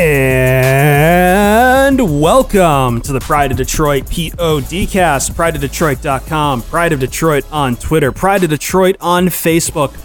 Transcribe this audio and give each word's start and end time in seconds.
And 0.00 1.98
welcome 2.20 3.00
to 3.00 3.12
the 3.12 3.18
Pride 3.18 3.50
of 3.50 3.56
Detroit 3.56 4.04
PODcast, 4.04 5.32
prideofdetroit.com, 5.32 5.32
Pride 5.34 5.54
of 5.56 5.60
Detroit.com, 5.60 6.62
Pride 6.62 6.92
of 6.92 7.00
Detroit 7.00 7.44
on 7.50 7.74
Twitter, 7.74 8.12
Pride 8.12 8.44
of 8.44 8.50
Detroit 8.50 8.94
on 9.00 9.26
Facebook. 9.26 9.98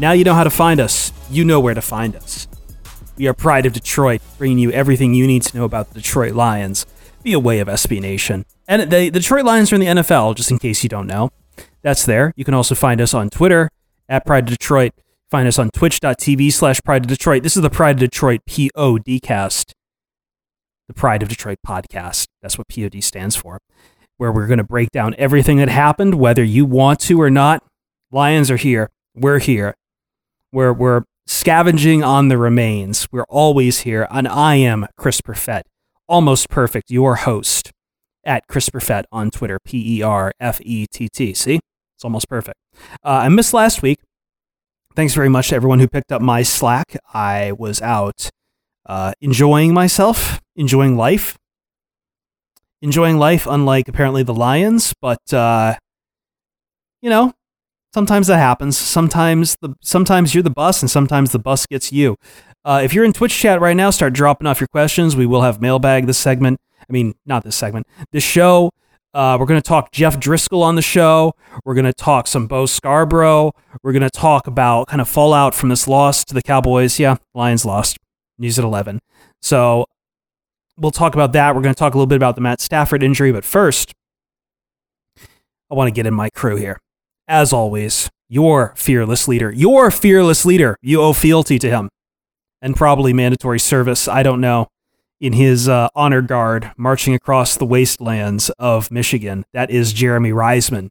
Now 0.00 0.10
you 0.10 0.24
know 0.24 0.34
how 0.34 0.42
to 0.42 0.50
find 0.50 0.80
us. 0.80 1.12
You 1.30 1.44
know 1.44 1.60
where 1.60 1.74
to 1.74 1.80
find 1.80 2.16
us. 2.16 2.48
We 3.16 3.28
are 3.28 3.34
Pride 3.34 3.66
of 3.66 3.72
Detroit, 3.72 4.20
bringing 4.36 4.58
you 4.58 4.72
everything 4.72 5.14
you 5.14 5.28
need 5.28 5.42
to 5.42 5.56
know 5.56 5.62
about 5.64 5.90
the 5.90 6.00
Detroit 6.00 6.34
Lions 6.34 6.84
via 7.22 7.38
way 7.38 7.60
of 7.60 7.68
SB 7.68 8.00
Nation. 8.00 8.44
And 8.66 8.90
the 8.90 9.10
Detroit 9.10 9.44
Lions 9.44 9.70
are 9.70 9.76
in 9.76 9.80
the 9.80 9.86
NFL, 9.86 10.34
just 10.34 10.50
in 10.50 10.58
case 10.58 10.82
you 10.82 10.88
don't 10.88 11.06
know. 11.06 11.30
That's 11.82 12.04
there. 12.04 12.34
You 12.34 12.44
can 12.44 12.54
also 12.54 12.74
find 12.74 13.00
us 13.00 13.14
on 13.14 13.30
Twitter 13.30 13.70
at 14.08 14.26
Pride 14.26 14.48
of 14.48 14.58
Detroit. 14.58 14.92
Find 15.30 15.46
us 15.46 15.58
on 15.58 15.70
twitch.tv 15.70 16.52
slash 16.52 16.80
Pride 16.82 17.02
of 17.02 17.08
Detroit. 17.08 17.42
This 17.42 17.56
is 17.56 17.62
the 17.62 17.70
Pride 17.70 17.96
of 17.96 18.00
Detroit 18.00 18.40
PODcast 18.48 19.72
the 20.90 20.94
Pride 20.94 21.22
of 21.22 21.28
Detroit 21.28 21.58
podcast. 21.64 22.26
That's 22.42 22.58
what 22.58 22.66
POD 22.66 23.00
stands 23.04 23.36
for, 23.36 23.60
where 24.16 24.32
we're 24.32 24.48
going 24.48 24.58
to 24.58 24.64
break 24.64 24.90
down 24.90 25.14
everything 25.18 25.58
that 25.58 25.68
happened, 25.68 26.16
whether 26.16 26.42
you 26.42 26.64
want 26.64 26.98
to 27.02 27.22
or 27.22 27.30
not. 27.30 27.62
Lions 28.10 28.50
are 28.50 28.56
here. 28.56 28.90
We're 29.14 29.38
here. 29.38 29.76
We're, 30.50 30.72
we're 30.72 31.04
scavenging 31.28 32.02
on 32.02 32.26
the 32.26 32.36
remains. 32.36 33.06
We're 33.12 33.26
always 33.28 33.80
here. 33.80 34.08
And 34.10 34.26
I 34.26 34.56
am 34.56 34.88
Chris 34.96 35.20
Perfett, 35.20 35.62
almost 36.08 36.48
perfect, 36.48 36.90
your 36.90 37.14
host 37.14 37.70
at 38.24 38.48
Chris 38.48 38.68
Perfett 38.68 39.04
on 39.12 39.30
Twitter, 39.30 39.60
P 39.64 39.98
E 39.98 40.02
R 40.02 40.32
F 40.40 40.60
E 40.62 40.88
T 40.90 41.08
T. 41.08 41.34
See? 41.34 41.60
It's 41.94 42.04
almost 42.04 42.28
perfect. 42.28 42.56
Uh, 43.04 43.22
I 43.22 43.28
missed 43.28 43.54
last 43.54 43.80
week. 43.80 43.98
Thanks 45.00 45.14
very 45.14 45.30
much 45.30 45.48
to 45.48 45.54
everyone 45.54 45.78
who 45.78 45.88
picked 45.88 46.12
up 46.12 46.20
my 46.20 46.42
slack. 46.42 46.94
I 47.14 47.52
was 47.52 47.80
out 47.80 48.28
uh, 48.84 49.14
enjoying 49.22 49.72
myself, 49.72 50.42
enjoying 50.56 50.94
life, 50.94 51.38
enjoying 52.82 53.16
life. 53.16 53.46
Unlike 53.46 53.88
apparently 53.88 54.24
the 54.24 54.34
Lions, 54.34 54.92
but 55.00 55.32
uh, 55.32 55.76
you 57.00 57.08
know, 57.08 57.32
sometimes 57.94 58.26
that 58.26 58.36
happens. 58.36 58.76
Sometimes 58.76 59.56
the 59.62 59.74
sometimes 59.80 60.34
you're 60.34 60.42
the 60.42 60.50
bus, 60.50 60.82
and 60.82 60.90
sometimes 60.90 61.32
the 61.32 61.38
bus 61.38 61.64
gets 61.64 61.90
you. 61.90 62.16
Uh, 62.62 62.82
if 62.84 62.92
you're 62.92 63.06
in 63.06 63.14
Twitch 63.14 63.38
chat 63.38 63.58
right 63.58 63.78
now, 63.78 63.88
start 63.88 64.12
dropping 64.12 64.46
off 64.46 64.60
your 64.60 64.68
questions. 64.68 65.16
We 65.16 65.24
will 65.24 65.40
have 65.40 65.62
mailbag 65.62 66.08
this 66.08 66.18
segment. 66.18 66.60
I 66.78 66.92
mean, 66.92 67.14
not 67.24 67.42
this 67.42 67.56
segment. 67.56 67.86
This 68.12 68.22
show. 68.22 68.70
Uh, 69.12 69.36
we're 69.40 69.46
going 69.46 69.60
to 69.60 69.66
talk 69.66 69.90
Jeff 69.90 70.20
Driskel 70.20 70.62
on 70.62 70.76
the 70.76 70.82
show. 70.82 71.34
We're 71.64 71.74
going 71.74 71.84
to 71.84 71.92
talk 71.92 72.28
some 72.28 72.46
Bo 72.46 72.64
Scarbrough. 72.64 73.52
We're 73.82 73.92
going 73.92 74.02
to 74.02 74.10
talk 74.10 74.46
about 74.46 74.86
kind 74.86 75.00
of 75.00 75.08
fallout 75.08 75.54
from 75.54 75.68
this 75.68 75.88
loss 75.88 76.24
to 76.26 76.34
the 76.34 76.42
Cowboys. 76.42 76.98
Yeah, 77.00 77.16
Lions 77.34 77.64
lost. 77.64 77.96
News 78.38 78.58
at 78.58 78.64
11. 78.64 79.00
So 79.42 79.84
we'll 80.76 80.92
talk 80.92 81.14
about 81.14 81.32
that. 81.32 81.54
We're 81.56 81.62
going 81.62 81.74
to 81.74 81.78
talk 81.78 81.94
a 81.94 81.96
little 81.96 82.06
bit 82.06 82.16
about 82.16 82.36
the 82.36 82.40
Matt 82.40 82.60
Stafford 82.60 83.02
injury. 83.02 83.32
But 83.32 83.44
first, 83.44 83.92
I 85.18 85.74
want 85.74 85.88
to 85.88 85.92
get 85.92 86.06
in 86.06 86.14
my 86.14 86.30
crew 86.30 86.56
here. 86.56 86.78
As 87.26 87.52
always, 87.52 88.08
your 88.28 88.74
fearless 88.76 89.26
leader, 89.26 89.50
your 89.50 89.90
fearless 89.90 90.46
leader. 90.46 90.76
You 90.82 91.02
owe 91.02 91.12
fealty 91.12 91.58
to 91.58 91.68
him 91.68 91.90
and 92.62 92.76
probably 92.76 93.12
mandatory 93.12 93.58
service. 93.58 94.06
I 94.06 94.22
don't 94.22 94.40
know. 94.40 94.68
In 95.20 95.34
his 95.34 95.68
uh, 95.68 95.88
honor 95.94 96.22
guard 96.22 96.72
marching 96.78 97.14
across 97.14 97.56
the 97.56 97.66
wastelands 97.66 98.50
of 98.58 98.90
Michigan. 98.90 99.44
That 99.52 99.70
is 99.70 99.92
Jeremy 99.92 100.30
Reisman 100.30 100.88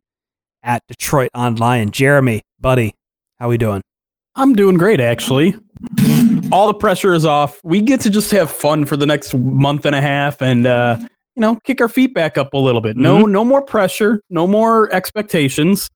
at 0.61 0.83
Detroit 0.87 1.31
Online. 1.33 1.89
Jeremy, 1.89 2.43
buddy, 2.59 2.93
how 3.39 3.49
we 3.49 3.57
doing? 3.57 3.81
I'm 4.35 4.53
doing 4.53 4.77
great, 4.77 5.01
actually 5.01 5.55
all 6.51 6.67
the 6.67 6.73
pressure 6.73 7.13
is 7.13 7.25
off. 7.25 7.59
We 7.63 7.81
get 7.81 8.01
to 8.01 8.09
just 8.09 8.31
have 8.31 8.49
fun 8.51 8.85
for 8.85 8.97
the 8.97 9.05
next 9.05 9.33
month 9.33 9.85
and 9.85 9.95
a 9.95 10.01
half 10.01 10.41
and 10.41 10.65
uh, 10.65 10.97
you 10.99 11.41
know, 11.41 11.57
kick 11.63 11.81
our 11.81 11.87
feet 11.87 12.13
back 12.13 12.37
up 12.37 12.53
a 12.53 12.57
little 12.57 12.81
bit. 12.81 12.97
No, 12.97 13.23
mm-hmm. 13.23 13.31
no 13.31 13.45
more 13.45 13.61
pressure, 13.61 14.21
no 14.29 14.47
more 14.47 14.91
expectations. 14.93 15.89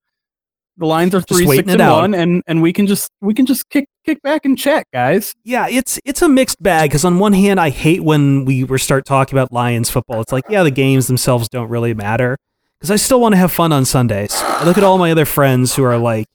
The 0.78 0.86
lines 0.88 1.14
are 1.14 1.22
three, 1.22 1.46
six, 1.46 1.72
and 1.72 1.80
one, 1.80 2.14
and 2.16 2.42
and 2.48 2.62
we 2.62 2.74
can 2.74 2.88
just 2.88 3.12
we 3.22 3.34
can 3.34 3.46
just 3.46 3.70
kick 3.70 3.86
kick 4.06 4.22
back 4.24 4.44
and 4.44 4.58
chat, 4.58 4.88
guys. 4.92 5.34
Yeah, 5.44 5.68
it's 5.70 6.00
it's 6.04 6.22
a 6.22 6.30
mixed 6.30 6.62
bag 6.64 6.90
because 6.90 7.06
on 7.06 7.20
one 7.20 7.34
hand, 7.34 7.60
I 7.60 7.70
hate 7.70 8.04
when 8.04 8.44
we 8.46 8.64
were 8.64 8.80
start 8.80 9.06
talking 9.06 9.38
about 9.38 9.52
Lions 9.52 9.90
football. 9.90 10.22
It's 10.22 10.32
like, 10.32 10.46
yeah, 10.50 10.64
the 10.64 10.72
games 10.72 11.08
themselves 11.08 11.48
don't 11.48 11.70
really 11.70 11.94
matter 11.94 12.38
because 12.80 12.90
I 12.90 12.96
still 12.96 13.22
want 13.22 13.34
to 13.34 13.38
have 13.38 13.52
fun 13.52 13.72
on 13.72 13.86
Sundays. 13.86 14.34
I 14.34 14.66
look 14.66 14.78
at 14.78 14.84
all 14.84 14.98
my 14.98 15.12
other 15.12 15.26
friends 15.26 15.76
who 15.76 15.84
are 15.84 15.98
like, 15.98 16.26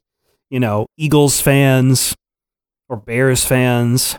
you 0.49 0.59
know, 0.59 0.87
Eagles 0.97 1.41
fans, 1.41 2.15
or 2.87 2.97
Bears 2.97 3.45
fans 3.45 4.17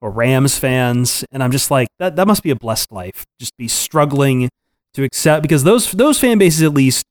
or 0.00 0.10
Rams 0.10 0.58
fans, 0.58 1.24
and 1.32 1.42
I'm 1.42 1.50
just 1.50 1.70
like 1.70 1.88
that. 1.98 2.16
That 2.16 2.26
must 2.26 2.42
be 2.42 2.50
a 2.50 2.56
blessed 2.56 2.92
life. 2.92 3.24
Just 3.40 3.56
be 3.56 3.66
struggling 3.68 4.50
to 4.94 5.02
accept 5.02 5.42
because 5.42 5.64
those 5.64 5.90
those 5.92 6.18
fan 6.18 6.38
bases 6.38 6.62
at 6.62 6.74
least 6.74 7.04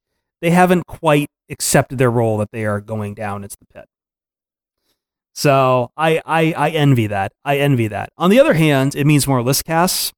they 0.46 0.52
haven't 0.52 0.86
quite 0.86 1.28
accepted 1.50 1.98
their 1.98 2.12
role 2.12 2.38
that 2.38 2.52
they 2.52 2.66
are 2.66 2.80
going 2.80 3.16
down 3.16 3.44
into 3.44 3.58
the 3.60 3.66
pit. 3.66 3.86
So 5.34 5.90
I 5.98 6.22
I 6.24 6.54
I 6.54 6.70
envy 6.70 7.08
that. 7.08 7.32
I 7.44 7.58
envy 7.58 7.88
that. 7.88 8.10
On 8.16 8.30
the 8.30 8.40
other 8.40 8.54
hand, 8.54 8.94
it 8.94 9.08
means 9.08 9.28
more 9.28 9.42
list 9.42 9.66
casts. 9.66 10.14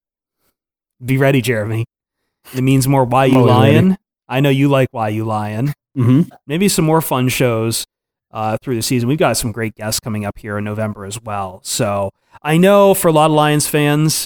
Be 1.03 1.17
ready, 1.17 1.41
Jeremy. 1.41 1.85
It 2.53 2.61
means 2.61 2.89
more 2.89 3.05
why 3.05 3.25
you 3.25 3.41
lying. 3.41 3.97
I 4.27 4.41
know 4.41 4.49
you 4.49 4.67
like 4.67 4.89
why 4.91 5.07
you 5.07 5.23
lying. 5.23 5.73
Mm-hmm. 5.97 6.23
Maybe 6.45 6.67
some 6.67 6.83
more 6.83 7.01
fun 7.01 7.29
shows 7.29 7.85
uh, 8.31 8.57
through 8.61 8.75
the 8.75 8.81
season. 8.81 9.07
We've 9.07 9.17
got 9.17 9.37
some 9.37 9.53
great 9.53 9.75
guests 9.75 10.01
coming 10.01 10.25
up 10.25 10.37
here 10.37 10.57
in 10.57 10.65
November 10.65 11.05
as 11.05 11.21
well. 11.21 11.61
So 11.63 12.11
I 12.43 12.57
know 12.57 12.93
for 12.93 13.07
a 13.07 13.13
lot 13.13 13.27
of 13.27 13.31
Lions 13.31 13.69
fans, 13.69 14.25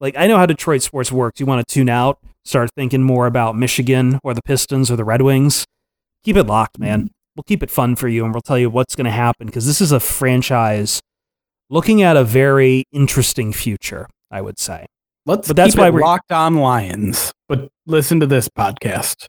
like 0.00 0.16
I 0.16 0.26
know 0.26 0.38
how 0.38 0.46
Detroit 0.46 0.80
sports 0.80 1.12
works. 1.12 1.38
You 1.38 1.44
want 1.44 1.68
to 1.68 1.74
tune 1.74 1.90
out, 1.90 2.18
start 2.44 2.70
thinking 2.76 3.02
more 3.02 3.26
about 3.26 3.56
Michigan 3.56 4.18
or 4.22 4.34
the 4.34 4.42
Pistons 4.42 4.90
or 4.90 4.96
the 4.96 5.04
Red 5.04 5.22
Wings. 5.22 5.64
Keep 6.24 6.36
it 6.36 6.44
locked, 6.44 6.78
man. 6.78 7.00
Mm-hmm. 7.00 7.08
We'll 7.36 7.44
keep 7.44 7.62
it 7.62 7.70
fun 7.70 7.96
for 7.96 8.08
you, 8.08 8.24
and 8.24 8.32
we'll 8.32 8.42
tell 8.42 8.58
you 8.58 8.70
what's 8.70 8.94
going 8.94 9.06
to 9.06 9.10
happen 9.10 9.46
because 9.46 9.66
this 9.66 9.80
is 9.80 9.90
a 9.90 9.98
franchise 9.98 11.00
looking 11.68 12.02
at 12.02 12.16
a 12.16 12.24
very 12.24 12.84
interesting 12.92 13.52
future. 13.52 14.06
I 14.34 14.40
would 14.40 14.58
say. 14.58 14.86
Let's 15.26 15.46
but 15.46 15.56
that's 15.56 15.76
why 15.76 15.90
we're 15.90 16.00
locked 16.00 16.32
on 16.32 16.56
Lions. 16.56 17.32
But 17.48 17.68
listen 17.86 18.18
to 18.20 18.26
this 18.26 18.48
podcast. 18.48 19.28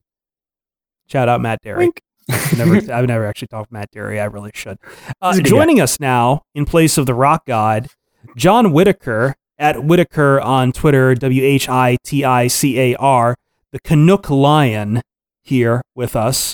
Shout 1.07 1.29
out 1.29 1.41
Matt 1.41 1.59
Derrick. 1.61 2.01
never, 2.57 2.75
I've 2.91 3.07
never 3.07 3.27
actually 3.27 3.49
talked 3.49 3.69
to 3.69 3.73
Matt 3.73 3.91
Dery. 3.91 4.19
I 4.19 4.25
really 4.25 4.49
should. 4.55 4.79
Uh, 5.21 5.39
joining 5.41 5.79
us 5.79 5.99
now 5.99 6.41
in 6.55 6.65
place 6.65 6.97
of 6.97 7.05
the 7.05 7.13
Rock 7.13 7.45
God, 7.45 7.87
John 8.35 8.67
Whiticar 8.73 9.35
at 9.57 9.77
Whiticar 9.77 10.41
on 10.41 10.71
Twitter, 10.71 11.15
W 11.15 11.43
H 11.43 11.69
I 11.69 11.97
T 12.03 12.23
I 12.23 12.47
C 12.47 12.79
A 12.79 12.95
R, 12.95 13.35
the 13.71 13.79
Canuck 13.79 14.29
Lion 14.29 15.01
here 15.43 15.81
with 15.95 16.15
us 16.15 16.53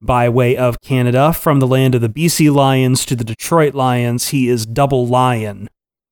by 0.00 0.28
way 0.28 0.56
of 0.56 0.80
Canada. 0.80 1.32
From 1.32 1.60
the 1.60 1.66
land 1.66 1.94
of 1.94 2.00
the 2.00 2.08
BC 2.08 2.52
Lions 2.52 3.04
to 3.06 3.16
the 3.16 3.24
Detroit 3.24 3.74
Lions, 3.74 4.28
he 4.28 4.48
is 4.48 4.66
Double 4.66 5.06
Lion. 5.06 5.68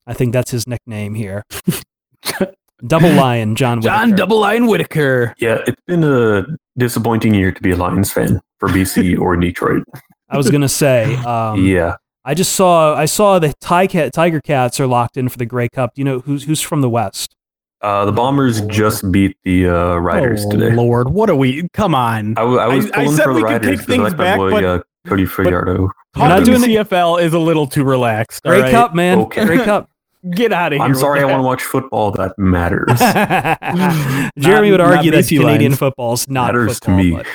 I 0.07 0.15
think 0.15 0.33
that's 0.33 0.51
his 0.51 0.67
nickname 0.67 1.15
here. 1.15 1.43
Double 2.87 3.11
Lion, 3.11 3.57
John 3.57 3.81
Whiticar. 3.81 3.83
John 3.83 4.11
Double 4.15 4.41
Lion 4.41 4.65
Whiticar. 4.65 5.35
Yeah, 5.39 5.59
it's 5.67 5.81
been 5.87 6.05
a 6.05 6.45
disappointing 6.77 7.35
year 7.35 7.51
to 7.51 7.63
be 7.63 7.71
a 7.71 7.77
Lions 7.77 8.13
fan 8.13 8.41
for 8.59 8.69
BC 8.69 9.19
or 9.21 9.37
Detroit. 9.37 9.85
I 10.29 10.37
was 10.37 10.51
gonna 10.51 10.69
say, 10.69 11.15
um, 11.17 11.65
yeah. 11.65 11.97
I 12.27 12.35
just 12.35 12.55
saw 12.55 12.95
I 12.95 13.05
saw 13.05 13.39
the 13.39 13.55
Tiger 13.61 14.41
Cats 14.41 14.81
are 14.81 14.87
locked 14.89 15.17
in 15.17 15.29
for 15.29 15.39
the 15.39 15.47
Grey 15.47 15.69
Cup. 15.69 15.95
Do 15.95 16.01
you 16.01 16.05
know 16.05 16.19
who's 16.19 16.43
who's 16.43 16.61
from 16.61 16.81
the 16.81 16.91
West? 16.91 17.37
Uh, 17.83 18.05
the 18.05 18.11
Bombers 18.11 18.63
just 18.63 19.13
beat 19.13 19.37
the 19.45 19.69
uh, 19.69 19.97
Riders 19.97 20.45
oh, 20.45 20.51
today. 20.51 20.75
Lord, 20.75 21.11
what 21.11 21.31
are 21.31 21.37
we? 21.37 21.69
Come 21.73 21.95
on. 21.95 22.33
I, 22.37 22.41
w- 22.41 22.59
I 22.59 22.67
was 22.67 22.87
I- 22.87 22.89
I 22.89 23.05
pulling 23.05 23.17
said 23.17 23.25
for 23.25 23.35
the 23.35 23.37
we 23.37 23.43
could 23.43 23.53
Riders 23.53 23.71
because 23.71 23.85
I 23.85 23.87
things 23.87 24.03
like 24.03 24.17
my 24.17 24.25
back, 24.25 24.37
boy 24.39 24.51
but- 24.51 24.65
uh, 24.65 24.83
Cody 25.07 25.25
Fajardo. 25.25 25.89
We're 26.17 26.29
not 26.29 26.45
doing 26.45 26.63
the 26.63 26.67
CFL 26.67 27.23
is 27.23 27.33
a 27.33 27.39
little 27.39 27.69
too 27.69 27.85
relaxed. 27.85 28.43
Grey 28.43 28.63
right? 28.63 28.71
Cup, 28.73 28.95
man. 28.95 29.19
Okay. 29.21 29.45
Grey 29.45 29.59
Cup. 29.59 29.89
Get 30.31 30.53
out 30.53 30.73
of 30.73 30.79
here. 30.79 30.85
I'm 30.85 30.93
with 30.93 30.99
sorry, 31.01 31.21
I 31.21 31.25
want 31.27 31.39
to 31.39 31.43
watch 31.43 31.63
football. 31.63 32.11
That 32.11 32.37
matters. 32.39 32.99
Jeremy 34.39 34.73
would 34.73 34.81
argue 34.81 35.13
that 35.13 35.29
Canadian 35.29 35.61
Lions. 35.61 35.79
football's 35.79 36.29
not 36.29 36.47
matters 36.47 36.81
to 36.81 36.91
me. 36.91 37.13
but 37.13 37.27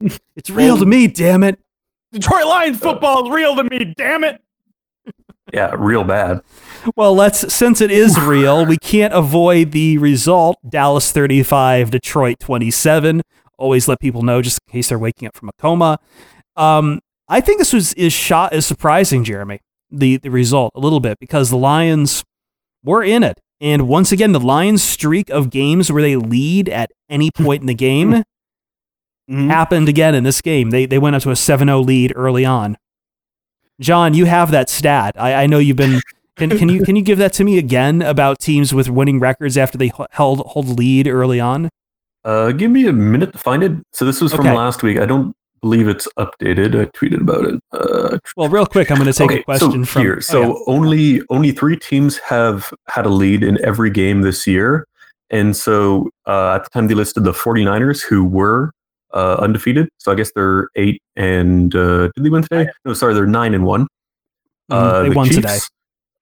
It's 0.36 0.50
real 0.50 0.76
to 0.78 0.86
me, 0.86 1.06
damn 1.06 1.44
it. 1.44 1.60
Detroit 2.14 2.46
Lions 2.46 2.78
football 2.78 3.24
is 3.24 3.34
real 3.34 3.56
to 3.56 3.64
me. 3.64 3.92
Damn 3.96 4.22
it. 4.22 4.40
Yeah, 5.52 5.74
real 5.76 6.04
bad. 6.04 6.42
Well, 6.94 7.12
let's 7.12 7.52
since 7.52 7.80
it 7.80 7.90
is 7.90 8.18
real, 8.20 8.64
we 8.64 8.76
can't 8.78 9.12
avoid 9.12 9.72
the 9.72 9.98
result. 9.98 10.56
Dallas 10.68 11.10
35, 11.10 11.90
Detroit 11.90 12.38
27. 12.38 13.20
Always 13.58 13.88
let 13.88 13.98
people 13.98 14.22
know 14.22 14.42
just 14.42 14.60
in 14.66 14.72
case 14.72 14.88
they're 14.88 14.98
waking 14.98 15.26
up 15.26 15.36
from 15.36 15.48
a 15.48 15.52
coma. 15.58 15.98
Um, 16.56 17.00
I 17.28 17.40
think 17.40 17.58
this 17.58 17.72
was 17.72 17.94
is 17.94 18.12
shot 18.12 18.52
is 18.52 18.64
surprising, 18.64 19.24
Jeremy. 19.24 19.58
The 19.90 20.16
the 20.18 20.30
result 20.30 20.70
a 20.76 20.80
little 20.80 21.00
bit 21.00 21.18
because 21.18 21.50
the 21.50 21.56
Lions 21.56 22.22
were 22.84 23.02
in 23.02 23.24
it. 23.24 23.40
And 23.60 23.88
once 23.88 24.12
again, 24.12 24.30
the 24.30 24.40
Lions 24.40 24.84
streak 24.84 25.30
of 25.30 25.50
games 25.50 25.90
where 25.90 26.02
they 26.02 26.14
lead 26.14 26.68
at 26.68 26.90
any 27.08 27.30
point 27.32 27.60
in 27.60 27.66
the 27.66 27.74
game 27.74 28.22
Mhm. 29.30 29.46
happened 29.48 29.88
again 29.88 30.14
in 30.14 30.24
this 30.24 30.40
game. 30.42 30.70
They 30.70 30.86
they 30.86 30.98
went 30.98 31.16
up 31.16 31.22
to 31.22 31.30
a 31.30 31.34
7-0 31.34 31.84
lead 31.84 32.12
early 32.14 32.44
on. 32.44 32.76
John, 33.80 34.14
you 34.14 34.26
have 34.26 34.50
that 34.50 34.68
stat. 34.68 35.14
I, 35.18 35.44
I 35.44 35.46
know 35.46 35.58
you've 35.58 35.76
been. 35.76 36.00
Can, 36.36 36.50
can 36.58 36.68
you 36.68 36.82
can 36.84 36.96
you 36.96 37.02
give 37.02 37.18
that 37.18 37.32
to 37.34 37.44
me 37.44 37.58
again 37.58 38.02
about 38.02 38.40
teams 38.40 38.74
with 38.74 38.88
winning 38.90 39.20
records 39.20 39.56
after 39.56 39.78
they 39.78 39.92
held 40.10 40.40
hold 40.40 40.66
lead 40.66 41.06
early 41.06 41.38
on? 41.38 41.68
Uh, 42.24 42.50
give 42.50 42.72
me 42.72 42.88
a 42.88 42.92
minute 42.92 43.30
to 43.34 43.38
find 43.38 43.62
it. 43.62 43.70
So 43.92 44.04
this 44.04 44.20
was 44.20 44.32
from 44.34 44.44
Okay. 44.48 44.56
last 44.56 44.82
week. 44.82 44.98
I 44.98 45.06
don't 45.06 45.32
believe 45.62 45.86
it's 45.86 46.08
updated. 46.18 46.74
I 46.74 46.86
tweeted 46.86 47.20
about 47.20 47.44
it. 47.44 47.60
Uh, 47.72 48.18
Well, 48.36 48.48
real 48.48 48.66
quick, 48.66 48.90
I'm 48.90 48.96
going 48.98 49.12
to 49.12 49.16
take 49.16 49.30
a 49.30 49.42
question 49.44 49.84
so 49.84 49.92
from 49.92 50.02
here. 50.02 50.16
oh, 50.16 50.20
So 50.20 50.42
yeah. 50.42 50.54
only 50.66 51.22
only 51.30 51.52
three 51.52 51.76
teams 51.76 52.18
have 52.18 52.74
had 52.88 53.06
a 53.06 53.10
lead 53.10 53.44
in 53.44 53.64
every 53.64 53.90
game 53.90 54.22
this 54.22 54.44
year, 54.44 54.88
and 55.30 55.54
so 55.56 56.10
uh, 56.26 56.56
at 56.56 56.64
the 56.64 56.70
time 56.70 56.88
they 56.88 56.94
listed 56.94 57.22
the 57.22 57.32
49ers, 57.32 58.02
who 58.02 58.24
were 58.24 58.72
uh, 59.14 59.36
undefeated. 59.40 59.88
So 59.98 60.12
I 60.12 60.14
guess 60.16 60.30
they're 60.34 60.68
eight 60.76 61.00
and 61.16 61.74
uh, 61.74 62.08
did 62.14 62.24
they 62.24 62.30
win 62.30 62.42
today? 62.42 62.70
No, 62.84 62.92
sorry, 62.92 63.14
they're 63.14 63.26
nine 63.26 63.54
and 63.54 63.64
one. 63.64 63.82
Mhm, 63.82 63.86
Uh, 64.70 65.02
they 65.02 65.08
the 65.10 65.14
won 65.14 65.26
Chiefs, 65.28 65.36
today. 65.36 65.58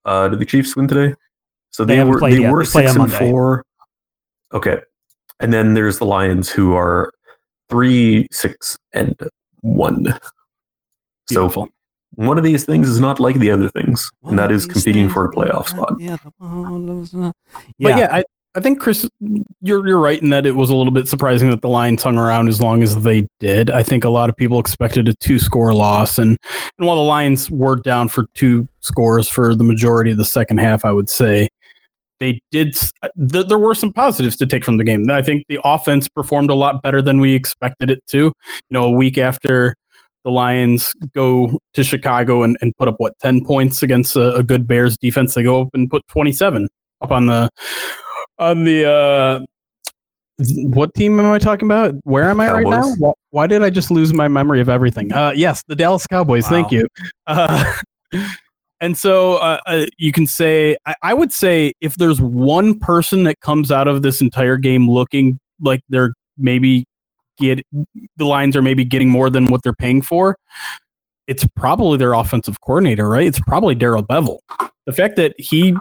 Uh, 0.05 0.29
did 0.29 0.39
the 0.39 0.45
Chiefs 0.47 0.77
win 0.77 0.89
today? 0.89 1.15
So 1.71 1.85
They 1.85 1.97
they, 1.97 2.05
were 2.05 2.21
they 2.21 2.39
yet. 2.41 2.53
were 2.53 2.65
They 2.65 2.71
six 2.71 2.91
and 2.91 2.99
Monday. 2.99 3.19
four. 3.19 3.65
Okay, 4.53 4.81
and 5.41 5.53
then 5.53 5.75
there's 5.75 5.99
the 5.99 6.05
Lions, 6.05 6.51
who 6.51 6.75
are 6.75 7.11
three, 7.71 8.29
six, 8.31 8.77
and 8.93 9.19
one. 9.63 10.03
Beautiful. 11.29 11.67
So 11.67 11.73
one 12.17 12.37
of 12.37 12.45
these 12.45 12.65
things 12.67 12.89
is 12.91 13.01
not 13.01 13.19
like 13.21 13.37
the 13.39 13.51
other 13.51 13.71
things, 13.71 14.11
and 14.25 14.39
that 14.39 14.53
is 14.53 14.67
competing 14.67 15.09
for 15.09 15.25
a 15.25 15.31
playoff 15.33 15.69
spot. 15.69 15.95
Yeah. 15.99 16.19
But 16.39 17.33
yeah. 17.79 17.99
yeah, 17.99 18.09
I, 18.17 18.25
I 18.55 18.61
think 18.61 18.81
Chris, 18.81 19.09
you're 19.63 19.87
you're 19.87 19.99
right 19.99 20.21
in 20.21 20.29
that 20.31 20.45
it 20.45 20.57
was 20.57 20.69
a 20.69 20.77
little 20.77 20.93
bit 20.93 21.09
surprising 21.09 21.49
that 21.51 21.63
the 21.63 21.69
Lions 21.69 22.03
hung 22.03 22.19
around 22.19 22.49
as 22.49 22.61
long 22.61 22.83
as 22.83 23.03
they 23.03 23.27
did. 23.41 23.71
I 23.71 23.83
think 23.83 24.05
a 24.05 24.11
lot 24.11 24.29
of 24.29 24.37
people 24.37 24.59
expected 24.59 25.09
a 25.09 25.15
two 25.15 25.39
score 25.39 25.73
loss, 25.73 26.19
and 26.19 26.37
and 26.79 26.87
while 26.87 26.97
the 26.97 27.03
Lions 27.03 27.51
were 27.51 27.77
down 27.77 28.09
for 28.09 28.27
two 28.35 28.69
scores 28.81 29.27
for 29.27 29.55
the 29.55 29.65
majority 29.65 30.11
of 30.11 30.19
the 30.19 30.25
second 30.27 30.59
half, 30.59 30.85
I 30.85 30.93
would 30.93 31.09
say 31.09 31.49
they 32.21 32.43
did. 32.51 32.77
Uh, 33.03 33.09
th- 33.31 33.47
there 33.47 33.59
were 33.59 33.75
some 33.75 33.91
positives 33.93 34.37
to 34.37 34.47
take 34.47 34.65
from 34.65 34.77
the 34.77 34.85
game. 34.85 35.11
I 35.11 35.23
think 35.23 35.45
the 35.49 35.59
offense 35.65 36.07
performed 36.09 36.51
a 36.51 36.55
lot 36.55 36.83
better 36.83 37.01
than 37.01 37.21
we 37.21 37.35
expected 37.35 37.91
it 37.91 38.07
to. 38.09 38.19
You 38.19 38.33
know, 38.71 38.85
a 38.85 38.91
week 38.91 39.17
after 39.17 39.75
the 40.25 40.31
Lions 40.31 40.93
go 41.15 41.59
to 41.73 41.83
Chicago 41.83 42.43
and, 42.43 42.59
and 42.61 42.77
put 42.77 42.87
up 42.87 42.97
what 42.99 43.19
ten 43.19 43.43
points 43.47 43.83
against 43.83 44.15
a, 44.15 44.35
a 44.35 44.43
good 44.43 44.67
Bears 44.67 44.99
defense, 44.99 45.33
they 45.33 45.43
go 45.43 45.63
up 45.63 45.69
and 45.73 45.91
put 45.91 46.07
twenty 46.09 46.33
seven 46.33 46.69
up 47.01 47.11
on 47.11 47.27
the 47.27 47.49
on 48.43 48.65
the 48.65 48.89
uh 48.89 49.41
what 50.65 50.93
team 50.95 51.21
am 51.21 51.31
I 51.31 51.39
talking 51.39 51.69
about? 51.69 51.95
Where 52.05 52.29
am 52.29 52.41
I 52.41 52.51
right 52.51 52.67
now? 52.67 52.95
Why, 52.97 53.13
why 53.31 53.47
did 53.47 53.63
I 53.63 53.71
just 53.71 53.91
lose 53.91 54.13
my 54.13 54.29
memory 54.29 54.61
of 54.61 54.69
everything? 54.69 55.13
Uh 55.13 55.33
yes, 55.35 55.63
the 55.69 55.77
Dallas 55.77 56.07
Cowboys. 56.07 56.47
Thank 56.49 56.73
you. 56.73 56.89
Uh, 57.27 57.75
and 58.81 58.99
so 58.99 59.37
uh, 59.37 59.61
uh, 59.67 59.87
you 59.99 60.13
can 60.13 60.27
say 60.27 60.77
I, 60.87 60.95
I 61.03 61.15
would 61.15 61.33
say 61.33 61.73
if 61.81 61.97
there's 61.97 62.21
one 62.21 62.79
person 62.79 63.23
that 63.25 63.41
comes 63.41 63.71
out 63.71 63.89
of 63.89 64.03
this 64.03 64.21
entire 64.21 64.57
game 64.57 64.91
looking 64.91 65.39
like 65.61 65.81
they're 65.89 66.13
maybe 66.37 66.85
get 67.39 67.65
the 68.17 68.25
Lions 68.25 68.57
are 68.57 68.63
maybe 68.63 68.85
getting 68.85 69.09
more 69.09 69.31
than 69.31 69.47
what 69.47 69.63
they're 69.63 69.73
paying 69.73 70.03
for, 70.03 70.37
it's 71.27 71.47
probably 71.57 71.99
their 71.99 72.15
offensive 72.15 72.61
coordinator, 72.61 73.09
right? 73.09 73.27
It's 73.27 73.41
probably 73.41 73.75
Darrell 73.75 74.03
Bevell. 74.03 74.39
The 74.87 74.93
fact 74.93 75.17
that 75.17 75.35
he 75.39 75.77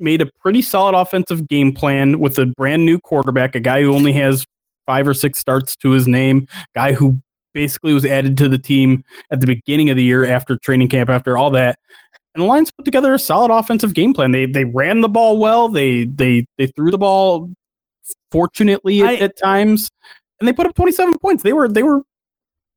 made 0.00 0.20
a 0.22 0.26
pretty 0.40 0.62
solid 0.62 0.94
offensive 0.98 1.48
game 1.48 1.72
plan 1.72 2.18
with 2.20 2.38
a 2.38 2.46
brand 2.46 2.84
new 2.86 2.98
quarterback, 2.98 3.54
a 3.54 3.60
guy 3.60 3.82
who 3.82 3.94
only 3.94 4.12
has 4.12 4.44
five 4.86 5.06
or 5.06 5.14
six 5.14 5.38
starts 5.38 5.76
to 5.76 5.90
his 5.90 6.08
name, 6.08 6.46
guy 6.74 6.92
who 6.92 7.20
basically 7.54 7.92
was 7.92 8.04
added 8.04 8.36
to 8.38 8.48
the 8.48 8.58
team 8.58 9.04
at 9.30 9.40
the 9.40 9.46
beginning 9.46 9.90
of 9.90 9.96
the 9.96 10.04
year 10.04 10.24
after 10.24 10.56
training 10.58 10.88
camp, 10.88 11.10
after 11.10 11.36
all 11.36 11.50
that. 11.50 11.78
And 12.34 12.42
the 12.42 12.46
Lions 12.46 12.70
put 12.70 12.84
together 12.84 13.12
a 13.14 13.18
solid 13.18 13.50
offensive 13.50 13.94
game 13.94 14.14
plan. 14.14 14.32
They 14.32 14.46
they 14.46 14.64
ran 14.64 15.00
the 15.00 15.08
ball 15.08 15.38
well. 15.38 15.68
They 15.68 16.04
they 16.04 16.46
they 16.56 16.66
threw 16.68 16.90
the 16.90 16.98
ball 16.98 17.50
fortunately 18.30 19.00
at, 19.02 19.06
I- 19.08 19.16
at 19.16 19.36
times, 19.38 19.90
and 20.38 20.46
they 20.46 20.52
put 20.52 20.66
up 20.66 20.74
27 20.74 21.18
points. 21.18 21.42
They 21.42 21.52
were 21.52 21.68
they 21.68 21.82
were 21.82 22.02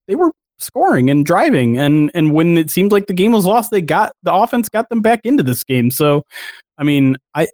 they 0.07 0.15
were 0.15 0.31
scoring 0.57 1.09
and 1.09 1.25
driving 1.25 1.79
and 1.79 2.11
and 2.13 2.33
when 2.33 2.55
it 2.55 2.69
seemed 2.69 2.91
like 2.91 3.07
the 3.07 3.15
game 3.15 3.31
was 3.31 3.45
lost 3.47 3.71
they 3.71 3.81
got 3.81 4.13
the 4.21 4.31
offense 4.31 4.69
got 4.69 4.87
them 4.89 5.01
back 5.01 5.19
into 5.23 5.41
this 5.41 5.63
game 5.63 5.89
so 5.89 6.23
i 6.81 6.83
mean 6.83 7.15
i 7.33 7.45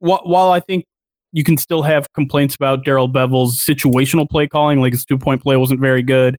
wh- 0.00 0.24
while 0.24 0.52
i 0.52 0.60
think 0.60 0.86
you 1.36 1.44
can 1.44 1.58
still 1.58 1.82
have 1.82 2.10
complaints 2.14 2.54
about 2.54 2.82
Darrell 2.82 3.10
Bevell's 3.10 3.58
situational 3.62 4.28
play 4.28 4.46
calling, 4.48 4.80
like 4.80 4.94
his 4.94 5.04
two 5.04 5.18
point 5.18 5.42
play 5.42 5.56
wasn't 5.58 5.80
very 5.80 6.02
good, 6.02 6.38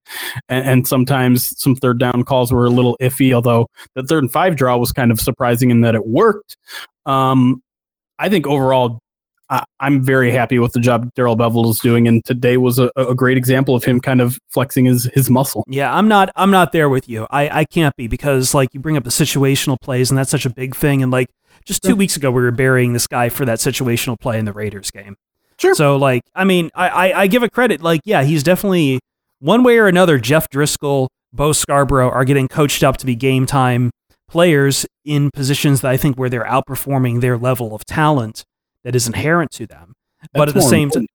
and, 0.49 0.65
and 0.65 0.87
sometimes 0.87 1.53
some 1.61 1.75
third 1.75 1.99
down 1.99 2.23
calls 2.23 2.51
were 2.51 2.65
a 2.65 2.71
little 2.71 2.97
iffy. 2.99 3.31
Although 3.31 3.67
the 3.93 4.01
third 4.01 4.23
and 4.23 4.31
five 4.31 4.55
draw 4.55 4.75
was 4.75 4.91
kind 4.91 5.11
of 5.11 5.21
surprising 5.21 5.69
in 5.69 5.81
that 5.81 5.93
it 5.93 6.07
worked. 6.07 6.57
Um, 7.05 7.61
I 8.17 8.27
think 8.27 8.47
overall, 8.47 8.99
I, 9.51 9.63
I'm 9.79 10.01
very 10.01 10.31
happy 10.31 10.57
with 10.57 10.73
the 10.73 10.79
job 10.79 11.13
Darrell 11.13 11.37
Bevell 11.37 11.69
is 11.69 11.79
doing, 11.79 12.07
and 12.07 12.25
today 12.25 12.57
was 12.57 12.79
a, 12.79 12.91
a 12.95 13.13
great 13.13 13.37
example 13.37 13.75
of 13.75 13.83
him 13.83 14.01
kind 14.01 14.19
of 14.19 14.39
flexing 14.49 14.85
his 14.85 15.05
his 15.13 15.29
muscle. 15.29 15.63
Yeah, 15.67 15.93
I'm 15.93 16.07
not 16.07 16.31
I'm 16.35 16.49
not 16.49 16.71
there 16.71 16.89
with 16.89 17.07
you. 17.07 17.27
I, 17.29 17.59
I 17.59 17.65
can't 17.65 17.95
be 17.97 18.07
because 18.07 18.55
like 18.55 18.73
you 18.73 18.79
bring 18.79 18.97
up 18.97 19.03
the 19.03 19.11
situational 19.11 19.79
plays 19.79 20.09
and 20.09 20.17
that's 20.17 20.31
such 20.31 20.47
a 20.47 20.49
big 20.49 20.75
thing 20.75 21.03
and 21.03 21.11
like 21.11 21.29
just 21.65 21.83
two 21.83 21.95
weeks 21.95 22.15
ago 22.15 22.31
we 22.31 22.41
were 22.41 22.51
burying 22.51 22.93
this 22.93 23.07
guy 23.07 23.29
for 23.29 23.45
that 23.45 23.59
situational 23.59 24.19
play 24.19 24.39
in 24.39 24.45
the 24.45 24.53
Raiders 24.53 24.91
game. 24.91 25.15
Sure. 25.59 25.75
So 25.75 25.97
like 25.97 26.21
I 26.35 26.43
mean 26.43 26.69
I, 26.75 26.89
I, 26.89 27.21
I 27.21 27.27
give 27.27 27.43
a 27.43 27.49
credit 27.49 27.81
like 27.81 28.01
yeah 28.05 28.23
he's 28.23 28.43
definitely 28.43 28.99
one 29.39 29.63
way 29.63 29.77
or 29.77 29.87
another 29.87 30.17
Jeff 30.17 30.49
Driskel, 30.49 31.07
Bo 31.33 31.51
Scarbrough 31.51 32.11
are 32.11 32.25
getting 32.25 32.47
coached 32.47 32.83
up 32.83 32.97
to 32.97 33.05
be 33.05 33.15
game 33.15 33.45
time 33.45 33.91
players 34.29 34.85
in 35.05 35.31
positions 35.31 35.81
that 35.81 35.91
I 35.91 35.97
think 35.97 36.17
where 36.17 36.29
they're 36.29 36.43
outperforming 36.45 37.21
their 37.21 37.37
level 37.37 37.73
of 37.73 37.85
talent 37.85 38.43
that 38.83 38.95
is 38.95 39.07
inherent 39.07 39.51
to 39.51 39.65
them. 39.67 39.93
but 40.33 40.49
at 40.49 40.53
the 40.53 40.61
same 40.61 40.89
time, 40.89 41.07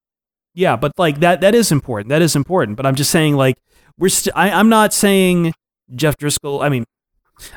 yeah, 0.55 0.77
but 0.77 0.93
like 0.99 1.21
that 1.21 1.41
that 1.41 1.55
is 1.55 1.73
important. 1.73 2.09
That 2.09 2.23
is 2.23 2.37
important. 2.37 2.77
But 2.77 2.87
I'm 2.87 2.95
just 2.95 3.11
saying 3.11 3.37
like 3.37 3.57
we're 3.99 4.09
st- 4.09 4.37
I, 4.37 4.51
I'm 4.51 4.69
not 4.69 4.93
saying 4.93 5.53
Jeff 5.95 6.17
Driskel. 6.17 6.63
I 6.63 6.69
mean, 6.69 6.85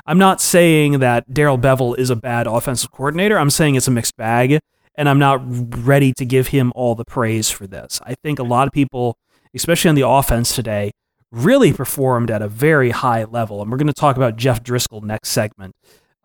I'm 0.06 0.18
not 0.18 0.42
saying 0.42 1.00
that 1.00 1.34
Darrell 1.34 1.58
Bevell 1.58 1.98
is 1.98 2.10
a 2.10 2.16
bad 2.16 2.48
offensive 2.48 2.92
coordinator. 2.92 3.38
I'm 3.38 3.50
saying 3.50 3.76
it's 3.76 3.88
a 3.88 3.92
mixed 3.92 4.18
bag, 4.18 4.60
and 4.96 5.10
I'm 5.10 5.20
not 5.20 5.42
ready 5.86 6.14
to 6.14 6.26
give 6.26 6.48
him 6.48 6.72
all 6.76 6.96
the 6.96 7.06
praise 7.06 7.50
for 7.50 7.68
this. 7.68 8.00
I 8.06 8.16
think 8.24 8.40
a 8.40 8.44
lot 8.44 8.68
of 8.68 8.74
people, 8.74 9.18
especially 9.54 9.90
on 9.90 9.96
the 9.96 10.08
offense 10.08 10.56
today, 10.56 10.92
really 11.32 11.74
performed 11.74 12.32
at 12.32 12.42
a 12.42 12.48
very 12.48 12.92
high 12.92 13.24
level. 13.26 13.62
And 13.62 13.70
we're 13.72 13.78
going 13.78 13.88
to 13.88 13.94
talk 13.94 14.16
about 14.16 14.38
Jeff 14.38 14.64
Driskel 14.64 15.04
next 15.04 15.30
segment. 15.30 15.76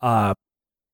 Uh, 0.01 0.35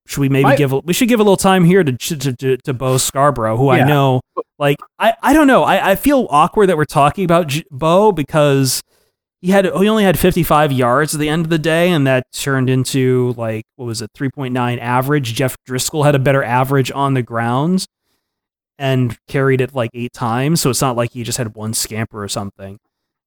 should 0.06 0.20
we 0.20 0.28
maybe 0.28 0.44
My- 0.44 0.56
give 0.56 0.72
a, 0.72 0.78
we 0.78 0.92
should 0.92 1.08
give 1.08 1.20
a 1.20 1.22
little 1.22 1.36
time 1.36 1.64
here 1.64 1.82
to 1.82 1.92
to, 1.92 2.32
to, 2.32 2.56
to 2.58 2.74
Bo 2.74 2.94
Scarbrough, 2.94 3.58
who 3.58 3.68
I 3.70 3.84
know 3.84 4.20
like 4.58 4.76
I, 4.98 5.14
I 5.20 5.32
don't 5.32 5.46
know 5.48 5.64
I, 5.64 5.90
I 5.90 5.94
feel 5.96 6.26
awkward 6.30 6.68
that 6.68 6.76
we're 6.76 6.84
talking 6.84 7.24
about 7.24 7.48
J- 7.48 7.64
Bo 7.70 8.12
because 8.12 8.82
he 9.46 9.52
had 9.52 9.64
he 9.64 9.88
only 9.88 10.02
had 10.04 10.18
55 10.18 10.72
yards 10.72 11.14
at 11.14 11.20
the 11.20 11.28
end 11.28 11.46
of 11.46 11.50
the 11.50 11.58
day 11.58 11.90
and 11.90 12.06
that 12.06 12.24
turned 12.32 12.68
into 12.68 13.32
like 13.36 13.64
what 13.76 13.86
was 13.86 14.02
it 14.02 14.10
3.9 14.12 14.78
average 14.80 15.34
Jeff 15.34 15.56
Driskel 15.68 16.04
had 16.04 16.14
a 16.14 16.18
better 16.18 16.42
average 16.42 16.90
on 16.92 17.14
the 17.14 17.22
ground 17.22 17.86
and 18.78 19.16
carried 19.28 19.60
it 19.60 19.74
like 19.74 19.90
eight 19.94 20.12
times 20.12 20.60
so 20.60 20.70
it's 20.70 20.80
not 20.82 20.96
like 20.96 21.12
he 21.12 21.22
just 21.22 21.38
had 21.38 21.54
one 21.54 21.74
scamper 21.74 22.22
or 22.22 22.28
something 22.28 22.78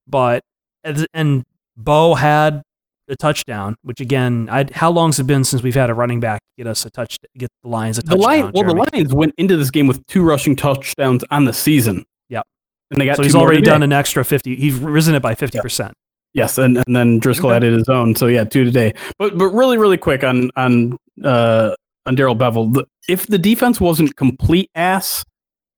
but 0.06 0.42
and- 0.84 1.44
Bo 1.76 2.14
had 2.14 2.62
a 3.08 3.16
touchdown. 3.16 3.76
Which 3.82 4.00
again, 4.00 4.48
I 4.50 4.66
how 4.72 4.90
long's 4.90 5.18
it 5.18 5.26
been 5.26 5.44
since 5.44 5.62
we've 5.62 5.74
had 5.74 5.88
a 5.88 5.94
running 5.94 6.20
back 6.20 6.40
get 6.58 6.66
us 6.66 6.84
a 6.84 6.90
touch, 6.90 7.18
get 7.38 7.48
the 7.62 7.68
Lions 7.70 7.96
a 7.98 8.02
The 8.02 8.16
touchdown? 8.16 8.22
Lion, 8.22 8.50
well, 8.54 8.64
the 8.64 8.74
Lions 8.92 9.14
went 9.14 9.34
into 9.38 9.56
this 9.56 9.70
game 9.70 9.86
with 9.86 10.04
two 10.06 10.22
rushing 10.22 10.56
touchdowns 10.56 11.24
on 11.30 11.46
the 11.46 11.52
season. 11.54 12.04
Yep. 12.28 12.44
and 12.90 13.00
they 13.00 13.06
got 13.06 13.16
so 13.16 13.22
he's 13.22 13.34
already 13.34 13.62
done 13.62 13.82
an 13.82 13.92
extra 13.92 14.24
fifty. 14.24 14.56
He's 14.56 14.74
risen 14.74 15.14
it 15.14 15.22
by 15.22 15.34
fifty 15.34 15.58
percent. 15.60 15.94
Yes, 16.32 16.58
and, 16.58 16.76
and 16.78 16.94
then 16.96 17.20
Driskel 17.20 17.46
Okay. 17.46 17.56
added 17.56 17.72
his 17.74 17.88
own. 17.88 18.14
So 18.14 18.26
yeah, 18.26 18.44
two 18.44 18.64
today. 18.64 18.92
But 19.18 19.36
but 19.36 19.48
really, 19.48 19.78
really 19.78 19.96
quick 19.98 20.22
on 20.24 20.50
on 20.56 20.96
uh 21.24 21.74
on 22.06 22.14
Darrell 22.14 22.36
Bevell. 22.36 22.72
the- 22.72 22.86
If 23.08 23.26
the 23.26 23.38
defense 23.38 23.80
wasn't 23.80 24.14
complete 24.16 24.70
ass, 24.74 25.24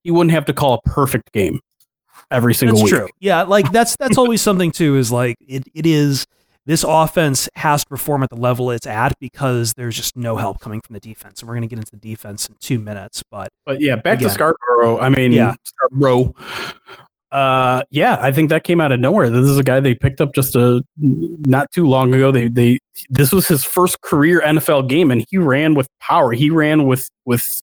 he 0.05 0.11
wouldn't 0.11 0.33
have 0.33 0.45
to 0.47 0.53
call 0.53 0.75
a 0.75 0.83
perfect 0.89 1.33
game 1.33 1.59
every 2.31 2.55
single 2.55 2.77
That's 2.79 2.93
week. 2.93 3.01
true. 3.01 3.09
Yeah, 3.21 3.43
like 3.43 3.73
that's 3.73 3.97
that's 3.97 4.19
always 4.19 4.43
something 4.49 4.71
too. 4.73 4.97
Is 4.99 5.11
like 5.11 5.37
it, 5.41 5.65
it 5.75 5.87
is. 5.87 6.27
This 6.65 6.85
offense 6.87 7.49
has 7.57 7.83
to 7.83 7.89
perform 7.89 8.23
at 8.23 8.31
the 8.31 8.37
level 8.37 8.71
it's 8.71 8.87
at 8.87 9.19
because 9.19 9.73
there's 9.75 9.97
just 9.97 10.17
no 10.17 10.37
help 10.37 10.61
coming 10.61 10.81
from 10.81 10.95
the 10.95 11.01
defense. 11.01 11.41
And 11.41 11.49
we're 11.49 11.55
going 11.57 11.69
to 11.69 11.75
get 11.75 11.81
into 11.81 11.91
the 11.91 11.97
defense 11.97 12.47
in 12.47 12.55
two 12.61 12.79
minutes. 12.79 13.21
But 13.33 13.49
But 13.67 13.81
yeah, 13.81 13.97
back 13.97 14.19
Again. 14.21 14.31
to 14.31 14.39
Scarbrough. 14.39 15.03
I 15.03 15.09
mean, 15.09 15.33
Yeah. 15.33 15.57
Scarbrough. 15.93 16.33
Uh, 17.33 17.83
yeah, 17.91 18.19
I 18.21 18.31
think 18.31 18.51
that 18.51 18.63
came 18.63 18.81
out 18.81 18.93
of 18.93 19.01
nowhere. 19.01 19.31
This 19.31 19.49
is 19.49 19.59
a 19.59 19.63
guy 19.63 19.81
they 19.81 19.95
picked 19.95 20.21
up 20.21 20.35
just 20.35 20.55
a 20.55 20.83
not 20.99 21.71
too 21.73 21.87
long 21.87 22.13
ago. 22.15 22.31
They 22.31 22.49
they 22.49 22.79
this 23.09 23.33
was 23.33 23.49
his 23.49 23.65
first 23.65 24.01
career 24.03 24.43
NFL 24.45 24.89
game, 24.89 25.11
and 25.11 25.25
he 25.31 25.39
ran 25.39 25.75
with 25.75 25.89
power. 25.99 26.33
He 26.33 26.51
ran 26.51 26.87
with 26.87 27.09
with 27.25 27.61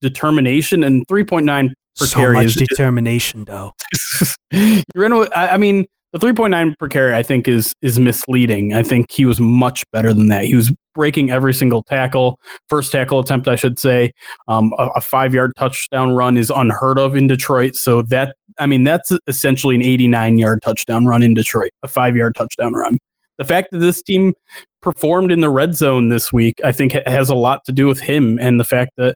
determination 0.00 0.84
and 0.84 1.04
three 1.08 1.24
point 1.24 1.46
nine 1.46 1.74
per 1.98 2.06
so 2.06 2.16
carry 2.16 2.34
much 2.34 2.54
determination, 2.54 3.44
though. 3.44 3.72
you 4.52 4.82
ran 4.94 5.16
with, 5.16 5.36
I, 5.36 5.48
I 5.48 5.56
mean, 5.56 5.86
the 6.12 6.18
3.9 6.18 6.78
per 6.78 6.88
carry, 6.88 7.14
I 7.14 7.22
think, 7.22 7.48
is 7.48 7.74
is 7.82 7.98
misleading. 7.98 8.72
I 8.72 8.82
think 8.82 9.10
he 9.10 9.26
was 9.26 9.40
much 9.40 9.84
better 9.92 10.14
than 10.14 10.28
that. 10.28 10.44
He 10.44 10.54
was 10.54 10.72
breaking 10.98 11.30
every 11.30 11.54
single 11.54 11.84
tackle, 11.84 12.40
first 12.68 12.90
tackle 12.90 13.20
attempt, 13.20 13.46
I 13.46 13.54
should 13.54 13.78
say. 13.78 14.12
Um, 14.48 14.74
a, 14.78 14.88
a 14.96 15.00
five 15.00 15.32
yard 15.32 15.52
touchdown 15.56 16.10
run 16.10 16.36
is 16.36 16.50
unheard 16.50 16.98
of 16.98 17.14
in 17.14 17.28
Detroit. 17.28 17.76
So 17.76 18.02
that, 18.02 18.34
I 18.58 18.66
mean, 18.66 18.82
that's 18.82 19.12
essentially 19.28 19.76
an 19.76 19.82
89 19.82 20.38
yard 20.38 20.60
touchdown 20.60 21.06
run 21.06 21.22
in 21.22 21.34
Detroit, 21.34 21.70
a 21.84 21.88
five 21.88 22.16
yard 22.16 22.34
touchdown 22.34 22.72
run. 22.74 22.98
The 23.38 23.44
fact 23.44 23.70
that 23.70 23.78
this 23.78 24.02
team 24.02 24.34
performed 24.82 25.30
in 25.30 25.40
the 25.40 25.50
red 25.50 25.76
zone 25.76 26.08
this 26.08 26.32
week, 26.32 26.56
I 26.64 26.72
think, 26.72 26.92
ha- 26.92 27.02
has 27.06 27.30
a 27.30 27.36
lot 27.36 27.64
to 27.66 27.72
do 27.72 27.86
with 27.86 28.00
him 28.00 28.36
and 28.40 28.58
the 28.58 28.64
fact 28.64 28.90
that 28.96 29.14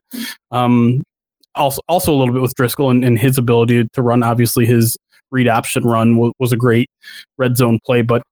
um, 0.51 1.03
also 1.55 1.81
also 1.89 2.13
a 2.13 2.15
little 2.15 2.33
bit 2.33 2.41
with 2.41 2.55
Driskel 2.55 2.91
and, 2.91 3.03
and 3.03 3.19
his 3.19 3.37
ability 3.37 3.89
to 3.91 4.01
run. 4.01 4.23
Obviously, 4.23 4.65
his 4.65 4.97
read 5.31 5.49
option 5.49 5.83
run 5.83 6.31
was 6.39 6.53
a 6.53 6.57
great 6.57 6.89
red 7.37 7.57
zone 7.57 7.79
play, 7.85 8.03
but 8.03 8.23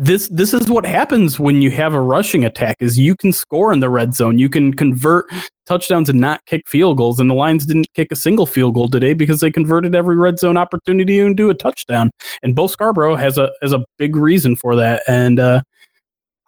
this 0.00 0.28
this 0.28 0.54
is 0.54 0.70
what 0.70 0.86
happens 0.86 1.38
when 1.38 1.60
you 1.60 1.70
have 1.70 1.92
a 1.92 2.00
rushing 2.00 2.42
attack 2.46 2.76
is 2.80 2.98
you 2.98 3.14
can 3.14 3.32
score 3.32 3.70
in 3.70 3.80
the 3.80 3.90
red 3.90 4.14
zone. 4.14 4.38
You 4.38 4.48
can 4.48 4.72
convert 4.72 5.26
touchdowns 5.66 6.08
and 6.08 6.18
not 6.18 6.42
kick 6.46 6.66
field 6.66 6.96
goals 6.96 7.20
and 7.20 7.28
the 7.28 7.34
lions 7.34 7.66
didn't 7.66 7.86
kick 7.94 8.10
a 8.10 8.16
single 8.16 8.46
field 8.46 8.74
goal 8.74 8.88
today 8.88 9.12
because 9.12 9.40
they 9.40 9.50
converted 9.50 9.94
every 9.94 10.16
red 10.16 10.38
zone 10.38 10.56
opportunity 10.56 11.20
into 11.20 11.50
a 11.50 11.54
touchdown. 11.54 12.10
And 12.42 12.56
bo 12.56 12.66
scarbrough 12.66 13.18
has 13.18 13.36
a 13.36 13.52
has 13.60 13.74
a 13.74 13.84
big 13.98 14.16
reason 14.16 14.56
for 14.56 14.74
that. 14.74 15.02
And 15.06 15.38
uh 15.38 15.60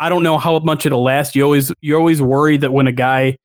i 0.00 0.08
don't 0.08 0.22
know 0.22 0.38
how 0.38 0.58
much 0.60 0.86
it'll 0.86 1.04
last. 1.04 1.36
You 1.36 1.42
always 1.42 1.70
you 1.82 1.94
always 1.94 2.22
worry 2.22 2.56
that 2.56 2.72
when 2.72 2.86
a 2.86 2.92
guy 2.92 3.36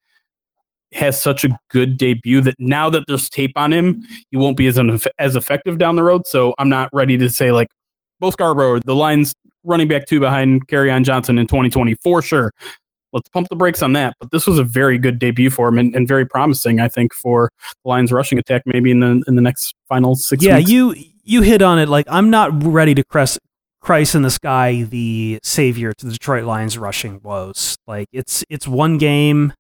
has 0.94 1.22
such 1.22 1.44
a 1.44 1.50
good 1.70 1.98
debut 1.98 2.40
that 2.42 2.56
now 2.60 2.90
that 2.90 3.04
there's 3.08 3.30
tape 3.30 3.58
on 3.58 3.74
him, 3.74 4.04
he 4.32 4.38
won't 4.38 4.56
be 4.56 4.68
as 4.68 4.80
as 5.20 5.36
effective 5.36 5.78
down 5.78 5.98
the 5.98 6.04
road. 6.04 6.26
So 6.28 6.56
I'm 6.60 6.70
not 6.70 6.90
ready 6.94 7.18
to 7.18 7.30
say 7.30 7.52
like 7.52 7.68
Bo 8.22 8.32
Scarbrough, 8.32 8.84
the 8.86 8.96
Lions 8.96 9.34
running 9.68 9.88
back 9.88 10.08
two 10.08 10.20
behind 10.20 10.62
on 10.74 11.04
Johnson 11.04 11.38
in 11.38 11.48
2020 11.48 11.96
for 11.96 12.22
sure. 12.22 12.54
Let's 13.14 13.30
pump 13.30 13.48
the 13.50 13.56
brakes 13.56 13.82
on 13.82 13.94
that. 13.94 14.16
But 14.20 14.32
this 14.32 14.46
was 14.46 14.60
a 14.60 14.64
very 14.64 14.98
good 14.98 15.18
debut 15.20 15.50
for 15.50 15.68
him 15.70 15.78
and, 15.78 15.96
and 15.96 16.08
very 16.08 16.26
promising, 16.26 16.80
I 16.80 16.88
think, 16.88 17.14
for 17.14 17.50
the 17.84 17.90
Lions 17.90 18.12
rushing 18.12 18.38
attack 18.38 18.64
maybe 18.66 18.92
in 18.92 19.00
the 19.00 19.24
in 19.28 19.36
the 19.36 19.42
next 19.42 19.76
final 19.88 20.16
six 20.16 20.44
yeah, 20.44 20.58
weeks. 20.58 20.70
you 20.70 20.96
you 21.24 21.42
hit 21.42 21.62
on 21.62 21.80
it. 21.80 21.90
Like 21.90 22.06
I'm 22.10 22.30
not 22.30 22.64
ready 22.64 22.96
to 22.96 23.04
crest 23.04 23.40
Christ 23.82 24.16
in 24.16 24.22
the 24.24 24.32
sky, 24.32 24.84
the 24.84 25.40
savior 25.44 25.94
to 25.94 26.06
the 26.06 26.12
Detroit 26.12 26.44
Lions 26.44 26.78
rushing 26.78 27.22
woes. 27.24 27.78
Like 27.88 28.08
it's 28.12 28.44
it's 28.50 28.68
one 28.68 28.98
game, 28.98 29.54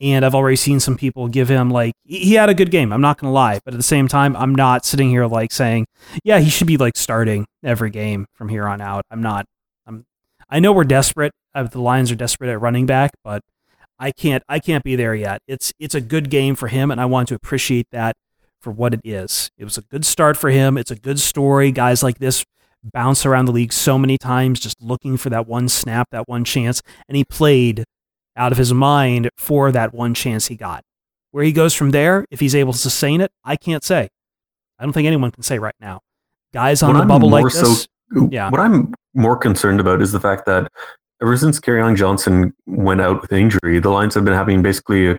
and 0.00 0.24
I've 0.24 0.34
already 0.34 0.56
seen 0.56 0.80
some 0.80 0.96
people 0.96 1.28
give 1.28 1.48
him 1.48 1.70
like 1.70 1.94
he 2.04 2.34
had 2.34 2.48
a 2.48 2.54
good 2.54 2.70
game. 2.70 2.92
I'm 2.92 3.00
not 3.00 3.18
gonna 3.18 3.32
lie, 3.32 3.60
but 3.64 3.74
at 3.74 3.76
the 3.76 3.82
same 3.82 4.08
time, 4.08 4.36
I'm 4.36 4.54
not 4.54 4.84
sitting 4.84 5.08
here 5.08 5.26
like 5.26 5.52
saying, 5.52 5.86
yeah, 6.24 6.38
he 6.40 6.50
should 6.50 6.66
be 6.66 6.76
like 6.76 6.96
starting 6.96 7.46
every 7.62 7.90
game 7.90 8.26
from 8.34 8.48
here 8.48 8.66
on 8.66 8.80
out. 8.80 9.04
I'm 9.10 9.22
not. 9.22 9.46
I'm. 9.86 10.04
I 10.48 10.60
know 10.60 10.72
we're 10.72 10.84
desperate. 10.84 11.32
Uh, 11.54 11.64
the 11.64 11.80
Lions 11.80 12.10
are 12.10 12.16
desperate 12.16 12.50
at 12.50 12.60
running 12.60 12.86
back, 12.86 13.12
but 13.22 13.42
I 13.98 14.10
can't. 14.10 14.42
I 14.48 14.58
can't 14.58 14.84
be 14.84 14.96
there 14.96 15.14
yet. 15.14 15.40
It's 15.46 15.72
it's 15.78 15.94
a 15.94 16.00
good 16.00 16.30
game 16.30 16.56
for 16.56 16.68
him, 16.68 16.90
and 16.90 17.00
I 17.00 17.04
want 17.04 17.28
to 17.28 17.34
appreciate 17.34 17.86
that 17.92 18.16
for 18.60 18.70
what 18.70 18.94
it 18.94 19.00
is. 19.04 19.50
It 19.58 19.64
was 19.64 19.78
a 19.78 19.82
good 19.82 20.04
start 20.04 20.36
for 20.36 20.50
him. 20.50 20.76
It's 20.76 20.90
a 20.90 20.96
good 20.96 21.20
story. 21.20 21.70
Guys 21.70 22.02
like 22.02 22.18
this 22.18 22.44
bounce 22.82 23.24
around 23.24 23.46
the 23.46 23.52
league 23.52 23.72
so 23.72 23.98
many 23.98 24.18
times 24.18 24.60
just 24.60 24.80
looking 24.82 25.16
for 25.16 25.30
that 25.30 25.46
one 25.46 25.68
snap, 25.68 26.08
that 26.10 26.28
one 26.28 26.44
chance, 26.44 26.82
and 27.08 27.16
he 27.16 27.24
played 27.24 27.84
out 28.36 28.52
of 28.52 28.58
his 28.58 28.72
mind 28.72 29.30
for 29.36 29.72
that 29.72 29.94
one 29.94 30.14
chance 30.14 30.46
he 30.46 30.56
got. 30.56 30.84
Where 31.30 31.44
he 31.44 31.52
goes 31.52 31.74
from 31.74 31.90
there, 31.90 32.26
if 32.30 32.40
he's 32.40 32.54
able 32.54 32.72
to 32.72 32.78
sustain 32.78 33.20
it, 33.20 33.32
I 33.44 33.56
can't 33.56 33.82
say. 33.82 34.08
I 34.78 34.84
don't 34.84 34.92
think 34.92 35.06
anyone 35.06 35.30
can 35.30 35.42
say 35.42 35.58
right 35.58 35.74
now. 35.80 36.00
Guys 36.52 36.82
on 36.82 36.94
What 36.94 37.02
I'm 37.02 37.08
bubble 37.08 37.28
like 37.30 37.42
more 37.42 37.50
so- 37.50 37.62
this, 37.62 37.88
Yeah. 38.30 38.50
What 38.50 38.60
I'm 38.60 38.94
more 39.14 39.36
concerned 39.36 39.80
about 39.80 40.00
is 40.02 40.12
the 40.12 40.20
fact 40.20 40.46
that 40.46 40.70
ever 41.22 41.36
since 41.36 41.58
Kerryon 41.58 41.96
Johnson 41.96 42.52
went 42.66 43.00
out 43.00 43.20
with 43.20 43.32
injury, 43.32 43.78
the 43.80 43.90
Lions 43.90 44.14
have 44.14 44.24
been 44.24 44.34
having 44.34 44.62
basically 44.62 45.08
a, 45.10 45.18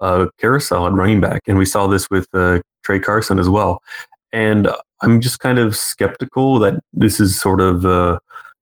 a 0.00 0.30
carousel 0.38 0.86
at 0.86 0.92
running 0.92 1.20
back, 1.20 1.42
and 1.46 1.58
we 1.58 1.64
saw 1.66 1.86
this 1.86 2.08
with 2.10 2.26
uh, 2.34 2.60
Tra 2.84 3.00
Carson 3.00 3.38
as 3.38 3.48
well. 3.48 3.82
And 4.32 4.68
I'm 5.02 5.20
just 5.20 5.40
kind 5.40 5.58
of 5.58 5.76
skeptical 5.76 6.58
that 6.60 6.80
this 6.92 7.20
is 7.20 7.38
sort 7.38 7.60
of 7.60 7.84
uh, 7.84 8.18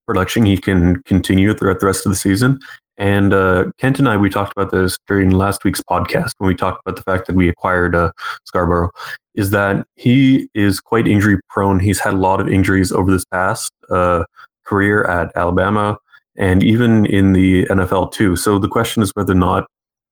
production 0.07 0.47
he 0.47 0.57
can 0.57 1.03
continue 1.03 1.53
throughout 1.55 1.81
the 1.81 1.87
rest 1.87 2.07
of 2.07 2.11
the 2.11 2.17
season. 2.17 2.59
And 2.99 3.33
uh, 3.33 3.67
Kent 3.79 4.01
and 4.01 4.09
I, 4.09 4.17
we 4.17 4.29
talked 4.29 4.53
about 4.57 4.73
this 4.73 4.99
during 5.07 5.31
last 5.31 5.65
week's 5.65 5.81
podcast 5.81 6.33
when 6.39 6.49
we 6.49 6.55
talked 6.55 6.83
about 6.85 6.97
the 6.97 7.03
fact 7.03 7.29
that 7.29 7.37
we 7.37 7.49
acquired 7.49 7.95
uh, 7.95 8.11
Scarbrough, 8.53 8.91
is 9.37 9.51
that 9.51 9.87
he 9.95 10.49
is 10.53 10.81
quite 10.81 11.07
injury 11.07 11.39
prone. 11.49 11.79
He's 11.79 12.01
had 12.01 12.15
a 12.15 12.19
lot 12.19 12.41
of 12.41 12.49
injuries 12.49 12.91
over 12.91 13.11
this 13.11 13.25
past 13.25 13.73
uh, 13.89 14.25
career 14.65 15.05
at 15.05 15.31
Alabama 15.37 15.97
and 16.37 16.63
even 16.63 17.07
in 17.07 17.33
the 17.33 17.65
NFL 17.67 18.13
too. 18.13 18.37
So 18.37 18.59
the 18.59 18.69
question 18.69 19.03
is 19.03 19.13
whether 19.15 19.33
or 19.33 19.37
not 19.37 19.67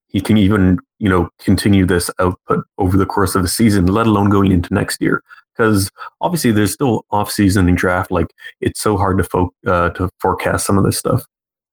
he 0.08 0.20
can 0.20 0.36
even, 0.36 0.78
you 0.98 1.08
know, 1.08 1.28
continue 1.40 1.86
this 1.86 2.10
output 2.20 2.64
over 2.78 2.96
the 2.96 3.06
course 3.06 3.34
of 3.34 3.42
the 3.42 3.48
season, 3.48 3.86
let 3.86 4.06
alone 4.06 4.30
going 4.30 4.52
into 4.52 4.72
next 4.72 5.00
year. 5.00 5.22
Because 5.56 5.90
obviously 6.20 6.52
there's 6.52 6.72
still 6.72 7.04
off 7.10 7.30
season 7.30 7.68
and 7.68 7.76
draft. 7.76 8.10
Like 8.10 8.28
it's 8.60 8.80
so 8.80 8.96
hard 8.96 9.18
to 9.18 9.24
fo- 9.24 9.52
uh, 9.66 9.90
to 9.90 10.10
forecast 10.20 10.66
some 10.66 10.78
of 10.78 10.84
this 10.84 10.98
stuff. 10.98 11.24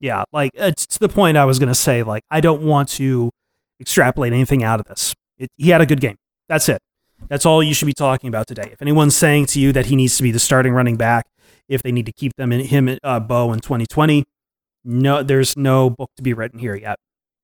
Yeah, 0.03 0.25
like 0.33 0.51
it's 0.53 0.85
to 0.85 0.99
the 0.99 1.07
point 1.07 1.37
I 1.37 1.45
was 1.45 1.59
going 1.59 1.69
to 1.69 1.75
say, 1.75 2.03
like, 2.03 2.23
I 2.29 2.41
don't 2.41 2.61
want 2.61 2.89
to 2.89 3.31
extrapolate 3.79 4.33
anything 4.33 4.61
out 4.61 4.81
of 4.81 4.85
this. 4.85 5.13
It, 5.37 5.49
he 5.55 5.69
had 5.69 5.79
a 5.79 5.85
good 5.85 6.01
game. 6.01 6.17
That's 6.49 6.67
it. 6.67 6.81
That's 7.29 7.45
all 7.45 7.63
you 7.63 7.73
should 7.73 7.85
be 7.85 7.93
talking 7.93 8.27
about 8.27 8.45
today. 8.45 8.67
If 8.73 8.81
anyone's 8.81 9.15
saying 9.15 9.45
to 9.47 9.61
you 9.61 9.71
that 9.71 9.85
he 9.85 9.95
needs 9.95 10.17
to 10.17 10.23
be 10.23 10.31
the 10.31 10.39
starting 10.39 10.73
running 10.73 10.97
back, 10.97 11.27
if 11.69 11.81
they 11.81 11.93
need 11.93 12.05
to 12.05 12.11
keep 12.11 12.35
them 12.35 12.51
in 12.51 12.65
him, 12.65 12.99
uh, 13.01 13.21
Bo 13.21 13.53
in 13.53 13.61
2020, 13.61 14.25
no, 14.83 15.23
there's 15.23 15.55
no 15.55 15.89
book 15.89 16.11
to 16.17 16.21
be 16.21 16.33
written 16.33 16.59
here 16.59 16.75
yet. 16.75 16.97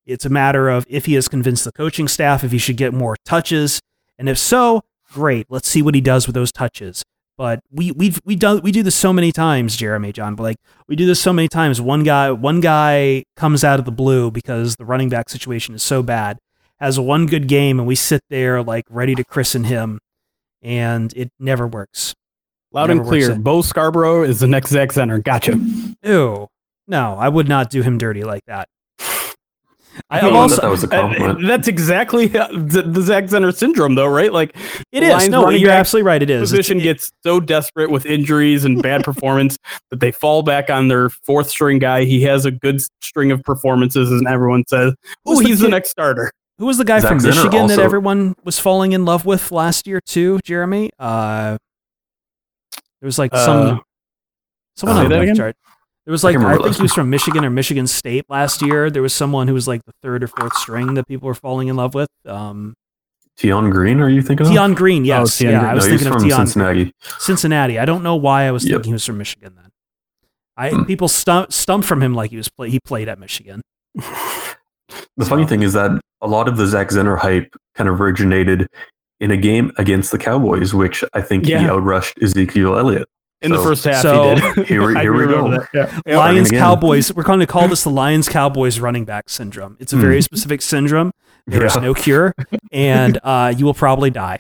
It's 0.05 0.25
a 0.25 0.29
matter 0.29 0.67
of 0.67 0.85
if 0.89 1.05
he 1.05 1.13
has 1.13 1.29
convinced 1.29 1.63
the 1.63 1.71
coaching 1.71 2.09
staff 2.09 2.43
if 2.43 2.51
he 2.51 2.57
should 2.57 2.75
get 2.75 2.93
more 2.93 3.15
touches, 3.23 3.79
and 4.17 4.27
if 4.27 4.37
so, 4.37 4.81
great. 5.13 5.45
Let's 5.47 5.69
see 5.69 5.81
what 5.81 5.95
he 5.95 6.01
does 6.01 6.27
with 6.27 6.33
those 6.33 6.51
touches. 6.51 7.03
But 7.39 7.61
we 7.71 7.91
we've 7.93 8.19
we 8.25 8.35
done 8.35 8.59
we 8.63 8.73
do 8.73 8.83
this 8.83 8.97
so 8.97 9.13
many 9.13 9.31
times, 9.31 9.77
Jeremy 9.77 10.11
John. 10.11 10.35
But 10.35 10.43
like 10.43 10.57
we 10.89 10.97
do 10.97 11.05
this 11.05 11.21
so 11.21 11.31
many 11.31 11.47
times. 11.47 11.79
One 11.79 12.03
guy 12.03 12.31
one 12.31 12.59
guy 12.59 13.23
comes 13.37 13.63
out 13.63 13.79
of 13.79 13.85
the 13.85 13.93
blue 13.93 14.29
because 14.29 14.75
the 14.75 14.83
running 14.83 15.07
back 15.07 15.29
situation 15.29 15.73
is 15.73 15.81
so 15.81 16.03
bad, 16.03 16.37
has 16.81 16.99
one 16.99 17.27
good 17.27 17.47
game, 17.47 17.79
and 17.79 17.87
we 17.87 17.95
sit 17.95 18.19
there 18.29 18.61
like 18.61 18.83
ready 18.89 19.15
to 19.15 19.23
christen 19.23 19.63
him, 19.63 19.99
and 20.61 21.13
it 21.15 21.31
never 21.39 21.65
works. 21.65 22.13
Loud 22.73 22.89
Never 22.89 22.99
and 22.99 23.09
clear. 23.09 23.35
Bo 23.35 23.59
Scarbrough 23.61 24.27
is 24.27 24.41
the 24.41 24.47
next 24.47 24.71
Zach 24.71 24.89
Zenner. 24.89 25.23
Gotcha. 25.23 25.57
Ew, 26.03 26.49
no, 26.87 27.15
I 27.17 27.29
would 27.29 27.47
not 27.47 27.69
do 27.69 27.81
him 27.83 27.97
dirty 27.97 28.25
like 28.25 28.43
that. 28.47 28.67
I, 30.09 30.17
I 30.17 30.19
I'm 30.19 30.29
thought 30.31 30.33
also 30.33 30.61
that 30.61 30.69
was 30.69 30.83
a 30.83 30.87
compliment. 30.87 31.43
Uh, 31.43 31.47
that's 31.47 31.67
exactly 31.67 32.27
the, 32.27 32.83
the 32.85 33.01
Zach 33.01 33.25
Zenner 33.25 33.53
syndrome, 33.55 33.95
though, 33.95 34.07
right? 34.07 34.31
Like 34.33 34.55
it 34.91 35.01
is. 35.01 35.01
the 35.01 35.05
is 35.07 35.11
Lions 35.13 35.29
no, 35.31 35.49
you're 35.49 35.69
back 35.69 35.79
absolutely 35.79 36.07
right. 36.07 36.21
It 36.21 36.29
is 36.29 36.35
It's- 36.35 36.49
position 36.51 36.79
it- 36.79 36.83
gets 36.83 37.11
so 37.23 37.39
desperate 37.39 37.91
with 37.91 38.05
injuries 38.05 38.65
and 38.65 38.81
bad 38.81 39.03
performance 39.05 39.57
that 39.91 39.99
they 39.99 40.11
fall 40.11 40.43
back 40.43 40.69
on 40.69 40.87
their 40.87 41.09
fourth 41.09 41.49
string 41.49 41.79
guy. 41.79 42.05
He 42.05 42.21
has 42.23 42.45
a 42.45 42.51
good 42.51 42.81
string 43.01 43.31
of 43.31 43.43
performances, 43.43 44.11
and 44.11 44.27
everyone 44.27 44.63
says, 44.67 44.93
Who's 45.25 45.39
"Oh, 45.39 45.41
he's 45.41 45.59
the 45.59 45.65
kid- 45.65 45.71
next 45.71 45.89
starter." 45.89 46.31
Who 46.59 46.65
was 46.65 46.77
the 46.77 46.83
guy 46.85 46.99
Zach 46.99 47.09
from 47.09 47.19
Zenner 47.19 47.35
Michigan 47.35 47.67
that 47.67 47.79
everyone 47.79 48.35
was 48.43 48.59
falling 48.59 48.91
in 48.91 49.05
love 49.05 49.25
with 49.25 49.51
last 49.51 49.87
year 49.87 50.01
too, 50.05 50.39
Jeremy? 50.43 50.89
Uh, 50.99 51.57
there 53.01 53.07
was 53.07 53.17
like 53.17 53.31
Uh, 53.33 53.45
some 53.45 53.81
someone 54.75 54.97
say 54.97 55.03
on 55.05 55.09
the 55.09 55.15
that 55.15 55.21
again? 55.23 55.35
chart. 55.35 55.55
There 56.05 56.11
was 56.11 56.23
like 56.23 56.35
can 56.37 56.45
I, 56.45 56.57
think 56.57 56.75
he 56.77 56.81
was 56.81 56.93
from 56.93 57.09
Michigan 57.09 57.45
or 57.45 57.49
Michigan 57.49 57.85
State 57.85 58.25
last 58.29 58.61
year. 58.61 58.89
There 58.89 59.01
was 59.01 59.13
someone 59.13 59.47
who 59.47 59.53
was 59.53 59.67
like 59.67 59.83
the 59.85 59.91
third 60.01 60.23
or 60.23 60.27
fourth 60.27 60.55
string 60.57 60.95
that 60.95 61.07
people 61.07 61.27
were 61.27 61.35
falling 61.35 61.67
in 61.67 61.75
love 61.75 61.93
with. 61.93 62.09
Um, 62.25 62.73
Tion 63.37 63.69
Green, 63.69 63.99
are 64.01 64.09
you 64.09 64.21
thinking 64.21 64.47
of? 64.47 64.53
Tion 64.53 64.73
Green, 64.73 65.05
yes, 65.05 65.37
Tion 65.37 65.49
yeah, 65.51 65.59
Green. 65.59 65.71
I 65.71 65.73
was 65.75 65.85
no, 65.85 65.89
thinking 65.91 66.07
of 66.07 66.13
from 66.13 66.23
Tion 66.29 66.37
Cincinnati. 66.37 66.93
Cincinnati. 67.19 67.79
I 67.79 67.85
don't 67.85 68.01
know 68.03 68.15
why 68.15 68.43
I 68.43 68.51
was 68.51 68.65
Yep. 68.65 68.77
thinking 68.77 68.89
he 68.89 68.93
was 68.93 69.05
from 69.05 69.17
Michigan 69.17 69.53
then. 69.55 69.69
I 70.57 70.71
Hmm. 70.71 70.83
people 70.83 71.07
stump, 71.07 71.53
stumped 71.53 71.87
from 71.87 72.01
him 72.01 72.13
like 72.15 72.31
he 72.31 72.37
was 72.37 72.49
play, 72.49 72.69
he 72.69 72.79
played 72.79 73.07
at 73.07 73.19
Michigan. 73.19 73.61
The 73.95 75.25
funny 75.25 75.45
thing 75.45 75.61
is 75.63 75.73
that 75.73 75.91
a 76.21 76.27
lot 76.27 76.47
of 76.47 76.57
the 76.57 76.65
Zach 76.65 76.89
Zenner 76.89 77.17
hype 77.17 77.53
kind 77.75 77.87
of 77.89 78.01
originated 78.01 78.67
in 79.19 79.31
a 79.31 79.37
game 79.37 79.71
against 79.77 80.11
the 80.11 80.17
Cowboys, 80.17 80.73
which 80.73 81.03
I 81.13 81.21
think 81.21 81.45
he 81.45 81.51
Yeah. 81.51 81.67
outrushed 81.67 82.21
Ezekiel 82.23 82.77
Elliott. 82.77 83.07
In 83.41 83.51
the 83.51 83.57
first 83.59 83.83
half, 83.85 84.01
so- 84.01 84.35
he 84.35 84.41
did. 84.41 84.67
Here 84.67 84.97
I 84.97 85.01
here 85.01 85.13
we 85.13 85.19
remember 85.21 85.49
go. 85.57 85.63
that, 85.63 85.69
Yeah. 85.73 86.01
Yeah. 86.05 86.17
Lions. 86.17 86.51
Cowboys. 86.51 87.13
We're 87.13 87.23
going 87.23 87.39
to 87.39 87.47
call 87.47 87.67
this 87.69 87.83
the 87.83 87.89
Lions 87.89 88.27
Cowboys 88.27 88.79
running 88.79 89.05
back 89.05 89.29
syndrome. 89.29 89.77
It's 89.79 89.93
a 89.93 89.97
very 89.97 90.17
Hmm. 90.17 90.21
specific 90.21 90.61
syndrome. 90.61 91.11
There 91.47 91.65
is 91.65 91.73
Yeah. 91.75 91.81
no 91.81 91.93
cure, 91.93 92.33
and 92.71 93.17
uh, 93.23 93.53
you 93.55 93.65
will 93.65 93.73
probably 93.73 94.09
die. 94.09 94.39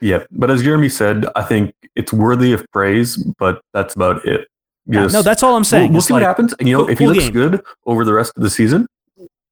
Yeah, 0.00 0.24
but 0.30 0.50
as 0.50 0.62
Jeremy 0.62 0.88
said, 0.88 1.26
I 1.36 1.42
think 1.42 1.74
it's 1.96 2.12
worthy 2.12 2.52
of 2.52 2.64
praise, 2.72 3.16
but 3.38 3.60
that's 3.74 3.94
about 3.94 4.24
it. 4.24 4.46
Yeah, 4.86 5.02
Just- 5.02 5.12
no, 5.14 5.22
that's 5.22 5.42
all 5.42 5.50
I'm 5.50 5.56
we'll, 5.60 5.64
saying. 5.64 5.92
we'll 5.92 6.00
see 6.00 6.14
like- 6.14 6.22
what 6.22 6.26
happens. 6.26 6.54
And, 6.58 6.68
you 6.68 6.76
know, 6.78 6.84
cool- 6.84 6.90
if 6.92 6.98
he 6.98 7.04
cool 7.04 7.14
looks 7.14 7.24
game. 7.24 7.32
good 7.32 7.62
over 7.84 8.04
the 8.04 8.14
rest 8.14 8.32
of 8.36 8.42
the 8.42 8.48
season, 8.50 8.86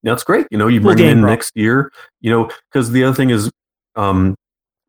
that's 0.05 0.23
great. 0.25 0.47
You 0.51 0.57
know, 0.57 0.69
you 0.69 0.81
Cool 0.81 0.95
bring 0.95 1.05
him 1.05 1.11
in 1.19 1.21
bro. 1.23 1.31
next 1.31 1.55
year. 1.57 1.93
You 2.21 2.31
know, 2.31 2.51
because 2.73 2.93
the 2.93 3.05
other 3.05 3.15
thing 3.15 3.31
is, 3.31 3.51
um, 3.97 4.35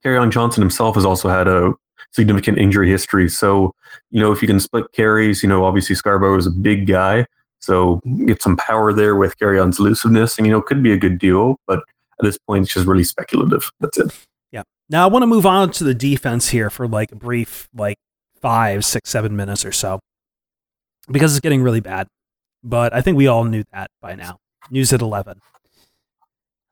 on 0.05 0.31
Johnson 0.31 0.61
himself 0.61 0.95
has 0.95 1.03
also 1.03 1.27
had 1.27 1.47
a 1.47 1.73
significant 2.11 2.57
injury 2.57 2.89
history. 2.89 3.29
So, 3.29 3.73
you 4.09 4.19
know, 4.19 4.31
if 4.31 4.41
you 4.41 4.47
can 4.47 4.59
split 4.59 4.91
carries, 4.91 5.43
you 5.43 5.49
know, 5.49 5.65
obviously 5.65 5.95
Scarbrough 5.95 6.37
is 6.39 6.47
a 6.47 6.51
big 6.51 6.87
guy, 6.87 7.25
so 7.59 8.01
get 8.25 8.41
some 8.41 8.57
power 8.57 8.93
there 8.93 9.15
with 9.15 9.35
on's 9.41 9.79
elusiveness, 9.79 10.37
and 10.37 10.47
you 10.47 10.53
know, 10.53 10.61
could 10.61 10.81
be 10.81 10.91
a 10.91 10.97
good 10.97 11.19
deal. 11.19 11.57
But 11.67 11.79
at 11.79 12.23
this 12.23 12.37
point, 12.37 12.63
it's 12.63 12.73
just 12.73 12.87
really 12.87 13.03
speculative. 13.03 13.69
That's 13.79 13.97
it. 13.97 14.17
Yeah. 14.51 14.63
Now 14.89 15.03
I 15.03 15.07
want 15.07 15.23
to 15.23 15.27
move 15.27 15.45
on 15.45 15.71
to 15.73 15.83
the 15.83 15.93
defense 15.93 16.49
here 16.49 16.69
for 16.69 16.87
like 16.87 17.11
a 17.11 17.15
brief, 17.15 17.67
like 17.75 17.97
five, 18.41 18.85
six, 18.85 19.09
seven 19.09 19.35
minutes 19.35 19.65
or 19.65 19.71
so, 19.71 19.99
because 21.11 21.33
it's 21.35 21.41
getting 21.41 21.61
really 21.61 21.81
bad. 21.81 22.07
But 22.63 22.93
I 22.93 23.01
think 23.01 23.17
we 23.17 23.27
all 23.27 23.45
knew 23.45 23.63
that 23.71 23.91
by 24.01 24.15
now. 24.15 24.37
News 24.69 24.91
at 24.93 25.01
eleven. 25.01 25.41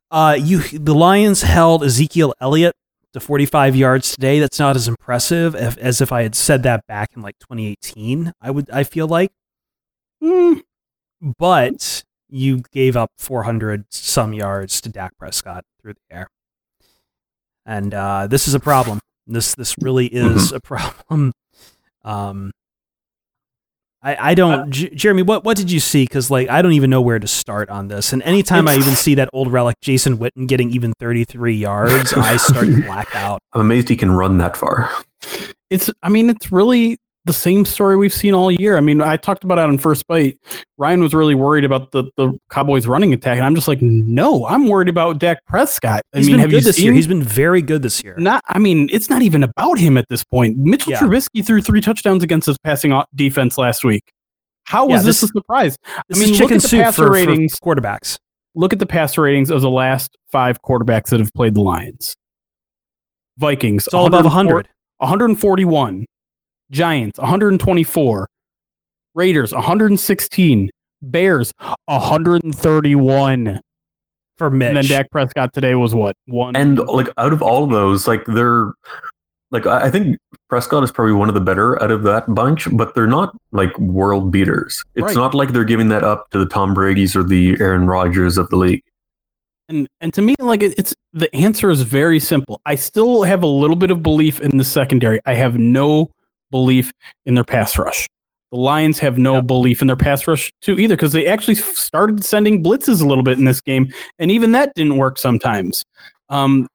Uh, 0.09 0.37
you 0.39 0.59
the 0.59 0.95
Lions 0.95 1.41
held 1.41 1.83
Ezekiel 1.83 2.33
Elliott 2.39 2.75
to 3.13 3.19
45 3.19 3.75
yards 3.75 4.11
today. 4.11 4.39
That's 4.39 4.59
not 4.59 4.75
as 4.75 4.87
impressive 4.87 5.55
if, 5.55 5.77
as 5.77 6.01
if 6.01 6.11
I 6.11 6.23
had 6.23 6.35
said 6.35 6.63
that 6.63 6.85
back 6.87 7.09
in 7.15 7.21
like 7.21 7.37
2018. 7.39 8.33
I 8.41 8.51
would 8.51 8.69
I 8.69 8.83
feel 8.83 9.07
like, 9.07 9.31
Hmm. 10.21 10.59
but 11.37 12.03
you 12.29 12.61
gave 12.73 12.97
up 12.97 13.11
400 13.17 13.85
some 13.89 14.33
yards 14.33 14.81
to 14.81 14.89
Dak 14.89 15.17
Prescott 15.17 15.63
through 15.81 15.93
the 15.93 16.15
air 16.15 16.27
and 17.65 17.93
uh, 17.93 18.27
this 18.27 18.47
is 18.47 18.53
a 18.53 18.59
problem. 18.59 18.99
This 19.27 19.53
this 19.55 19.75
really 19.79 20.07
is 20.07 20.51
a 20.51 20.59
problem. 20.61 21.33
Um, 22.03 22.51
I 24.01 24.31
I 24.31 24.33
don't, 24.35 24.71
J- 24.71 24.89
Jeremy. 24.89 25.23
What 25.23 25.43
what 25.43 25.57
did 25.57 25.71
you 25.71 25.79
see? 25.79 26.03
Because 26.03 26.29
like 26.29 26.49
I 26.49 26.61
don't 26.61 26.73
even 26.73 26.89
know 26.89 27.01
where 27.01 27.19
to 27.19 27.27
start 27.27 27.69
on 27.69 27.87
this. 27.87 28.13
And 28.13 28.21
anytime 28.23 28.67
I 28.67 28.75
even 28.75 28.95
see 28.95 29.15
that 29.15 29.29
old 29.33 29.51
relic 29.51 29.75
Jason 29.81 30.17
Witten 30.17 30.47
getting 30.47 30.71
even 30.71 30.93
thirty 30.99 31.23
three 31.23 31.55
yards, 31.55 32.13
I 32.13 32.37
start 32.37 32.65
to 32.67 32.81
black 32.83 33.15
out. 33.15 33.41
I'm 33.53 33.61
amazed 33.61 33.89
he 33.89 33.97
can 33.97 34.11
run 34.11 34.37
that 34.37 34.55
far. 34.55 34.89
It's, 35.69 35.89
I 36.01 36.09
mean, 36.09 36.29
it's 36.29 36.51
really 36.51 36.97
the 37.27 37.33
same 37.33 37.65
story 37.65 37.95
we've 37.97 38.13
seen 38.13 38.33
all 38.33 38.51
year. 38.51 38.77
I 38.77 38.81
mean, 38.81 39.01
I 39.01 39.17
talked 39.17 39.43
about 39.43 39.59
it 39.59 39.61
on 39.65 39.77
First 39.77 40.07
Bite. 40.07 40.39
Ryan 40.77 41.01
was 41.01 41.13
really 41.13 41.35
worried 41.35 41.63
about 41.65 41.91
the, 41.91 42.05
the 42.17 42.37
Cowboys 42.49 42.87
running 42.87 43.13
attack. 43.13 43.37
And 43.37 43.45
I'm 43.45 43.53
just 43.53 43.67
like, 43.67 43.81
no, 43.81 44.45
I'm 44.47 44.67
worried 44.67 44.89
about 44.89 45.19
Dak 45.19 45.45
Prescott. 45.45 46.01
I 46.13 46.17
He's 46.17 46.27
mean, 46.27 46.33
been 46.35 46.39
have 46.41 46.49
good 46.49 46.55
you 46.57 46.61
this 46.63 46.75
seen, 46.77 46.85
year. 46.85 46.93
He's 46.93 47.07
been 47.07 47.21
very 47.23 47.61
good 47.61 47.81
this 47.83 48.03
year. 48.03 48.15
not, 48.17 48.43
I 48.47 48.57
mean, 48.57 48.89
it's 48.91 49.09
not 49.09 49.21
even 49.21 49.43
about 49.43 49.77
him 49.77 49.97
at 49.97 50.05
this 50.09 50.23
point. 50.23 50.57
Mitchell 50.57 50.93
Yeah. 50.93 50.99
Trubisky 50.99 51.45
threw 51.45 51.61
three 51.61 51.81
touchdowns 51.81 52.23
against 52.23 52.47
his 52.47 52.57
passing 52.57 52.99
defense 53.13 53.57
last 53.57 53.83
week. 53.83 54.03
How 54.63 54.85
was 54.85 55.01
Yeah, 55.01 55.05
this, 55.07 55.21
this- 55.21 55.29
a 55.29 55.33
surprise? 55.33 55.77
This 56.09 56.17
I 56.19 56.25
mean, 56.25 56.39
look 56.39 56.51
at 56.51 56.61
the 56.61 56.67
passer 56.69 56.91
for, 57.03 57.07
for 57.07 57.11
ratings. 57.11 57.59
quarterbacks. 57.59 58.17
Look 58.55 58.73
at 58.73 58.79
the 58.79 58.85
passer 58.87 59.21
ratings 59.21 59.49
of 59.51 59.61
the 59.61 59.69
last 59.69 60.17
five 60.31 60.61
quarterbacks 60.63 61.09
that 61.09 61.19
have 61.19 61.31
played 61.33 61.53
the 61.53 61.61
Lions. 61.61 62.15
Vikings, 63.37 63.85
It's 63.85 63.93
all 63.93 64.07
above 64.07 64.23
100. 64.25 64.67
141. 64.97 66.05
Giants, 66.71 67.17
124. 67.19 68.27
Raiders, 69.15 69.53
116. 69.53 70.69
Bears, 71.01 71.53
131. 71.85 73.59
for 74.37 74.49
Mitch. 74.51 74.67
And 74.67 74.77
then 74.77 74.85
Dak 74.85 75.09
Prescott 75.11 75.53
today 75.53 75.75
was 75.75 75.95
what? 75.95 76.15
One. 76.25 76.55
And 76.55 76.77
like 76.79 77.09
out 77.17 77.33
of 77.33 77.41
all 77.41 77.63
of 77.63 77.69
those, 77.71 78.07
like 78.07 78.23
they're 78.25 78.71
like 79.51 79.65
I 79.65 79.85
I 79.85 79.91
think 79.91 80.17
Prescott 80.49 80.83
is 80.83 80.91
probably 80.91 81.13
one 81.13 81.27
of 81.29 81.35
the 81.35 81.41
better 81.41 81.81
out 81.81 81.89
of 81.91 82.03
that 82.03 82.33
bunch, 82.33 82.67
but 82.73 82.93
they're 82.95 83.07
not 83.07 83.35
like 83.51 83.77
world 83.79 84.31
beaters. 84.31 84.83
It's 84.95 85.03
Right. 85.05 85.15
not 85.15 85.33
like 85.33 85.53
they're 85.53 85.63
giving 85.63 85.89
that 85.89 86.03
up 86.03 86.29
to 86.31 86.39
the 86.39 86.45
Tom 86.45 86.73
Brady's 86.73 87.15
or 87.15 87.23
the 87.23 87.55
Aaron 87.59 87.87
Rodgers 87.87 88.37
of 88.37 88.49
the 88.49 88.57
league. 88.57 88.83
And 89.69 89.87
and 90.01 90.13
to 90.13 90.21
me, 90.21 90.35
like 90.39 90.61
it- 90.63 90.75
it's 90.77 90.93
the 91.13 91.33
answer 91.35 91.69
is 91.71 91.81
very 91.81 92.19
simple. 92.19 92.61
I 92.65 92.75
still 92.75 93.23
have 93.23 93.41
a 93.43 93.47
little 93.47 93.75
bit 93.75 93.89
of 93.91 94.03
belief 94.03 94.39
in 94.41 94.57
the 94.57 94.63
secondary. 94.63 95.19
I 95.25 95.33
have 95.33 95.57
no 95.57 96.09
belief 96.51 96.91
in 97.25 97.35
their 97.35 97.43
pass 97.43 97.77
rush. 97.77 98.07
The 98.51 98.57
Lions 98.57 98.97
have 98.99 99.17
no 99.17 99.41
belief 99.41 99.81
in 99.81 99.87
their 99.87 99.97
pass 99.97 100.25
rush 100.25 100.51
too 100.61 100.79
either 100.79 100.95
because 100.95 101.11
they 101.11 101.27
actually 101.27 101.55
started 101.55 102.23
sending 102.23 102.63
blitzes 102.63 103.01
a 103.01 103.05
little 103.05 103.23
bit 103.23 103.37
in 103.37 103.45
this 103.45 103.59
game, 103.59 103.91
and 104.19 104.31
even 104.31 104.53
that 104.53 104.73
didn't 104.75 104.97
work 104.97 105.17
sometimes. 105.17 105.83
Um, 106.29 106.67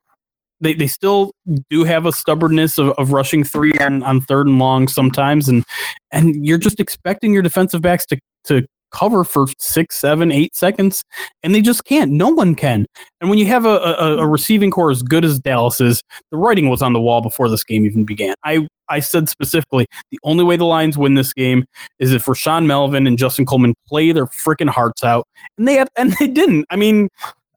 they 0.61 0.75
they 0.75 0.87
still 0.87 1.33
do 1.71 1.85
have 1.85 2.07
a 2.07 2.13
stubbornness 2.13 2.79
of, 2.79 2.91
of 2.99 3.13
rushing 3.13 3.43
three 3.43 3.73
on, 3.81 4.03
on 4.03 4.21
third 4.21 4.47
and 4.47 4.59
long 4.59 4.87
sometimes, 4.87 5.49
and 5.49 5.65
and 6.11 6.47
you're 6.47 6.59
just 6.59 6.79
expecting 6.79 7.33
your 7.33 7.43
defensive 7.43 7.81
backs 7.81 8.07
to 8.07 8.19
to 8.45 8.67
cover 8.93 9.25
for 9.25 9.47
six, 9.59 9.97
seven, 9.97 10.31
eight 10.31 10.55
seconds, 10.55 11.03
and 11.43 11.55
they 11.55 11.61
just 11.61 11.85
can't. 11.85 12.13
No 12.13 12.29
one 12.29 12.55
can. 12.55 12.87
And 13.21 13.31
when 13.31 13.39
you 13.39 13.47
have 13.47 13.65
a, 13.65 13.79
a, 13.79 14.19
a 14.19 14.27
receiving 14.27 14.71
corps 14.71 14.91
as 14.91 15.03
good 15.03 15.25
as 15.25 15.39
Dallas's, 15.39 16.03
the 16.31 16.37
writing 16.37 16.69
was 16.69 16.83
on 16.83 16.93
the 16.93 17.01
wall 17.01 17.21
before 17.21 17.49
this 17.49 17.65
game 17.65 17.85
even 17.85 18.05
began. 18.05 18.35
I, 18.45 18.69
I 18.89 19.01
said 19.01 19.29
specifically 19.29 19.87
the 20.11 20.19
only 20.25 20.45
way 20.45 20.57
the 20.57 20.65
Lions 20.65 20.99
win 20.99 21.15
this 21.15 21.33
game 21.33 21.65
is 21.99 22.13
if 22.13 22.27
Rashaan 22.27 22.67
Melvin 22.67 23.07
and 23.07 23.19
Justin 23.19 23.47
Coleman 23.47 23.75
play 23.87 24.13
their 24.13 24.27
freaking 24.27 24.69
hearts 24.71 25.03
out, 25.03 25.27
and 25.59 25.67
they 25.67 25.75
have, 25.75 25.89
and 25.97 26.13
they 26.19 26.29
didn't. 26.29 26.67
I 26.71 26.77
mean. 26.77 27.09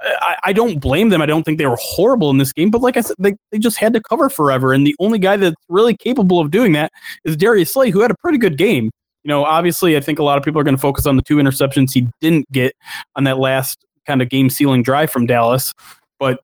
I, 0.01 0.35
I 0.43 0.53
don't 0.53 0.79
blame 0.79 1.09
them. 1.09 1.21
I 1.21 1.25
don't 1.25 1.43
think 1.43 1.57
they 1.57 1.65
were 1.65 1.79
horrible 1.79 2.29
in 2.29 2.37
this 2.37 2.53
game, 2.53 2.69
but 2.69 2.81
like 2.81 2.95
I 2.95 3.01
said, 3.01 3.15
they, 3.17 3.33
they 3.51 3.57
just 3.57 3.77
had 3.77 3.93
to 3.93 4.01
cover 4.01 4.29
forever. 4.29 4.71
And 4.71 4.85
the 4.85 4.95
only 4.99 5.17
guy 5.17 5.35
that's 5.37 5.55
really 5.67 5.95
capable 5.95 6.39
of 6.39 6.51
doing 6.51 6.73
that 6.73 6.91
is 7.23 7.35
Darius 7.37 7.73
Slay, 7.73 7.89
who 7.89 8.01
had 8.01 8.11
a 8.11 8.15
pretty 8.15 8.37
good 8.37 8.57
game. 8.57 8.91
You 9.25 9.29
know, 9.29 9.43
obviously, 9.43 9.97
I 9.97 10.01
think 10.01 10.19
a 10.19 10.23
lot 10.23 10.37
of 10.37 10.43
people 10.43 10.61
are 10.61 10.63
going 10.63 10.75
to 10.75 10.81
focus 10.81 11.07
on 11.07 11.15
the 11.15 11.23
two 11.23 11.37
interceptions 11.37 11.91
he 11.91 12.07
didn't 12.21 12.49
get 12.51 12.75
on 13.15 13.23
that 13.23 13.39
last 13.39 13.83
kind 14.05 14.21
of 14.21 14.29
game 14.29 14.51
sealing 14.51 14.83
drive 14.83 15.09
from 15.09 15.25
Dallas, 15.25 15.73
but 16.19 16.39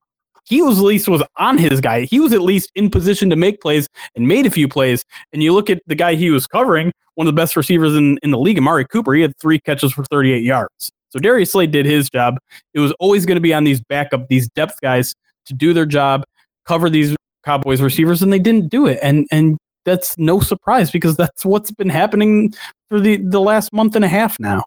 he 0.46 0.64
was 0.64 0.80
at 0.80 0.84
least 0.84 1.08
was 1.08 1.22
on 1.38 1.60
his 1.60 1.80
guy. 1.80 2.06
He 2.06 2.20
was 2.20 2.34
at 2.34 2.42
least 2.42 2.72
in 2.74 2.90
position 2.90 3.30
to 3.30 3.36
make 3.36 3.62
plays 3.62 3.88
and 4.16 4.28
made 4.28 4.48
a 4.48 4.50
few 4.50 4.68
plays. 4.68 5.06
And 5.32 5.44
you 5.44 5.54
look 5.54 5.70
at 5.70 5.84
the 5.86 5.94
guy 5.94 6.16
he 6.16 6.32
was 6.32 6.48
covering, 6.48 6.92
one 7.14 7.28
of 7.28 7.34
the 7.36 7.40
best 7.40 7.56
receivers 7.56 7.96
in, 7.96 8.18
in 8.24 8.32
the 8.32 8.40
league, 8.40 8.58
Amari 8.58 8.86
Cooper. 8.86 9.14
He 9.14 9.22
had 9.22 9.38
three 9.38 9.60
catches 9.60 9.94
for 9.94 10.04
38 10.06 10.44
yards. 10.44 10.92
So 11.10 11.20
Darius 11.20 11.52
Slay 11.52 11.68
did 11.68 11.86
his 11.86 12.10
job. 12.10 12.40
It 12.74 12.80
was 12.80 12.94
always 13.00 13.28
going 13.28 13.36
to 13.36 13.42
be 13.42 13.54
on 13.54 13.64
these 13.64 13.80
backup, 13.82 14.28
these 14.28 14.50
depth 14.50 14.82
guys 14.82 15.14
to 15.46 15.54
do 15.54 15.72
their 15.72 15.86
job, 15.86 16.24
cover 16.66 16.90
these 16.90 17.16
Cowboys 17.44 17.82
receivers, 17.82 18.24
and 18.24 18.34
they 18.34 18.40
didn't 18.40 18.70
do 18.70 18.88
it. 18.88 18.98
And 19.04 19.28
and 19.32 19.58
that's 19.86 20.18
no 20.18 20.40
surprise 20.40 20.92
because 20.92 21.16
that's 21.18 21.46
what's 21.46 21.72
been 21.72 21.90
happening 21.90 22.54
for 22.90 23.00
the 23.00 23.18
the 23.18 23.40
last 23.42 23.74
month 23.74 23.96
and 23.96 24.06
a 24.06 24.08
half 24.08 24.40
now. 24.40 24.64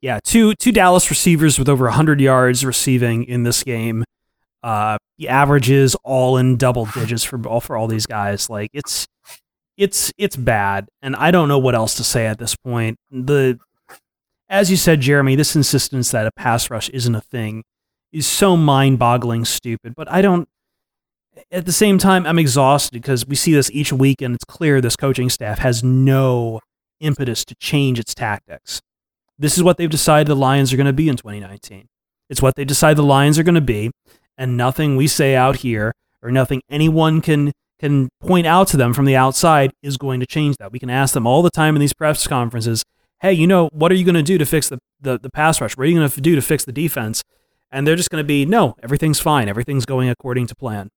Yeah, 0.00 0.20
two 0.24 0.54
two 0.54 0.72
Dallas 0.72 1.10
receivers 1.10 1.58
with 1.58 1.68
over 1.68 1.84
100 1.86 2.20
yards 2.20 2.64
receiving 2.64 3.24
in 3.24 3.42
this 3.42 3.62
game. 3.62 4.04
Uh, 4.62 4.98
the 5.18 5.28
averages 5.28 5.96
all 6.04 6.36
in 6.36 6.56
double 6.56 6.86
digits 6.86 7.24
for 7.24 7.44
all 7.46 7.60
for 7.60 7.76
all 7.76 7.88
these 7.88 8.06
guys. 8.06 8.50
Like 8.50 8.70
it's 8.72 9.06
it's 9.76 10.12
it's 10.18 10.36
bad, 10.36 10.88
and 11.02 11.16
I 11.16 11.30
don't 11.30 11.48
know 11.48 11.58
what 11.58 11.74
else 11.74 11.94
to 11.96 12.04
say 12.04 12.26
at 12.26 12.38
this 12.38 12.56
point. 12.56 12.98
The 13.10 13.58
as 14.48 14.70
you 14.70 14.76
said, 14.76 15.00
Jeremy, 15.00 15.34
this 15.34 15.56
insistence 15.56 16.10
that 16.12 16.26
a 16.26 16.32
pass 16.32 16.70
rush 16.70 16.88
isn't 16.90 17.14
a 17.14 17.20
thing 17.20 17.64
is 18.12 18.26
so 18.26 18.56
mind-boggling 18.56 19.44
stupid. 19.44 19.94
But 19.96 20.10
I 20.10 20.22
don't. 20.22 20.48
At 21.50 21.66
the 21.66 21.72
same 21.72 21.98
time, 21.98 22.26
I'm 22.26 22.38
exhausted 22.38 22.92
because 22.92 23.26
we 23.26 23.34
see 23.34 23.52
this 23.52 23.70
each 23.72 23.92
week, 23.92 24.22
and 24.22 24.34
it's 24.34 24.44
clear 24.44 24.80
this 24.80 24.96
coaching 24.96 25.28
staff 25.28 25.58
has 25.58 25.84
no 25.84 26.60
impetus 27.00 27.44
to 27.44 27.54
change 27.56 27.98
its 27.98 28.14
tactics. 28.14 28.80
This 29.38 29.56
is 29.56 29.62
what 29.62 29.76
they've 29.76 29.90
decided 29.90 30.28
the 30.28 30.36
Lions 30.36 30.72
are 30.72 30.76
going 30.76 30.86
to 30.86 30.92
be 30.92 31.08
in 31.08 31.16
2019. 31.16 31.88
It's 32.30 32.40
what 32.40 32.56
they 32.56 32.64
decide 32.64 32.96
the 32.96 33.02
Lions 33.02 33.38
are 33.38 33.42
going 33.42 33.54
to 33.54 33.60
be, 33.60 33.90
and 34.38 34.56
nothing 34.56 34.96
we 34.96 35.06
say 35.06 35.34
out 35.36 35.56
here 35.56 35.92
or 36.22 36.30
nothing 36.30 36.62
anyone 36.70 37.20
can 37.20 37.52
can 37.78 38.08
point 38.20 38.46
out 38.46 38.68
to 38.68 38.76
them 38.78 38.94
from 38.94 39.04
the 39.04 39.14
outside 39.14 39.70
is 39.82 39.98
going 39.98 40.18
to 40.20 40.26
change 40.26 40.56
that. 40.56 40.72
We 40.72 40.78
can 40.78 40.88
ask 40.88 41.12
them 41.12 41.26
all 41.26 41.42
the 41.42 41.50
time 41.50 41.76
in 41.76 41.80
these 41.80 41.92
press 41.92 42.26
conferences, 42.26 42.82
hey, 43.20 43.34
you 43.34 43.46
know, 43.46 43.68
what 43.72 43.92
are 43.92 43.94
you 43.94 44.04
going 44.04 44.14
to 44.14 44.22
do 44.22 44.38
to 44.38 44.46
fix 44.46 44.70
the, 44.70 44.78
the, 44.98 45.18
the 45.18 45.28
pass 45.28 45.60
rush? 45.60 45.76
What 45.76 45.84
are 45.84 45.90
you 45.90 45.98
going 45.98 46.08
to 46.08 46.20
do 46.22 46.34
to 46.34 46.40
fix 46.40 46.64
the 46.64 46.72
defense? 46.72 47.22
And 47.70 47.86
they're 47.86 47.96
just 47.96 48.08
going 48.08 48.22
to 48.22 48.26
be, 48.26 48.46
no, 48.46 48.76
everything's 48.82 49.20
fine. 49.20 49.48
Everything's 49.48 49.84
going 49.84 50.08
according 50.08 50.46
to 50.46 50.54
plan. 50.54 50.88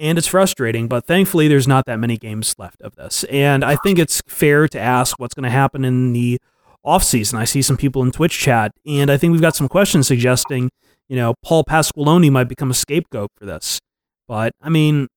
And 0.00 0.16
it's 0.16 0.28
frustrating, 0.28 0.86
but 0.86 1.06
thankfully, 1.06 1.48
there's 1.48 1.66
not 1.66 1.86
that 1.86 1.98
many 1.98 2.16
games 2.16 2.54
left 2.56 2.80
of 2.82 2.94
this. 2.94 3.24
And 3.24 3.64
I 3.64 3.74
think 3.74 3.98
it's 3.98 4.22
fair 4.28 4.68
to 4.68 4.78
ask 4.78 5.18
what's 5.18 5.34
going 5.34 5.42
to 5.42 5.50
happen 5.50 5.84
in 5.84 6.12
the 6.12 6.38
offseason. 6.86 7.34
I 7.34 7.44
see 7.44 7.62
some 7.62 7.76
people 7.76 8.02
in 8.02 8.12
Twitch 8.12 8.38
chat, 8.38 8.72
and 8.86 9.10
I 9.10 9.16
think 9.16 9.32
we've 9.32 9.40
got 9.40 9.56
some 9.56 9.68
questions 9.68 10.06
suggesting, 10.06 10.70
you 11.08 11.16
know, 11.16 11.34
Paul 11.42 11.64
Pasqualoni 11.64 12.30
might 12.30 12.48
become 12.48 12.70
a 12.70 12.74
scapegoat 12.74 13.32
for 13.36 13.44
this. 13.44 13.80
But, 14.28 14.52
I 14.62 14.68
mean, 14.68 15.08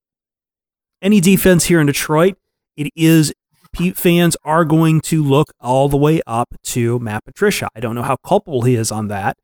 any 1.00 1.22
defense 1.22 1.66
here 1.66 1.80
in 1.80 1.86
Detroit, 1.86 2.38
it 2.76 2.90
is 2.96 3.34
Pete 3.74 3.98
fans 3.98 4.36
are 4.44 4.66
going 4.66 5.00
to 5.02 5.24
look 5.24 5.54
all 5.60 5.90
the 5.90 5.98
way 5.98 6.22
up 6.28 6.56
to 6.64 7.00
Matt 7.00 7.24
Patricia. 7.24 7.70
I 7.76 7.80
don't 7.80 7.96
know 7.96 8.04
how 8.04 8.18
culpable 8.18 8.64
he 8.64 8.76
is 8.76 8.92
on 8.92 9.08
that, 9.10 9.38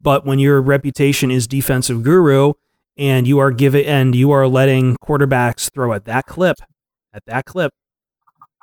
but 0.00 0.24
when 0.24 0.38
your 0.38 0.60
reputation 0.60 1.30
is 1.30 1.46
defensive 1.46 2.02
guru 2.02 2.52
and 2.96 3.26
you 3.26 3.38
are 3.38 3.50
giving 3.50 3.86
and 3.86 4.14
you 4.14 4.30
are 4.30 4.46
letting 4.46 4.96
quarterbacks 5.04 5.70
throw 5.72 5.92
at 5.92 6.04
that 6.04 6.26
clip, 6.26 6.56
at 7.12 7.24
that 7.26 7.44
clip, 7.44 7.72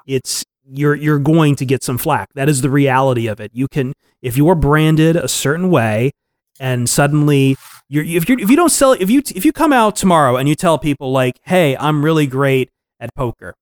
it's 0.06 0.44
you're 0.66 0.96
you're 0.96 1.20
going 1.20 1.56
to 1.56 1.66
get 1.66 1.84
some 1.84 1.98
flack. 1.98 2.30
That 2.36 2.50
is 2.50 2.62
the 2.62 2.70
reality 2.70 3.28
of 3.28 3.40
it. 3.40 3.52
You 3.54 3.68
can 3.68 3.94
if 4.22 4.38
you're 4.38 4.56
branded 4.56 5.16
a 5.16 5.28
certain 5.28 5.70
way 5.70 6.12
and 6.60 6.90
suddenly 6.90 7.56
you're 7.88 8.04
if 8.04 8.30
you 8.30 8.38
if 8.38 8.50
you 8.50 8.56
don't 8.56 8.70
sell 8.70 8.94
if 8.94 9.10
you 9.10 9.22
if 9.36 9.46
you 9.46 9.52
come 9.52 9.74
out 9.74 9.96
tomorrow 9.96 10.36
and 10.38 10.48
you 10.48 10.56
tell 10.56 10.78
people 10.78 11.12
like, 11.12 11.40
"Hey, 11.44 11.76
I'm 11.78 12.04
really 12.04 12.28
great 12.28 12.70
at 13.00 13.14
poker." 13.16 13.56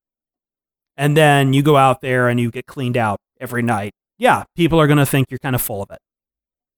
and 0.97 1.15
then 1.15 1.53
you 1.53 1.61
go 1.61 1.77
out 1.77 2.01
there 2.01 2.27
and 2.27 2.39
you 2.39 2.51
get 2.51 2.65
cleaned 2.65 2.97
out 2.97 3.19
every 3.39 3.61
night, 3.61 3.93
yeah, 4.17 4.43
people 4.55 4.81
are 4.81 4.87
going 4.87 4.97
to 4.97 5.05
think 5.05 5.27
you're 5.29 5.37
kind 5.37 5.55
of 5.55 5.61
full 5.61 5.83
of 5.83 5.91
it. 5.91 5.99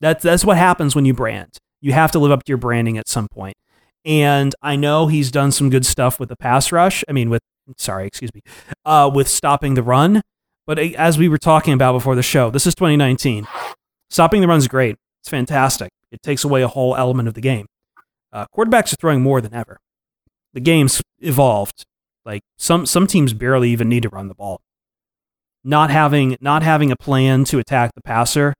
That's 0.01 0.21
that's 0.23 0.45
what 0.45 0.57
happens 0.57 0.95
when 0.95 1.05
you 1.05 1.13
brand. 1.13 1.57
You 1.81 1.93
have 1.93 2.11
to 2.11 2.19
live 2.19 2.31
up 2.31 2.43
to 2.43 2.49
your 2.49 2.57
branding 2.57 2.97
at 2.97 3.07
some 3.07 3.27
point. 3.29 3.55
And 4.09 4.55
I 4.63 4.75
know 4.75 5.05
he's 5.05 5.29
done 5.29 5.51
some 5.51 5.69
good 5.69 5.85
stuff 5.85 6.19
with 6.19 6.29
the 6.29 6.35
pass 6.35 6.71
rush. 6.71 7.03
I 7.07 7.11
mean, 7.11 7.29
with 7.29 7.43
sorry, 7.77 8.07
excuse 8.07 8.33
me, 8.33 8.41
uh, 8.83 9.09
with 9.13 9.27
stopping 9.27 9.75
the 9.75 9.83
run. 9.83 10.23
But 10.65 10.79
as 10.79 11.19
we 11.19 11.29
were 11.29 11.37
talking 11.37 11.73
about 11.73 11.93
before 11.93 12.15
the 12.15 12.23
show, 12.23 12.49
this 12.49 12.65
is 12.65 12.73
2019. 12.73 13.47
Stopping 14.09 14.41
the 14.41 14.47
run's 14.47 14.67
great. 14.67 14.95
It's 15.21 15.29
fantastic. 15.29 15.91
It 16.11 16.23
takes 16.23 16.43
away 16.43 16.63
a 16.63 16.67
whole 16.67 16.95
element 16.95 17.27
of 17.27 17.35
the 17.35 17.41
game. 17.41 17.67
Uh, 18.33 18.47
quarterbacks 18.55 18.93
are 18.93 18.95
throwing 18.95 19.21
more 19.21 19.41
than 19.41 19.53
ever. 19.53 19.77
The 20.53 20.59
game's 20.59 21.03
evolved. 21.19 21.85
Like 22.25 22.41
some 22.57 22.87
some 22.87 23.05
teams 23.05 23.33
barely 23.33 23.69
even 23.69 23.89
need 23.89 24.01
to 24.03 24.09
run 24.09 24.27
the 24.27 24.33
ball. 24.33 24.59
Not 25.63 25.91
having 25.91 26.35
not 26.41 26.63
having 26.63 26.91
a 26.91 26.95
plan 26.95 27.43
to 27.45 27.59
attack 27.59 27.91
the 27.93 28.01
passer 28.01 28.55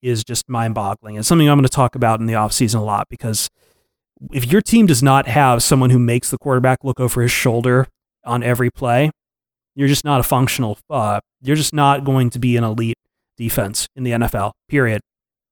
is 0.00 0.24
just 0.24 0.48
mind-boggling. 0.48 1.16
It's 1.16 1.28
something 1.28 1.48
I'm 1.48 1.58
going 1.58 1.64
to 1.64 1.68
talk 1.68 1.94
about 1.94 2.20
in 2.20 2.26
the 2.26 2.34
offseason 2.34 2.76
a 2.76 2.82
lot 2.82 3.08
because 3.10 3.50
if 4.32 4.50
your 4.50 4.60
team 4.60 4.86
does 4.86 5.02
not 5.02 5.26
have 5.28 5.62
someone 5.62 5.90
who 5.90 5.98
makes 5.98 6.30
the 6.30 6.38
quarterback 6.38 6.84
look 6.84 7.00
over 7.00 7.22
his 7.22 7.30
shoulder 7.30 7.86
on 8.24 8.42
every 8.42 8.70
play, 8.70 9.10
you're 9.74 9.88
just 9.88 10.04
not 10.04 10.20
a 10.20 10.22
functional. 10.22 10.78
Uh, 10.88 11.20
you're 11.42 11.56
just 11.56 11.74
not 11.74 12.04
going 12.04 12.30
to 12.30 12.38
be 12.38 12.56
an 12.56 12.64
elite 12.64 12.98
defense 13.36 13.88
in 13.96 14.04
the 14.04 14.12
NFL. 14.12 14.52
Period. 14.68 15.00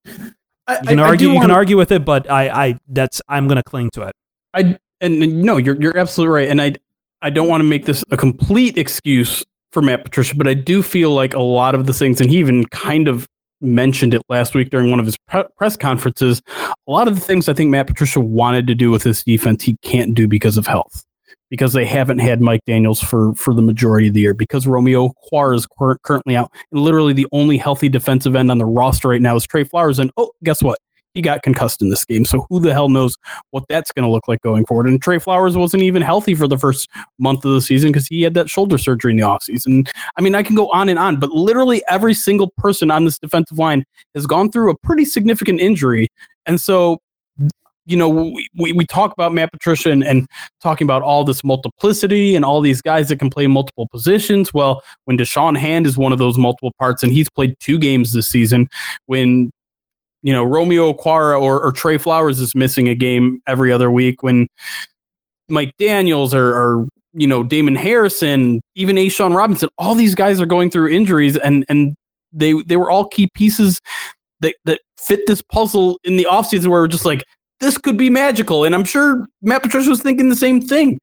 I, 0.07 0.79
you 0.83 0.89
can 0.89 1.01
I, 1.01 1.03
argue. 1.03 1.29
I 1.29 1.31
you 1.31 1.37
wanna, 1.37 1.49
can 1.49 1.57
argue 1.57 1.77
with 1.77 1.93
it, 1.93 2.05
but 2.05 2.31
I, 2.31 2.49
I, 2.49 2.79
that's 2.89 3.21
I'm 3.29 3.49
going 3.49 3.57
to 3.57 3.63
cling 3.63 3.91
to 3.91 4.03
it. 4.03 4.13
I 4.55 4.79
and 5.01 5.43
no, 5.43 5.57
you're 5.57 5.81
you're 5.81 5.99
absolutely 5.99 6.35
right, 6.35 6.49
and 6.49 6.63
I 6.63 6.75
I 7.21 7.31
don't 7.31 7.49
want 7.49 7.61
to 7.61 7.65
make 7.65 7.85
this 7.87 8.05
a 8.11 8.17
complete 8.17 8.79
excuse 8.79 9.45
for 9.73 9.83
Matt 9.83 10.05
Patricia, 10.05 10.37
but 10.37 10.47
I 10.47 10.55
do 10.55 10.83
feel 10.83 11.11
like 11.13 11.35
a 11.35 11.43
lot 11.43 11.75
of 11.75 11.87
the 11.87 11.93
things, 11.93 12.21
and 12.21 12.31
he 12.31 12.39
even 12.39 12.67
kind 12.67 13.09
of 13.09 13.27
mentioned 13.63 14.15
it 14.15 14.23
last 14.29 14.55
week 14.55 14.71
during 14.71 14.91
one 14.91 15.01
of 15.01 15.07
his 15.07 15.17
pre- 15.29 15.45
press 15.57 15.77
conferences. 15.77 16.43
A 16.59 16.91
lot 16.91 17.09
of 17.09 17.15
the 17.15 17.21
things 17.21 17.49
I 17.49 17.55
think 17.55 17.71
Matt 17.71 17.87
Patricia 17.87 18.21
wanted 18.21 18.67
to 18.67 18.75
do 18.75 18.91
with 18.91 19.03
this 19.03 19.23
defense, 19.23 19.63
he 19.63 19.77
can't 19.83 20.15
do 20.15 20.27
because 20.29 20.57
of 20.57 20.67
health, 20.67 21.05
because 21.49 21.73
they 21.73 21.85
haven't 21.85 22.19
had 22.19 22.41
Mike 22.41 22.63
Daniels 22.67 23.01
for 23.01 23.35
for 23.35 23.55
the 23.55 23.63
majority 23.63 24.09
of 24.09 24.15
the 24.15 24.21
year, 24.21 24.35
because 24.35 24.67
Romeo 24.67 25.11
Okwara 25.11 25.57
is 25.57 25.67
cur- 25.79 25.99
currently 26.03 26.37
out, 26.37 26.51
and 26.73 26.81
literally 26.81 27.13
the 27.13 27.27
only 27.33 27.57
healthy 27.57 27.89
defensive 27.89 28.35
end 28.35 28.51
on 28.51 28.59
the 28.59 28.67
roster 28.67 29.09
right 29.09 29.23
now 29.23 29.37
is 29.37 29.47
Trey 29.47 29.65
Flowers. 29.65 29.99
And 29.99 30.11
oh, 30.17 30.33
guess 30.43 30.63
what? 30.63 30.79
He 31.15 31.23
got 31.23 31.43
concussed 31.43 31.83
in 31.83 31.91
this 31.91 32.05
game. 32.05 32.25
So 32.25 32.47
who 32.49 32.61
the 32.61 32.73
hell 32.73 32.89
knows 32.89 33.17
what 33.51 33.65
that's 33.69 33.93
going 33.93 34.05
to 34.05 34.11
look 34.11 34.29
like 34.29 34.41
going 34.43 34.67
forward? 34.67 34.87
And 34.87 35.01
Trey 35.01 35.19
Flowers 35.19 35.57
wasn't 35.57 35.83
even 35.83 36.03
healthy 36.03 36.35
for 36.35 36.49
the 36.49 36.59
first 36.59 36.89
month 37.19 37.45
of 37.45 37.53
the 37.53 37.61
season 37.61 37.91
because 37.91 38.07
he 38.07 38.23
had 38.23 38.35
that 38.35 38.49
shoulder 38.49 38.79
surgery 38.79 39.13
in 39.13 39.19
the 39.19 39.25
offseason. 39.25 39.89
I 40.17 40.21
mean, 40.21 40.35
I 40.35 40.43
can 40.43 40.57
go 40.57 40.71
on 40.71 40.89
and 40.89 40.99
on, 40.99 41.21
but 41.21 41.31
literally 41.31 41.83
every 41.89 42.15
single 42.15 42.53
person 42.57 42.91
on 42.91 43.05
this 43.05 43.19
defensive 43.19 43.59
line 43.59 43.85
has 44.15 44.27
gone 44.27 44.51
through 44.51 44.71
a 44.71 44.79
pretty 44.79 45.05
significant 45.05 45.61
injury. 45.61 46.09
And 46.47 46.61
so 46.61 47.01
you 47.87 47.97
know, 47.97 48.09
we, 48.09 48.49
we, 48.55 48.73
we, 48.73 48.87
talk 48.87 49.13
about 49.13 49.35
Matt 49.35 49.51
Patricia 49.53 49.91
and, 49.91 50.05
and, 50.05 50.29
talking 50.63 50.87
about 50.87 51.03
all 51.03 51.25
this 51.25 51.43
multiplicity 51.43 52.37
and 52.37 52.45
all 52.45 52.61
these 52.61 52.81
guys 52.81 53.09
that 53.09 53.19
can 53.19 53.29
play 53.29 53.49
multiple 53.49 53.89
positions. 53.89 54.55
Well, 54.55 54.83
when 55.07 55.19
Da'Shawn 55.19 55.59
Hand 55.59 55.87
is 55.87 55.99
one 55.99 56.13
of 56.13 56.19
those 56.19 56.39
multiple 56.39 56.73
parts, 56.79 57.03
and 57.03 57.13
he's 57.13 57.29
played 57.29 57.57
two 57.59 57.79
games 57.79 58.13
this 58.13 58.29
season, 58.29 58.69
when 59.07 59.51
you 60.23 60.33
know, 60.33 60.45
Romeo 60.45 60.93
Okwara 60.93 61.41
or, 61.41 61.61
or 61.61 61.73
Trey 61.73 61.99
Flowers 61.99 62.41
is 62.41 62.55
missing 62.55 62.89
a 62.89 62.95
game 62.95 63.43
every 63.47 63.73
other 63.73 63.91
week 63.91 64.23
when 64.23 64.49
Mike 65.49 65.75
Daniels 65.79 66.33
or, 66.33 66.55
or 66.55 66.89
you 67.13 67.27
know, 67.27 67.43
Damon 67.43 67.75
Harrison, 67.75 68.61
even 68.75 68.97
A'Shawn 68.97 69.37
Robinson, 69.37 69.69
all 69.79 69.95
these 69.95 70.15
guys 70.15 70.41
are 70.41 70.47
going 70.47 70.71
through 70.71 70.89
injuries 70.89 71.37
and 71.37 71.65
and 71.69 71.95
they 72.33 72.55
they 72.63 72.77
were 72.77 72.91
all 72.91 73.07
key 73.07 73.29
pieces 73.35 73.81
that 74.41 74.55
that 74.65 74.81
fit 74.99 75.27
this 75.27 75.43
puzzle 75.43 75.99
in 76.05 76.17
the 76.17 76.27
offseason 76.31 76.69
where 76.69 76.81
we're 76.81 76.89
just 76.89 77.05
like, 77.05 77.25
this 77.61 77.77
could 77.77 77.97
be 77.97 78.11
magical. 78.11 78.65
And 78.65 78.75
I'm 78.75 78.85
sure 78.85 79.27
Matt 79.43 79.63
Patricia 79.63 79.91
was 79.91 80.03
thinking 80.03 80.29
the 80.29 80.37
same 80.37 80.61
thing. 80.61 80.99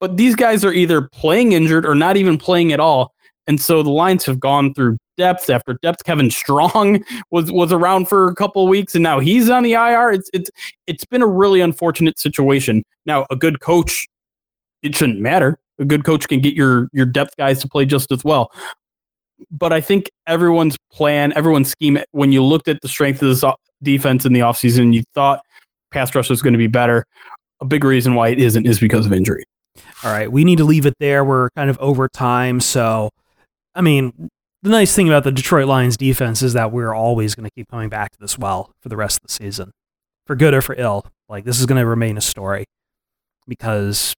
But 0.00 0.16
these 0.16 0.36
guys 0.36 0.64
are 0.64 0.72
either 0.72 1.02
playing 1.02 1.52
injured 1.52 1.84
or 1.84 1.94
not 1.94 2.16
even 2.16 2.38
playing 2.38 2.72
at 2.72 2.80
all. 2.80 3.12
And 3.48 3.60
so 3.60 3.82
the 3.82 3.90
Lions 3.90 4.24
have 4.26 4.38
gone 4.38 4.74
through 4.74 4.96
depth 5.18 5.50
after 5.50 5.74
depth. 5.82 6.04
Kevin 6.04 6.30
Strong 6.30 7.04
was 7.30 7.52
was 7.52 7.72
around 7.72 8.08
for 8.08 8.28
a 8.28 8.34
couple 8.34 8.62
of 8.62 8.70
weeks, 8.70 8.94
and 8.94 9.02
now 9.02 9.20
he's 9.20 9.50
on 9.50 9.62
the 9.62 9.74
IR. 9.74 10.12
It's 10.12 10.30
it's 10.32 10.50
it's 10.86 11.04
been 11.04 11.20
a 11.20 11.26
really 11.26 11.60
unfortunate 11.60 12.18
situation. 12.18 12.82
Now, 13.04 13.26
a 13.30 13.36
good 13.36 13.60
coach, 13.60 14.06
it 14.82 14.94
shouldn't 14.94 15.20
matter. 15.20 15.58
A 15.78 15.84
good 15.84 16.04
coach 16.04 16.26
can 16.28 16.40
get 16.40 16.54
your 16.54 16.88
your 16.94 17.04
depth 17.04 17.36
guys 17.36 17.60
to 17.60 17.68
play 17.68 17.84
just 17.84 18.10
as 18.10 18.24
well. 18.24 18.50
But 19.50 19.72
I 19.72 19.80
think 19.80 20.10
everyone's 20.26 20.76
plan, 20.90 21.32
everyone's 21.36 21.70
scheme, 21.70 21.98
when 22.10 22.32
you 22.32 22.42
looked 22.42 22.66
at 22.66 22.80
the 22.80 22.88
strength 22.88 23.22
of 23.22 23.28
this 23.28 23.44
defense 23.82 24.24
in 24.24 24.32
the 24.32 24.40
offseason, 24.40 24.92
you 24.94 25.04
thought 25.14 25.42
pass 25.92 26.12
rush 26.14 26.30
was 26.30 26.42
going 26.42 26.54
to 26.54 26.58
be 26.58 26.66
better. 26.66 27.04
A 27.60 27.64
big 27.64 27.84
reason 27.84 28.14
why 28.14 28.28
it 28.28 28.38
isn't 28.38 28.66
is 28.66 28.80
because 28.80 29.06
of 29.06 29.12
injury. 29.12 29.44
All 30.02 30.12
right, 30.12 30.30
we 30.30 30.44
need 30.44 30.58
to 30.58 30.64
leave 30.64 30.86
it 30.86 30.94
there. 30.98 31.24
We're 31.24 31.50
kind 31.50 31.70
of 31.70 31.78
over 31.78 32.08
time, 32.08 32.60
so 32.60 33.10
I 33.74 33.80
mean, 33.80 34.28
the 34.62 34.70
nice 34.70 34.94
thing 34.94 35.08
about 35.08 35.24
the 35.24 35.32
Detroit 35.32 35.66
Lions 35.66 35.96
defense 35.96 36.42
is 36.42 36.52
that 36.54 36.72
we're 36.72 36.94
always 36.94 37.34
going 37.34 37.44
to 37.44 37.50
keep 37.54 37.68
coming 37.68 37.88
back 37.88 38.10
to 38.12 38.18
this 38.18 38.38
well 38.38 38.72
for 38.80 38.88
the 38.88 38.96
rest 38.96 39.18
of 39.18 39.28
the 39.28 39.32
season, 39.32 39.72
for 40.26 40.34
good 40.34 40.54
or 40.54 40.62
for 40.62 40.74
ill. 40.78 41.06
Like 41.28 41.44
this 41.44 41.60
is 41.60 41.66
going 41.66 41.80
to 41.80 41.86
remain 41.86 42.16
a 42.16 42.20
story 42.20 42.64
because 43.46 44.14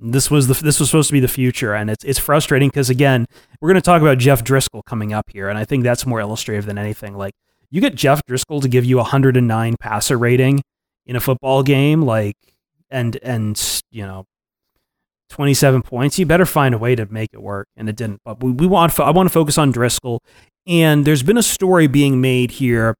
this 0.00 0.30
was 0.30 0.48
the 0.48 0.54
this 0.54 0.80
was 0.80 0.90
supposed 0.90 1.08
to 1.08 1.12
be 1.12 1.20
the 1.20 1.28
future, 1.28 1.74
and 1.74 1.88
it's 1.88 2.04
it's 2.04 2.18
frustrating 2.18 2.68
because 2.68 2.90
again, 2.90 3.26
we're 3.60 3.68
going 3.68 3.80
to 3.80 3.84
talk 3.84 4.02
about 4.02 4.18
Jeff 4.18 4.42
Driskel 4.42 4.84
coming 4.84 5.12
up 5.12 5.30
here, 5.30 5.48
and 5.48 5.58
I 5.58 5.64
think 5.64 5.84
that's 5.84 6.04
more 6.04 6.20
illustrative 6.20 6.66
than 6.66 6.78
anything. 6.78 7.16
Like 7.16 7.34
you 7.70 7.80
get 7.80 7.94
Jeff 7.94 8.22
Driskel 8.28 8.60
to 8.62 8.68
give 8.68 8.84
you 8.84 8.96
a 8.98 9.02
109 9.02 9.76
passer 9.78 10.18
rating 10.18 10.62
in 11.06 11.16
a 11.16 11.20
football 11.20 11.62
game, 11.62 12.02
like 12.02 12.36
and 12.90 13.16
and 13.22 13.82
you 13.90 14.04
know 14.04 14.24
27 15.34 15.82
points. 15.82 16.16
You 16.18 16.26
better 16.26 16.46
find 16.46 16.74
a 16.74 16.78
way 16.78 16.94
to 16.94 17.06
make 17.06 17.30
it 17.32 17.42
work. 17.42 17.66
And 17.76 17.88
it 17.88 17.96
didn't. 17.96 18.20
But 18.24 18.42
we, 18.42 18.52
we 18.52 18.66
want, 18.66 18.98
I 19.00 19.10
want 19.10 19.28
to 19.28 19.32
focus 19.32 19.58
on 19.58 19.72
Driskel. 19.72 20.20
And 20.66 21.04
there's 21.04 21.24
been 21.24 21.36
a 21.36 21.42
story 21.42 21.88
being 21.88 22.20
made 22.20 22.52
here 22.52 22.94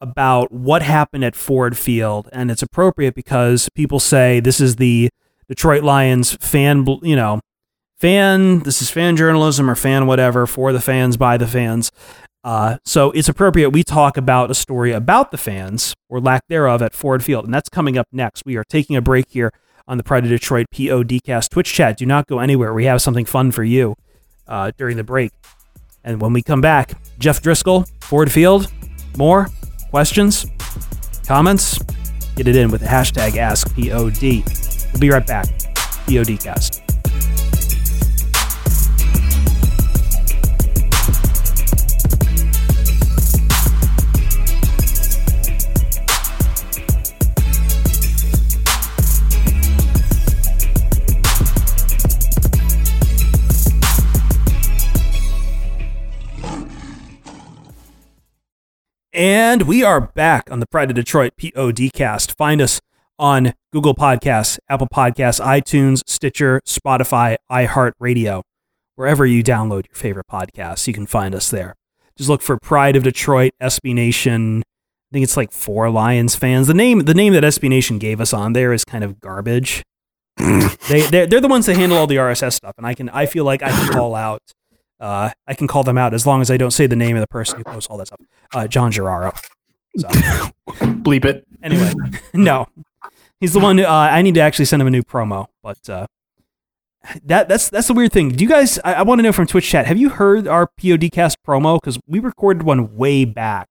about 0.00 0.50
what 0.50 0.82
happened 0.82 1.24
at 1.24 1.36
Ford 1.36 1.78
Field. 1.78 2.28
And 2.32 2.50
it's 2.50 2.62
appropriate 2.62 3.14
because 3.14 3.68
people 3.74 4.00
say 4.00 4.40
this 4.40 4.60
is 4.60 4.76
the 4.76 5.08
Detroit 5.48 5.84
Lions 5.84 6.34
fan, 6.40 6.84
you 7.02 7.16
know, 7.16 7.40
fan, 7.96 8.60
this 8.60 8.82
is 8.82 8.90
fan 8.90 9.16
journalism 9.16 9.70
or 9.70 9.76
fan 9.76 10.06
whatever 10.06 10.46
for 10.46 10.72
the 10.72 10.80
fans, 10.80 11.16
by 11.16 11.36
the 11.36 11.46
fans. 11.46 11.92
Uh, 12.42 12.78
so 12.84 13.10
it's 13.12 13.28
appropriate 13.28 13.70
we 13.70 13.82
talk 13.82 14.16
about 14.16 14.50
a 14.50 14.54
story 14.54 14.92
about 14.92 15.30
the 15.30 15.38
fans 15.38 15.94
or 16.08 16.20
lack 16.20 16.42
thereof 16.48 16.82
at 16.82 16.92
Ford 16.92 17.22
Field. 17.22 17.44
And 17.44 17.54
that's 17.54 17.68
coming 17.68 17.96
up 17.96 18.08
next. 18.10 18.44
We 18.44 18.56
are 18.56 18.64
taking 18.64 18.96
a 18.96 19.00
break 19.00 19.26
here 19.30 19.52
on 19.88 19.96
the 19.96 20.04
Pride 20.04 20.22
of 20.24 20.30
Detroit 20.30 20.66
PODcast 20.72 21.48
Twitch 21.48 21.72
chat. 21.72 21.96
Do 21.96 22.06
not 22.06 22.26
go 22.26 22.38
anywhere. 22.38 22.72
We 22.74 22.84
have 22.84 23.02
something 23.02 23.24
fun 23.24 23.50
for 23.50 23.64
you 23.64 23.96
uh, 24.46 24.70
during 24.76 24.96
the 24.96 25.04
break. 25.04 25.32
And 26.04 26.20
when 26.20 26.32
we 26.32 26.42
come 26.42 26.60
back, 26.60 26.92
Jeff 27.18 27.42
Driskel, 27.42 27.90
Ford 28.04 28.30
Field, 28.30 28.70
more 29.16 29.48
questions, 29.90 30.46
comments, 31.26 31.78
get 32.36 32.46
it 32.46 32.54
in 32.54 32.70
with 32.70 32.82
the 32.82 32.86
hashtag 32.86 33.32
AskPOD. 33.32 34.92
We'll 34.92 35.00
be 35.00 35.10
right 35.10 35.26
back. 35.26 35.46
PODcast. 36.06 37.47
And 59.12 59.62
we 59.62 59.82
are 59.82 60.02
back 60.02 60.50
on 60.50 60.60
the 60.60 60.66
Pride 60.66 60.90
of 60.90 60.96
Detroit 60.96 61.32
PODcast. 61.40 62.36
Find 62.36 62.60
us 62.60 62.78
on 63.18 63.54
Google 63.72 63.94
Podcasts, 63.94 64.58
Apple 64.68 64.86
Podcasts, 64.92 65.42
iTunes, 65.42 66.02
Stitcher, 66.06 66.60
Spotify, 66.66 67.36
iHeartRadio. 67.50 68.42
Wherever 68.96 69.24
you 69.24 69.42
download 69.42 69.86
your 69.88 69.94
favorite 69.94 70.26
podcasts, 70.30 70.86
you 70.86 70.92
can 70.92 71.06
find 71.06 71.34
us 71.34 71.50
there. 71.50 71.74
Just 72.16 72.28
look 72.28 72.42
for 72.42 72.58
Pride 72.58 72.96
of 72.96 73.02
Detroit, 73.02 73.52
SB 73.62 73.94
Nation. 73.94 74.62
I 75.10 75.10
think 75.14 75.24
it's 75.24 75.38
like 75.38 75.52
four 75.52 75.88
Lions 75.88 76.36
fans. 76.36 76.66
The 76.66 76.74
name 76.74 77.00
the 77.00 77.14
name 77.14 77.32
that 77.32 77.44
SB 77.44 77.70
Nation 77.70 77.98
gave 77.98 78.20
us 78.20 78.34
on 78.34 78.52
there 78.52 78.74
is 78.74 78.84
kind 78.84 79.04
of 79.04 79.20
garbage. 79.20 79.82
they 80.36 81.06
they're, 81.10 81.26
they're 81.26 81.40
the 81.40 81.48
ones 81.48 81.64
that 81.64 81.76
handle 81.76 81.96
all 81.96 82.06
the 82.06 82.16
RSS 82.16 82.54
stuff, 82.54 82.74
and 82.76 82.86
I 82.86 82.92
can 82.92 83.08
I 83.08 83.24
feel 83.24 83.44
like 83.44 83.62
I 83.62 83.70
can 83.70 83.90
call 83.90 84.14
out 84.14 84.42
uh, 85.00 85.30
I 85.46 85.54
can 85.54 85.66
call 85.66 85.84
them 85.84 85.98
out 85.98 86.14
as 86.14 86.26
long 86.26 86.40
as 86.40 86.50
I 86.50 86.56
don't 86.56 86.70
say 86.72 86.86
the 86.86 86.96
name 86.96 87.16
of 87.16 87.20
the 87.20 87.26
person 87.28 87.58
who 87.58 87.64
posts 87.64 87.88
all 87.90 87.96
that 87.98 88.06
stuff. 88.08 88.20
Uh, 88.54 88.66
John 88.66 88.90
Geraro. 88.92 89.36
So 89.96 90.08
Bleep 91.02 91.24
it. 91.24 91.46
anyway, 91.62 91.92
no, 92.34 92.66
he's 93.40 93.52
the 93.52 93.60
one. 93.60 93.78
Who, 93.78 93.84
uh, 93.84 93.88
I 93.90 94.22
need 94.22 94.34
to 94.34 94.40
actually 94.40 94.66
send 94.66 94.80
him 94.82 94.88
a 94.88 94.90
new 94.90 95.02
promo, 95.02 95.46
but 95.62 95.88
uh, 95.88 96.06
that 97.24 97.48
that's 97.48 97.70
that's 97.70 97.86
the 97.88 97.94
weird 97.94 98.12
thing. 98.12 98.30
Do 98.30 98.44
you 98.44 98.50
guys? 98.50 98.78
I, 98.84 98.94
I 98.94 99.02
want 99.02 99.18
to 99.18 99.22
know 99.22 99.32
from 99.32 99.46
Twitch 99.46 99.66
chat. 99.68 99.86
Have 99.86 99.98
you 99.98 100.10
heard 100.10 100.46
our 100.46 100.68
PODcast 100.80 101.36
promo? 101.46 101.80
Because 101.80 101.98
we 102.06 102.18
recorded 102.18 102.62
one 102.64 102.96
way 102.96 103.24
back. 103.24 103.68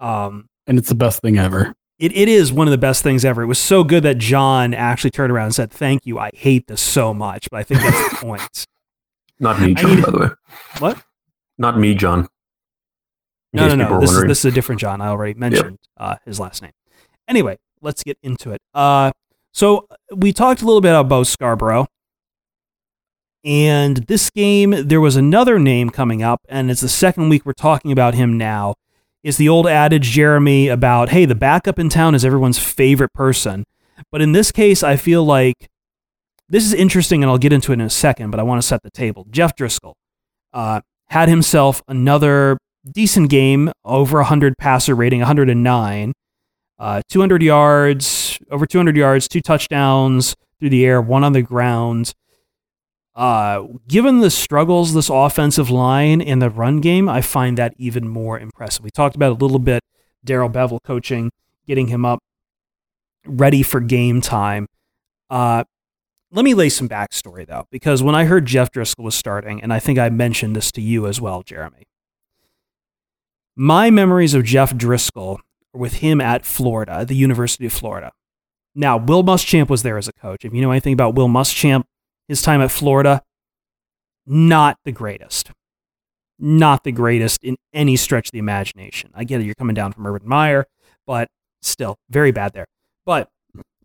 Um, 0.00 0.48
And 0.66 0.78
it's 0.78 0.88
the 0.88 0.94
best 0.94 1.20
thing 1.20 1.38
ever. 1.38 1.74
it, 1.98 2.16
it 2.16 2.28
is 2.28 2.52
one 2.52 2.66
of 2.66 2.72
the 2.72 2.78
best 2.78 3.02
things 3.02 3.24
ever. 3.24 3.42
It 3.42 3.46
was 3.46 3.58
so 3.58 3.84
good 3.84 4.02
that 4.04 4.18
John 4.18 4.72
actually 4.74 5.10
turned 5.10 5.30
around 5.32 5.46
and 5.46 5.54
said, 5.54 5.70
"Thank 5.70 6.06
you. 6.06 6.18
I 6.18 6.30
hate 6.34 6.66
this 6.66 6.80
so 6.80 7.12
much," 7.14 7.48
but 7.50 7.58
I 7.58 7.62
think 7.64 7.80
that's 7.80 8.10
the 8.10 8.16
point. 8.26 8.64
Not 9.40 9.60
me, 9.60 9.74
John, 9.74 10.00
by 10.02 10.10
the 10.10 10.18
way. 10.18 10.28
What? 10.78 11.02
Not 11.58 11.78
me, 11.78 11.94
John. 11.94 12.28
In 13.52 13.60
No, 13.60 13.68
no, 13.68 13.74
no. 13.74 14.00
This 14.00 14.12
is 14.12 14.22
this 14.24 14.38
is 14.40 14.44
a 14.46 14.50
different 14.50 14.80
John. 14.80 15.00
I 15.00 15.08
already 15.08 15.34
mentioned 15.34 15.78
uh, 15.96 16.16
his 16.24 16.40
last 16.40 16.62
name. 16.62 16.72
Anyway, 17.28 17.58
let's 17.80 18.02
get 18.02 18.18
into 18.22 18.50
it. 18.50 18.60
Uh, 18.74 19.12
so 19.52 19.86
we 20.14 20.32
talked 20.32 20.62
a 20.62 20.66
little 20.66 20.80
bit 20.80 20.90
about 20.90 21.08
Bo 21.08 21.22
Scarbrough, 21.22 21.86
and 23.44 23.98
this 24.08 24.30
game 24.30 24.70
there 24.70 25.00
was 25.00 25.16
another 25.16 25.58
name 25.58 25.90
coming 25.90 26.22
up, 26.22 26.40
and 26.48 26.70
it's 26.70 26.80
the 26.80 26.88
second 26.88 27.28
week 27.28 27.44
we're 27.46 27.52
talking 27.52 27.92
about 27.92 28.14
him 28.14 28.36
now. 28.38 28.74
Is 29.22 29.38
the 29.38 29.48
old 29.48 29.66
adage, 29.66 30.10
Jeremy, 30.10 30.68
about 30.68 31.08
hey, 31.10 31.24
the 31.24 31.34
backup 31.34 31.78
in 31.78 31.88
town 31.88 32.14
is 32.14 32.24
everyone's 32.24 32.58
favorite 32.58 33.12
person, 33.14 33.64
but 34.10 34.20
in 34.20 34.32
this 34.32 34.52
case, 34.52 34.82
I 34.82 34.96
feel 34.96 35.24
like 35.24 35.70
this 36.48 36.64
is 36.64 36.74
interesting, 36.74 37.22
and 37.22 37.30
I'll 37.30 37.38
get 37.38 37.52
into 37.52 37.72
it 37.72 37.74
in 37.74 37.80
a 37.80 37.90
second. 37.90 38.30
But 38.30 38.40
I 38.40 38.42
want 38.42 38.60
to 38.60 38.66
set 38.66 38.82
the 38.82 38.90
table. 38.90 39.26
Jeff 39.30 39.56
Driskel 39.56 39.94
uh, 40.52 40.80
had 41.08 41.28
himself 41.28 41.82
another 41.88 42.58
decent 42.90 43.30
game, 43.30 43.72
over 43.84 44.18
100 44.18 44.54
passer 44.58 44.94
rating, 44.94 45.20
109, 45.20 46.12
uh, 46.78 47.02
200 47.08 47.42
yards, 47.42 48.38
over 48.50 48.66
200 48.66 48.96
yards, 48.96 49.28
two 49.28 49.40
touchdowns 49.40 50.34
through 50.58 50.70
the 50.70 50.84
air, 50.84 51.00
one 51.00 51.24
on 51.24 51.32
the 51.32 51.42
ground. 51.42 52.12
Uh, 53.14 53.66
given 53.86 54.20
the 54.20 54.30
struggles 54.30 54.92
this 54.92 55.08
offensive 55.08 55.70
line 55.70 56.20
in 56.20 56.40
the 56.40 56.50
run 56.50 56.80
game, 56.80 57.08
I 57.08 57.20
find 57.20 57.56
that 57.58 57.74
even 57.78 58.08
more 58.08 58.38
impressive. 58.38 58.82
We 58.82 58.90
talked 58.90 59.14
about 59.14 59.32
a 59.32 59.44
little 59.44 59.60
bit. 59.60 59.82
Darrell 60.24 60.50
Bevell 60.50 60.80
coaching, 60.82 61.30
getting 61.66 61.88
him 61.88 62.04
up 62.04 62.18
ready 63.26 63.62
for 63.62 63.80
game 63.80 64.20
time. 64.20 64.66
Uh, 65.30 65.64
let 66.34 66.44
me 66.44 66.52
lay 66.52 66.68
some 66.68 66.88
backstory 66.88 67.46
though, 67.46 67.66
because 67.70 68.02
when 68.02 68.16
I 68.16 68.24
heard 68.24 68.44
Jeff 68.44 68.72
Driskel 68.72 69.04
was 69.04 69.14
starting, 69.14 69.62
and 69.62 69.72
I 69.72 69.78
think 69.78 69.98
I 69.98 70.10
mentioned 70.10 70.56
this 70.56 70.72
to 70.72 70.80
you 70.80 71.06
as 71.06 71.20
well, 71.20 71.42
Jeremy. 71.42 71.84
My 73.54 73.88
memories 73.88 74.34
of 74.34 74.42
Jeff 74.42 74.74
Driskel 74.74 75.38
are 75.72 75.78
with 75.78 75.94
him 75.94 76.20
at 76.20 76.44
Florida, 76.44 77.04
the 77.04 77.14
University 77.14 77.66
of 77.66 77.72
Florida. 77.72 78.10
Now, 78.74 78.96
Will 78.96 79.22
Muschamp 79.22 79.68
was 79.68 79.84
there 79.84 79.96
as 79.96 80.08
a 80.08 80.12
coach. 80.12 80.44
If 80.44 80.52
you 80.52 80.60
know 80.60 80.72
anything 80.72 80.92
about 80.92 81.14
Will 81.14 81.28
Muschamp, 81.28 81.84
his 82.26 82.42
time 82.42 82.60
at 82.60 82.72
Florida, 82.72 83.22
not 84.26 84.78
the 84.84 84.90
greatest. 84.90 85.52
Not 86.36 86.82
the 86.82 86.90
greatest 86.90 87.44
in 87.44 87.54
any 87.72 87.94
stretch 87.94 88.26
of 88.28 88.32
the 88.32 88.40
imagination. 88.40 89.10
I 89.14 89.22
get 89.22 89.40
it, 89.40 89.44
you're 89.44 89.54
coming 89.54 89.74
down 89.74 89.92
from 89.92 90.04
Urban 90.04 90.28
Meyer, 90.28 90.66
but 91.06 91.28
still, 91.62 91.94
very 92.10 92.32
bad 92.32 92.54
there. 92.54 92.66
But 93.06 93.28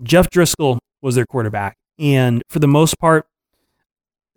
Jeff 0.02 0.32
Driskel 0.32 0.80
was 1.04 1.14
their 1.14 1.28
quarterback. 1.28 1.76
And 2.00 2.42
for 2.50 2.60
the 2.60 2.68
most 2.68 2.98
part, 2.98 3.28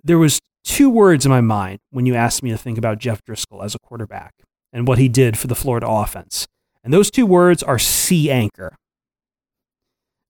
there 0.03 0.18
was 0.18 0.40
two 0.64 0.90
words 0.90 1.25
in 1.25 1.31
my 1.31 1.40
mind 1.40 1.79
when 1.90 2.07
you 2.07 2.14
asked 2.14 2.42
me 2.42 2.51
to 2.51 2.59
think 2.59 2.77
about 2.77 2.98
Jeff 2.98 3.25
Driskel 3.25 3.64
as 3.64 3.75
a 3.75 3.79
quarterback 3.79 4.35
and 4.72 4.88
what 4.88 4.98
he 4.98 5.09
did 5.09 5.38
for 5.38 5.46
the 5.46 5.55
Florida 5.55 5.87
offense. 5.88 6.48
And 6.83 6.92
those 6.92 7.11
two 7.11 7.25
words 7.25 7.62
are 7.62 7.79
sea 7.79 8.31
anchor. 8.31 8.77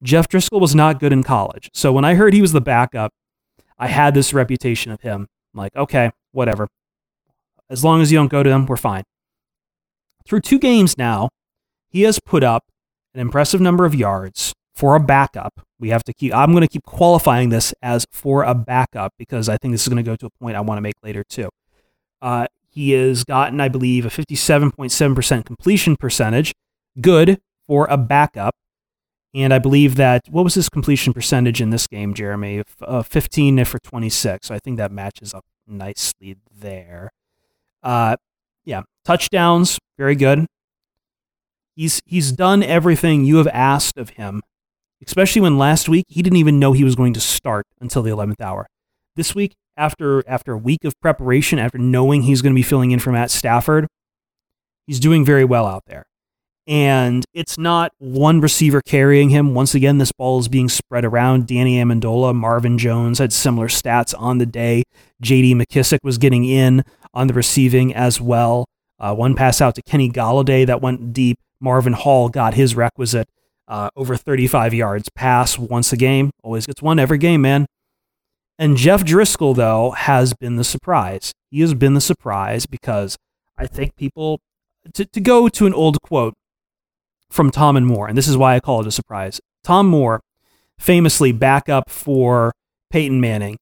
Jeff 0.03 0.29
Driskel 0.29 0.61
was 0.61 0.75
not 0.75 1.01
good 1.01 1.12
in 1.12 1.23
college. 1.23 1.71
So 1.73 1.92
when 1.92 2.05
I 2.05 2.14
heard 2.14 2.35
he 2.35 2.42
was 2.42 2.53
the 2.53 2.61
backup, 2.61 3.12
I 3.79 3.87
had 3.87 4.14
this 4.14 4.35
reputation 4.35 4.92
of 4.92 5.01
him. 5.01 5.27
I'm 5.55 5.59
like, 5.59 5.75
okay, 5.75 6.11
whatever. 6.33 6.68
As 7.71 7.83
long 7.83 8.03
as 8.03 8.12
you 8.12 8.18
don't 8.18 8.31
go 8.31 8.42
to 8.42 8.51
him, 8.51 8.66
we're 8.66 8.77
fine. 8.77 9.05
Through 10.27 10.40
two 10.40 10.59
games 10.59 10.99
now, 10.99 11.31
he 11.88 12.03
has 12.03 12.21
put 12.21 12.42
up 12.42 12.64
an 13.14 13.21
impressive 13.21 13.61
number 13.61 13.85
of 13.87 13.95
yards 13.95 14.53
for 14.83 14.97
a 14.97 15.01
backup. 15.01 15.61
We 15.79 15.90
have 15.90 16.03
to 16.03 16.12
keep, 16.12 16.35
I'm 16.35 16.51
going 16.51 16.62
to 16.62 16.68
keep 16.68 16.83
qualifying 16.83 17.51
this 17.51 17.73
as 17.83 18.05
for 18.11 18.42
a 18.42 18.53
backup 18.53 19.12
because 19.16 19.49
I 19.49 19.57
think 19.57 19.75
this 19.75 19.83
is 19.83 19.88
going 19.88 20.03
to 20.05 20.11
go 20.11 20.16
to 20.16 20.27
a 20.27 20.31
point 20.40 20.57
I 20.57 20.61
want 20.61 20.79
to 20.79 20.83
make 20.83 20.97
later 21.05 21.23
too. 21.23 21.51
Uh, 22.21 22.49
he 22.68 22.90
has 22.90 23.23
gotten, 23.23 23.61
I 23.61 23.68
believe, 23.68 24.05
a 24.05 24.09
57.7% 24.09 25.45
completion 25.45 25.97
percentage. 25.97 26.53
Good 27.01 27.40
for 27.68 27.87
a 27.90 27.97
backup. 27.97 28.57
And 29.33 29.55
I 29.55 29.61
believe 29.61 29.95
that, 29.95 30.23
what 30.29 30.42
was 30.42 30.55
his 30.55 30.68
completion 30.68 31.12
percentage 31.12 31.61
in 31.61 31.71
this 31.71 31.87
game, 31.87 32.12
Jeremy? 32.12 32.64
Uh, 32.81 33.05
15 33.05 33.64
for 33.64 33.79
26. 33.79 34.49
So 34.49 34.55
I 34.57 34.59
think 34.59 34.79
that 34.79 34.90
matches 34.90 35.33
up 35.33 35.45
nicely 35.64 36.38
there. 36.53 37.12
Uh, 37.85 38.16
yeah, 38.64 38.83
touchdowns, 39.05 39.79
very 39.97 40.16
good. 40.16 40.45
He's, 41.77 42.03
he's 42.05 42.33
done 42.33 42.64
everything 42.64 43.25
you 43.25 43.37
have 43.37 43.47
asked 43.47 43.97
of 43.97 44.11
him, 44.11 44.42
especially 45.07 45.41
when 45.41 45.59
last 45.59 45.88
week 45.88 46.07
he 46.09 46.23
didn't 46.23 46.38
even 46.38 46.59
know 46.59 46.73
he 46.73 46.85
was 46.85 46.95
going 46.95 47.15
to 47.15 47.21
start 47.21 47.67
until 47.81 48.03
the 48.03 48.11
11th 48.11 48.41
hour. 48.41 48.67
This 49.17 49.35
week, 49.35 49.55
after 49.77 50.23
after 50.29 50.53
a 50.53 50.59
week 50.59 50.85
of 50.85 50.99
preparation, 51.01 51.59
after 51.59 51.79
knowing 51.79 52.23
he's 52.23 52.43
going 52.43 52.53
to 52.53 52.59
be 52.59 52.62
filling 52.62 52.91
in 52.91 52.99
for 52.99 53.12
Matt 53.12 53.31
Stafford, 53.31 53.87
he's 54.87 55.01
doing 55.01 55.25
very 55.25 55.45
well 55.45 55.67
out 55.67 55.85
there. 55.87 56.05
And 56.67 57.25
it's 57.35 57.59
not 57.59 57.93
one 57.99 58.41
receiver 58.41 58.81
carrying 58.81 59.31
him. 59.31 59.55
Once 59.55 59.75
again, 59.75 59.99
this 59.99 60.12
ball 60.12 60.38
is 60.38 60.49
being 60.49 60.69
spread 60.69 61.05
around. 61.05 61.49
Danny 61.49 61.83
Amendola, 61.83 62.35
Marvin 62.35 62.79
Jones 62.79 63.19
had 63.19 63.33
similar 63.33 63.67
stats 63.67 64.15
on 64.17 64.38
the 64.38 64.47
day. 64.47 64.85
J.D. 65.21 65.57
McKissic 65.57 65.99
was 66.05 66.19
getting 66.19 66.45
in 66.45 66.85
on 67.12 67.27
the 67.27 67.35
receiving 67.35 67.93
as 67.93 68.21
well. 68.21 68.67
Uh, 69.01 69.12
one 69.12 69.35
pass 69.35 69.61
out 69.61 69.75
to 69.75 69.83
Kenny 69.83 70.09
Golladay 70.09 70.65
that 70.65 70.81
went 70.81 71.12
deep. 71.12 71.38
Marvin 71.61 71.95
Hall 71.95 72.29
got 72.29 72.55
his 72.55 72.77
requisite 72.77 73.29
uh, 73.68 73.90
over 73.96 74.16
35 74.16 74.75
yards 74.75 75.09
pass 75.14 75.59
once 75.59 75.92
a 75.92 75.96
game. 75.96 76.31
Always 76.42 76.66
gets 76.66 76.83
one 76.83 76.98
every 76.98 77.18
game, 77.18 77.42
man. 77.42 77.66
And 78.59 78.77
Jeff 78.77 79.03
Driskel, 79.05 79.57
though, 79.57 79.92
has 79.92 80.35
been 80.35 80.57
the 80.57 80.64
surprise. 80.64 81.33
He 81.51 81.61
has 81.61 81.75
been 81.75 81.94
the 81.94 82.01
surprise 82.01 82.66
because 82.66 83.16
I 83.57 83.66
think 83.66 83.96
people, 83.96 84.40
to, 84.94 85.05
to 85.05 85.20
go 85.20 85.48
to 85.48 85.66
an 85.66 85.75
old 85.75 86.01
quote 86.03 86.35
from 87.31 87.51
Tom 87.51 87.77
and 87.77 87.87
Moore, 87.87 88.09
and 88.09 88.16
this 88.16 88.29
is 88.29 88.37
why 88.37 88.55
I 88.55 88.61
call 88.61 88.81
it 88.81 88.87
a 88.87 88.92
surprise. 88.92 89.40
Tom 89.64 89.87
Moore, 89.87 90.20
famously 90.79 91.33
backup 91.33 91.88
for 91.88 92.53
Peyton 92.90 93.20
Manning, 93.20 93.57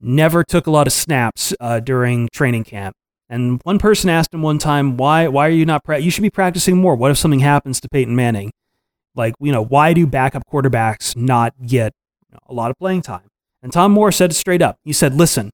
never 0.00 0.44
took 0.44 0.66
a 0.66 0.70
lot 0.70 0.86
of 0.86 0.92
snaps 0.92 1.54
uh, 1.58 1.80
during 1.80 2.28
training 2.32 2.64
camp. 2.64 2.94
And 3.28 3.60
one 3.62 3.78
person 3.78 4.10
asked 4.10 4.34
him 4.34 4.42
one 4.42 4.58
time, 4.58 4.98
"Why? 4.98 5.26
Why 5.26 5.46
are 5.46 5.52
you 5.52 5.64
not? 5.64 5.84
Pra- 5.84 6.00
you 6.00 6.10
should 6.10 6.22
be 6.22 6.28
practicing 6.28 6.76
more. 6.76 6.94
What 6.94 7.10
if 7.10 7.16
something 7.16 7.40
happens 7.40 7.80
to 7.80 7.88
Peyton 7.88 8.14
Manning? 8.14 8.52
Like, 9.14 9.34
you 9.40 9.52
know, 9.52 9.62
why 9.62 9.92
do 9.92 10.06
backup 10.06 10.44
quarterbacks 10.50 11.16
not 11.16 11.54
get 11.66 11.92
you 12.28 12.34
know, 12.34 12.40
a 12.46 12.54
lot 12.54 12.70
of 12.70 12.78
playing 12.78 13.02
time?" 13.02 13.28
And 13.62 13.72
Tom 13.72 13.92
Moore 13.92 14.12
said 14.12 14.30
it 14.30 14.34
straight 14.34 14.62
up. 14.62 14.78
He 14.84 14.92
said, 14.92 15.14
"Listen, 15.14 15.50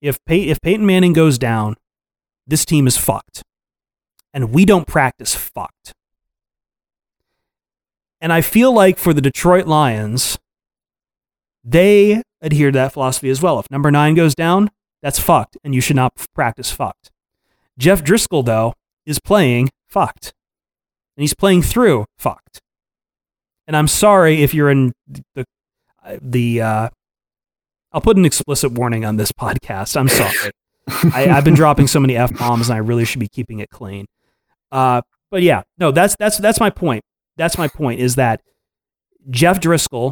if 0.00 0.22
Pey- 0.24 0.48
if 0.48 0.60
Peyton 0.60 0.84
Manning 0.84 1.12
goes 1.12 1.38
down, 1.38 1.76
this 2.46 2.64
team 2.64 2.86
is 2.86 2.96
fucked, 2.96 3.42
and 4.34 4.52
we 4.52 4.64
don't 4.64 4.86
practice 4.86 5.34
fucked." 5.34 5.92
And 8.20 8.32
I 8.32 8.42
feel 8.42 8.72
like 8.72 8.98
for 8.98 9.14
the 9.14 9.22
Detroit 9.22 9.66
Lions, 9.66 10.38
they 11.64 12.22
adhere 12.42 12.70
to 12.70 12.78
that 12.78 12.92
philosophy 12.92 13.30
as 13.30 13.40
well. 13.40 13.58
If 13.58 13.70
number 13.70 13.90
nine 13.90 14.14
goes 14.14 14.34
down, 14.34 14.70
that's 15.02 15.18
fucked, 15.18 15.56
and 15.64 15.74
you 15.74 15.80
should 15.80 15.96
not 15.96 16.14
practice 16.34 16.70
fucked. 16.70 17.10
Jeff 17.78 18.04
Driskel, 18.04 18.44
though, 18.44 18.74
is 19.06 19.18
playing 19.18 19.70
fucked, 19.88 20.34
and 21.16 21.22
he's 21.22 21.34
playing 21.34 21.62
through 21.62 22.04
fucked. 22.18 22.60
And 23.70 23.76
I'm 23.76 23.86
sorry 23.86 24.42
if 24.42 24.52
you're 24.52 24.68
in 24.68 24.92
the 25.32 25.44
the. 26.20 26.60
Uh, 26.60 26.88
I'll 27.92 28.00
put 28.00 28.16
an 28.16 28.24
explicit 28.24 28.72
warning 28.72 29.04
on 29.04 29.14
this 29.14 29.30
podcast. 29.30 29.96
I'm 29.96 30.08
sorry. 30.08 30.50
I, 31.14 31.28
I've 31.30 31.44
been 31.44 31.54
dropping 31.54 31.86
so 31.86 32.00
many 32.00 32.16
f 32.16 32.36
bombs, 32.36 32.68
and 32.68 32.74
I 32.74 32.78
really 32.78 33.04
should 33.04 33.20
be 33.20 33.28
keeping 33.28 33.60
it 33.60 33.70
clean. 33.70 34.06
Uh, 34.72 35.02
but 35.30 35.42
yeah, 35.42 35.62
no, 35.78 35.92
that's 35.92 36.16
that's 36.18 36.38
that's 36.38 36.58
my 36.58 36.68
point. 36.68 37.04
That's 37.36 37.56
my 37.58 37.68
point 37.68 38.00
is 38.00 38.16
that 38.16 38.40
Jeff 39.30 39.60
Driskel 39.60 40.10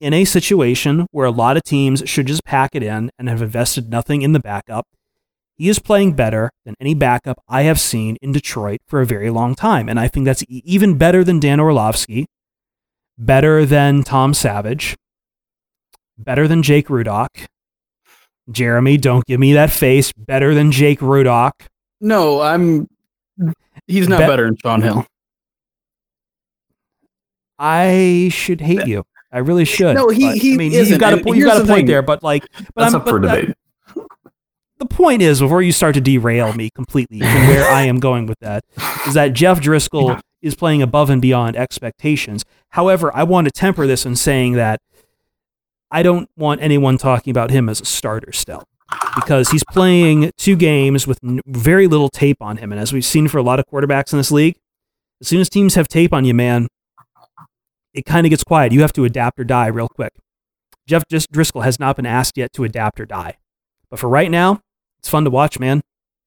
in 0.00 0.14
a 0.14 0.24
situation 0.24 1.06
where 1.10 1.26
a 1.26 1.30
lot 1.30 1.58
of 1.58 1.64
teams 1.64 2.02
should 2.06 2.24
just 2.24 2.44
pack 2.46 2.70
it 2.72 2.82
in 2.82 3.10
and 3.18 3.28
have 3.28 3.42
invested 3.42 3.90
nothing 3.90 4.22
in 4.22 4.32
the 4.32 4.40
backup. 4.40 4.86
He 5.58 5.68
is 5.68 5.80
playing 5.80 6.14
better 6.14 6.48
than 6.64 6.76
any 6.80 6.94
backup 6.94 7.42
I 7.46 7.64
have 7.64 7.78
seen 7.78 8.16
in 8.22 8.32
Detroit 8.32 8.80
for 8.88 9.02
a 9.02 9.06
very 9.06 9.28
long 9.28 9.54
time. 9.54 9.86
And 9.86 10.00
I 10.00 10.08
think 10.08 10.24
that's 10.24 10.44
even 10.48 10.96
better 10.96 11.22
than 11.22 11.40
Dan 11.40 11.60
Orlovsky, 11.60 12.24
better 13.18 13.64
than 13.64 14.02
Tom 14.02 14.34
Savage, 14.34 14.96
better 16.18 16.46
than 16.48 16.62
Jake 16.62 16.88
Rudock. 16.88 17.46
Jeremy, 18.50 18.96
don't 18.96 19.24
give 19.26 19.40
me 19.40 19.54
that 19.54 19.70
face. 19.70 20.12
Better 20.12 20.54
than 20.54 20.70
Jake 20.70 21.00
Rudock. 21.00 21.52
No, 22.00 22.40
I'm. 22.40 22.88
He's 23.86 24.08
not 24.08 24.20
Be- 24.20 24.26
better 24.26 24.46
than 24.46 24.56
Shaun 24.62 24.82
Hill. 24.82 25.06
I 27.58 28.28
should 28.32 28.60
hate 28.60 28.86
you. 28.86 29.04
I 29.32 29.38
really 29.38 29.64
should. 29.64 29.94
No, 29.94 30.08
he- 30.08 30.28
but, 30.28 30.38
he 30.38 30.54
I 30.54 30.56
mean, 30.56 30.72
isn't, 30.72 30.92
you've 30.92 31.00
got 31.00 31.12
a, 31.14 31.16
and 31.16 31.36
you've 31.36 31.46
got 31.46 31.60
a 31.60 31.66
point 31.66 31.86
there, 31.86 32.02
but 32.02 32.22
like, 32.22 32.44
but 32.74 32.82
That's 32.82 32.94
I'm, 32.94 33.00
up 33.00 33.08
for 33.08 33.18
debate. 33.18 33.54
the 34.78 34.86
point 34.86 35.22
is, 35.22 35.40
before 35.40 35.62
you 35.62 35.72
start 35.72 35.94
to 35.94 36.00
derail 36.00 36.52
me 36.52 36.70
completely 36.70 37.20
from 37.20 37.46
where 37.48 37.68
I 37.68 37.82
am 37.82 37.98
going 37.98 38.26
with 38.26 38.38
that, 38.40 38.64
is 39.06 39.14
that 39.14 39.32
Jeff 39.32 39.60
Driskel 39.60 40.20
is 40.46 40.54
playing 40.54 40.82
above 40.82 41.10
and 41.10 41.20
beyond 41.20 41.56
expectations. 41.56 42.44
However, 42.70 43.14
I 43.14 43.24
want 43.24 43.46
to 43.46 43.50
temper 43.50 43.86
this 43.86 44.06
in 44.06 44.16
saying 44.16 44.54
that 44.54 44.80
I 45.90 46.02
don't 46.02 46.28
want 46.36 46.62
anyone 46.62 46.98
talking 46.98 47.30
about 47.30 47.50
him 47.50 47.68
as 47.68 47.80
a 47.80 47.84
starter 47.84 48.32
still 48.32 48.64
because 49.14 49.50
he's 49.50 49.64
playing 49.64 50.32
two 50.36 50.56
games 50.56 51.06
with 51.06 51.18
very 51.46 51.86
little 51.86 52.08
tape 52.08 52.40
on 52.40 52.58
him. 52.58 52.72
And 52.72 52.80
as 52.80 52.92
we've 52.92 53.04
seen 53.04 53.28
for 53.28 53.38
a 53.38 53.42
lot 53.42 53.58
of 53.58 53.66
quarterbacks 53.66 54.12
in 54.12 54.18
this 54.18 54.30
league, 54.30 54.56
as 55.20 55.28
soon 55.28 55.40
as 55.40 55.48
teams 55.48 55.74
have 55.74 55.88
tape 55.88 56.12
on 56.12 56.24
you, 56.24 56.34
man, 56.34 56.68
it 57.94 58.04
kind 58.04 58.26
of 58.26 58.30
gets 58.30 58.44
quiet. 58.44 58.72
You 58.72 58.82
have 58.82 58.92
to 58.94 59.04
adapt 59.04 59.40
or 59.40 59.44
die 59.44 59.68
real 59.68 59.88
quick. 59.88 60.12
Jeff 60.86 61.04
Driskel 61.08 61.64
has 61.64 61.80
not 61.80 61.96
been 61.96 62.06
asked 62.06 62.36
yet 62.36 62.52
to 62.52 62.64
adapt 62.64 63.00
or 63.00 63.06
die. 63.06 63.38
But 63.90 63.98
for 63.98 64.08
right 64.08 64.30
now, 64.30 64.60
it's 64.98 65.08
fun 65.08 65.24
to 65.24 65.30
watch, 65.30 65.58
man. 65.58 65.82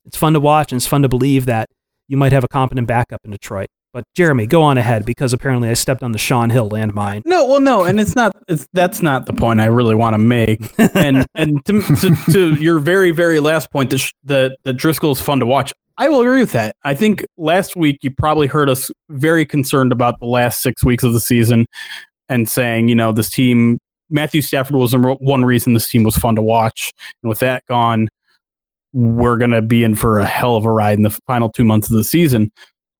It's 0.06 0.18
fun 0.18 0.34
to 0.34 0.40
watch 0.40 0.72
and 0.72 0.80
it's 0.80 0.88
fun 0.88 1.04
to 1.04 1.10
believe 1.10 1.46
that 1.46 1.70
you 2.08 2.18
might 2.18 2.32
have 2.32 2.44
a 2.44 2.48
competent 2.48 2.88
backup 2.88 3.22
in 3.24 3.32
Detroit. 3.32 3.70
But 3.92 4.04
Jeremy, 4.16 4.46
go 4.46 4.62
on 4.62 4.78
ahead 4.78 5.04
because 5.04 5.34
apparently 5.34 5.68
I 5.70 5.74
stepped 5.74 6.04
on 6.04 6.12
the 6.12 6.20
Shaun 6.20 6.52
Hill 6.52 6.70
landmine. 6.70 7.24
No, 7.26 7.46
well, 7.46 7.60
no, 7.60 7.86
and 7.86 8.00
it's 8.00 8.16
not. 8.16 8.36
It's 8.48 8.68
that's 8.72 9.02
not 9.02 9.26
the 9.26 9.34
point 9.34 9.60
I 9.60 9.66
really 9.66 9.96
want 9.96 10.14
to 10.14 10.20
make. 10.20 10.62
And 10.96 11.26
and 11.36 11.66
to, 11.66 11.82
to, 11.82 12.32
to 12.32 12.54
your 12.56 12.80
very 12.80 13.12
very 13.12 13.40
last 13.40 13.72
point 13.72 13.90
that 13.90 14.12
that 14.26 14.58
that 14.64 14.78
Driskel 14.78 15.12
is 15.12 15.22
fun 15.22 15.40
to 15.40 15.46
watch. 15.46 15.74
I 15.98 16.08
will 16.08 16.22
agree 16.22 16.40
with 16.40 16.52
that. 16.52 16.76
I 16.84 16.94
think 16.94 17.26
last 17.38 17.76
week 17.76 17.98
you 18.04 18.12
probably 18.12 18.48
heard 18.48 18.70
us 18.70 18.90
very 19.10 19.46
concerned 19.46 19.92
about 19.92 20.20
the 20.20 20.28
last 20.28 20.62
six 20.62 20.84
weeks 20.84 21.04
of 21.04 21.12
the 21.14 21.20
season 21.20 21.66
and 22.30 22.48
saying, 22.48 22.88
you 22.90 22.96
know, 22.96 23.12
this 23.12 23.30
team. 23.30 23.80
Matthew 24.12 24.42
Stafford 24.42 24.76
was 24.76 24.96
one 24.96 25.46
reason 25.46 25.74
this 25.74 25.88
team 25.88 26.02
was 26.02 26.18
fun 26.18 26.36
to 26.36 26.42
watch, 26.42 26.92
and 27.22 27.30
with 27.30 27.40
that 27.40 27.64
gone, 27.68 28.08
we're 28.92 29.38
going 29.38 29.52
to 29.52 29.62
be 29.62 29.84
in 29.84 29.94
for 29.94 30.18
a 30.18 30.26
hell 30.26 30.56
of 30.56 30.66
a 30.66 30.72
ride 30.72 30.98
in 30.98 31.04
the 31.04 31.12
final 31.28 31.52
two 31.52 31.64
months 31.64 31.92
of 31.92 31.96
the 31.96 32.04
season. 32.04 32.52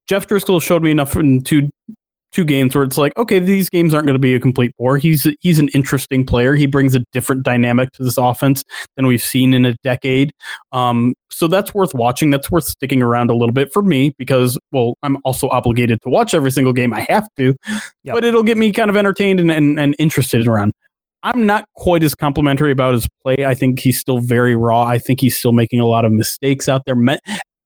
Jeff 0.10 0.28
Driskel 0.28 0.60
showed 0.62 0.82
me 0.82 0.90
enough 0.90 1.16
in 1.16 1.42
two 1.44 1.70
two 2.32 2.46
games 2.46 2.76
where 2.76 2.84
it's 2.84 2.98
like, 2.98 3.16
okay, 3.18 3.40
these 3.40 3.70
games 3.70 3.94
aren't 3.94 4.06
going 4.06 4.14
to 4.16 4.20
be 4.20 4.36
a 4.36 4.40
complete 4.40 4.72
bore. 4.78 4.98
He's 4.98 5.28
he's 5.42 5.60
an 5.60 5.68
interesting 5.70 6.26
player. 6.26 6.56
He 6.56 6.66
brings 6.66 6.96
a 6.96 7.04
different 7.12 7.44
dynamic 7.44 7.92
to 7.94 8.04
this 8.04 8.18
offense 8.18 8.64
than 8.96 9.06
we've 9.08 9.22
seen 9.22 9.54
in 9.54 9.66
a 9.66 9.76
decade. 9.84 10.32
Um, 10.72 11.14
so 11.30 11.48
that's 11.48 11.74
worth 11.74 11.94
watching. 11.94 12.32
That's 12.32 12.50
worth 12.50 12.66
sticking 12.66 13.02
around 13.04 13.30
a 13.30 13.36
little 13.36 13.54
bit 13.54 13.72
for 13.72 13.82
me 13.84 14.14
because, 14.18 14.58
well, 14.72 14.96
I'm 15.04 15.18
also 15.24 15.48
obligated 15.50 16.02
to 16.04 16.10
watch 16.10 16.34
every 16.34 16.52
single 16.52 16.74
game. 16.74 16.92
I 16.94 17.06
have 17.10 17.28
to, 17.38 17.56
Yep. 18.04 18.16
but 18.16 18.24
it'll 18.24 18.44
get 18.44 18.58
me 18.58 18.72
kind 18.72 18.90
of 18.90 18.98
entertained 18.98 19.40
and, 19.40 19.52
and, 19.52 19.80
and 19.80 19.96
interested 20.00 20.48
around. 20.48 20.74
I'm 21.24 21.46
not 21.46 21.66
quite 21.76 22.02
as 22.02 22.16
complimentary 22.16 22.72
about 22.72 22.94
his 22.94 23.08
play. 23.24 23.46
I 23.46 23.54
think 23.54 23.80
he's 23.80 24.00
still 24.00 24.20
very 24.20 24.56
raw. 24.56 24.84
I 24.84 25.00
think 25.00 25.20
he's 25.20 25.38
still 25.38 25.52
making 25.52 25.82
a 25.82 25.86
lot 25.86 26.06
of 26.06 26.14
mistakes 26.14 26.70
out 26.70 26.84
there. 26.86 26.96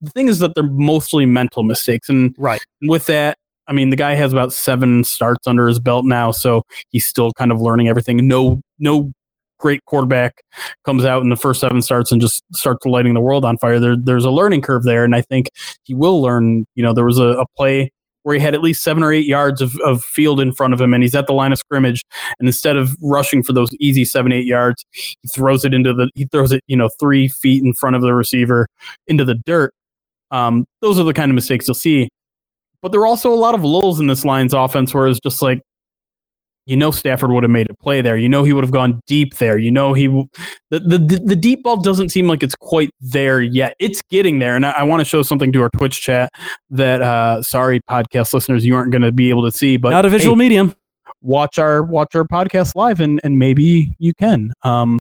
The 0.00 0.10
thing 0.10 0.28
is 0.28 0.38
that 0.40 0.54
they're 0.54 0.64
mostly 0.64 1.26
mental 1.26 1.62
mistakes, 1.62 2.08
and 2.08 2.34
Right. 2.38 2.64
with 2.82 3.06
that, 3.06 3.38
I 3.66 3.72
mean, 3.72 3.90
the 3.90 3.96
guy 3.96 4.14
has 4.14 4.32
about 4.32 4.52
seven 4.52 5.04
starts 5.04 5.46
under 5.46 5.66
his 5.66 5.78
belt 5.78 6.04
now, 6.04 6.30
so 6.30 6.62
he's 6.90 7.06
still 7.06 7.32
kind 7.32 7.50
of 7.50 7.60
learning 7.60 7.88
everything. 7.88 8.26
No, 8.28 8.60
no 8.78 9.12
great 9.58 9.82
quarterback 9.86 10.42
comes 10.84 11.04
out 11.06 11.22
in 11.22 11.30
the 11.30 11.36
first 11.36 11.60
seven 11.60 11.80
starts 11.80 12.12
and 12.12 12.20
just 12.20 12.42
starts 12.52 12.84
lighting 12.84 13.14
the 13.14 13.20
world 13.20 13.44
on 13.44 13.56
fire. 13.56 13.80
There, 13.80 13.96
there's 13.96 14.26
a 14.26 14.30
learning 14.30 14.60
curve 14.60 14.82
there, 14.82 15.04
and 15.04 15.14
I 15.14 15.22
think 15.22 15.48
he 15.84 15.94
will 15.94 16.20
learn. 16.20 16.66
You 16.74 16.82
know, 16.82 16.92
there 16.92 17.06
was 17.06 17.18
a, 17.18 17.28
a 17.38 17.46
play 17.56 17.90
where 18.24 18.34
he 18.34 18.40
had 18.40 18.54
at 18.54 18.62
least 18.62 18.82
seven 18.82 19.02
or 19.02 19.12
eight 19.12 19.26
yards 19.26 19.60
of, 19.60 19.76
of 19.84 20.02
field 20.02 20.40
in 20.40 20.52
front 20.52 20.74
of 20.74 20.80
him, 20.80 20.92
and 20.92 21.02
he's 21.02 21.14
at 21.14 21.26
the 21.26 21.32
line 21.32 21.52
of 21.52 21.58
scrimmage, 21.58 22.02
and 22.38 22.48
instead 22.48 22.76
of 22.76 22.94
rushing 23.02 23.42
for 23.42 23.52
those 23.54 23.70
easy 23.80 24.04
seven, 24.04 24.32
eight 24.32 24.46
yards, 24.46 24.84
he 24.92 25.16
throws 25.34 25.64
it 25.64 25.72
into 25.72 25.94
the 25.94 26.10
he 26.14 26.26
throws 26.26 26.52
it, 26.52 26.62
you 26.66 26.76
know, 26.76 26.90
three 27.00 27.28
feet 27.28 27.62
in 27.62 27.72
front 27.72 27.96
of 27.96 28.02
the 28.02 28.12
receiver 28.12 28.66
into 29.06 29.24
the 29.24 29.34
dirt. 29.46 29.72
Um, 30.30 30.66
those 30.80 30.98
are 30.98 31.04
the 31.04 31.14
kind 31.14 31.30
of 31.30 31.34
mistakes 31.34 31.68
you'll 31.68 31.74
see. 31.74 32.08
But 32.82 32.92
there 32.92 33.00
are 33.00 33.06
also 33.06 33.32
a 33.32 33.36
lot 33.36 33.54
of 33.54 33.64
lulls 33.64 33.98
in 33.98 34.08
this 34.08 34.24
Lions 34.24 34.52
offense 34.52 34.92
where 34.92 35.06
it's 35.06 35.20
just 35.20 35.40
like, 35.40 35.62
you 36.66 36.76
know, 36.76 36.90
Stafford 36.90 37.30
would 37.30 37.42
have 37.42 37.50
made 37.50 37.70
a 37.70 37.74
play 37.74 38.00
there. 38.00 38.16
You 38.16 38.28
know, 38.28 38.42
he 38.42 38.52
would 38.52 38.64
have 38.64 38.72
gone 38.72 39.00
deep 39.06 39.36
there. 39.36 39.58
You 39.58 39.70
know, 39.70 39.92
he 39.92 40.06
the 40.70 40.80
the 40.80 41.22
the 41.24 41.36
deep 41.36 41.62
ball 41.62 41.76
doesn't 41.76 42.08
seem 42.08 42.26
like 42.26 42.42
it's 42.42 42.54
quite 42.54 42.90
there 43.00 43.42
yet. 43.42 43.74
It's 43.78 44.02
getting 44.10 44.38
there, 44.38 44.56
and 44.56 44.64
I, 44.64 44.70
I 44.72 44.82
want 44.82 45.00
to 45.00 45.04
show 45.04 45.22
something 45.22 45.52
to 45.52 45.62
our 45.62 45.70
Twitch 45.70 46.00
chat 46.00 46.30
that, 46.70 47.02
uh, 47.02 47.42
sorry, 47.42 47.80
podcast 47.80 48.32
listeners, 48.32 48.64
you 48.64 48.74
aren't 48.76 48.92
going 48.92 49.02
to 49.02 49.12
be 49.12 49.28
able 49.28 49.44
to 49.44 49.52
see, 49.56 49.76
but 49.76 49.90
Not 49.90 50.06
a 50.06 50.10
visual 50.10 50.34
hey, 50.34 50.38
medium. 50.38 50.74
watch 51.20 51.58
our 51.58 51.82
watch 51.82 52.14
our 52.14 52.24
podcast 52.24 52.74
live 52.74 53.00
and 53.00 53.20
and 53.24 53.38
maybe 53.38 53.94
you 53.98 54.14
can 54.14 54.52
um 54.62 54.98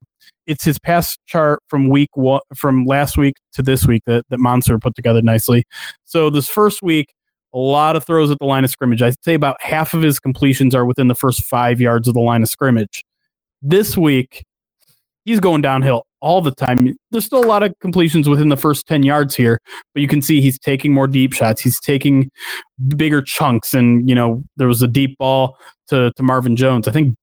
it's 0.47 0.63
his 0.63 0.79
pass 0.79 1.17
chart 1.25 1.61
from 1.67 1.89
week 1.89 2.09
one 2.15 2.41
from 2.55 2.85
last 2.85 3.17
week 3.17 3.35
to 3.53 3.61
this 3.61 3.85
week 3.85 4.03
that, 4.05 4.25
that 4.29 4.39
monster 4.39 4.77
put 4.79 4.95
together 4.95 5.21
nicely. 5.21 5.63
So 6.03 6.29
this 6.29 6.47
first 6.47 6.81
week 6.81 7.13
a 7.53 7.57
lot 7.57 7.95
of 7.95 8.03
throws 8.03 8.31
at 8.31 8.39
the 8.39 8.45
line 8.45 8.63
of 8.63 8.71
scrimmage. 8.71 9.01
I'd 9.01 9.21
say 9.23 9.35
about 9.35 9.61
half 9.61 9.93
of 9.93 10.01
his 10.01 10.19
completions 10.19 10.73
are 10.73 10.85
within 10.85 11.07
the 11.07 11.15
first 11.15 11.43
five 11.45 11.79
yards 11.79 12.07
of 12.07 12.15
the 12.15 12.19
line 12.19 12.41
of 12.41 12.49
scrimmage. 12.49 13.03
This 13.61 13.95
week 13.95 14.43
he's 15.25 15.39
going 15.39 15.61
downhill 15.61 16.05
all 16.19 16.41
the 16.41 16.51
time. 16.51 16.95
There's 17.11 17.25
still 17.25 17.43
a 17.43 17.47
lot 17.47 17.63
of 17.63 17.73
completions 17.79 18.27
within 18.27 18.49
the 18.49 18.57
first 18.57 18.87
10 18.87 19.03
yards 19.03 19.35
here 19.35 19.59
but 19.93 20.01
you 20.01 20.07
can 20.07 20.21
see 20.21 20.41
he's 20.41 20.59
taking 20.59 20.93
more 20.93 21.07
deep 21.07 21.33
shots. 21.33 21.61
He's 21.61 21.79
taking 21.79 22.31
bigger 22.97 23.21
chunks 23.21 23.73
and 23.73 24.09
you 24.09 24.15
know 24.15 24.43
there 24.57 24.67
was 24.67 24.81
a 24.81 24.87
deep 24.87 25.17
ball 25.17 25.57
to, 25.87 26.11
to 26.15 26.23
Marvin 26.23 26.55
Jones. 26.55 26.87
I 26.87 26.91
think 26.91 27.15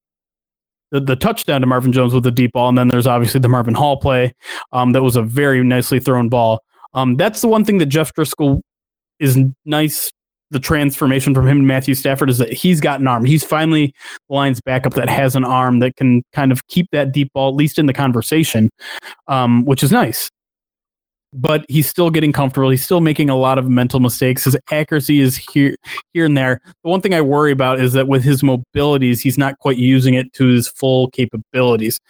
the, 0.90 1.00
the 1.00 1.16
touchdown 1.16 1.61
to 1.61 1.66
Marvin 1.66 1.92
Jones 1.92 2.14
with 2.14 2.24
the 2.24 2.31
deep 2.31 2.53
ball, 2.53 2.68
and 2.68 2.79
then 2.79 2.88
there's 2.88 3.07
obviously 3.07 3.40
the 3.40 3.48
Marvin 3.48 3.74
Hall 3.74 3.96
play. 3.96 4.35
Um, 4.72 4.92
that 4.92 5.03
was 5.03 5.16
a 5.16 5.22
very 5.22 5.62
nicely 5.62 6.00
thrown 6.00 6.29
ball. 6.29 6.62
Um, 6.94 7.16
that's 7.16 7.40
the 7.40 7.48
one 7.48 7.64
thing 7.64 7.79
that 7.79 7.87
Jeff 7.87 8.12
Driskel 8.14 8.61
is 9.18 9.38
nice. 9.64 10.11
The 10.53 10.59
transformation 10.59 11.33
from 11.33 11.46
him 11.46 11.59
to 11.59 11.62
Matthew 11.62 11.94
Stafford 11.94 12.29
is 12.29 12.38
that 12.38 12.53
he's 12.53 12.81
got 12.81 12.98
an 12.98 13.07
arm. 13.07 13.24
He's 13.24 13.44
finally 13.44 13.94
the 14.29 14.35
Lions 14.35 14.61
backup 14.61 14.94
that 14.94 15.09
has 15.09 15.37
an 15.37 15.44
arm 15.44 15.79
that 15.79 15.94
can 15.94 16.24
kind 16.33 16.50
of 16.50 16.66
keep 16.66 16.88
that 16.90 17.12
deep 17.12 17.33
ball 17.33 17.50
at 17.50 17.55
least 17.55 17.79
in 17.79 17.87
the 17.87 17.92
conversation, 17.92 18.68
um, 19.29 19.64
which 19.64 19.85
is 19.85 19.92
nice 19.92 20.29
but 21.33 21.64
he's 21.69 21.88
still 21.88 22.11
getting 22.11 22.33
comfortable. 22.33 22.71
He's 22.71 22.85
still 22.85 23.01
making 23.01 23.31
a 23.31 23.37
lot 23.37 23.59
of 23.59 23.69
mental 23.69 24.01
mistakes. 24.01 24.45
His 24.45 24.57
accuracy 24.71 25.21
is 25.21 25.37
here, 25.37 25.77
here 26.12 26.25
and 26.25 26.37
there. 26.37 26.61
The 26.83 26.91
one 26.91 27.01
thing 27.01 27.14
I 27.14 27.20
worry 27.20 27.53
about 27.53 27.81
is 27.81 27.93
that 27.93 28.09
with 28.09 28.24
his 28.24 28.43
mobilities, 28.43 29.20
he's 29.20 29.39
not 29.39 29.59
quite 29.59 29.76
using 29.76 30.14
it 30.14 30.33
to 30.35 30.47
his 30.47 30.68
full 30.68 31.09
capabilities. 31.11 32.01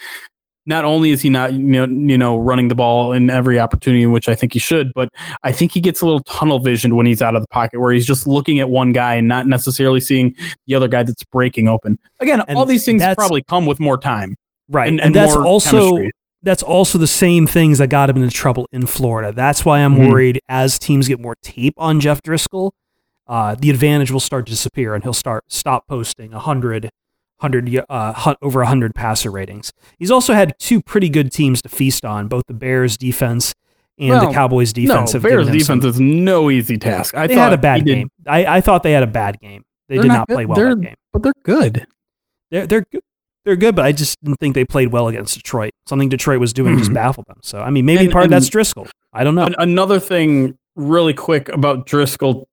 Not 0.67 0.85
only 0.85 1.11
is 1.11 1.23
he 1.23 1.31
not, 1.31 1.53
you 1.55 1.59
know, 1.59 1.87
you 1.87 2.19
know, 2.19 2.39
running 2.39 2.69
the 2.69 2.75
ball 2.75 3.13
in 3.13 3.31
every 3.31 3.59
opportunity 3.59 4.05
which 4.07 4.29
I 4.29 4.35
think 4.35 4.53
he 4.53 4.59
should, 4.59 4.93
but 4.95 5.09
I 5.43 5.53
think 5.53 5.73
he 5.73 5.81
gets 5.81 6.01
a 6.03 6.05
little 6.07 6.23
tunnel 6.25 6.59
vision 6.59 6.97
when 6.97 7.07
he's 7.07 7.23
out 7.23 7.35
of 7.35 7.41
the 7.43 7.49
pocket, 7.49 7.81
where 7.81 7.93
he's 7.93 8.07
just 8.07 8.27
looking 8.27 8.61
at 8.61 8.69
one 8.69 8.93
guy 8.93 9.15
and 9.15 9.27
not 9.27 9.47
necessarily 9.47 10.01
seeing 10.01 10.35
the 10.67 10.75
other 10.75 10.87
guy 10.87 11.03
that's 11.03 11.25
breaking 11.25 11.67
open. 11.67 11.99
Again, 12.21 12.43
And 12.47 12.57
all 12.59 12.67
these 12.67 12.85
things 12.85 13.03
probably 13.17 13.43
come 13.45 13.65
with 13.67 13.81
more 13.81 13.99
time. 13.99 14.37
Right. 14.69 14.87
and- 14.89 15.01
And, 15.01 15.07
and 15.07 15.15
that's 15.15 15.35
more 15.35 15.45
also 15.47 15.71
chemistry. 15.97 16.13
That's 16.43 16.63
also 16.63 16.97
the 16.99 17.07
same 17.07 17.47
things 17.47 17.79
that 17.79 17.89
got 17.89 18.09
him 18.11 18.17
into 18.17 18.31
trouble 18.35 18.67
in 18.73 18.87
Florida. 18.87 19.33
That's 19.33 19.65
why 19.65 19.81
I'm 19.81 19.97
Mhm. 19.97 20.09
worried 20.11 20.41
as 20.49 20.79
teams 20.79 21.07
get 21.09 21.21
more 21.21 21.37
tape 21.43 21.75
on 21.77 22.01
Jeff 22.01 22.23
Driskel, 22.23 22.71
uh, 23.29 23.55
the 23.59 23.69
advantage 23.71 24.11
will 24.11 24.21
start 24.21 24.47
to 24.47 24.53
disappear 24.53 24.95
and 24.95 25.05
he'll 25.05 25.13
start 25.13 25.45
stop 25.49 25.87
posting 25.87 26.33
100, 26.33 26.91
100 27.41 27.85
uh, 27.89 28.35
over 28.43 28.61
100 28.63 28.95
passer 28.95 29.31
ratings. 29.31 29.73
He's 29.99 30.11
also 30.11 30.33
had 30.33 30.55
two 30.59 30.81
pretty 30.81 31.09
good 31.11 31.31
teams 31.31 31.61
to 31.63 31.69
feast 31.69 32.05
on, 32.05 32.27
both 32.29 32.45
the 32.49 32.55
Bears 32.55 32.97
defense 32.97 33.55
and 33.99 34.09
Well, 34.09 34.29
the 34.29 34.33
Cowboys 34.35 34.73
defense. 34.73 35.13
no, 35.13 35.21
Bears 35.21 35.47
him 35.47 35.61
some- 35.61 35.79
defense 35.81 35.95
is 35.97 36.01
no 36.01 36.51
easy 36.51 36.79
task. 36.79 37.15
I 37.15 37.27
they 37.27 37.35
thought 37.35 37.51
had 37.51 37.53
a 37.53 37.59
bad 37.59 37.85
game. 37.85 38.09
I, 38.27 38.47
I 38.57 38.61
thought 38.63 38.83
they 38.83 38.93
had 38.93 39.03
a 39.03 39.07
bad 39.07 39.39
game. 39.41 39.63
They 39.91 39.97
did 39.99 40.07
not 40.07 40.21
not 40.21 40.29
play 40.29 40.47
well 40.47 40.57
They're- 40.57 40.75
that 40.75 40.81
game. 40.81 40.95
but 41.13 41.23
they're 41.23 41.33
good. 41.45 41.87
They're 42.51 42.67
they're 42.67 42.85
good. 42.91 43.03
They're 43.45 43.57
good, 43.57 43.75
but 43.75 43.85
I 43.85 43.93
just 43.93 44.17
didn't 44.23 44.37
think 44.39 44.55
they 44.55 44.65
played 44.65 44.89
well 44.93 45.09
against 45.09 45.35
Detroit. 45.35 45.73
Something 45.89 46.09
Detroit 46.09 46.41
was 46.41 46.53
doing 46.53 46.77
just 46.79 46.91
Mhm. 46.91 46.95
baffled 46.95 47.27
them. 47.27 47.39
So 47.43 47.61
I 47.61 47.71
mean, 47.71 47.85
maybe 47.87 48.05
And- 48.05 48.13
part 48.13 48.25
of 48.27 48.31
that's 48.31 48.51
Driskel. 48.51 48.89
I 49.13 49.25
don't 49.25 49.35
know. 49.35 49.45
An- 49.45 49.55
another 49.59 49.99
thing, 49.99 50.55
really 50.77 51.15
quick 51.15 51.49
about 51.49 51.87
Driskel, 51.87 52.45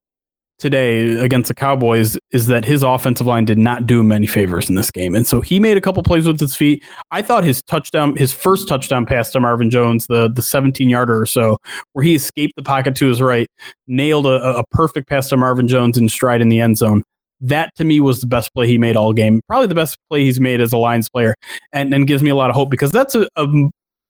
today 0.58 1.10
against 1.20 1.46
the 1.46 1.54
Cowboys 1.54 2.18
is 2.32 2.48
that 2.48 2.64
his 2.64 2.82
offensive 2.82 3.24
line 3.28 3.44
did 3.44 3.58
not 3.58 3.86
do 3.86 4.00
him 4.00 4.10
any 4.10 4.26
favors 4.26 4.68
in 4.68 4.74
this 4.74 4.90
game. 4.90 5.14
And 5.14 5.24
so 5.24 5.40
he 5.40 5.60
made 5.60 5.76
a 5.76 5.80
couple 5.80 6.02
plays 6.02 6.26
with 6.26 6.40
his 6.40 6.56
feet. 6.56 6.82
I 7.12 7.22
thought 7.22 7.44
his 7.44 7.62
touchdown, 7.62 8.16
his 8.16 8.32
first 8.32 8.66
touchdown 8.66 9.06
pass 9.06 9.30
to 9.30 9.40
Marvin 9.40 9.70
Jones, 9.70 10.08
the 10.08 10.28
the 10.28 10.42
17 10.42 10.88
yarder 10.88 11.20
or 11.20 11.26
so, 11.26 11.58
where 11.92 12.04
he 12.04 12.16
escaped 12.16 12.54
the 12.56 12.64
pocket 12.64 12.96
to 12.96 13.06
his 13.06 13.22
right, 13.22 13.46
nailed 13.86 14.26
a, 14.26 14.58
a 14.58 14.64
perfect 14.72 15.08
pass 15.08 15.28
to 15.28 15.36
Marvin 15.36 15.68
Jones 15.68 15.96
in 15.96 16.08
stride 16.08 16.40
in 16.40 16.48
the 16.48 16.60
end 16.60 16.76
zone. 16.76 17.04
That 17.40 17.74
to 17.76 17.84
me 17.84 18.00
was 18.00 18.20
the 18.20 18.26
best 18.26 18.52
play 18.54 18.66
he 18.66 18.78
made 18.78 18.96
all 18.96 19.12
game. 19.12 19.40
Probably 19.46 19.66
the 19.66 19.74
best 19.74 19.98
play 20.08 20.24
he's 20.24 20.40
made 20.40 20.60
as 20.60 20.72
a 20.72 20.78
Lions 20.78 21.08
player, 21.08 21.34
and, 21.72 21.94
and 21.94 22.06
gives 22.06 22.22
me 22.22 22.30
a 22.30 22.34
lot 22.34 22.50
of 22.50 22.56
hope 22.56 22.70
because 22.70 22.90
that's 22.90 23.14
a, 23.14 23.28
a, 23.36 23.46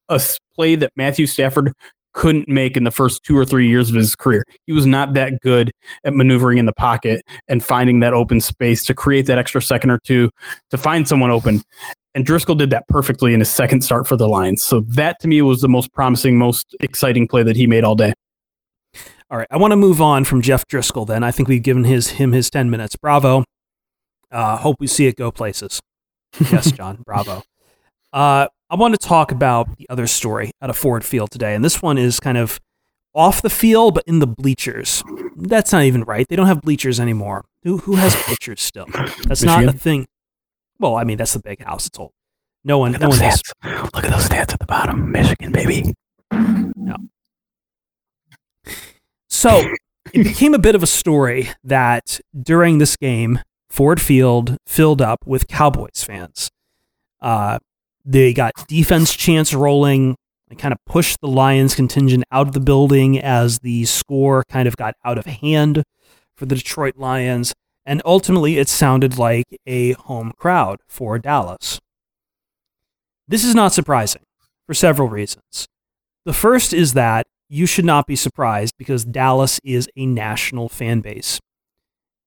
a 0.09 0.21
play 0.55 0.75
that 0.77 0.93
Matthew 0.97 1.27
Stafford 1.27 1.73
couldn't 2.15 2.49
make 2.49 2.77
in 2.77 2.85
the 2.85 2.91
first 2.91 3.23
two 3.23 3.37
or 3.37 3.45
three 3.45 3.69
years 3.69 3.91
of 3.91 3.95
his 3.95 4.17
career. 4.17 4.45
He 4.67 4.73
was 4.73 4.87
not 4.87 5.15
that 5.15 5.41
good 5.41 5.71
at 6.05 6.15
maneuvering 6.15 6.59
in 6.59 6.67
the 6.67 6.73
pocket 6.73 7.23
and 7.47 7.63
finding 7.63 8.01
that 8.01 8.15
open 8.15 8.41
space 8.41 8.85
to 8.87 8.95
create 8.95 9.27
that 9.27 9.39
extra 9.39 9.63
second 9.63 9.91
or 9.91 10.01
two 10.03 10.31
to 10.71 10.79
find 10.79 11.07
someone 11.07 11.31
open. 11.31 11.63
And 12.15 12.27
Driskel 12.27 12.59
did 12.59 12.71
that 12.71 12.89
perfectly 12.89 13.35
in 13.35 13.41
his 13.41 13.51
second 13.51 13.83
start 13.83 14.09
for 14.09 14.17
the 14.17 14.29
Lions. 14.29 14.65
So 14.65 14.81
that 14.81 15.21
to 15.21 15.29
me 15.29 15.43
was 15.43 15.61
the 15.61 15.69
most 15.69 15.93
promising, 15.93 16.39
most 16.39 16.75
exciting 16.81 17.29
play 17.29 17.45
that 17.45 17.55
he 17.55 17.69
made 17.69 17.85
all 17.85 17.95
day. 17.95 18.15
All 19.31 19.37
right, 19.39 19.47
I 19.51 19.59
want 19.59 19.73
to 19.73 19.77
move 19.77 20.01
on 20.01 20.25
from 20.25 20.41
Jeff 20.41 20.67
Driskel. 20.67 21.07
Then 21.07 21.23
I 21.23 21.31
think 21.31 21.49
we've 21.49 21.63
given 21.63 21.85
his 21.85 22.11
him 22.13 22.33
his 22.33 22.49
ten 22.51 22.71
minutes. 22.71 22.97
Bravo. 22.97 23.45
Uh, 24.31 24.57
hope 24.57 24.77
we 24.81 24.87
see 24.87 25.07
it 25.07 25.17
go 25.17 25.31
places. 25.31 25.81
Yes, 26.51 26.71
John. 26.77 27.03
bravo. 27.05 27.43
Uh, 28.13 28.49
I 28.71 28.77
want 28.77 28.99
to 28.99 29.07
talk 29.07 29.33
about 29.33 29.77
the 29.77 29.87
other 29.91 30.07
story 30.07 30.51
out 30.63 30.71
of 30.71 30.77
Ford 30.77 31.05
Field 31.05 31.31
today, 31.31 31.55
and 31.55 31.65
this 31.65 31.83
one 31.83 31.99
is 31.99 32.21
kind 32.21 32.39
of 32.39 32.59
off 33.15 33.43
the 33.43 33.51
field, 33.51 33.95
but 33.95 34.05
in 34.07 34.19
the 34.19 34.27
bleachers. 34.27 35.03
That's 35.37 35.73
not 35.73 35.83
even 35.85 36.03
right. 36.05 36.27
They 36.29 36.37
don't 36.37 36.47
have 36.47 36.63
bleachers 36.63 36.99
anymore. 37.01 37.45
Who 37.65 37.79
who 37.79 37.97
has 37.97 38.15
bleachers 38.27 38.61
still? 38.63 38.87
That's 39.27 39.43
not 39.43 39.65
a 39.65 39.73
thing. 39.73 40.07
Well, 40.79 40.97
I 40.97 41.05
mean, 41.05 41.19
that's 41.19 41.33
the 41.33 41.41
big 41.41 41.63
house. 41.63 41.87
It's 41.87 41.99
old. 41.99 42.13
No 42.65 42.79
one. 42.79 42.93
Look 42.93 43.01
No 43.03 43.09
one 43.09 43.19
those 43.19 43.25
has. 43.25 43.43
Look 43.95 44.05
at 44.05 44.11
those 44.11 44.29
stats 44.29 44.53
at 44.53 44.59
the 44.59 44.67
bottom. 44.67 45.11
Michigan, 45.13 45.53
baby. 45.53 45.95
So 49.39 49.63
it 50.13 50.25
became 50.25 50.53
a 50.53 50.59
bit 50.59 50.75
of 50.75 50.83
a 50.83 50.87
story 50.89 51.51
that 51.63 52.21
during 52.37 52.79
this 52.79 52.97
game, 52.97 53.39
Ford 53.71 54.01
Field 54.01 54.57
filled 54.67 55.01
up 55.01 55.25
with 55.25 55.47
Cowboys 55.47 56.03
fans. 56.03 56.51
Uh, 57.21 57.61
they 58.05 58.35
got 58.35 58.67
defense 58.67 59.15
chance 59.15 59.55
rolling. 59.55 60.17
They 60.49 60.57
kind 60.57 60.73
of 60.73 60.85
pushed 60.87 61.21
the 61.21 61.29
Lions 61.29 61.77
contingent 61.77 62.25
out 62.33 62.49
of 62.49 62.53
the 62.53 62.59
building 62.59 63.17
as 63.17 63.61
the 63.61 63.85
score 63.85 64.43
kind 64.49 64.67
of 64.67 64.77
got 64.77 64.95
out 65.05 65.19
of 65.19 65.27
hand 65.27 65.85
for 66.35 66.45
the 66.47 66.57
Detroit 66.57 66.97
Lions. 66.97 67.55
And 67.87 68.03
ultimately, 68.05 68.59
it 68.59 68.69
sounded 68.69 69.19
like 69.19 69.61
a 69.67 69.93
home 69.93 70.33
crowd 70.37 70.81
for 70.89 71.17
Dallas. 71.17 71.79
This 73.29 73.45
is 73.45 73.55
not 73.55 73.73
surprising 73.73 74.23
for 74.67 74.75
several 74.75 75.09
reasons. 75.09 75.69
The 76.25 76.33
first 76.33 76.73
is 76.73 76.95
that 76.95 77.29
you 77.49 77.67
should 77.67 77.85
not 77.85 78.07
be 78.07 78.17
surprised 78.17 78.75
because 78.79 79.05
Dallas 79.05 79.61
is 79.65 79.89
a 79.97 80.07
national 80.07 80.69
fan 80.69 81.01
base. 81.01 81.41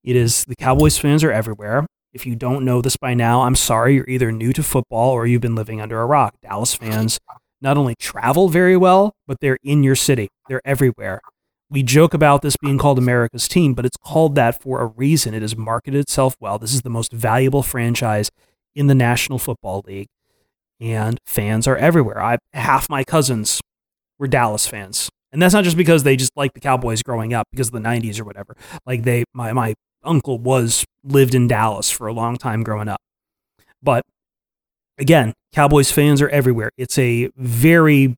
It 0.03 0.15
is 0.15 0.45
the 0.45 0.55
Cowboys 0.55 0.97
fans 0.97 1.23
are 1.23 1.31
everywhere. 1.31 1.85
If 2.13 2.25
you 2.25 2.35
don't 2.35 2.65
know 2.65 2.81
this 2.81 2.97
by 2.97 3.13
now, 3.13 3.43
I'm 3.43 3.55
sorry, 3.55 3.95
you're 3.95 4.09
either 4.09 4.31
new 4.31 4.51
to 4.53 4.63
football 4.63 5.11
or 5.11 5.25
you've 5.25 5.41
been 5.41 5.55
living 5.55 5.79
under 5.79 6.01
a 6.01 6.05
rock. 6.05 6.35
Dallas 6.41 6.73
fans 6.73 7.19
not 7.61 7.77
only 7.77 7.95
travel 7.95 8.49
very 8.49 8.75
well, 8.75 9.13
but 9.27 9.39
they're 9.39 9.59
in 9.63 9.83
your 9.83 9.95
city. 9.95 10.29
They're 10.49 10.61
everywhere. 10.65 11.21
We 11.69 11.83
joke 11.83 12.13
about 12.13 12.41
this 12.41 12.57
being 12.57 12.77
called 12.77 12.97
America's 12.97 13.47
team, 13.47 13.73
but 13.73 13.85
it's 13.85 13.95
called 13.95 14.35
that 14.35 14.61
for 14.61 14.81
a 14.81 14.87
reason. 14.87 15.33
It 15.33 15.41
has 15.41 15.55
marketed 15.55 16.01
itself 16.01 16.35
well. 16.39 16.59
This 16.59 16.73
is 16.73 16.81
the 16.81 16.89
most 16.89 17.13
valuable 17.13 17.63
franchise 17.63 18.29
in 18.75 18.87
the 18.87 18.95
National 18.95 19.39
Football 19.39 19.83
League, 19.85 20.07
and 20.81 21.17
fans 21.25 21.67
are 21.67 21.77
everywhere. 21.77 22.21
I 22.21 22.39
half 22.53 22.89
my 22.89 23.05
cousins 23.05 23.60
were 24.21 24.27
Dallas 24.27 24.67
fans. 24.67 25.09
And 25.33 25.41
that's 25.41 25.53
not 25.53 25.63
just 25.63 25.75
because 25.75 26.03
they 26.03 26.15
just 26.15 26.31
liked 26.37 26.53
the 26.53 26.59
Cowboys 26.59 27.01
growing 27.01 27.33
up 27.33 27.47
because 27.51 27.67
of 27.67 27.73
the 27.73 27.79
90s 27.79 28.19
or 28.21 28.23
whatever. 28.23 28.55
Like 28.85 29.03
they 29.03 29.25
my 29.33 29.51
my 29.51 29.73
uncle 30.03 30.37
was 30.37 30.85
lived 31.03 31.33
in 31.35 31.47
Dallas 31.47 31.89
for 31.89 32.07
a 32.07 32.13
long 32.13 32.37
time 32.37 32.63
growing 32.63 32.87
up. 32.87 33.01
But 33.81 34.03
again, 34.97 35.33
Cowboys 35.53 35.91
fans 35.91 36.21
are 36.21 36.29
everywhere. 36.29 36.69
It's 36.77 36.97
a 36.97 37.29
very 37.35 38.15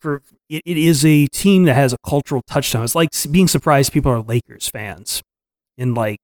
for 0.00 0.22
it, 0.48 0.62
it 0.64 0.78
is 0.78 1.04
a 1.04 1.26
team 1.28 1.64
that 1.64 1.74
has 1.74 1.92
a 1.92 1.98
cultural 2.04 2.42
touchstone. 2.48 2.84
It's 2.84 2.94
like 2.94 3.10
being 3.30 3.48
surprised 3.48 3.92
people 3.92 4.10
are 4.10 4.22
Lakers 4.22 4.68
fans 4.68 5.22
in 5.76 5.94
like 5.94 6.18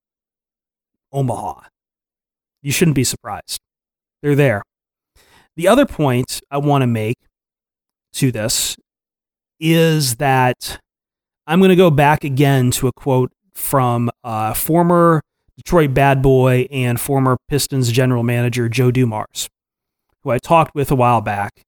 Omaha. 1.11 1.61
You 2.61 2.71
shouldn't 2.71 2.95
be 2.95 3.03
surprised. 3.03 3.59
They're 4.21 4.35
there. 4.35 4.63
The 5.55 5.67
other 5.67 5.85
point 5.85 6.39
I 6.49 6.57
want 6.57 6.81
to 6.81 6.87
make 6.87 7.17
to 8.13 8.31
this 8.31 8.77
is 9.59 10.15
that 10.15 10.79
I'm 11.47 11.59
going 11.59 11.69
to 11.69 11.75
go 11.75 11.91
back 11.91 12.23
again 12.23 12.71
to 12.71 12.87
a 12.87 12.93
quote 12.93 13.31
from 13.53 14.09
uh, 14.23 14.53
former 14.53 15.21
Detroit 15.57 15.93
bad 15.93 16.21
boy 16.21 16.67
and 16.71 16.99
former 16.99 17.37
Pistons 17.47 17.91
general 17.91 18.23
manager 18.23 18.69
Joe 18.69 18.91
Dumars, 18.91 19.49
who 20.23 20.31
I 20.31 20.39
talked 20.39 20.73
with 20.73 20.89
a 20.89 20.95
while 20.95 21.21
back, 21.21 21.63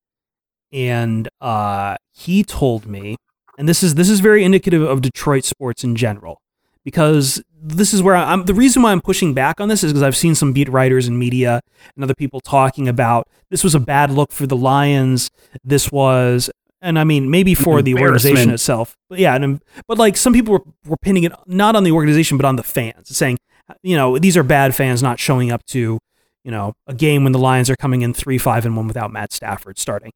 and 0.72 1.30
uh, 1.40 1.98
he 2.14 2.44
told 2.44 2.88
me, 2.88 3.18
and 3.58 3.70
this 3.70 3.84
is 3.84 3.96
this 3.96 4.10
is 4.10 4.20
very 4.20 4.44
indicative 4.44 4.82
of 4.82 5.02
Detroit 5.02 5.44
sports 5.44 5.84
in 5.84 5.96
general, 5.96 6.42
because 6.84 7.44
this 7.62 7.94
is 7.94 8.02
where 8.02 8.16
I'm. 8.16 8.46
The 8.46 8.54
reason 8.54 8.82
why 8.82 8.92
I'm 8.92 9.02
pushing 9.02 9.34
back 9.34 9.62
on 9.62 9.70
this 9.70 9.84
is 9.84 9.92
because 9.92 10.04
I've 10.04 10.18
seen 10.18 10.36
some 10.36 10.52
beat 10.52 10.70
writers 10.70 11.08
and 11.08 11.20
media 11.20 11.62
and 11.96 12.04
other 12.04 12.16
people 12.16 12.40
talking 12.40 12.88
about 12.88 13.28
this 13.50 13.64
was 13.64 13.76
a 13.76 13.80
bad 13.80 14.10
look 14.10 14.32
for 14.32 14.48
the 14.48 14.58
Lions. 14.58 15.30
This 15.64 15.92
was 15.92 16.50
and 16.82 16.99
I 16.99 17.03
mean 17.03 17.30
maybe 17.30 17.55
for 17.55 17.82
the 17.82 17.95
organization 17.95 18.51
itself, 18.51 18.95
but 19.09 19.19
yeah, 19.19 19.36
and, 19.36 19.61
but 19.88 19.97
like 19.97 20.17
some 20.17 20.34
people 20.34 20.53
were, 20.53 20.63
were 20.86 20.97
pinning 20.97 21.23
it 21.23 21.32
not 21.47 21.76
on 21.76 21.84
the 21.84 21.91
organization 21.91 22.38
but 22.38 22.45
on 22.45 22.55
the 22.55 22.63
fans, 22.63 23.15
saying, 23.15 23.38
you 23.82 23.95
know, 23.95 24.17
these 24.17 24.38
are 24.38 24.43
bad 24.43 24.76
fans 24.76 25.01
not 25.01 25.19
showing 25.19 25.51
up 25.51 25.65
to, 25.67 25.99
you 26.43 26.51
know, 26.51 26.73
a 26.88 26.93
game 26.93 27.23
when 27.23 27.34
the 27.34 27.39
Lions 27.39 27.69
are 27.69 27.76
coming 27.76 28.01
in 28.01 28.13
three 28.13 28.38
five 28.38 28.65
and 28.65 28.76
one 28.76 28.88
without 28.88 29.11
Matt 29.11 29.32
Stafford 29.32 29.78
starting. 29.80 30.11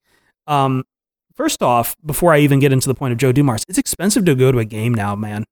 Um, 0.48 0.84
first 1.34 1.64
off, 1.64 1.96
before 2.06 2.34
I 2.34 2.40
even 2.40 2.60
get 2.60 2.72
into 2.72 2.88
the 2.88 2.96
point 2.96 3.12
of 3.12 3.18
Joe 3.18 3.32
Dumars, 3.32 3.64
it's 3.68 3.78
expensive 3.78 4.26
to 4.26 4.36
go 4.36 4.52
to 4.52 4.60
a 4.60 4.66
game 4.66 4.94
now, 4.94 5.16
man. 5.16 5.46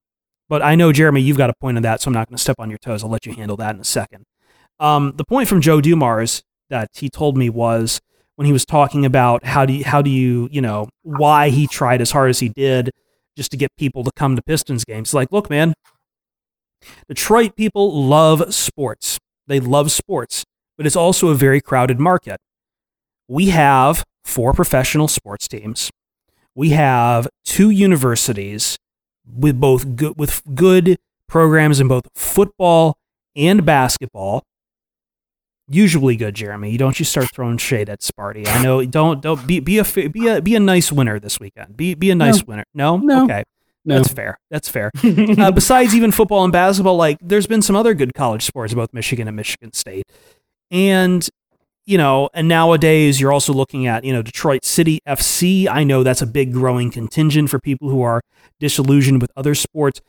But 0.49 0.61
I 0.61 0.75
know 0.75 0.91
Jeremy, 0.91 1.21
you've 1.21 1.37
got 1.37 1.49
a 1.49 1.53
point 1.59 1.77
on 1.77 1.83
that, 1.83 2.01
so 2.01 2.09
I'm 2.09 2.13
not 2.13 2.29
going 2.29 2.37
to 2.37 2.41
step 2.41 2.55
on 2.59 2.69
your 2.69 2.79
toes. 2.79 3.03
I'll 3.03 3.09
let 3.09 3.25
you 3.25 3.33
handle 3.33 3.57
that 3.57 3.75
in 3.75 3.81
a 3.81 3.85
second. 3.85 4.25
Um, 4.79 5.13
the 5.17 5.25
point 5.25 5.49
from 5.49 5.61
Joe 5.61 5.81
Dumars 5.81 6.43
that 6.69 6.89
he 6.93 7.09
told 7.09 7.37
me 7.37 7.49
was 7.49 7.99
when 8.38 8.45
he 8.45 8.53
was 8.53 8.65
talking 8.65 9.03
about 9.03 9.43
how 9.43 9.65
do 9.65 9.73
you, 9.73 9.83
how 9.83 10.01
do 10.01 10.09
you 10.09 10.47
you 10.51 10.61
know 10.61 10.88
why 11.01 11.49
he 11.49 11.67
tried 11.67 12.01
as 12.01 12.11
hard 12.11 12.29
as 12.29 12.39
he 12.39 12.49
did 12.49 12.91
just 13.35 13.51
to 13.51 13.57
get 13.57 13.75
people 13.77 14.03
to 14.03 14.11
come 14.15 14.35
to 14.35 14.41
Pistons 14.41 14.85
games. 14.85 15.13
Like, 15.13 15.31
look, 15.31 15.49
man, 15.49 15.73
Detroit 17.07 17.55
people 17.55 18.03
love 18.03 18.53
sports. 18.53 19.19
They 19.47 19.59
love 19.59 19.91
sports, 19.91 20.43
but 20.77 20.85
it's 20.85 20.95
also 20.95 21.29
a 21.29 21.35
very 21.35 21.61
crowded 21.61 21.99
market. 21.99 22.39
We 23.27 23.49
have 23.49 24.03
four 24.23 24.53
professional 24.53 25.07
sports 25.07 25.47
teams. 25.47 25.89
We 26.55 26.69
have 26.71 27.27
two 27.43 27.69
universities 27.69 28.77
with 29.25 29.59
both 29.59 29.95
good, 29.95 30.17
with 30.17 30.41
good 30.53 30.97
programs 31.27 31.79
in 31.79 31.88
both 31.88 32.07
football 32.15 32.97
and 33.35 33.65
basketball 33.65 34.43
usually 35.70 36.15
good, 36.15 36.36
Jeremy. 36.36 36.78
Don't 36.78 36.97
you 36.99 37.05
start 37.05 37.30
throwing 37.34 37.57
shade 37.57 37.89
at 37.89 38.01
Sparty. 38.01 38.47
I 38.47 38.63
know. 38.63 38.84
Don't 38.86 39.22
don't 39.22 39.45
be 39.47 39.59
be 39.59 39.78
a 39.80 39.84
be 39.84 40.28
a 40.28 40.41
be 40.41 40.55
a 40.55 40.59
nice 40.59 40.91
winner 40.91 41.20
this 41.20 41.39
weekend. 41.39 41.76
Be 41.78 41.93
be 41.93 42.09
a 42.11 42.15
nice 42.15 42.43
winner. 42.43 42.63
No, 42.74 42.97
No. 42.97 43.26
okay, 43.26 43.43
No. 43.86 43.95
that's 43.97 44.11
fair. 44.13 44.38
That's 44.49 44.70
fair. 44.70 44.91
uh, 45.03 45.51
besides 45.51 45.95
even 45.95 46.11
football 46.11 46.43
and 46.43 46.51
basketball, 46.53 46.95
like 46.97 47.18
there's 47.22 47.47
been 47.47 47.61
some 47.61 47.76
other 47.76 47.93
good 47.93 48.13
college 48.13 48.43
sports, 48.43 48.74
both 48.74 48.93
Michigan 48.93 49.28
and 49.28 49.36
Michigan 49.36 49.74
State, 49.74 50.05
and 50.72 51.28
you 51.86 51.97
know, 51.97 52.30
and 52.34 52.47
nowadays 52.49 53.22
you're 53.22 53.32
also 53.32 53.53
looking 53.53 53.88
at 53.88 54.03
you 54.03 54.11
know 54.13 54.22
Detroit 54.22 54.65
City 54.65 54.99
FC. 55.07 55.68
I 55.70 55.84
know 55.84 56.03
that's 56.03 56.22
a 56.22 56.28
big 56.28 56.51
growing 56.53 56.91
contingent 56.91 57.49
for 57.49 57.59
people 57.59 57.89
who 57.89 58.01
are 58.01 58.22
disillusioned 58.59 59.22
with 59.22 59.32
other 59.38 59.55
sports. 59.55 60.01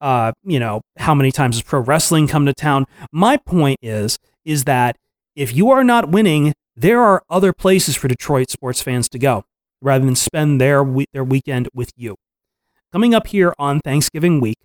Uh, 0.00 0.32
you 0.42 0.58
know, 0.58 0.80
how 0.96 1.14
many 1.14 1.30
times 1.30 1.54
has 1.54 1.62
pro 1.62 1.78
wrestling 1.78 2.26
come 2.26 2.44
to 2.46 2.52
town? 2.52 2.86
My 3.12 3.36
point 3.36 3.78
is, 3.82 4.18
is 4.44 4.64
that 4.64 4.96
if 5.34 5.54
you 5.54 5.70
are 5.70 5.84
not 5.84 6.10
winning, 6.10 6.52
there 6.76 7.00
are 7.00 7.22
other 7.28 7.52
places 7.52 7.96
for 7.96 8.08
Detroit 8.08 8.50
sports 8.50 8.82
fans 8.82 9.08
to 9.10 9.18
go 9.18 9.44
rather 9.80 10.04
than 10.04 10.14
spend 10.14 10.60
their 10.60 10.84
their 11.12 11.24
weekend 11.24 11.68
with 11.74 11.90
you. 11.96 12.16
Coming 12.92 13.14
up 13.14 13.26
here 13.28 13.54
on 13.58 13.80
Thanksgiving 13.80 14.40
week, 14.40 14.58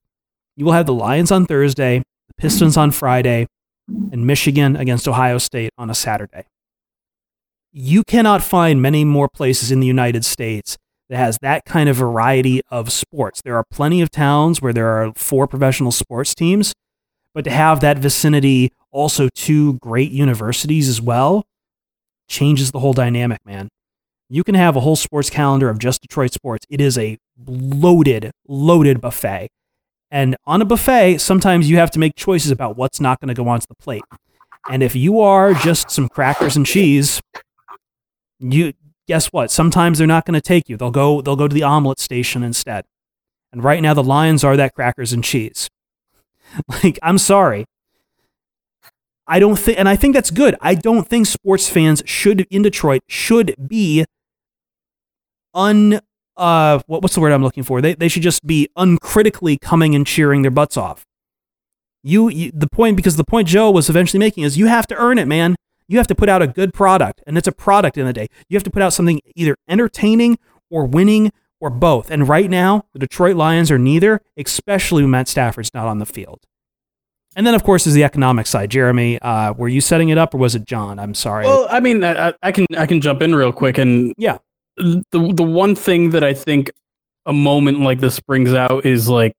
you 0.56 0.66
will 0.66 0.74
have 0.74 0.86
the 0.86 0.94
Lions 0.94 1.32
on 1.32 1.46
Thursday, 1.46 2.00
the 2.28 2.34
Pistons 2.38 2.78
on 2.78 2.92
Friday, 2.92 3.48
and 3.88 4.28
Michigan 4.28 4.76
against 4.76 5.08
Ohio 5.08 5.38
State 5.38 5.72
on 5.78 5.90
a 5.90 5.96
Saturday. 5.96 6.46
You 7.72 8.04
cannot 8.04 8.44
find 8.44 8.82
many 8.82 9.06
more 9.06 9.30
places 9.30 9.72
in 9.72 9.80
the 9.80 9.88
United 9.88 10.26
States 10.26 10.78
that 11.10 11.18
has 11.18 11.38
that 11.42 11.64
kind 11.66 11.88
of 11.90 11.96
variety 11.96 12.62
of 12.70 12.92
sports. 12.92 13.42
There 13.42 13.56
are 13.56 13.64
plenty 13.70 14.02
of 14.02 14.10
towns 14.10 14.62
where 14.62 14.74
there 14.74 14.90
are 14.90 15.14
four 15.16 15.48
professional 15.48 15.92
sports 15.92 16.36
teams, 16.36 16.74
but 17.34 17.44
to 17.44 17.52
have 17.52 17.80
that 17.82 18.00
vicinity 18.00 18.72
also 18.98 19.30
two 19.36 19.74
great 19.76 20.12
universities 20.12 20.90
as 20.90 21.00
well 21.00 21.46
changes 22.28 22.72
the 22.72 22.80
whole 22.80 22.94
dynamic, 22.94 23.40
man. 23.46 23.70
You 24.30 24.44
can 24.44 24.56
have 24.56 24.76
a 24.76 24.82
whole 24.82 24.98
sports 24.98 25.30
calendar 25.30 25.70
of 25.70 25.80
just 25.80 26.02
Detroit 26.02 26.34
sports. 26.34 26.66
It 26.70 26.82
is 26.82 26.98
a 26.98 27.18
loaded, 27.46 28.32
loaded 28.48 29.00
buffet. 29.00 29.48
And 30.12 30.36
on 30.46 30.62
a 30.62 30.66
buffet, 30.66 31.20
sometimes 31.20 31.70
you 31.70 31.78
have 31.78 31.92
to 31.92 32.00
make 32.00 32.16
choices 32.16 32.52
about 32.52 32.76
what's 32.76 33.00
not 33.00 33.20
going 33.22 33.30
to 33.30 33.34
go 33.34 33.48
onto 33.48 33.68
the 33.68 33.76
plate. 33.76 34.04
And 34.70 34.84
if 34.84 34.96
you 34.96 35.22
are 35.22 35.54
just 35.54 35.92
some 35.92 36.10
crackers 36.10 36.58
and 36.58 36.66
cheese, 36.66 37.22
you 38.40 38.74
guess 39.08 39.28
what? 39.28 39.52
Sometimes 39.52 39.98
they're 39.98 40.08
not 40.08 40.26
going 40.26 40.34
to 40.34 40.42
take 40.42 40.68
you. 40.68 40.76
They'll 40.76 40.92
go 40.92 41.22
they'll 41.22 41.38
go 41.38 41.48
to 41.48 41.54
the 41.54 41.64
omelet 41.64 42.00
station 42.00 42.44
instead. 42.44 42.86
And 43.54 43.64
right 43.64 43.82
now 43.82 43.94
the 43.94 44.04
Lions 44.04 44.44
are 44.44 44.58
that 44.58 44.74
crackers 44.74 45.14
and 45.14 45.24
cheese. 45.24 45.70
Like, 46.70 46.98
I'm 47.04 47.18
sorry. 47.18 47.66
I 49.28 49.40
don't 49.40 49.58
think 49.58 49.78
and 49.78 49.90
I 49.90 49.96
think 49.96 50.14
that's 50.14 50.32
good. 50.32 50.56
I 50.62 50.76
don't 50.76 51.08
think 51.08 51.26
sports 51.28 51.68
fans 51.70 52.02
should 52.06 52.48
in 52.50 52.62
Detroit 52.62 53.02
should 53.08 53.56
be 53.68 54.06
un 55.54 56.00
uh 56.38 56.80
what, 56.88 57.02
what's 57.02 57.16
the 57.16 57.22
word 57.22 57.34
I'm 57.34 57.44
looking 57.44 57.64
for? 57.64 57.82
They 57.82 57.94
they 57.94 58.08
should 58.08 58.24
just 58.24 58.46
be 58.46 58.70
uncritically 58.76 59.58
coming 59.58 59.96
and 59.96 60.08
cheering 60.08 60.44
their 60.44 60.52
butts 60.52 60.78
off. 60.78 61.06
You, 62.04 62.30
you 62.30 62.52
the 62.54 62.70
point 62.70 62.96
because 62.96 63.18
the 63.18 63.26
point 63.26 63.48
Joe 63.48 63.70
was 63.70 63.90
eventually 63.90 64.20
making 64.20 64.44
is 64.44 64.58
you 64.58 64.68
have 64.68 64.88
to 64.88 64.96
earn 64.96 65.18
it, 65.18 65.28
man. 65.28 65.56
You 65.90 65.98
have 65.98 66.08
to 66.08 66.16
put 66.16 66.30
out 66.30 66.42
a 66.42 66.48
good 66.48 66.74
product, 66.74 67.22
and 67.26 67.38
it's 67.38 67.48
a 67.48 67.52
product 67.52 67.98
in 67.98 68.06
the 68.06 68.14
day. 68.14 68.28
You 68.50 68.56
have 68.56 68.64
to 68.64 68.70
put 68.70 68.82
out 68.82 68.94
something 68.94 69.22
either 69.36 69.56
entertaining 69.70 70.38
or 70.70 70.86
winning 70.86 71.32
or 71.60 71.70
both. 71.70 72.12
And 72.12 72.28
right 72.28 72.50
now, 72.50 72.86
the 72.94 73.00
Detroit 73.00 73.36
Lions 73.36 73.72
are 73.72 73.80
neither, 73.80 74.22
especially 74.38 75.04
when 75.04 75.12
Matt 75.12 75.28
Stafford's 75.28 75.74
not 75.74 75.88
on 75.88 76.00
the 76.00 76.06
field. 76.06 76.46
And 77.38 77.46
then, 77.46 77.54
of 77.54 77.64
course, 77.64 77.86
is 77.86 77.94
the 77.94 78.04
economic 78.04 78.48
side. 78.48 78.72
Jeremy, 78.72 79.20
uh, 79.22 79.54
were 79.54 79.68
you 79.68 79.80
setting 79.80 80.10
it 80.10 80.18
up, 80.18 80.34
or 80.34 80.38
was 80.38 80.56
it 80.56 80.66
John? 80.66 80.98
I'm 80.98 81.14
sorry. 81.14 81.46
Well, 81.46 81.68
I 81.70 81.80
mean, 81.80 82.04
I, 82.04 82.34
I 82.42 82.52
can 82.52 82.66
I 82.76 82.88
can 82.88 83.00
jump 83.00 83.22
in 83.22 83.36
real 83.36 83.54
quick, 83.54 83.78
and 83.78 84.12
yeah, 84.18 84.40
the 84.76 85.04
the 85.12 85.44
one 85.44 85.76
thing 85.76 86.10
that 86.10 86.24
I 86.24 86.34
think 86.34 86.72
a 87.28 87.34
moment 87.34 87.80
like 87.82 88.00
this 88.00 88.20
brings 88.20 88.54
out 88.54 88.88
is 88.88 89.08
like 89.08 89.34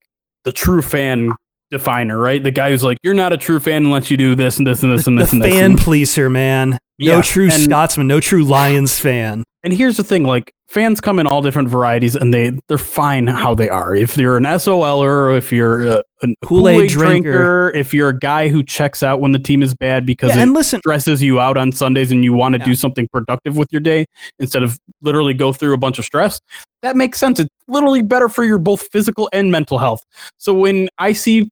the 0.45 0.53
true 0.53 0.81
fan 0.81 1.33
definer, 1.73 2.17
right? 2.17 2.41
The 2.43 2.53
guy 2.53 2.71
who's 2.71 2.85
like, 2.85 2.99
"You're 3.03 3.15
not 3.15 3.33
a 3.33 3.37
true 3.37 3.59
fan 3.59 3.85
unless 3.87 4.13
you 4.13 4.17
do 4.17 4.37
this 4.37 4.59
and 4.59 4.67
this 4.67 4.85
and 4.85 4.93
this 4.93 5.09
and 5.09 5.19
this." 5.21 5.31
the 5.31 5.37
and 5.37 5.45
this. 5.45 5.53
fan 5.53 5.71
And- 5.73 5.79
pleaser, 5.81 6.31
man. 6.31 6.79
No 6.99 7.17
Yeah, 7.17 7.23
true 7.23 7.45
and- 7.45 7.53
Scotsman, 7.65 8.07
no 8.07 8.21
true 8.21 8.45
Lions 8.45 8.99
fan. 9.01 9.45
And 9.65 9.73
here's 9.73 9.97
the 9.97 10.05
thing: 10.05 10.23
like 10.23 10.53
fans 10.69 11.01
come 11.01 11.19
in 11.19 11.27
all 11.27 11.43
different 11.43 11.69
varieties, 11.69 12.15
and 12.15 12.33
they 12.33 12.53
they're 12.69 12.79
fine 12.79 13.27
how 13.27 13.55
they 13.57 13.69
are. 13.69 13.93
If 13.95 14.17
you're 14.17 14.37
an 14.37 14.45
SOLer, 14.45 15.09
or 15.11 15.37
if 15.37 15.51
you're 15.53 15.85
a, 15.87 16.03
a 16.23 16.29
Kool-Aid 16.45 16.89
drinker. 16.91 17.33
drinker, 17.33 17.73
if 17.75 17.93
you're 17.93 18.11
a 18.11 18.19
guy 18.19 18.49
who 18.49 18.63
checks 18.63 19.03
out 19.03 19.21
when 19.21 19.33
the 19.33 19.39
team 19.41 19.63
is 19.63 19.75
bad 19.75 20.07
because 20.07 20.31
Yeah, 20.31 20.39
it 20.39 20.43
and 20.45 20.55
listen, 20.55 20.79
stresses 20.81 21.21
you 21.23 21.41
out 21.41 21.57
on 21.57 21.73
Sundays 21.73 22.13
and 22.13 22.23
you 22.25 22.33
want 22.33 22.55
to 22.55 22.61
Yeah. 22.61 22.67
do 22.67 22.75
something 22.77 23.09
productive 23.13 23.57
with 23.57 23.69
your 23.73 23.81
day 23.81 24.07
instead 24.39 24.63
of 24.63 24.79
literally 25.03 25.35
go 25.35 25.53
through 25.53 25.75
a 25.75 25.79
bunch 25.79 25.99
of 25.99 26.05
stress, 26.05 26.41
that 26.83 26.97
makes 26.97 27.19
sense. 27.19 27.41
It's 27.41 27.51
literally 27.67 28.03
better 28.03 28.29
for 28.29 28.45
your 28.45 28.59
both 28.59 28.87
physical 28.93 29.29
and 29.33 29.51
mental 29.51 29.79
health. 29.79 30.05
So 30.39 30.55
when 30.55 30.89
I 30.99 31.13
see, 31.15 31.51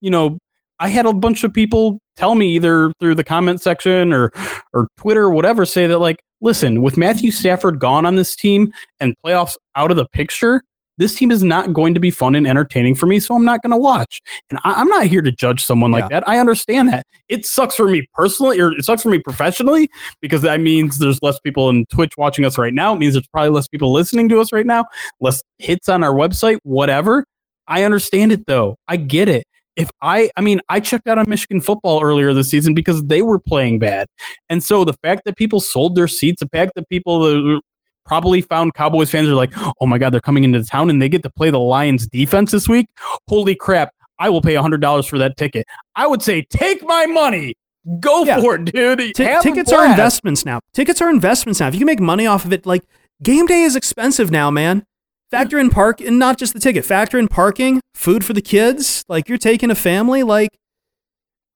you 0.00 0.10
know, 0.10 0.38
I 0.80 0.88
had 0.88 1.06
a 1.06 1.12
bunch 1.12 1.44
of 1.44 1.52
people 1.52 1.98
tell 2.16 2.34
me 2.34 2.48
either 2.54 2.92
through 3.00 3.14
the 3.14 3.24
comment 3.24 3.60
section 3.60 4.12
or 4.12 4.30
or 4.72 4.88
Twitter 4.96 5.24
or 5.24 5.30
whatever 5.30 5.64
say 5.64 5.86
that 5.86 5.98
like, 5.98 6.16
listen, 6.40 6.82
with 6.82 6.96
Matthew 6.96 7.30
Stafford 7.30 7.78
gone 7.78 8.06
on 8.06 8.16
this 8.16 8.34
team 8.36 8.72
and 9.00 9.14
playoffs 9.24 9.56
out 9.76 9.90
of 9.90 9.96
the 9.96 10.06
picture, 10.12 10.62
this 10.98 11.14
team 11.14 11.30
is 11.30 11.42
not 11.42 11.72
going 11.72 11.94
to 11.94 12.00
be 12.00 12.10
fun 12.10 12.34
and 12.34 12.46
entertaining 12.46 12.94
for 12.94 13.06
me, 13.06 13.18
so 13.18 13.34
I'm 13.34 13.44
not 13.44 13.62
going 13.62 13.72
to 13.72 13.76
watch. 13.76 14.20
And 14.50 14.58
I, 14.64 14.74
I'm 14.74 14.88
not 14.88 15.06
here 15.06 15.22
to 15.22 15.32
judge 15.32 15.64
someone 15.64 15.90
like 15.90 16.08
that. 16.10 16.28
I 16.28 16.38
understand 16.38 16.88
that. 16.88 17.04
It 17.28 17.44
sucks 17.46 17.74
for 17.74 17.88
me 17.88 18.06
personally, 18.14 18.60
or 18.60 18.72
it 18.72 18.84
sucks 18.84 19.02
for 19.02 19.08
me 19.08 19.18
professionally, 19.18 19.88
because 20.20 20.42
that 20.42 20.60
means 20.60 20.98
there's 20.98 21.20
less 21.22 21.40
people 21.40 21.68
in 21.68 21.84
Twitch 21.86 22.12
watching 22.16 22.44
us 22.44 22.58
right 22.58 22.74
now. 22.74 22.94
It 22.94 22.98
means 22.98 23.14
there's 23.14 23.26
probably 23.28 23.50
less 23.50 23.66
people 23.66 23.92
listening 23.92 24.28
to 24.28 24.40
us 24.40 24.52
right 24.52 24.66
now, 24.66 24.84
less 25.20 25.42
hits 25.58 25.88
on 25.88 26.04
our 26.04 26.14
website, 26.14 26.58
whatever. 26.62 27.24
I 27.66 27.82
understand 27.82 28.30
it 28.30 28.46
though. 28.46 28.76
I 28.86 28.96
get 28.96 29.28
it. 29.28 29.44
If 29.76 29.90
I, 30.02 30.30
I 30.36 30.40
mean, 30.40 30.60
I 30.68 30.78
checked 30.80 31.08
out 31.08 31.18
on 31.18 31.24
Michigan 31.28 31.60
football 31.60 32.02
earlier 32.02 32.32
this 32.32 32.48
season 32.48 32.74
because 32.74 33.02
they 33.04 33.22
were 33.22 33.38
playing 33.38 33.80
bad. 33.80 34.06
And 34.48 34.62
so 34.62 34.84
the 34.84 34.94
fact 35.02 35.22
that 35.24 35.36
people 35.36 35.60
sold 35.60 35.96
their 35.96 36.06
seats, 36.08 36.40
the 36.40 36.48
fact 36.48 36.72
that 36.76 36.88
people 36.88 37.20
that 37.20 37.60
probably 38.06 38.40
found 38.40 38.74
Cowboys 38.74 39.10
fans 39.10 39.28
are 39.28 39.34
like, 39.34 39.52
oh 39.80 39.86
my 39.86 39.98
God, 39.98 40.12
they're 40.12 40.20
coming 40.20 40.44
into 40.44 40.62
town 40.62 40.90
and 40.90 41.00
they 41.02 41.08
get 41.08 41.22
to 41.24 41.30
play 41.30 41.50
the 41.50 41.58
Lions 41.58 42.06
defense 42.06 42.52
this 42.52 42.68
week. 42.68 42.86
Holy 43.28 43.54
crap. 43.54 43.90
I 44.18 44.30
will 44.30 44.42
pay 44.42 44.54
$100 44.54 45.08
for 45.08 45.18
that 45.18 45.36
ticket. 45.36 45.66
I 45.96 46.06
would 46.06 46.22
say, 46.22 46.42
take 46.42 46.82
my 46.84 47.06
money. 47.06 47.54
Go 48.00 48.24
Yeah. 48.24 48.40
for 48.40 48.54
it, 48.54 48.66
dude. 48.66 49.00
A 49.00 49.12
tickets 49.42 49.72
are 49.72 49.84
investments 49.86 50.44
now. 50.46 50.60
Tickets 50.72 51.02
are 51.02 51.10
investments 51.10 51.60
now. 51.60 51.68
If 51.68 51.74
you 51.74 51.80
can 51.80 51.86
make 51.86 52.00
money 52.00 52.26
off 52.26 52.44
of 52.44 52.52
it, 52.52 52.64
like 52.64 52.82
game 53.22 53.46
day 53.46 53.62
is 53.62 53.74
expensive 53.76 54.30
now, 54.30 54.50
man. 54.50 54.86
Factor 55.34 55.58
in 55.58 55.70
park 55.70 56.00
and 56.00 56.18
not 56.18 56.38
just 56.38 56.52
the 56.54 56.60
ticket. 56.60 56.84
Factor 56.84 57.18
in 57.18 57.28
parking, 57.28 57.80
food 57.94 58.24
for 58.24 58.32
the 58.32 58.42
kids. 58.42 59.04
Like 59.08 59.28
you're 59.28 59.38
taking 59.38 59.70
a 59.70 59.74
family. 59.74 60.22
Like 60.22 60.50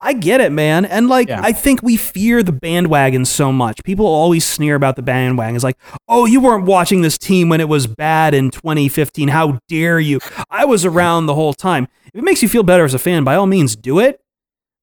I 0.01 0.13
get 0.13 0.41
it, 0.41 0.53
man. 0.53 0.85
And 0.85 1.09
like 1.09 1.29
Yeah. 1.29 1.41
I 1.43 1.53
think 1.53 1.83
we 1.83 1.97
fear 1.97 2.43
the 2.43 2.53
bandwagon 2.53 3.25
so 3.25 3.53
much. 3.53 3.83
People 3.85 4.07
always 4.07 4.45
sneer 4.45 4.75
about 4.77 4.95
the 4.97 5.03
bandwagon. 5.03 5.55
It's 5.57 5.65
like, 5.65 5.79
oh, 6.09 6.25
you 6.27 6.41
weren't 6.41 6.65
watching 6.67 7.03
this 7.03 7.19
team 7.19 7.49
when 7.49 7.61
it 7.61 7.69
was 7.69 7.87
bad 7.89 8.33
in 8.35 8.51
2015. 8.51 9.29
How 9.29 9.59
dare 9.69 9.99
you? 9.99 10.21
I 10.51 10.65
was 10.65 10.85
around 10.85 11.27
the 11.27 11.35
whole 11.35 11.53
time. 11.53 11.89
If 12.13 12.19
it 12.21 12.25
makes 12.25 12.43
you 12.43 12.49
feel 12.49 12.63
better 12.63 12.85
as 12.85 12.95
a 12.95 12.99
fan, 12.99 13.25
by 13.25 13.35
all 13.35 13.47
means, 13.47 13.75
do 13.77 13.99
it. 13.99 14.21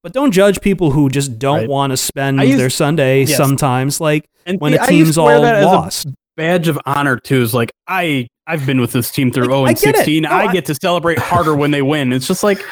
But 0.03 0.11
don't 0.13 0.31
judge 0.31 0.59
people 0.61 0.91
who 0.91 1.09
just 1.09 1.39
don't 1.39 1.59
Right. 1.61 1.69
want 1.69 1.91
to 1.91 1.97
spend 1.97 2.39
used- 2.41 2.59
their 2.59 2.69
Sunday 2.69 3.21
Yes. 3.23 3.37
sometimes, 3.37 3.99
like 4.01 4.25
And 4.45 4.59
when 4.59 4.73
see, 4.73 4.77
a 4.79 4.85
team's 4.85 5.17
all 5.17 5.29
as 5.29 5.63
a 5.63 5.65
lost. 5.65 6.07
Badge 6.37 6.67
of 6.67 6.79
honor 6.85 7.17
too 7.17 7.41
is 7.41 7.53
like 7.53 7.71
I 7.87 8.27
I've 8.47 8.65
been 8.65 8.79
with 8.81 8.91
this 8.91 9.09
team 9.11 9.31
through 9.31 9.45
Like, 9.45 9.49
0 9.49 9.63
I 9.65 9.69
and 9.69 9.77
get 9.79 9.95
16. 9.95 10.23
No, 10.23 10.29
I 10.29 10.45
I- 10.47 10.53
get 10.53 10.65
to 10.65 10.75
celebrate 10.75 11.17
harder 11.17 11.55
when 11.55 11.71
they 11.71 11.81
win. 11.81 12.13
It's 12.13 12.27
just 12.27 12.43
like 12.43 12.63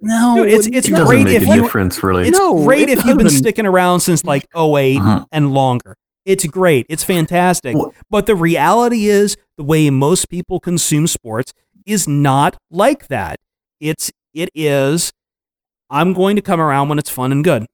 no, 0.00 0.36
Dude, 0.36 0.48
it's- 0.48 0.68
it's 0.72 0.88
It 0.88 0.94
great 1.06 1.24
make 1.24 1.36
if 1.42 1.48
a 1.48 1.54
you- 1.56 1.62
difference, 1.62 2.02
really. 2.02 2.28
It's 2.28 2.38
No, 2.38 2.62
great 2.64 2.88
it 2.90 2.98
if 2.98 3.04
you've 3.06 3.16
been 3.16 3.30
sticking 3.30 3.64
around 3.66 4.00
since 4.00 4.24
like 4.24 4.46
8 4.54 4.98
Uh-huh. 4.98 5.24
and 5.32 5.52
longer. 5.54 5.96
It's 6.26 6.44
great. 6.46 6.86
It's 6.90 7.04
fantastic. 7.04 7.76
Well- 7.76 7.94
but 8.10 8.26
the 8.26 8.34
reality 8.34 9.06
is 9.06 9.36
the 9.56 9.64
way 9.64 9.88
most 9.90 10.28
people 10.28 10.60
consume 10.60 11.06
sports 11.06 11.52
is 11.86 12.06
not 12.08 12.56
like 12.70 13.06
that. 13.08 13.36
It's 13.80 14.10
it 14.34 14.50
is 14.54 15.12
I'm 15.88 16.12
going 16.12 16.34
to 16.36 16.42
come 16.42 16.60
around 16.60 16.88
when 16.88 16.98
it's 16.98 17.10
fun 17.10 17.30
and 17.32 17.42
good. 17.44 17.64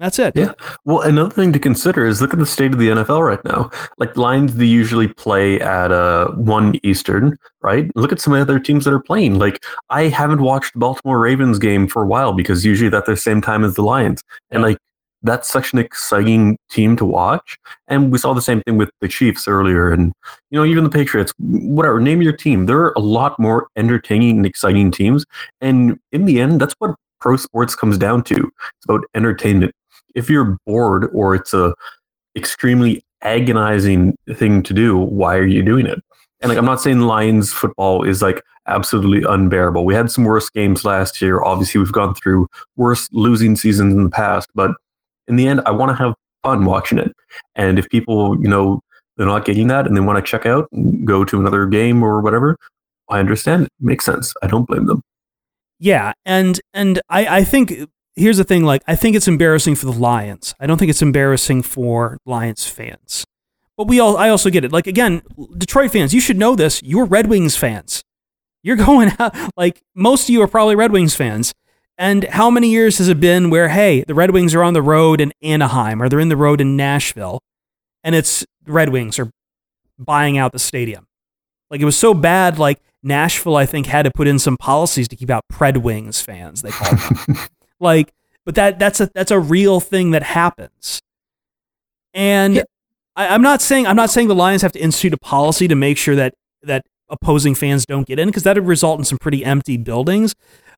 That's 0.00 0.18
it. 0.18 0.34
Yeah. 0.34 0.52
Well, 0.84 1.02
another 1.02 1.30
thing 1.30 1.52
to 1.52 1.58
consider 1.58 2.04
is 2.04 2.20
look 2.20 2.32
at 2.32 2.40
the 2.40 2.46
state 2.46 2.72
of 2.72 2.78
the 2.78 2.88
NFL 2.88 3.24
right 3.24 3.44
now. 3.44 3.70
Like 3.96 4.16
Lions, 4.16 4.54
they 4.54 4.64
usually 4.64 5.06
play 5.06 5.60
at 5.60 5.92
uh, 5.92 6.28
one 6.32 6.80
Eastern, 6.82 7.38
right? 7.62 7.90
Look 7.94 8.10
at 8.10 8.20
some 8.20 8.32
of 8.32 8.38
the 8.38 8.52
other 8.52 8.58
teams 8.60 8.84
that 8.84 8.92
are 8.92 9.00
playing. 9.00 9.38
Like 9.38 9.64
I 9.90 10.08
haven't 10.08 10.42
watched 10.42 10.72
the 10.72 10.80
Baltimore 10.80 11.20
Ravens 11.20 11.60
game 11.60 11.86
for 11.86 12.02
a 12.02 12.06
while 12.06 12.32
because 12.32 12.64
usually 12.64 12.90
that's 12.90 13.06
the 13.06 13.16
same 13.16 13.40
time 13.40 13.64
as 13.64 13.74
the 13.74 13.82
Lions, 13.82 14.22
and 14.50 14.62
like 14.62 14.78
that's 15.22 15.48
such 15.48 15.72
an 15.72 15.78
exciting 15.78 16.58
team 16.70 16.96
to 16.96 17.04
watch. 17.04 17.56
And 17.88 18.10
we 18.10 18.18
saw 18.18 18.34
the 18.34 18.42
same 18.42 18.62
thing 18.62 18.76
with 18.76 18.90
the 19.00 19.08
Chiefs 19.08 19.46
earlier, 19.46 19.92
and 19.92 20.12
you 20.50 20.58
know 20.58 20.64
even 20.64 20.82
the 20.82 20.90
Patriots. 20.90 21.32
Whatever, 21.38 22.00
name 22.00 22.20
your 22.20 22.36
team. 22.36 22.66
There 22.66 22.80
are 22.80 22.92
a 22.96 23.00
lot 23.00 23.38
more 23.38 23.68
entertaining 23.76 24.38
and 24.38 24.46
exciting 24.46 24.90
teams, 24.90 25.24
and 25.60 26.00
in 26.10 26.24
the 26.24 26.40
end, 26.40 26.60
that's 26.60 26.74
what 26.78 26.96
pro 27.20 27.36
sports 27.36 27.76
comes 27.76 27.96
down 27.96 28.24
to. 28.24 28.34
It's 28.34 28.84
about 28.84 29.04
entertainment 29.14 29.72
if 30.14 30.30
you're 30.30 30.58
bored 30.66 31.10
or 31.12 31.34
it's 31.34 31.54
a 31.54 31.74
extremely 32.36 33.02
agonizing 33.22 34.16
thing 34.34 34.62
to 34.62 34.74
do, 34.74 34.96
why 34.96 35.36
are 35.36 35.46
you 35.46 35.62
doing 35.62 35.86
it? 35.86 36.00
And 36.40 36.50
like 36.50 36.58
I'm 36.58 36.64
not 36.64 36.80
saying 36.80 37.00
Lions 37.00 37.52
football 37.52 38.04
is 38.04 38.20
like 38.20 38.42
absolutely 38.66 39.28
unbearable. 39.28 39.84
We 39.84 39.94
had 39.94 40.10
some 40.10 40.24
worse 40.24 40.50
games 40.50 40.84
last 40.84 41.20
year. 41.22 41.42
Obviously, 41.42 41.78
we've 41.78 41.92
gone 41.92 42.14
through 42.14 42.48
worse 42.76 43.08
losing 43.12 43.56
seasons 43.56 43.94
in 43.94 44.04
the 44.04 44.10
past, 44.10 44.50
but 44.54 44.72
in 45.26 45.36
the 45.36 45.48
end, 45.48 45.62
I 45.64 45.70
want 45.70 45.90
to 45.90 45.96
have 45.96 46.14
fun 46.42 46.64
watching 46.64 46.98
it. 46.98 47.12
And 47.54 47.78
if 47.78 47.88
people, 47.88 48.40
you 48.42 48.48
know, 48.48 48.80
they're 49.16 49.26
not 49.26 49.44
getting 49.44 49.68
that 49.68 49.86
and 49.86 49.96
they 49.96 50.00
want 50.00 50.24
to 50.24 50.30
check 50.30 50.44
out, 50.44 50.68
go 51.04 51.24
to 51.24 51.40
another 51.40 51.66
game 51.66 52.02
or 52.02 52.20
whatever, 52.20 52.58
I 53.08 53.20
understand. 53.20 53.64
It 53.64 53.70
makes 53.80 54.04
sense. 54.04 54.34
I 54.42 54.46
don't 54.46 54.66
blame 54.66 54.86
them. 54.86 55.02
Yeah, 55.78 56.12
and 56.24 56.60
and 56.72 57.00
I, 57.08 57.38
I 57.38 57.44
think 57.44 57.88
here's 58.16 58.36
the 58.36 58.44
thing. 58.44 58.64
Like, 58.64 58.82
I 58.86 58.96
think 58.96 59.16
it's 59.16 59.28
embarrassing 59.28 59.74
for 59.76 59.86
the 59.86 59.92
Lions. 59.92 60.54
I 60.60 60.66
don't 60.66 60.78
think 60.78 60.90
it's 60.90 61.02
embarrassing 61.02 61.62
for 61.62 62.18
Lions 62.24 62.66
fans. 62.66 63.24
But 63.76 63.88
we 63.88 63.98
all, 64.00 64.16
I 64.16 64.28
also 64.28 64.50
get 64.50 64.64
it. 64.64 64.72
Like 64.72 64.86
again, 64.86 65.22
Detroit 65.56 65.90
fans, 65.90 66.14
you 66.14 66.20
should 66.20 66.38
know 66.38 66.54
this. 66.54 66.82
You're 66.82 67.04
Red 67.04 67.26
Wings 67.26 67.56
fans. 67.56 68.02
You're 68.62 68.76
going 68.86 69.12
out 69.18 69.34
like 69.56 69.82
most 69.94 70.24
of 70.24 70.30
you 70.30 70.42
are 70.42 70.48
probably 70.48 70.76
Red 70.76 70.92
Wings 70.92 71.14
fans. 71.14 71.54
And 71.96 72.24
how 72.24 72.50
many 72.50 72.70
years 72.70 72.98
has 72.98 73.08
it 73.08 73.20
been 73.20 73.50
where 73.50 73.68
hey, 73.68 74.04
the 74.06 74.14
Red 74.14 74.32
Wings 74.32 74.54
are 74.54 74.62
on 74.62 74.74
the 74.74 74.82
road 74.82 75.20
in 75.20 75.32
Anaheim 75.42 76.02
or 76.02 76.08
they're 76.08 76.20
in 76.20 76.28
the 76.28 76.36
road 76.36 76.60
in 76.60 76.76
Nashville, 76.76 77.40
and 78.02 78.14
it's 78.16 78.44
the 78.64 78.72
Red 78.72 78.88
Wings 78.88 79.18
are 79.18 79.30
buying 79.98 80.36
out 80.36 80.52
the 80.52 80.58
stadium. 80.58 81.06
Like 81.70 81.80
it 81.80 81.84
was 81.84 81.96
so 81.96 82.12
bad. 82.12 82.58
Like 82.58 82.80
Nashville, 83.02 83.56
I 83.56 83.66
think, 83.66 83.86
had 83.86 84.02
to 84.02 84.10
put 84.12 84.26
in 84.26 84.40
some 84.40 84.56
policies 84.56 85.06
to 85.08 85.16
keep 85.16 85.30
out 85.30 85.44
Pred 85.52 85.82
Wings 85.82 86.20
fans. 86.20 86.62
They 86.62 86.70
call 86.70 86.96
them. 86.96 87.36
like, 87.84 88.12
but 88.44 88.56
that 88.56 88.78
that's 88.78 89.00
a 89.00 89.10
that's 89.14 89.30
a 89.30 89.38
real 89.38 89.78
thing 89.78 90.10
that 90.10 90.24
happens. 90.24 91.00
And 92.12 92.64
I, 93.16 93.28
I'm 93.28 93.42
not 93.42 93.62
saying 93.62 93.86
I'm 93.86 93.96
not 93.96 94.10
saying 94.10 94.28
the 94.28 94.34
Lions 94.34 94.62
have 94.62 94.72
to 94.72 94.80
institute 94.80 95.12
a 95.12 95.18
policy 95.18 95.68
to 95.68 95.74
make 95.76 95.98
sure 95.98 96.16
that 96.16 96.34
that 96.62 96.84
opposing 97.08 97.54
fans 97.54 97.86
don't 97.86 98.06
get 98.06 98.18
in 98.18 98.28
because 98.28 98.42
that 98.42 98.56
would 98.56 98.66
result 98.66 98.98
in 98.98 99.04
some 99.04 99.18
pretty 99.18 99.44
empty 99.44 99.76
buildings. 99.76 100.34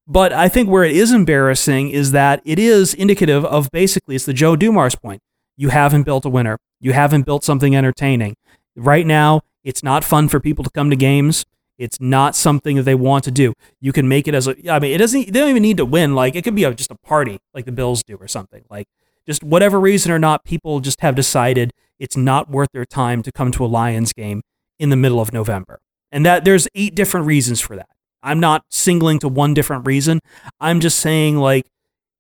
But 0.07 0.32
I 0.32 0.48
think 0.48 0.68
where 0.68 0.84
it 0.84 0.94
is 0.94 1.12
embarrassing 1.12 1.90
is 1.90 2.12
that 2.12 2.40
it 2.44 2.59
is 2.59 2.94
indicative 2.94 3.44
of 3.44 3.70
basically 3.72 4.14
it's 4.14 4.26
the 4.26 4.32
Joe 4.32 4.54
Dumars 4.54 4.94
point. 4.94 5.20
You 5.57 5.70
haven't 5.70 6.04
built 6.04 6.24
a 6.24 6.28
winner. 6.28 6.59
You 6.80 6.92
haven't 6.92 7.22
built 7.22 7.42
something 7.42 7.74
entertaining. 7.74 8.36
Right 8.76 9.07
now, 9.07 9.40
it's 9.64 9.82
not 9.82 10.04
fun 10.04 10.28
for 10.28 10.38
people 10.38 10.62
to 10.62 10.70
come 10.70 10.90
to 10.90 10.96
games. 10.96 11.44
It's 11.79 12.01
not 12.01 12.35
something 12.35 12.77
that 12.77 12.85
they 12.85 12.95
want 12.95 13.24
to 13.24 13.31
do. 13.31 13.53
You 13.81 13.93
can 13.93 14.09
make 14.09 14.27
it 14.27 14.35
as 14.35 14.49
a. 14.49 14.55
I 14.70 14.79
mean, 14.79 14.93
it 14.93 14.99
doesn't. 14.99 15.27
They 15.27 15.41
don't 15.41 15.51
even 15.51 15.62
need 15.62 15.77
to 15.77 15.85
win. 15.85 16.14
Like 16.14 16.35
it 16.35 16.43
could 16.43 16.55
be 16.55 16.64
a, 16.64 16.74
just 16.74 16.91
a 16.91 16.97
party, 16.97 17.39
like 17.55 17.66
the 17.66 17.72
Bills 17.72 18.03
do, 18.03 18.16
or 18.16 18.29
something. 18.29 18.64
Like 18.70 18.87
just 19.27 19.43
whatever 19.43 19.79
reason 19.79 20.11
or 20.11 20.18
not, 20.18 20.45
people 20.45 20.81
just 20.81 21.01
have 21.01 21.14
decided 21.14 21.72
it's 21.99 22.16
not 22.16 22.51
worth 22.51 22.68
their 22.72 22.85
time 22.85 23.22
to 23.22 23.33
come 23.33 23.51
to 23.53 23.64
a 23.64 23.66
Lions 23.66 24.12
game 24.12 24.43
in 24.79 24.91
the 24.91 24.97
middle 24.97 25.20
of 25.20 25.33
November. 25.33 25.81
And 26.11 26.24
that 26.24 26.45
there's 26.45 26.68
eight 26.74 26.95
different 26.95 27.27
reasons 27.27 27.61
for 27.61 27.77
that. 27.77 27.89
I'm 28.22 28.41
not 28.41 28.64
singling 28.70 29.18
to 29.20 29.29
one 29.29 29.55
different 29.55 29.87
reason. 29.87 30.20
I'm 30.61 30.81
just 30.81 30.99
saying 30.99 31.37
like 31.37 31.66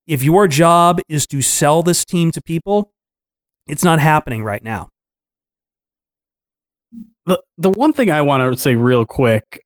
if 0.06 0.22
your 0.22 0.46
job 0.48 1.00
is 1.08 1.26
to 1.28 1.42
sell 1.42 1.82
this 1.82 2.04
team 2.04 2.30
to 2.32 2.42
people, 2.42 2.92
it's 3.66 3.84
not 3.84 3.98
happening 3.98 4.44
right 4.44 4.62
now. 4.62 4.88
The 7.26 7.40
the 7.58 7.70
one 7.70 7.92
thing 7.92 8.10
I 8.10 8.22
want 8.22 8.52
to 8.52 8.58
say 8.60 8.74
real 8.76 9.04
quick 9.04 9.60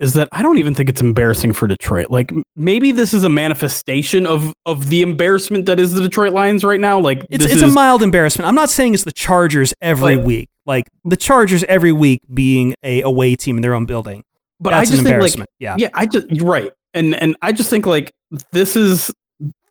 is 0.00 0.12
that 0.14 0.28
I 0.30 0.42
don't 0.42 0.58
even 0.58 0.74
think 0.74 0.88
it's 0.88 1.00
embarrassing 1.00 1.52
for 1.54 1.66
Detroit. 1.66 2.10
Like 2.10 2.32
maybe 2.54 2.92
this 2.92 3.12
is 3.12 3.24
a 3.24 3.28
manifestation 3.28 4.26
of 4.26 4.52
of 4.66 4.90
the 4.90 5.02
embarrassment 5.02 5.66
that 5.66 5.80
is 5.80 5.94
the 5.94 6.02
Detroit 6.02 6.32
Lions 6.32 6.62
right 6.64 6.78
now. 6.80 7.00
Like 7.00 7.18
it's 7.30 7.44
this 7.44 7.54
it's 7.54 7.62
is, 7.62 7.72
a 7.72 7.74
mild 7.74 8.02
embarrassment. 8.02 8.46
I'm 8.46 8.54
not 8.54 8.70
saying 8.70 8.94
it's 8.94 9.04
the 9.04 9.12
Chargers 9.12 9.74
every 9.80 10.16
Like- 10.16 10.26
week. 10.26 10.48
Like 10.66 10.86
the 11.04 11.16
Chargers 11.16 11.64
every 11.64 11.92
week 11.92 12.20
being 12.34 12.74
a 12.82 13.00
away 13.00 13.34
team 13.34 13.56
in 13.56 13.62
their 13.62 13.72
own 13.74 13.86
building. 13.86 14.22
but 14.60 14.70
That's 14.70 14.88
I 14.88 14.92
just 14.92 15.06
an 15.06 15.20
think 15.20 15.38
like 15.38 15.48
yeah. 15.58 15.76
yeah, 15.78 15.88
I 15.94 16.04
just 16.04 16.26
right, 16.42 16.70
and 16.92 17.14
and 17.14 17.36
I 17.40 17.52
just 17.52 17.70
think 17.70 17.86
like 17.86 18.12
this 18.52 18.76
is 18.76 19.10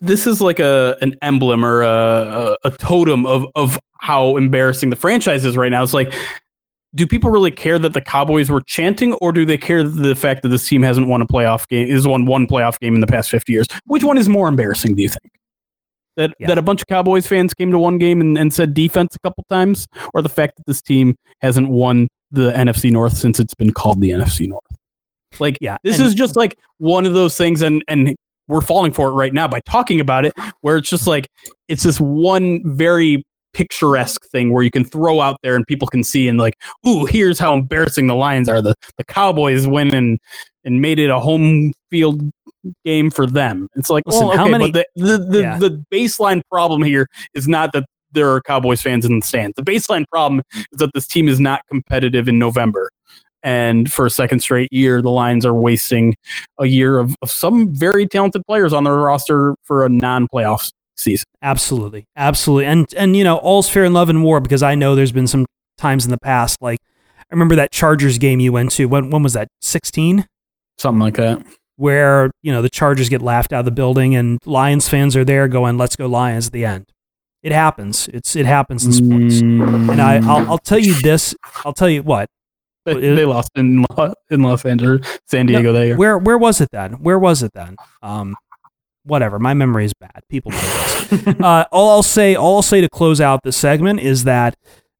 this 0.02 0.26
is 0.26 0.42
like 0.42 0.60
a 0.60 0.98
an 1.02 1.14
emblem 1.22 1.64
or 1.64 1.84
a, 1.84 1.88
a, 2.64 2.70
a 2.70 2.72
totem 2.72 3.28
of 3.28 3.46
of 3.54 3.80
how 4.00 4.38
embarrassing 4.38 4.90
the 4.90 4.96
franchise 4.96 5.46
is 5.46 5.56
right 5.56 5.70
now. 5.70 5.84
It's 5.84 5.94
like, 5.94 6.12
do 6.96 7.06
people 7.06 7.30
really 7.30 7.52
care 7.52 7.78
that 7.80 7.94
the 7.94 8.02
Cowboys 8.02 8.50
were 8.50 8.62
chanting, 8.62 9.14
or 9.16 9.32
do 9.32 9.46
they 9.46 9.58
care 9.58 9.84
the 9.84 10.16
fact 10.16 10.42
that 10.44 10.50
this 10.50 10.68
team 10.68 10.82
hasn't 10.84 11.08
won 11.08 11.22
a 11.22 11.28
playoff 11.28 11.68
game, 11.68 11.88
is 11.88 12.08
won 12.08 12.26
one 12.26 12.48
playoff 12.48 12.80
game 12.80 12.96
in 12.96 13.02
the 13.02 13.08
past 13.08 13.30
fifty 13.30 13.54
years? 13.54 13.68
Which 13.86 14.04
one 14.04 14.18
is 14.18 14.28
more 14.30 14.48
embarrassing? 14.48 14.96
Do 14.96 15.04
you 15.04 15.10
think? 15.10 15.32
That, 16.16 16.34
Yeah. 16.40 16.48
that 16.48 16.58
a 16.58 16.62
bunch 16.64 16.82
of 16.82 16.88
Cowboys 16.88 17.28
fans 17.28 17.54
came 17.54 17.70
to 17.72 17.78
one 17.78 18.00
game 18.00 18.22
and, 18.22 18.38
and 18.38 18.52
said 18.54 18.74
defense 18.74 19.16
a 19.16 19.20
couple 19.20 19.46
times, 19.50 19.88
or 20.14 20.22
the 20.24 20.30
fact 20.30 20.58
that 20.58 20.66
this 20.66 20.82
team 20.82 21.16
hasn't 21.42 21.70
won 21.70 22.08
the 22.32 22.52
NFC 22.52 22.92
North 22.92 23.16
since 23.16 23.40
it's 23.40 23.54
been 23.54 23.72
called 23.72 24.02
the 24.02 24.10
NFC 24.10 24.48
North. 24.48 24.64
Like, 25.40 25.58
Yeah, 25.62 25.78
this 25.84 26.00
and- 26.00 26.08
is 26.08 26.16
just 26.16 26.36
like 26.36 26.58
one 26.80 27.06
of 27.06 27.14
those 27.14 27.38
things, 27.38 27.62
and 27.62 27.84
and 27.88 28.16
we're 28.48 28.62
falling 28.62 28.94
for 28.94 29.10
it 29.10 29.12
right 29.12 29.34
now 29.34 29.48
by 29.48 29.60
talking 29.68 30.00
about 30.00 30.26
it, 30.26 30.34
where 30.62 30.78
it's 30.78 30.90
just 30.90 31.06
like 31.06 31.28
it's 31.68 31.84
this 31.84 32.00
one 32.00 32.62
very 32.66 33.24
picturesque 33.58 34.24
thing 34.30 34.54
where 34.54 34.62
you 34.64 34.70
can 34.70 34.86
throw 34.86 35.20
out 35.20 35.38
there 35.42 35.56
and 35.56 35.66
people 35.66 35.88
can 35.88 36.04
see 36.04 36.28
and 36.28 36.38
like, 36.38 36.54
ooh, 36.88 37.06
here's 37.06 37.40
how 37.40 37.56
embarrassing 37.56 38.06
the 38.06 38.14
Lions 38.16 38.48
are. 38.48 38.62
The 38.62 38.76
the 38.98 39.04
Cowboys 39.06 39.66
win 39.66 39.94
and 39.96 40.20
and 40.64 40.80
made 40.80 41.00
it 41.00 41.10
a 41.10 41.20
home 41.20 41.74
field 41.90 42.22
game 42.86 43.10
for 43.10 43.26
them. 43.26 43.68
It's 43.76 43.90
like, 43.90 44.04
Listen, 44.06 44.28
well, 44.28 44.38
how 44.38 44.48
many- 44.48 44.72
but 44.72 44.86
the 44.96 45.04
the, 45.04 45.18
the, 45.18 45.42
Yeah. 45.42 45.58
the 45.58 45.84
baseline 45.92 46.42
problem 46.52 46.84
here 46.84 47.08
is 47.34 47.48
not 47.48 47.72
that 47.74 47.86
there 48.12 48.30
are 48.32 48.42
Cowboys 48.42 48.82
fans 48.82 49.06
in 49.06 49.20
the 49.20 49.26
stands. 49.26 49.56
The 49.56 49.64
baseline 49.64 50.06
problem 50.12 50.42
is 50.54 50.78
that 50.80 50.92
this 50.94 51.08
team 51.08 51.28
is 51.28 51.40
not 51.40 51.62
competitive 51.70 52.28
in 52.28 52.38
November. 52.38 52.90
And 53.44 53.92
for 53.92 54.06
a 54.06 54.10
second 54.10 54.40
straight 54.42 54.72
year, 54.72 55.02
the 55.02 55.10
Lions 55.12 55.46
are 55.46 55.54
wasting 55.54 56.16
a 56.60 56.66
year 56.66 57.00
of, 57.00 57.16
of 57.22 57.32
some 57.32 57.74
very 57.74 58.06
talented 58.08 58.44
players 58.48 58.74
on 58.74 58.84
their 58.84 58.96
roster 58.96 59.56
for 59.64 59.86
a 59.86 59.90
non-playoff 59.90 60.72
season. 60.98 61.26
Absolutely, 61.42 62.06
absolutely, 62.16 62.66
and 62.66 62.92
and 62.96 63.16
you 63.16 63.24
know 63.24 63.38
all's 63.38 63.70
fair 63.70 63.86
in 63.86 63.94
love 63.94 64.10
and 64.10 64.24
war 64.24 64.40
because 64.40 64.64
I 64.64 64.76
know 64.76 64.96
there's 64.96 65.12
been 65.12 65.28
some 65.28 65.46
times 65.78 66.06
in 66.06 66.12
the 66.12 66.18
past 66.20 66.58
like 66.62 66.80
I 67.20 67.24
remember 67.32 67.56
that 67.56 67.72
Chargers 67.72 68.18
game 68.18 68.40
you 68.40 68.52
went 68.52 68.72
to 68.72 68.86
when 68.88 69.10
when 69.12 69.22
was 69.24 69.34
that 69.34 69.48
16 69.62 70.26
Something 70.80 71.00
like 71.00 71.16
that. 71.18 71.44
where 71.76 72.32
you 72.42 72.52
know 72.52 72.62
the 72.62 72.70
Chargers 72.70 73.10
get 73.10 73.22
laughed 73.22 73.54
out 73.54 73.60
of 73.60 73.66
the 73.66 73.72
building 73.72 74.16
and 74.16 74.40
Lions 74.46 74.90
fans 74.90 75.16
are 75.16 75.24
there 75.26 75.48
going 75.48 75.78
let's 75.78 75.96
go 75.96 76.08
Lions 76.08 76.48
at 76.48 76.54
the 76.54 76.66
end. 76.66 76.86
It 77.44 77.52
happens. 77.52 78.10
It's 78.10 78.36
it 78.36 78.46
happens 78.48 78.86
in 78.86 78.92
sports. 78.92 79.40
And 79.42 80.02
I 80.02 80.16
I'll, 80.18 80.50
I'll 80.52 80.58
tell 80.58 80.80
you 80.80 81.00
this. 81.02 81.36
I'll 81.64 81.74
tell 81.74 81.90
you 81.90 82.02
what. 82.04 82.28
They, 82.86 82.94
they 82.96 83.26
lost 83.26 83.52
in 83.56 83.86
in 84.32 84.42
Los 84.42 84.66
Angeles, 84.66 85.20
San 85.28 85.46
Diego. 85.46 85.72
that 85.74 85.86
year. 85.86 85.98
Where 85.98 86.18
where 86.18 86.38
was 86.38 86.60
it 86.62 86.70
then? 86.72 86.94
Where 86.94 87.20
was 87.20 87.44
it 87.44 87.52
then? 87.54 87.76
Um, 88.02 88.36
whatever. 89.08 89.40
My 89.40 89.54
memory 89.54 89.86
is 89.86 89.94
bad. 89.94 90.22
People 90.30 90.52
know 90.52 90.58
this. 90.60 91.28
uh, 91.42 91.66
all 91.72 91.90
I'll 91.90 92.04
say, 92.04 92.36
all 92.36 92.58
I'll 92.58 92.62
say 92.62 92.82
to 92.82 92.90
close 92.90 93.20
out 93.22 93.42
this 93.44 93.58
segment 93.58 94.00
is 94.02 94.24
that 94.26 94.56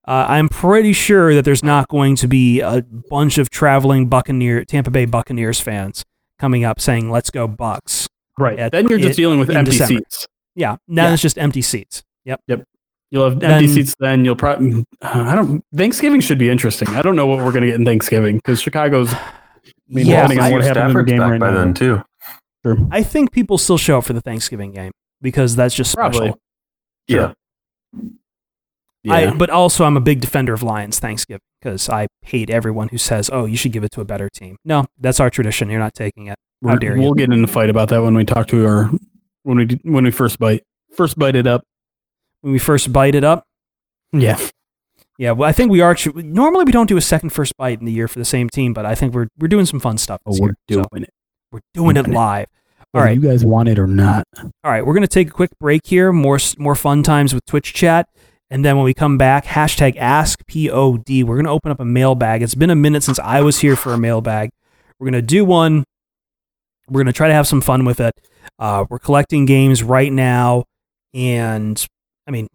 uh, 0.08 0.26
I'm 0.30 0.48
pretty 0.50 0.94
sure 0.94 1.36
that 1.36 1.44
there's 1.46 1.64
not 1.64 1.88
going 1.90 2.16
to 2.18 2.28
be 2.28 2.62
a 2.62 2.82
bunch 3.10 3.38
of 3.38 3.50
traveling 3.50 4.08
Buccaneer, 4.08 4.64
Tampa 4.66 4.90
Bay 4.90 5.06
Buccaneers 5.06 5.60
fans 5.60 6.04
coming 6.40 6.64
up 6.64 6.80
saying 6.80 7.10
"Let's 7.12 7.30
go 7.30 7.48
Bucks." 7.48 8.08
right. 8.40 8.58
at- 8.58 8.72
then 8.72 8.88
you're 8.88 9.00
just 9.00 9.18
it- 9.20 9.22
dealing 9.22 9.40
with 9.40 9.50
empty 9.50 9.72
December. 9.72 10.00
seats. 10.00 10.26
Yeah, 10.56 10.78
now 10.88 11.08
Yeah. 11.08 11.14
it's 11.14 11.22
just 11.22 11.38
empty 11.38 11.62
seats. 11.62 12.04
Yep. 12.26 12.42
Yep. 12.48 12.64
You'll 13.12 13.30
have 13.30 13.40
Then- 13.40 13.52
empty 13.52 13.68
seats. 13.68 13.96
Then 14.00 14.24
you'll 14.26 14.36
probably. 14.36 14.84
I 15.02 15.36
don't. 15.36 15.64
Thanksgiving 15.76 16.20
should 16.22 16.38
be 16.38 16.50
interesting. 16.50 16.88
I 16.90 17.02
don't 17.02 17.16
know 17.16 17.26
what 17.28 17.38
we're 17.40 17.52
going 17.52 17.62
to 17.64 17.68
get 17.68 17.76
in 17.76 17.86
Thanksgiving 17.86 18.38
because 18.38 18.62
Chicago's. 18.62 19.14
I 19.14 19.20
mean, 19.90 20.06
Yeah, 20.08 20.22
depending 20.28 20.40
on 20.40 20.52
what 20.54 20.62
happens 20.64 20.68
in 20.68 20.74
the 20.74 20.90
Stafford's 20.92 21.10
game 21.10 21.20
back 21.20 21.32
right 21.32 21.40
by 21.40 21.52
now. 21.52 21.58
then 21.58 21.74
too. 21.74 22.02
I 22.92 23.04
think 23.04 23.32
people 23.32 23.58
still 23.58 23.78
show 23.78 24.00
up 24.00 24.06
for 24.06 24.14
the 24.14 24.22
Thanksgiving 24.22 24.72
game 24.72 24.92
because 25.22 25.56
that's 25.56 25.76
just 25.76 25.92
special. 25.92 26.12
Probably. 26.22 26.34
Yeah. 27.08 27.34
I, 29.10 29.32
but 29.34 29.50
also, 29.50 29.86
I'm 29.86 29.96
a 29.96 30.02
big 30.02 30.20
defender 30.20 30.54
of 30.54 30.64
Lions 30.64 31.00
Thanksgiving 31.00 31.40
because 31.62 31.88
I 31.88 32.08
hate 32.24 32.50
everyone 32.50 32.90
who 32.90 32.98
says, 32.98 33.30
"Oh, 33.32 33.46
you 33.46 33.56
should 33.56 33.72
give 33.72 33.86
it 33.86 33.92
to 33.92 34.02
a 34.02 34.06
better 34.06 34.28
team." 34.30 34.58
No, 34.66 34.86
that's 35.00 35.22
our 35.22 35.30
tradition. 35.30 35.70
You're 35.70 35.80
not 35.80 35.94
taking 35.94 36.28
it. 36.28 36.36
How 36.62 36.70
We're- 36.72 36.80
dare 36.80 36.96
you? 36.98 37.02
we'll 37.04 37.14
get 37.14 37.32
in 37.32 37.42
a 37.44 37.48
fight 37.48 37.70
about 37.70 37.88
that 37.90 38.02
when 38.02 38.16
we 38.16 38.26
talk 38.26 38.48
to 38.48 38.66
our 38.66 38.90
when 39.44 39.58
we 39.60 39.80
when 39.84 40.04
we 40.04 40.12
first 40.12 40.40
bite 40.40 40.64
first 40.96 41.18
bite 41.18 41.36
it 41.36 41.48
up. 41.48 41.64
When 42.42 42.52
we 42.52 42.60
first 42.60 42.92
bite 42.92 43.16
it 43.16 43.24
up, 43.24 43.46
Yeah. 44.12 44.38
yeah. 45.18 45.32
Well, 45.32 45.48
I 45.50 45.54
think 45.54 45.72
we 45.72 45.80
are. 45.82 45.96
tr- 45.96 46.10
Normally, 46.16 46.66
we 46.66 46.72
don't 46.74 46.88
do 46.88 46.98
a 46.98 47.02
second 47.02 47.30
first 47.30 47.56
bite 47.58 47.80
in 47.80 47.86
the 47.86 47.92
year 47.94 48.08
for 48.10 48.20
the 48.20 48.26
same 48.26 48.50
team, 48.50 48.74
but 48.74 48.86
I 48.86 48.94
think 48.94 49.14
we're 49.14 49.28
we're 49.40 49.48
doing 49.48 49.66
some 49.66 49.80
fun 49.80 49.98
stuff. 49.98 50.20
Oh, 50.26 50.38
we're 50.38 50.48
year. 50.68 50.82
So 50.82 50.86
doing 50.92 51.04
it. 51.04 51.14
We're 51.52 51.62
doing 51.74 51.98
it 51.98 52.08
live. 52.08 52.48
All 52.94 53.02
right. 53.02 53.16
You 53.16 53.22
guys 53.22 53.46
want 53.46 53.70
it 53.70 53.78
or 53.78 53.88
not. 53.88 54.26
All 54.42 54.52
right, 54.72 54.86
we're 54.86 54.94
gonna 54.94 55.08
take 55.08 55.28
a 55.28 55.32
quick 55.32 55.52
break 55.60 55.86
here. 55.86 56.12
More 56.12 56.40
more 56.58 56.76
fun 56.76 57.04
times 57.04 57.34
with 57.34 57.46
Twitch 57.46 57.74
chat, 57.74 58.10
and 58.50 58.66
then 58.66 58.76
when 58.76 58.86
we 58.86 58.94
come 58.94 59.18
back, 59.18 59.46
hashtag 59.46 59.98
Ask 59.98 60.40
Pod. 60.48 61.04
We're 61.08 61.36
gonna 61.36 61.54
open 61.54 61.72
up 61.72 61.80
a 61.80 61.86
mailbag. 61.86 62.42
It's 62.42 62.56
been 62.56 62.70
a 62.70 62.76
minute 62.76 63.04
since 63.04 63.20
I 63.20 63.42
was 63.42 63.60
here 63.60 63.76
for 63.76 63.94
a 63.94 63.98
mailbag. 63.98 64.50
We're 65.00 65.08
gonna 65.08 65.22
do 65.22 65.46
one. 65.46 65.84
We're 66.90 67.02
gonna 67.02 67.14
try 67.14 67.28
to 67.28 67.34
have 67.34 67.48
some 67.48 67.62
fun 67.62 67.86
with 67.86 68.00
it. 68.00 68.14
Uh, 68.58 68.86
we're 68.90 69.00
collecting 69.00 69.46
games 69.46 69.84
right 69.84 70.12
now, 70.12 70.64
and 71.14 71.86
I 72.26 72.32
mean, 72.32 72.48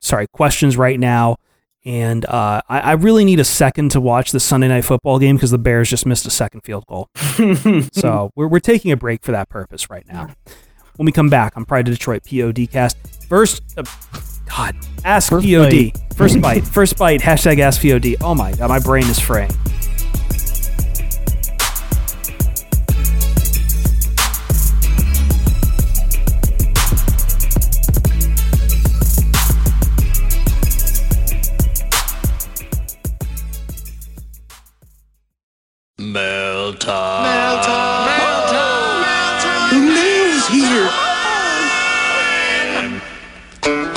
sorry, 0.00 0.26
questions 0.32 0.76
right 0.76 0.98
now. 0.98 1.36
And 1.84 2.26
uh, 2.26 2.60
I, 2.68 2.80
I 2.80 2.92
really 2.92 3.24
need 3.24 3.40
a 3.40 3.44
second 3.44 3.90
to 3.92 4.00
watch 4.00 4.32
the 4.32 4.40
Sunday 4.40 4.68
night 4.68 4.84
football 4.84 5.18
game 5.18 5.36
because 5.36 5.50
the 5.50 5.58
Bears 5.58 5.88
just 5.88 6.04
missed 6.04 6.26
a 6.26 6.30
second 6.30 6.60
field 6.62 6.84
goal. 6.86 7.08
So 7.92 8.30
we're, 8.36 8.48
we're 8.48 8.60
taking 8.60 8.92
a 8.92 8.96
break 8.96 9.22
for 9.24 9.32
that 9.32 9.48
purpose 9.48 9.88
right 9.88 10.06
now. 10.06 10.28
When 10.96 11.06
we 11.06 11.12
come 11.12 11.30
back 11.30 11.56
on 11.56 11.64
Pride 11.64 11.88
of 11.88 11.94
Detroit 11.94 12.22
POD 12.28 12.70
cast, 12.70 12.96
first, 13.28 13.62
uh, 13.78 13.84
God, 14.46 14.76
ask 15.04 15.30
First 15.30 15.46
POD. 15.46 15.70
bite. 15.70 15.98
First 16.14 16.40
bite. 16.42 16.66
First 16.66 16.98
bite. 16.98 17.20
Hashtag 17.20 17.58
ask 17.60 17.80
POD. 17.80 18.16
Oh 18.20 18.34
my 18.34 18.52
God, 18.52 18.68
my 18.68 18.78
brain 18.78 19.04
is 19.04 19.18
fraying. 19.18 19.50
The 36.70 36.76
mail's 39.80 40.46
here. 40.48 40.88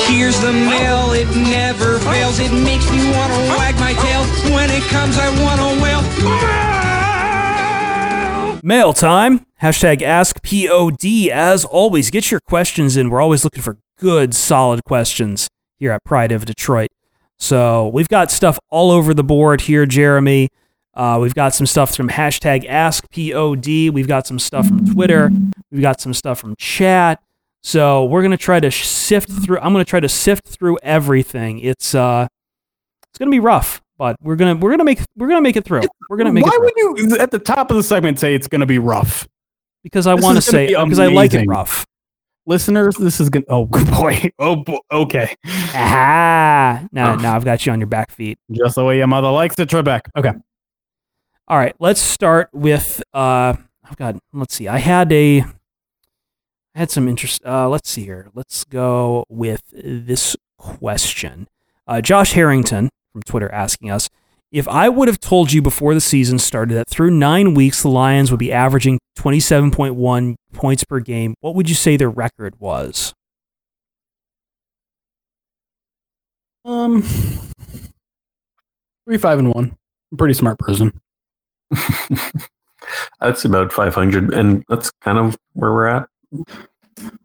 Here's 0.08 0.40
the 0.42 0.54
mail, 0.54 1.14
it 1.14 1.28
never 1.36 1.98
fails. 2.00 2.40
It 2.40 2.52
makes 2.52 2.90
me 2.92 3.12
want 3.12 3.32
to 3.34 3.40
wag 3.50 3.76
my 3.80 3.94
tail. 3.94 4.24
When 4.54 4.70
it 4.70 4.84
comes, 4.84 5.18
I 5.18 5.30
want 5.44 5.60
to 5.60 5.82
wail. 5.82 6.02
Mail 8.64 8.94
time. 8.94 9.46
Hashtag 9.62 10.00
AskPOD. 10.00 11.30
As 11.30 11.66
always, 11.66 12.12
get 12.12 12.32
your 12.32 12.40
questions 12.40 12.98
in. 12.98 13.10
We're 13.10 13.22
always 13.22 13.44
looking 13.44 13.64
for 13.64 13.78
good, 13.98 14.34
solid 14.34 14.84
questions 14.84 15.48
here 15.78 15.92
at 15.92 16.04
Pride 16.04 16.32
of 16.32 16.46
Detroit. 16.46 16.90
So 17.40 17.88
we've 17.88 18.08
got 18.08 18.32
stuff 18.32 18.60
all 18.70 18.92
over 18.92 19.14
the 19.14 19.24
board 19.24 19.62
here, 19.62 19.86
Jeremy. 19.86 20.50
Uh, 20.94 21.18
we've 21.22 21.34
got 21.34 21.54
some 21.56 21.66
stuff 21.66 21.96
from 21.96 22.10
hashtag 22.10 22.68
AskPOD. 22.70 23.92
We've 23.92 24.08
got 24.08 24.28
some 24.28 24.40
stuff 24.40 24.68
from 24.68 24.86
Twitter. 24.94 25.32
We've 25.72 25.82
got 25.82 26.00
some 26.00 26.14
stuff 26.14 26.40
from 26.40 26.56
chat. 26.58 27.22
So 27.64 28.06
we're 28.06 28.22
gonna 28.22 28.38
try 28.38 28.60
to 28.60 28.70
sift 28.72 29.32
through. 29.32 29.58
I'm 29.60 29.72
gonna 29.74 29.86
try 29.86 30.00
to 30.02 30.10
sift 30.10 30.48
through 30.48 30.78
everything. 30.84 31.60
It's 31.60 31.96
uh, 31.96 32.28
it's 33.10 33.18
gonna 33.18 33.32
be 33.32 33.40
rough, 33.40 33.82
but 33.98 34.18
we're 34.22 34.36
gonna 34.36 34.56
we're 34.56 34.72
gonna 34.72 34.84
make 34.84 35.00
we're 35.16 35.30
gonna 35.30 35.42
make 35.42 35.56
it 35.56 35.64
through. 35.66 35.84
We're 36.10 36.18
gonna 36.18 36.34
make 36.34 36.46
Why 36.46 36.52
it 36.54 36.74
through. 36.76 36.92
would 36.92 37.00
you 37.12 37.18
at 37.20 37.32
the 37.32 37.40
top 37.40 37.72
of 37.72 37.78
the 37.78 37.84
segment 37.84 38.20
say 38.20 38.36
it's 38.36 38.48
going 38.48 38.62
to 38.62 38.68
be 38.68 38.80
rough? 38.80 39.28
because 39.84 40.08
I 40.08 40.14
want 40.14 40.38
to 40.38 40.42
say 40.42 40.68
be 40.68 40.74
because 40.76 41.00
I 41.00 41.08
like 41.08 41.34
it 41.34 41.46
rough. 41.48 41.86
Listeners, 42.46 42.96
this 42.98 43.20
is 43.22 43.30
going 43.30 43.44
to 43.44 43.52
Oh 43.52 43.66
boy. 43.66 44.32
Oh 44.40 44.58
boy. 44.58 44.78
Okay. 44.92 45.34
Ah, 45.46 46.86
now 46.92 47.16
now 47.16 47.36
I've 47.36 47.46
got 47.46 47.66
you 47.66 47.72
on 47.72 47.80
your 47.80 47.88
back 47.88 48.12
feet. 48.12 48.38
Just 48.52 48.76
the 48.76 48.84
way 48.86 48.98
your 48.98 49.08
mother 49.08 49.30
likes 49.30 49.58
it, 49.60 49.70
Trebek. 49.70 50.02
Okay. 50.16 50.32
All 51.48 51.58
right, 51.58 51.76
let's 51.80 52.02
start 52.02 52.50
with 52.54 53.04
uh 53.14 53.56
I've 53.84 53.98
got 53.98 54.16
let's 54.32 54.56
see. 54.56 54.68
I 54.68 54.78
had 54.78 55.12
a 55.12 55.42
I 55.42 56.80
had 56.80 56.90
some 56.90 57.08
interest 57.08 57.42
uh 57.46 57.70
let's 57.70 57.90
see 57.90 58.04
here. 58.04 58.30
Let's 58.34 58.64
go 58.64 59.26
with 59.30 59.62
this 59.72 60.36
question. 60.58 61.48
Uh 61.86 62.02
Josh 62.02 62.34
Harrington 62.34 62.90
from 63.12 63.24
Twitter 63.24 63.52
asking 63.52 63.92
us 63.92 64.10
if 64.52 64.68
I 64.68 64.88
would 64.88 65.08
have 65.08 65.20
told 65.20 65.52
you 65.52 65.62
before 65.62 65.94
the 65.94 66.02
season 66.02 66.40
started 66.40 66.76
that 66.76 66.88
through 66.88 67.12
9 67.12 67.56
weeks 67.56 67.82
the 67.82 67.90
Lions 67.90 68.30
would 68.30 68.40
be 68.40 68.52
averaging 68.52 69.00
27.1 69.18 70.36
points 70.54 70.84
per 70.84 71.00
game, 71.00 71.34
what 71.42 71.56
would 71.56 71.68
you 71.68 71.76
say 71.76 71.98
their 71.98 72.10
record 72.10 72.60
was? 72.60 73.14
Um, 76.66 77.02
three, 79.06 79.18
five, 79.18 79.40
and 79.40 79.54
one. 79.54 79.76
I'm 80.12 80.18
pretty 80.18 80.36
smart 80.36 80.60
person. 80.60 80.94
That's 83.22 83.46
about 83.46 83.72
500, 83.72 84.34
and 84.34 84.64
that's 84.68 84.92
kind 85.02 85.18
of 85.18 85.38
where 85.54 85.72
we're 85.72 85.88
at. 85.88 86.10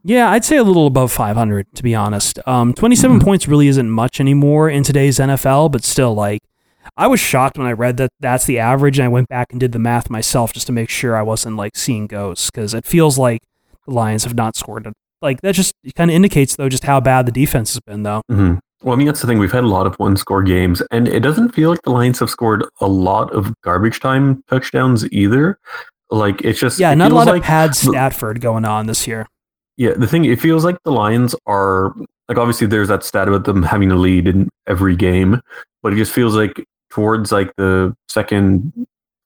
Yeah, 0.05 0.30
I'd 0.30 0.44
say 0.44 0.57
a 0.57 0.62
little 0.62 0.86
above 0.86 1.11
500 1.11 1.66
to 1.74 1.82
be 1.82 1.94
honest. 1.94 2.38
Um, 2.46 2.72
27 2.74 3.20
points 3.20 3.49
really 3.49 3.68
isn't 3.68 3.90
much 3.90 4.20
anymore 4.20 4.70
in 4.70 4.84
today's 4.84 5.18
NFL, 5.18 5.72
but 5.72 5.84
still, 5.84 6.14
like, 6.14 6.42
I 6.96 7.07
was 7.07 7.20
shocked 7.20 7.59
when 7.59 7.66
I 7.66 7.72
read 7.72 7.96
that 7.99 8.11
that's 8.20 8.44
the 8.46 8.59
average, 8.59 8.99
and 8.99 9.05
I 9.05 9.09
went 9.09 9.28
back 9.28 9.49
and 9.51 9.61
did 9.61 9.72
the 9.72 9.78
math 9.78 10.09
myself 10.09 10.53
just 10.53 10.66
to 10.68 10.72
make 10.72 10.88
sure 10.88 11.16
I 11.16 11.22
wasn't 11.22 11.57
like 11.57 11.76
seeing 11.76 12.07
ghosts 12.07 12.51
because 12.51 12.72
it 12.72 12.86
feels 12.86 13.18
like 13.18 13.40
the 13.86 13.92
Lions 13.92 14.24
have 14.24 14.34
not 14.34 14.57
scored. 14.57 14.86
A, 14.86 14.92
like 15.20 15.40
that 15.42 15.55
just 15.55 15.74
kind 15.96 16.11
of 16.11 16.14
indicates 16.14 16.57
though 16.57 16.68
just 16.68 16.84
how 16.84 17.01
bad 17.01 17.26
the 17.26 17.32
defense 17.32 17.74
has 17.74 17.80
been 17.80 18.05
though. 18.05 18.22
hmm 18.28 18.55
Well, 18.82 18.94
I 18.94 18.96
mean, 18.96 19.06
that's 19.06 19.20
the 19.20 19.26
thing. 19.26 19.38
We've 19.38 19.50
had 19.50 19.64
a 19.64 19.68
lot 19.68 19.86
of 19.86 19.96
one 19.96 20.16
score 20.16 20.42
games, 20.42 20.82
and 20.90 21.08
it 21.08 21.20
doesn't 21.20 21.50
feel 21.50 21.70
like 21.70 21.82
the 21.82 21.90
Lions 21.90 22.20
have 22.20 22.30
scored 22.30 22.64
a 22.80 22.86
lot 22.86 23.32
of 23.34 23.52
garbage 23.62 24.00
time 24.00 24.44
touchdowns 24.48 25.10
either. 25.12 25.58
Like, 26.10 26.40
it's 26.42 26.60
just. 26.60 26.78
Yeah, 26.78 26.92
it 26.92 26.96
not 26.96 27.10
a 27.10 27.14
lot 27.14 27.26
like 27.26 27.42
of 27.42 27.46
pad 27.46 27.70
Statford 27.70 28.40
going 28.40 28.64
on 28.64 28.86
this 28.86 29.06
year. 29.06 29.26
Yeah, 29.76 29.94
the 29.94 30.06
thing 30.06 30.24
it 30.24 30.40
feels 30.40 30.64
like 30.64 30.76
the 30.84 30.92
Lions 30.92 31.34
are 31.46 31.94
like 32.28 32.36
obviously 32.38 32.66
there's 32.66 32.88
that 32.88 33.04
stat 33.04 33.28
about 33.28 33.44
them 33.44 33.62
having 33.62 33.90
a 33.90 33.96
lead 33.96 34.28
in 34.28 34.48
every 34.66 34.94
game, 34.94 35.40
but 35.82 35.92
it 35.92 35.96
just 35.96 36.12
feels 36.12 36.34
like 36.34 36.64
towards 36.90 37.32
like 37.32 37.54
the 37.56 37.96
second, 38.08 38.72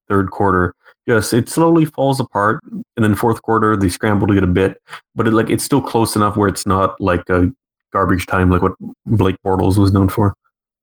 third 0.08 0.30
quarter, 0.30 0.74
yes, 1.06 1.32
it 1.32 1.48
slowly 1.48 1.84
falls 1.84 2.20
apart, 2.20 2.60
and 2.64 2.84
then 3.04 3.14
fourth 3.14 3.42
quarter 3.42 3.76
they 3.76 3.88
scramble 3.88 4.26
to 4.26 4.34
get 4.34 4.44
a 4.44 4.48
bit, 4.48 4.80
but 5.14 5.26
it 5.26 5.32
like 5.32 5.50
it's 5.50 5.64
still 5.64 5.82
close 5.82 6.16
enough 6.16 6.36
where 6.36 6.48
it's 6.48 6.66
not 6.66 7.00
like 7.00 7.28
a 7.28 7.50
garbage 7.92 8.26
time 8.26 8.50
like 8.50 8.62
what 8.62 8.72
Blake 9.06 9.36
Bortles 9.44 9.78
was 9.78 9.92
known 9.92 10.08
for. 10.08 10.34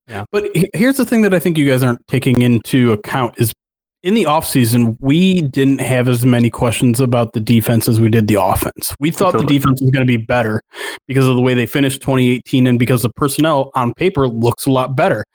Yeah, 0.08 0.26
but 0.32 0.50
here's 0.74 0.98
the 0.98 1.06
thing 1.06 1.22
that 1.22 1.34
I 1.34 1.40
think 1.40 1.58
you 1.58 1.70
guys 1.70 1.84
aren't 1.84 2.06
taking 2.08 2.42
into 2.42 2.92
account 2.92 3.36
is 3.38 3.54
in 4.02 4.14
the 4.14 4.24
offseason, 4.24 4.98
we 5.02 5.42
didn't 5.42 5.82
have 5.82 6.08
as 6.08 6.26
many 6.26 6.50
questions 6.50 7.00
about 7.00 7.34
the 7.34 7.40
defense 7.40 7.88
as 7.90 8.00
we 8.00 8.10
did 8.10 8.28
the 8.28 8.42
offense. 8.42 8.96
We 9.00 9.12
thought 9.12 9.34
the 9.34 9.44
defense 9.44 9.82
was 9.82 9.92
going 9.92 10.06
to 10.06 10.08
be 10.08 10.18
better 10.18 10.62
because 11.08 11.28
of 11.28 11.36
the 11.36 11.42
way 11.42 11.54
they 11.54 11.66
finished 11.66 12.02
2018 12.02 12.66
and 12.66 12.80
because 12.80 13.02
the 13.02 13.10
personnel 13.10 13.72
on 13.76 13.94
paper 13.94 14.28
looks 14.28 14.66
a 14.66 14.72
lot 14.72 14.96
better. 14.96 15.26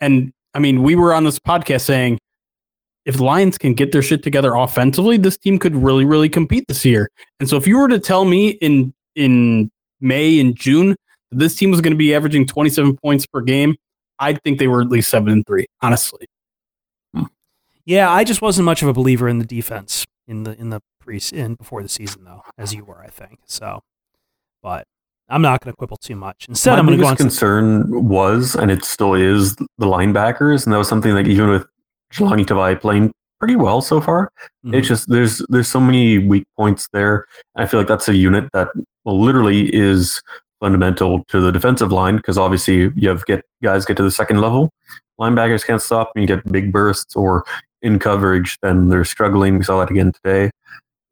And 0.00 0.32
I 0.54 0.60
mean, 0.60 0.82
we 0.82 0.94
were 0.94 1.12
on 1.12 1.24
this 1.24 1.38
podcast 1.38 1.82
saying 1.82 2.18
if 3.04 3.18
the 3.18 3.24
Lions 3.24 3.58
can 3.58 3.74
get 3.74 3.92
their 3.92 4.02
shit 4.02 4.22
together 4.22 4.54
offensively, 4.54 5.18
this 5.18 5.36
team 5.36 5.58
could 5.58 5.76
really, 5.76 6.04
really 6.04 6.30
compete 6.30 6.64
this 6.68 6.84
year. 6.84 7.10
And 7.38 7.48
so 7.48 7.56
if 7.56 7.66
you 7.66 7.78
were 7.78 7.88
to 7.88 7.98
tell 7.98 8.24
me 8.24 8.48
in 8.48 8.94
in 9.14 9.70
May 10.00 10.40
and 10.40 10.56
June 10.56 10.96
this 11.30 11.54
team 11.56 11.70
was 11.70 11.80
going 11.80 11.92
to 11.92 11.96
be 11.98 12.14
averaging 12.14 12.46
27 12.46 12.96
points 12.98 13.26
per 13.26 13.40
game, 13.40 13.74
I'd 14.18 14.42
think 14.42 14.58
they 14.58 14.68
were 14.68 14.80
at 14.82 14.88
least 14.88 15.10
seven 15.10 15.32
and 15.32 15.46
three, 15.46 15.66
honestly. 15.82 16.26
Yeah, 17.84 18.10
I 18.10 18.24
just 18.24 18.42
wasn't 18.42 18.64
much 18.64 18.82
of 18.82 18.88
a 18.88 18.92
believer 18.92 19.28
in 19.28 19.38
the 19.38 19.44
defense 19.44 20.04
in 20.26 20.42
the 20.42 20.58
in 20.58 20.70
the 20.70 20.80
pre 21.00 21.20
in 21.32 21.54
before 21.54 21.82
the 21.82 21.88
season 21.88 22.24
though, 22.24 22.42
as 22.58 22.74
you 22.74 22.84
were, 22.84 23.00
I 23.00 23.08
think. 23.08 23.38
So, 23.46 23.80
but 24.62 24.86
I'm 25.28 25.40
not 25.42 25.60
going 25.60 25.72
to 25.72 25.76
quibble 25.76 25.98
too 25.98 26.16
much. 26.16 26.46
Instead, 26.48 26.72
My 26.72 26.78
I'm 26.78 26.86
going 26.86 26.98
to 26.98 27.02
go 27.02 27.08
on. 27.08 27.14
biggest 27.16 27.38
to- 27.38 27.46
concern 27.46 28.08
was, 28.08 28.54
and 28.56 28.70
it 28.72 28.84
still 28.84 29.14
is, 29.14 29.54
the 29.56 29.86
linebackers, 29.86 30.64
and 30.64 30.72
that 30.72 30.78
was 30.78 30.88
something 30.88 31.14
that 31.14 31.28
even 31.28 31.48
with 31.48 31.66
Jahlani 32.12 32.44
Tavai 32.44 32.80
playing 32.80 33.12
pretty 33.38 33.54
well 33.54 33.80
so 33.80 34.00
far, 34.00 34.32
Mhm. 34.64 34.74
it's 34.74 34.88
just 34.88 35.08
there's 35.08 35.40
there's 35.48 35.68
so 35.68 35.78
many 35.80 36.18
weak 36.18 36.44
points 36.56 36.88
there. 36.92 37.26
I 37.54 37.66
feel 37.66 37.78
like 37.78 37.88
that's 37.88 38.08
a 38.08 38.16
unit 38.16 38.50
that 38.52 38.68
literally 39.04 39.72
is 39.72 40.20
fundamental 40.60 41.24
to 41.24 41.40
the 41.40 41.52
defensive 41.52 41.92
line 41.92 42.16
because 42.16 42.38
obviously 42.38 42.90
you 42.96 43.08
have 43.08 43.24
get 43.26 43.44
guys 43.62 43.84
get 43.84 43.96
to 43.96 44.02
the 44.02 44.10
second 44.10 44.40
level, 44.40 44.70
linebackers 45.20 45.64
can't 45.64 45.82
stop, 45.82 46.12
and 46.14 46.22
you 46.22 46.28
get 46.28 46.50
big 46.50 46.72
bursts 46.72 47.14
or 47.16 47.44
in 47.82 47.98
coverage, 47.98 48.58
then 48.62 48.88
they're 48.88 49.04
struggling. 49.04 49.58
We 49.58 49.64
saw 49.64 49.80
that 49.80 49.90
again 49.90 50.12
today. 50.12 50.50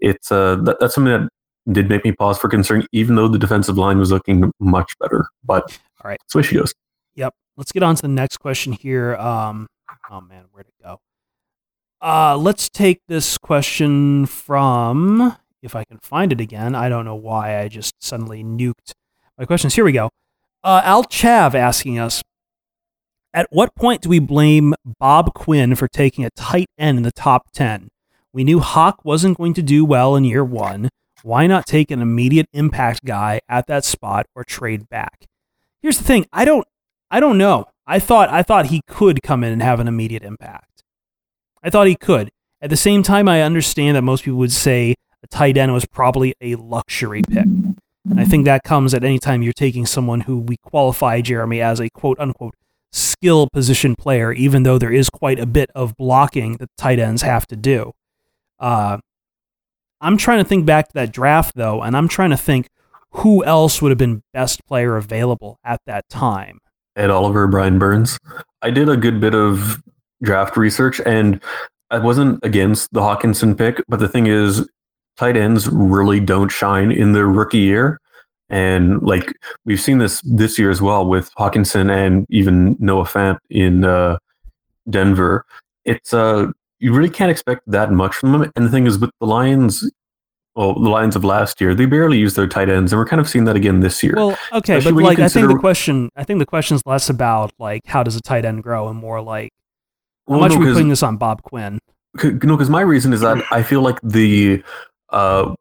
It's 0.00 0.32
uh 0.32 0.56
that, 0.64 0.78
that's 0.80 0.94
something 0.94 1.12
that 1.12 1.28
did 1.72 1.88
make 1.88 2.04
me 2.04 2.12
pause 2.12 2.38
for 2.38 2.48
concern, 2.48 2.86
even 2.92 3.16
though 3.16 3.28
the 3.28 3.38
defensive 3.38 3.78
line 3.78 3.98
was 3.98 4.10
looking 4.10 4.50
much 4.60 4.92
better. 4.98 5.26
But 5.44 5.78
All 6.02 6.08
right. 6.10 6.18
that's 6.20 6.34
where 6.34 6.44
she 6.44 6.56
goes. 6.56 6.74
Yep. 7.14 7.34
Let's 7.56 7.72
get 7.72 7.82
on 7.82 7.96
to 7.96 8.02
the 8.02 8.08
next 8.08 8.38
question 8.38 8.72
here. 8.72 9.14
Um, 9.16 9.66
oh 10.10 10.20
man, 10.20 10.44
where'd 10.50 10.66
it 10.66 10.74
go? 10.82 11.00
Uh, 12.02 12.36
let's 12.36 12.68
take 12.68 13.00
this 13.08 13.38
question 13.38 14.26
from, 14.26 15.36
if 15.62 15.74
I 15.74 15.84
can 15.84 15.98
find 16.02 16.32
it 16.32 16.40
again. 16.40 16.74
I 16.74 16.90
don't 16.90 17.06
know 17.06 17.14
why 17.14 17.60
I 17.60 17.68
just 17.68 17.94
suddenly 18.02 18.44
nuked 18.44 18.92
my 19.38 19.44
questions. 19.44 19.74
Here 19.74 19.84
we 19.84 19.92
go. 19.92 20.10
Uh, 20.62 20.80
Al 20.84 21.04
Chav 21.04 21.54
asking 21.54 21.98
us, 21.98 22.22
at 23.32 23.46
what 23.50 23.74
point 23.74 24.02
do 24.02 24.08
we 24.08 24.20
blame 24.20 24.74
Bob 25.00 25.34
Quinn 25.34 25.74
for 25.74 25.88
taking 25.88 26.24
a 26.24 26.30
tight 26.30 26.68
end 26.78 26.98
in 26.98 27.02
the 27.02 27.12
top 27.12 27.50
10? 27.52 27.88
We 28.32 28.44
knew 28.44 28.60
Hawk 28.60 29.04
wasn't 29.04 29.38
going 29.38 29.54
to 29.54 29.62
do 29.62 29.84
well 29.84 30.16
in 30.16 30.24
year 30.24 30.44
one. 30.44 30.88
Why 31.22 31.46
not 31.46 31.66
take 31.66 31.90
an 31.90 32.00
immediate 32.00 32.46
impact 32.52 33.04
guy 33.04 33.40
at 33.48 33.66
that 33.66 33.84
spot 33.84 34.26
or 34.34 34.44
trade 34.44 34.88
back? 34.88 35.24
Here's 35.82 35.98
the 35.98 36.04
thing. 36.04 36.26
I 36.32 36.44
don't 36.44 36.66
I 37.10 37.20
don't 37.20 37.38
know. 37.38 37.66
I 37.86 37.98
thought 37.98 38.28
I 38.28 38.42
thought 38.42 38.66
he 38.66 38.82
could 38.86 39.22
come 39.22 39.44
in 39.44 39.52
and 39.52 39.62
have 39.62 39.80
an 39.80 39.88
immediate 39.88 40.22
impact. 40.22 40.82
I 41.62 41.70
thought 41.70 41.86
he 41.86 41.96
could. 41.96 42.30
At 42.60 42.70
the 42.70 42.76
same 42.76 43.02
time, 43.02 43.28
I 43.28 43.42
understand 43.42 43.96
that 43.96 44.02
most 44.02 44.24
people 44.24 44.38
would 44.38 44.52
say 44.52 44.94
a 45.22 45.26
tight 45.26 45.56
end 45.56 45.72
was 45.72 45.86
probably 45.86 46.34
a 46.40 46.56
luxury 46.56 47.22
pick. 47.22 47.46
And 48.08 48.20
I 48.20 48.24
think 48.24 48.44
that 48.44 48.62
comes 48.64 48.92
at 48.92 49.04
any 49.04 49.18
time 49.18 49.42
you're 49.42 49.52
taking 49.52 49.86
someone 49.86 50.22
who 50.22 50.38
we 50.38 50.56
qualify 50.58 51.20
Jeremy 51.20 51.60
as 51.60 51.80
a 51.80 51.88
quote 51.90 52.18
unquote 52.18 52.54
skill 52.92 53.48
position 53.52 53.94
player, 53.96 54.32
even 54.32 54.62
though 54.62 54.78
there 54.78 54.92
is 54.92 55.10
quite 55.10 55.38
a 55.38 55.46
bit 55.46 55.70
of 55.74 55.96
blocking 55.96 56.56
that 56.58 56.68
tight 56.76 56.98
ends 56.98 57.22
have 57.22 57.46
to 57.48 57.56
do. 57.56 57.92
Uh, 58.60 58.98
I'm 60.00 60.16
trying 60.16 60.38
to 60.38 60.48
think 60.48 60.66
back 60.66 60.88
to 60.88 60.94
that 60.94 61.12
draft 61.12 61.54
though, 61.54 61.82
and 61.82 61.96
I'm 61.96 62.08
trying 62.08 62.30
to 62.30 62.36
think 62.36 62.68
who 63.10 63.44
else 63.44 63.80
would 63.80 63.90
have 63.90 63.98
been 63.98 64.22
best 64.32 64.64
player 64.66 64.96
available 64.96 65.58
at 65.64 65.80
that 65.86 66.08
time. 66.08 66.58
Ed 66.96 67.10
Oliver, 67.10 67.46
Brian 67.46 67.78
Burns. 67.78 68.18
I 68.62 68.70
did 68.70 68.88
a 68.88 68.96
good 68.96 69.20
bit 69.20 69.34
of 69.34 69.82
draft 70.22 70.56
research 70.56 71.00
and 71.04 71.40
I 71.90 71.98
wasn't 71.98 72.40
against 72.44 72.92
the 72.92 73.00
Hockenson 73.00 73.56
pick, 73.56 73.82
but 73.88 74.00
the 74.00 74.08
thing 74.08 74.26
is, 74.26 74.68
tight 75.16 75.36
ends 75.36 75.68
really 75.68 76.20
don't 76.20 76.50
shine 76.50 76.90
in 76.90 77.12
their 77.12 77.26
rookie 77.26 77.58
year. 77.58 78.00
And 78.50 79.02
like 79.02 79.32
we've 79.64 79.80
seen 79.80 79.98
this 79.98 80.20
this 80.22 80.58
year 80.58 80.70
as 80.70 80.82
well 80.82 81.06
with 81.06 81.30
Hockenson 81.34 81.90
and 81.90 82.26
even 82.28 82.76
Noah 82.78 83.04
Fant 83.04 83.38
in 83.50 83.84
uh, 83.84 84.18
Denver. 84.88 85.44
It's 85.84 86.12
uh 86.12 86.48
you 86.78 86.92
really 86.92 87.10
can't 87.10 87.30
expect 87.30 87.62
that 87.66 87.90
much 87.92 88.14
from 88.14 88.32
them. 88.32 88.52
And 88.54 88.66
the 88.66 88.70
thing 88.70 88.86
is 88.86 88.98
with 88.98 89.10
the 89.18 89.26
Lions, 89.26 89.90
well, 90.54 90.74
the 90.74 90.90
Lions 90.90 91.16
of 91.16 91.24
last 91.24 91.60
year, 91.60 91.74
they 91.74 91.86
barely 91.86 92.18
used 92.18 92.36
their 92.36 92.46
tight 92.46 92.68
ends, 92.68 92.92
and 92.92 92.98
we're 92.98 93.06
kind 93.06 93.20
of 93.20 93.28
seeing 93.28 93.44
that 93.46 93.56
again 93.56 93.80
this 93.80 94.02
year. 94.02 94.12
Well, 94.14 94.36
okay, 94.52 94.76
Especially 94.76 95.02
but 95.02 95.08
like 95.08 95.18
I 95.18 95.28
think 95.28 95.48
the 95.48 95.58
question, 95.58 96.10
I 96.14 96.24
think 96.24 96.40
the 96.40 96.46
question's 96.46 96.82
less 96.84 97.08
about 97.08 97.52
like 97.58 97.86
how 97.86 98.02
does 98.02 98.16
a 98.16 98.20
tight 98.20 98.44
end 98.44 98.62
grow, 98.62 98.88
and 98.88 98.98
more 98.98 99.22
like 99.22 99.50
how 100.28 100.32
Well, 100.32 100.40
much 100.40 100.52
no, 100.52 100.56
are 100.56 100.60
we 100.60 100.72
putting 100.72 100.90
this 100.90 101.02
on 101.02 101.16
Bob 101.16 101.42
Quinn? 101.42 101.78
No, 102.22 102.30
because 102.32 102.70
my 102.70 102.82
reason 102.82 103.12
is 103.12 103.22
that 103.22 103.42
I 103.50 103.62
feel 103.62 103.80
like 103.80 103.98
the 104.02 104.62
uh, 105.14 105.54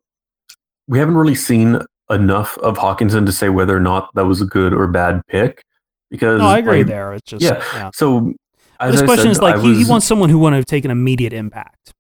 we 0.88 0.99
haven't 0.99 1.16
really 1.16 1.36
seen 1.36 1.80
enough 2.10 2.58
of 2.58 2.78
Hockenson 2.78 3.26
to 3.26 3.32
say 3.32 3.49
whether 3.49 3.76
or 3.76 3.80
not 3.80 4.10
that 4.16 4.26
was 4.26 4.41
a 4.41 4.45
good 4.45 4.74
or 4.74 4.88
bad 4.88 5.22
pick. 5.28 5.64
Because 6.10 6.39
No, 6.39 6.47
I 6.47 6.58
agree 6.58 6.80
like, 6.80 6.88
there. 6.88 7.14
It's 7.14 7.30
just 7.30 7.43
yeah. 7.43 7.64
yeah. 7.74 7.91
So 7.93 8.34
This 8.82 9.01
question 9.01 9.26
said, 9.26 9.32
is 9.32 9.41
like 9.41 9.56
I 9.56 9.62
he, 9.62 9.84
he 9.84 9.89
wants 9.89 10.06
someone 10.06 10.30
who 10.30 10.38
want 10.38 10.56
to 10.56 10.64
take 10.64 10.86
an 10.86 10.91
immediate 10.91 11.34
impact. 11.34 11.93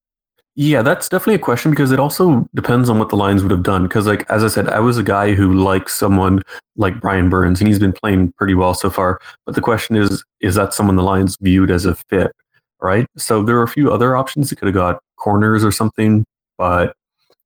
Yeah, 0.55 0.83
that's 0.83 1.09
definitely 1.09 1.35
a 1.35 1.39
question 1.39 1.71
because 1.71 1.91
it 1.91 1.99
also 1.99 2.47
depends 2.53 2.87
on 2.87 2.99
what 2.99 3.09
the 3.09 3.15
Lions 3.15 3.41
would 3.41 3.49
have 3.49 3.63
done. 3.63 3.83
Because, 3.83 4.05
like 4.05 4.29
as 4.29 4.43
I 4.43 4.47
said, 4.49 4.69
I 4.69 4.79
was 4.79 4.99
a 4.99 5.03
guy 5.03 5.33
who 5.33 5.53
likes 5.53 5.95
someone 5.95 6.43
like 6.75 6.99
Brian 7.01 7.27
Burns, 7.27 7.59
and 7.59 7.67
he's 7.67 7.79
been 7.79 7.93
playing 7.93 8.33
pretty 8.37 8.53
well 8.53 8.75
so 8.75 8.91
far. 8.91 9.19
But 9.47 9.55
the 9.55 9.61
question 9.61 9.95
is, 9.95 10.23
is 10.41 10.53
that 10.55 10.73
someone 10.73 10.95
the 10.95 11.01
Lions 11.01 11.37
viewed 11.41 11.71
as 11.71 11.85
a 11.85 11.95
fit? 11.95 12.31
Right. 12.79 13.07
So 13.17 13.41
there 13.41 13.57
are 13.57 13.63
a 13.63 13.67
few 13.67 13.91
other 13.91 14.15
options. 14.15 14.49
They 14.49 14.55
could 14.55 14.67
have 14.67 14.75
got 14.75 15.01
corners 15.17 15.63
or 15.63 15.71
something, 15.71 16.23
but 16.57 16.93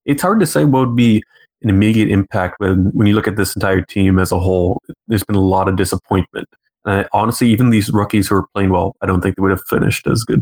it's 0.08 0.22
hard 0.22 0.40
to 0.40 0.48
say 0.48 0.66
what 0.66 0.88
would 0.88 0.96
be 0.96 1.22
an 1.62 1.70
immediate 1.70 2.10
impact 2.10 2.56
when 2.60 2.86
when 2.94 3.08
you 3.08 3.14
look 3.14 3.28
at 3.28 3.36
this 3.36 3.56
entire 3.56 3.82
team 3.82 4.18
as 4.18 4.32
a 4.32 4.40
whole. 4.40 4.82
There's 5.08 5.24
been 5.24 5.36
a 5.36 5.42
lot 5.42 5.68
of 5.68 5.76
disappointment. 5.76 6.48
I, 6.86 7.06
honestly, 7.14 7.50
even 7.50 7.70
these 7.70 7.92
rookies 7.92 8.28
who 8.28 8.36
are 8.36 8.48
playing 8.56 8.70
well, 8.70 8.96
I 9.02 9.06
don't 9.06 9.22
think 9.22 9.36
they 9.36 9.42
would 9.42 9.52
have 9.52 9.66
finished 9.68 10.08
as 10.08 10.24
good. 10.24 10.42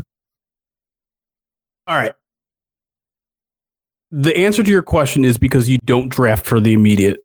All 1.88 1.96
right. 1.96 2.14
The 4.12 4.36
answer 4.36 4.62
to 4.62 4.70
your 4.70 4.82
question 4.82 5.24
is 5.24 5.36
because 5.36 5.68
you 5.68 5.78
don't 5.84 6.08
draft 6.08 6.46
for 6.46 6.60
the 6.60 6.72
immediate. 6.72 7.18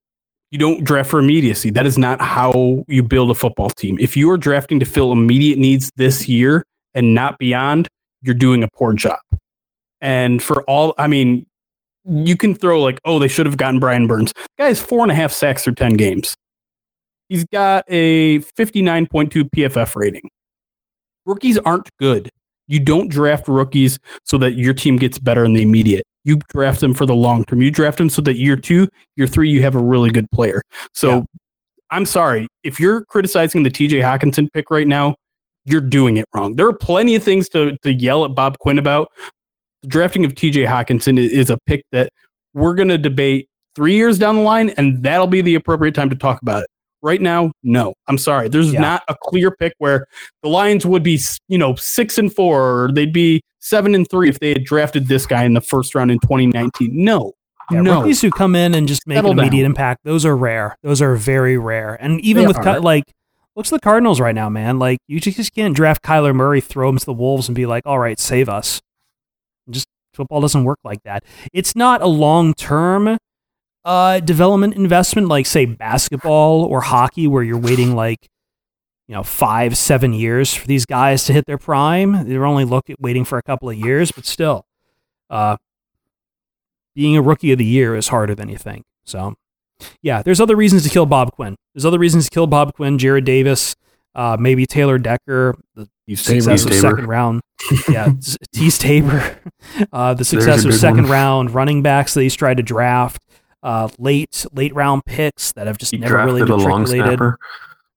You 0.49 0.57
don't 0.57 0.83
draft 0.83 1.09
for 1.09 1.19
immediacy. 1.19 1.69
That 1.69 1.85
is 1.85 1.97
not 1.97 2.19
how 2.19 2.83
you 2.87 3.03
build 3.03 3.31
a 3.31 3.35
football 3.35 3.69
team. 3.69 3.97
If 3.99 4.17
you 4.17 4.29
are 4.31 4.37
drafting 4.37 4.79
to 4.79 4.85
fill 4.85 5.11
immediate 5.11 5.59
needs 5.59 5.91
this 5.95 6.27
year 6.27 6.65
and 6.93 7.13
not 7.13 7.37
beyond, 7.37 7.87
you're 8.21 8.35
doing 8.35 8.63
a 8.63 8.67
poor 8.67 8.93
job. 8.93 9.19
And 10.01 10.41
for 10.41 10.63
all, 10.63 10.95
I 10.97 11.07
mean, 11.07 11.45
you 12.05 12.35
can 12.35 12.55
throw 12.55 12.81
like, 12.81 12.99
oh, 13.05 13.19
they 13.19 13.27
should 13.27 13.45
have 13.45 13.57
gotten 13.57 13.79
Brian 13.79 14.07
Burns. 14.07 14.33
Guy 14.57 14.67
has 14.67 14.81
four 14.81 15.01
and 15.01 15.11
a 15.11 15.15
half 15.15 15.31
sacks 15.31 15.63
through 15.63 15.75
10 15.75 15.93
games. 15.93 16.35
He's 17.29 17.45
got 17.45 17.85
a 17.87 18.39
59.2 18.39 19.49
PFF 19.55 19.95
rating. 19.95 20.29
Rookies 21.25 21.57
aren't 21.59 21.89
good. 21.97 22.29
You 22.67 22.79
don't 22.79 23.09
draft 23.09 23.47
rookies 23.47 23.99
so 24.25 24.37
that 24.39 24.53
your 24.53 24.73
team 24.73 24.97
gets 24.97 25.19
better 25.19 25.45
in 25.45 25.53
the 25.53 25.61
immediate. 25.61 26.03
You 26.23 26.37
draft 26.49 26.79
them 26.81 26.93
for 26.93 27.05
the 27.05 27.15
long 27.15 27.43
term. 27.45 27.61
You 27.61 27.71
draft 27.71 27.97
them 27.97 28.09
so 28.09 28.21
that 28.23 28.35
year 28.35 28.55
two, 28.55 28.87
year 29.15 29.27
three, 29.27 29.49
you 29.49 29.61
have 29.61 29.75
a 29.75 29.81
really 29.81 30.09
good 30.09 30.29
player. 30.31 30.61
So 30.93 31.09
Yeah. 31.09 31.23
I'm 31.91 32.05
sorry. 32.05 32.47
If 32.63 32.79
you're 32.79 33.03
criticizing 33.05 33.63
the 33.63 33.69
TJ 33.69 34.01
Hockenson 34.01 34.51
pick 34.53 34.71
right 34.71 34.87
now, 34.87 35.15
you're 35.65 35.81
doing 35.81 36.17
it 36.17 36.25
wrong. 36.33 36.55
There 36.55 36.65
are 36.67 36.73
plenty 36.73 37.15
of 37.15 37.23
things 37.23 37.49
to, 37.49 37.77
to 37.83 37.93
yell 37.93 38.23
at 38.25 38.33
Bob 38.33 38.57
Quinn 38.59 38.79
about. 38.79 39.11
The 39.84 39.88
drafting 39.89 40.25
of 40.25 40.34
TJ 40.36 40.67
Hockenson 40.67 41.17
is 41.17 41.49
a 41.49 41.57
pick 41.65 41.84
that 41.91 42.11
we're 42.53 42.75
going 42.75 42.89
to 42.89 42.97
debate 42.97 43.47
three 43.75 43.95
years 43.95 44.19
down 44.19 44.36
the 44.36 44.41
line, 44.41 44.69
and 44.71 45.01
that'll 45.03 45.27
be 45.27 45.41
the 45.41 45.55
appropriate 45.55 45.95
time 45.95 46.09
to 46.09 46.15
talk 46.15 46.41
about 46.41 46.63
it. 46.63 46.67
Right 47.03 47.21
now, 47.21 47.51
no. 47.63 47.93
I'm 48.07 48.19
sorry. 48.19 48.47
There's 48.47 48.71
Yeah. 48.73 48.82
not 48.82 49.03
a 49.07 49.15
clear 49.23 49.49
pick 49.49 49.73
where 49.79 50.05
the 50.43 50.49
Lions 50.49 50.86
would 50.86 51.01
be, 51.01 51.19
you 51.47 51.57
know, 51.57 51.73
six 51.75 52.19
and 52.19 52.32
four, 52.32 52.84
or 52.84 52.91
they'd 52.91 53.11
be 53.13 53.41
seven 53.59 53.95
and 53.95 54.07
three 54.07 54.29
if 54.29 54.39
they 54.39 54.49
had 54.49 54.65
drafted 54.65 55.07
this 55.07 55.25
guy 55.25 55.43
in 55.45 55.53
the 55.55 55.61
first 55.61 55.95
round 55.95 56.11
in 56.11 56.19
2019. 56.19 56.91
No, 56.93 57.32
Yeah, 57.71 57.82
no. 57.82 58.01
rookies 58.01 58.21
who 58.21 58.29
come 58.29 58.55
in 58.55 58.75
and 58.75 58.88
just 58.88 59.07
make 59.07 59.15
Settle 59.15 59.32
an 59.32 59.39
immediate 59.39 59.63
down. 59.63 59.71
impact, 59.71 60.01
those 60.03 60.25
are 60.27 60.38
rare. 60.38 60.75
Those 60.84 61.01
are 61.01 61.15
very 61.15 61.57
rare. 61.57 61.97
And 61.99 62.21
even 62.21 62.43
They 62.43 62.47
with. 62.49 62.61
Ky- 62.61 62.77
like, 62.77 63.05
looks 63.55 63.73
at 63.73 63.77
the 63.77 63.84
Cardinals 63.84 64.19
right 64.21 64.36
now, 64.36 64.49
man. 64.49 64.77
Like, 64.77 64.99
you 65.07 65.19
just 65.19 65.55
can't 65.55 65.75
draft 65.75 66.03
Kyler 66.03 66.36
Murray, 66.36 66.61
throw 66.61 66.88
him 66.89 66.99
to 66.99 67.05
the 67.05 67.13
Wolves, 67.13 67.47
and 67.49 67.55
be 67.55 67.65
like, 67.65 67.82
"All 67.88 67.97
right, 67.97 68.19
save 68.19 68.47
us." 68.47 68.79
Football 70.14 70.41
doesn't 70.41 70.64
work 70.64 70.80
like 70.84 71.03
that. 71.03 71.24
It's 71.53 71.76
not 71.76 72.01
a 72.01 72.07
long 72.07 72.53
term 72.53 73.18
uh, 73.84 74.20
development 74.20 74.76
investment 74.76 75.28
like, 75.28 75.45
say, 75.45 75.66
basketball 75.66 76.64
or 76.64 76.82
hockey, 76.82 77.28
where 77.28 77.43
you're 77.43 77.57
waiting 77.57 77.95
like 77.95 78.30
you 79.07 79.16
know 79.16 79.24
five, 79.24 79.78
seven 79.78 80.14
years 80.14 80.53
for 80.53 80.68
these 80.68 80.86
guys 80.86 81.26
to 81.26 81.34
hit 81.34 81.45
their 81.45 81.57
prime. 81.57 82.28
They're 82.28 82.45
only 82.45 82.66
look 82.66 82.86
waiting 82.99 83.26
for 83.26 83.38
a 83.38 83.43
couple 83.43 83.70
of 83.70 83.78
years, 83.78 84.12
but 84.12 84.26
still. 84.26 84.66
Uh, 85.30 85.55
being 86.95 87.16
a 87.16 87.22
rookie 87.22 87.51
of 87.51 87.57
the 87.57 87.66
year 87.66 87.95
is 87.95 88.09
harder 88.09 88.36
than 88.36 88.49
you 88.49 88.57
think. 88.57 88.84
So, 89.05 89.36
yeah, 90.01 90.22
there's 90.22 90.41
other 90.41 90.55
reasons 90.55 90.84
to 90.84 90.89
kill 90.89 91.05
Bob 91.05 91.32
Quinn. 91.32 91.55
There's 91.74 91.86
other 91.86 91.99
reasons 91.99 92.26
to 92.26 92.32
kill 92.32 92.47
Bob 92.47 92.74
Quinn, 92.74 92.97
Jarrad 92.97 93.24
Davis, 93.24 93.76
uh, 94.16 94.38
maybe 94.39 94.66
Taylor 94.66 94.97
Decker, 94.97 95.55
the 95.76 95.88
success 96.16 96.64
of 96.66 96.72
Tabor. 96.72 96.82
second 96.82 97.07
round. 97.07 97.41
Yeah, 97.89 98.05
s- 98.18 98.38
Teez 98.55 98.80
Tabor, 98.80 99.39
uh, 99.93 100.14
the 100.14 100.26
success 100.26 100.66
of 100.66 100.74
second 100.74 101.03
one. 101.03 101.12
round 101.12 101.51
running 101.53 101.82
backs 101.82 102.14
that 102.16 102.22
he's 102.24 102.36
tried 102.36 102.57
to 102.57 102.64
draft, 102.64 103.22
uh, 103.64 103.88
late 103.97 104.45
late 104.53 104.74
round 104.76 105.03
picks 105.05 105.53
that 105.53 105.68
have 105.68 105.78
just 105.78 105.91
He 105.91 105.97
never 105.97 106.18
really 106.18 106.41
drafted 106.41 106.66
a 106.66 106.70
long 106.70 106.82
matriculated. 106.82 107.18
snapper. 107.18 107.38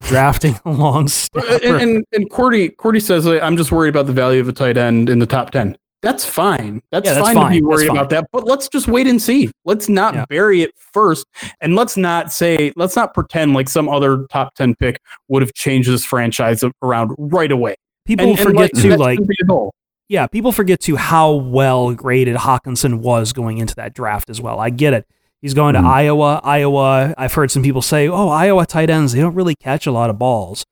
Drafting 0.03 0.59
a 0.67 0.71
long 0.71 1.01
and, 1.01 1.11
snapper. 1.11 1.77
and 1.79 2.05
and 2.12 2.31
Cordy 2.31 2.69
Cordy 2.69 3.01
says 3.01 3.27
I'm 3.27 3.57
just 3.57 3.73
worried 3.73 3.89
about 3.89 4.07
the 4.07 4.12
value 4.12 4.41
of 4.41 4.49
a 4.49 4.53
tight 4.53 4.77
end 4.77 5.09
in 5.09 5.19
the 5.19 5.27
top 5.27 5.51
ten. 5.51 5.77
That's 6.05 6.24
fine. 6.24 6.82
That's, 6.92 7.07
Yeah, 7.07 7.14
that's 7.14 7.32
fine, 7.32 7.52
to 7.55 7.61
be 7.61 7.62
worried 7.62 7.88
about 7.90 8.11
that. 8.11 8.26
But 8.32 8.44
let's 8.44 8.68
just 8.68 8.86
wait 8.86 9.07
and 9.07 9.20
see. 9.20 9.50
Let's 9.64 9.88
not 9.88 10.14
Yeah. 10.14 10.24
bury 10.28 10.62
it 10.62 10.72
first, 10.76 11.26
and 11.61 11.74
let's 11.74 11.96
not 11.96 12.32
say 12.32 12.72
let's 12.76 12.94
not 12.94 13.14
pretend 13.14 13.55
like 13.55 13.68
some 13.68 13.88
other 13.88 14.26
top 14.30 14.55
ten 14.55 14.74
pick 14.76 15.00
would 15.28 15.42
have 15.42 15.55
changed 15.55 15.88
this 15.90 16.05
franchise 16.05 16.62
around 16.82 17.12
right 17.18 17.50
away. 17.50 17.74
People 18.07 18.28
And- 18.30 18.38
and, 18.38 18.46
forget 18.48 18.61
like, 18.61 18.72
to 18.82 18.96
like 18.96 19.12
shouldn't 19.14 19.28
be 19.28 19.36
the 19.38 19.46
goal. 19.46 19.72
yeah, 20.09 20.26
people 20.26 20.52
forget 20.52 20.78
to 20.80 20.96
how 20.96 21.32
well 21.32 21.92
graded 21.94 22.36
Hockenson 22.36 23.00
was 23.00 23.32
going 23.32 23.59
into 23.59 23.74
that 23.76 23.94
draft 23.94 24.28
as 24.30 24.40
well. 24.40 24.61
I 24.61 24.70
get 24.70 24.92
it. 24.92 25.07
He's 25.40 25.55
going 25.55 25.74
to 25.74 25.80
Mhm. 25.80 25.86
Iowa. 25.86 26.40
Iowa, 26.44 27.14
I've 27.18 27.34
heard 27.34 27.50
some 27.50 27.62
people 27.62 27.82
say, 27.82 28.09
"Oh, 28.09 28.28
Iowa 28.28 28.64
tight 28.66 28.88
ends, 28.90 29.12
they 29.12 29.20
don't 29.20 29.34
really 29.34 29.55
catch 29.55 29.86
a 29.86 29.92
lot 29.92 30.09
of 30.11 30.18
balls." 30.18 30.64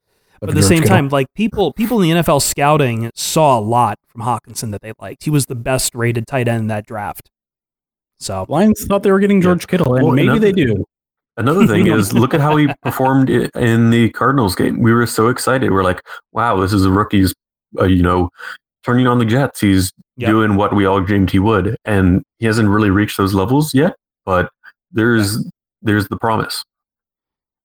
But 0.45 0.49
at 0.49 0.55
the 0.55 0.63
same 0.63 0.81
Kittle. 0.81 0.89
time, 0.97 1.07
like 1.09 1.27
people 1.35 1.71
people 1.71 2.01
in 2.01 2.09
the 2.17 2.21
NFL 2.21 2.41
scouting 2.41 3.09
saw 3.15 3.57
a 3.57 3.61
lot 3.61 3.97
from 4.09 4.21
Hockenson 4.23 4.71
that 4.71 4.81
they 4.81 4.91
liked. 4.99 5.23
He 5.23 5.29
was 5.29 5.45
the 5.45 5.55
best 5.55 5.95
rated 5.95 6.27
tight 6.27 6.49
end 6.49 6.59
in 6.63 6.67
that 6.67 6.85
draft. 6.85 7.29
So, 8.19 8.45
Lions 8.49 8.83
thought 8.85 9.03
they 9.03 9.11
were 9.11 9.19
getting 9.21 9.41
George 9.41 9.67
Kittle, 9.67 9.95
and 9.95 10.05
Well, 10.05 10.13
maybe 10.13 10.27
another- 10.27 10.39
they 10.41 10.51
do. 10.51 10.83
Another 11.37 11.65
thing 11.65 11.87
is, 11.87 12.11
look 12.13 12.33
at 12.33 12.41
how 12.41 12.57
he 12.57 12.67
performed 12.83 13.29
in 13.29 13.89
the 13.89 14.09
Cardinals 14.11 14.53
game. 14.55 14.81
We 14.81 14.93
were 14.93 15.07
so 15.07 15.29
excited. 15.29 15.71
We're 15.71 15.83
like, 15.83 16.01
"Wow, 16.33 16.57
this 16.59 16.73
is 16.73 16.85
a 16.85 16.91
rookie's, 16.91 17.33
uh, 17.79 17.85
you 17.85 18.03
know, 18.03 18.29
turning 18.83 19.07
on 19.07 19.19
the 19.19 19.25
Jets. 19.25 19.61
He's 19.61 19.93
Yep. 20.17 20.29
doing 20.29 20.55
what 20.57 20.75
we 20.75 20.85
all 20.85 20.99
dreamed 21.01 21.31
he 21.31 21.39
would." 21.39 21.75
And 21.85 22.21
he 22.39 22.45
hasn't 22.45 22.67
really 22.69 22.89
reached 22.89 23.17
those 23.17 23.33
levels 23.33 23.73
yet, 23.73 23.95
but 24.25 24.49
there's 24.91 25.43
there's 25.81 26.07
the 26.09 26.17
promise. 26.17 26.63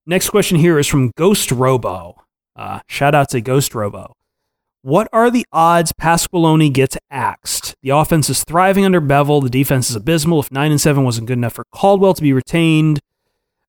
Next 0.05 0.29
question 0.29 0.57
here 0.57 0.79
is 0.79 0.87
from 0.87 1.11
Ghost 1.15 1.51
Robo. 1.51 2.15
Uh, 2.59 2.81
shout 2.87 3.15
out 3.15 3.29
to 3.29 3.39
Ghost 3.39 3.73
Robo. 3.73 4.17
What 4.81 5.07
are 5.13 5.31
the 5.31 5.45
odds 5.53 5.93
Pasqualoni 5.93 6.71
gets 6.73 6.97
axed? 7.09 7.73
The 7.81 7.91
offense 7.91 8.29
is 8.29 8.43
thriving 8.43 8.83
under 8.83 8.99
Bevell. 8.99 9.41
The 9.41 9.49
defense 9.49 9.89
is 9.89 9.95
abysmal. 9.95 10.41
If 10.41 10.51
nine 10.51 10.71
and 10.71 10.81
seven 10.81 11.05
wasn't 11.05 11.27
good 11.27 11.37
enough 11.37 11.53
for 11.53 11.63
Caldwell 11.71 12.13
to 12.15 12.21
be 12.21 12.33
retained, 12.33 12.99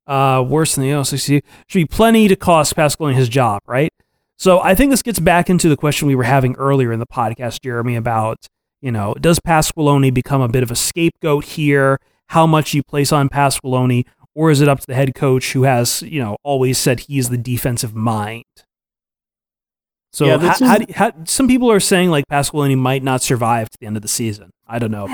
uh, 0.08 0.44
worse 0.46 0.74
than 0.74 0.82
the 0.82 0.90
OCC, 0.90 1.40
should 1.68 1.78
be 1.78 1.84
plenty 1.84 2.26
to 2.26 2.34
cost 2.34 2.74
Pasqualoni 2.74 3.14
his 3.14 3.28
job, 3.28 3.62
right? 3.64 3.92
So 4.36 4.58
I 4.60 4.74
think 4.74 4.90
this 4.90 5.02
gets 5.02 5.20
back 5.20 5.48
into 5.48 5.68
the 5.68 5.76
question 5.76 6.08
we 6.08 6.16
were 6.16 6.24
having 6.24 6.56
earlier 6.56 6.92
in 6.92 6.98
the 6.98 7.06
podcast, 7.06 7.60
Jeremy, 7.60 7.94
about 7.94 8.48
you 8.80 8.90
know, 8.90 9.14
does 9.20 9.38
Pasqualoni 9.38 10.12
become 10.12 10.40
a 10.40 10.48
bit 10.48 10.64
of 10.64 10.70
a 10.72 10.76
scapegoat 10.76 11.44
here? 11.44 12.00
How 12.28 12.44
much 12.44 12.74
you 12.74 12.82
place 12.82 13.12
on 13.12 13.28
Pasqualoni, 13.28 14.04
or 14.34 14.50
is 14.50 14.60
it 14.60 14.68
up 14.68 14.80
to 14.80 14.86
the 14.86 14.94
head 14.94 15.14
coach 15.14 15.52
who 15.52 15.62
has, 15.62 16.02
you 16.02 16.20
know, 16.20 16.38
always 16.42 16.76
said 16.76 17.00
he's 17.00 17.28
the 17.28 17.38
defensive 17.38 17.94
mind? 17.94 18.44
So 20.12 20.26
Yeah, 20.26 20.54
how, 20.58 20.78
how, 20.94 21.12
some 21.24 21.46
people 21.46 21.70
are 21.70 21.80
saying 21.80 22.10
like 22.10 22.24
Pasqualoni 22.30 22.76
might 22.76 23.02
not 23.02 23.22
survive 23.22 23.70
to 23.70 23.78
the 23.80 23.86
end 23.86 23.96
of 23.96 24.02
the 24.02 24.08
season. 24.08 24.50
I 24.66 24.78
don't 24.78 24.90
know. 24.90 25.06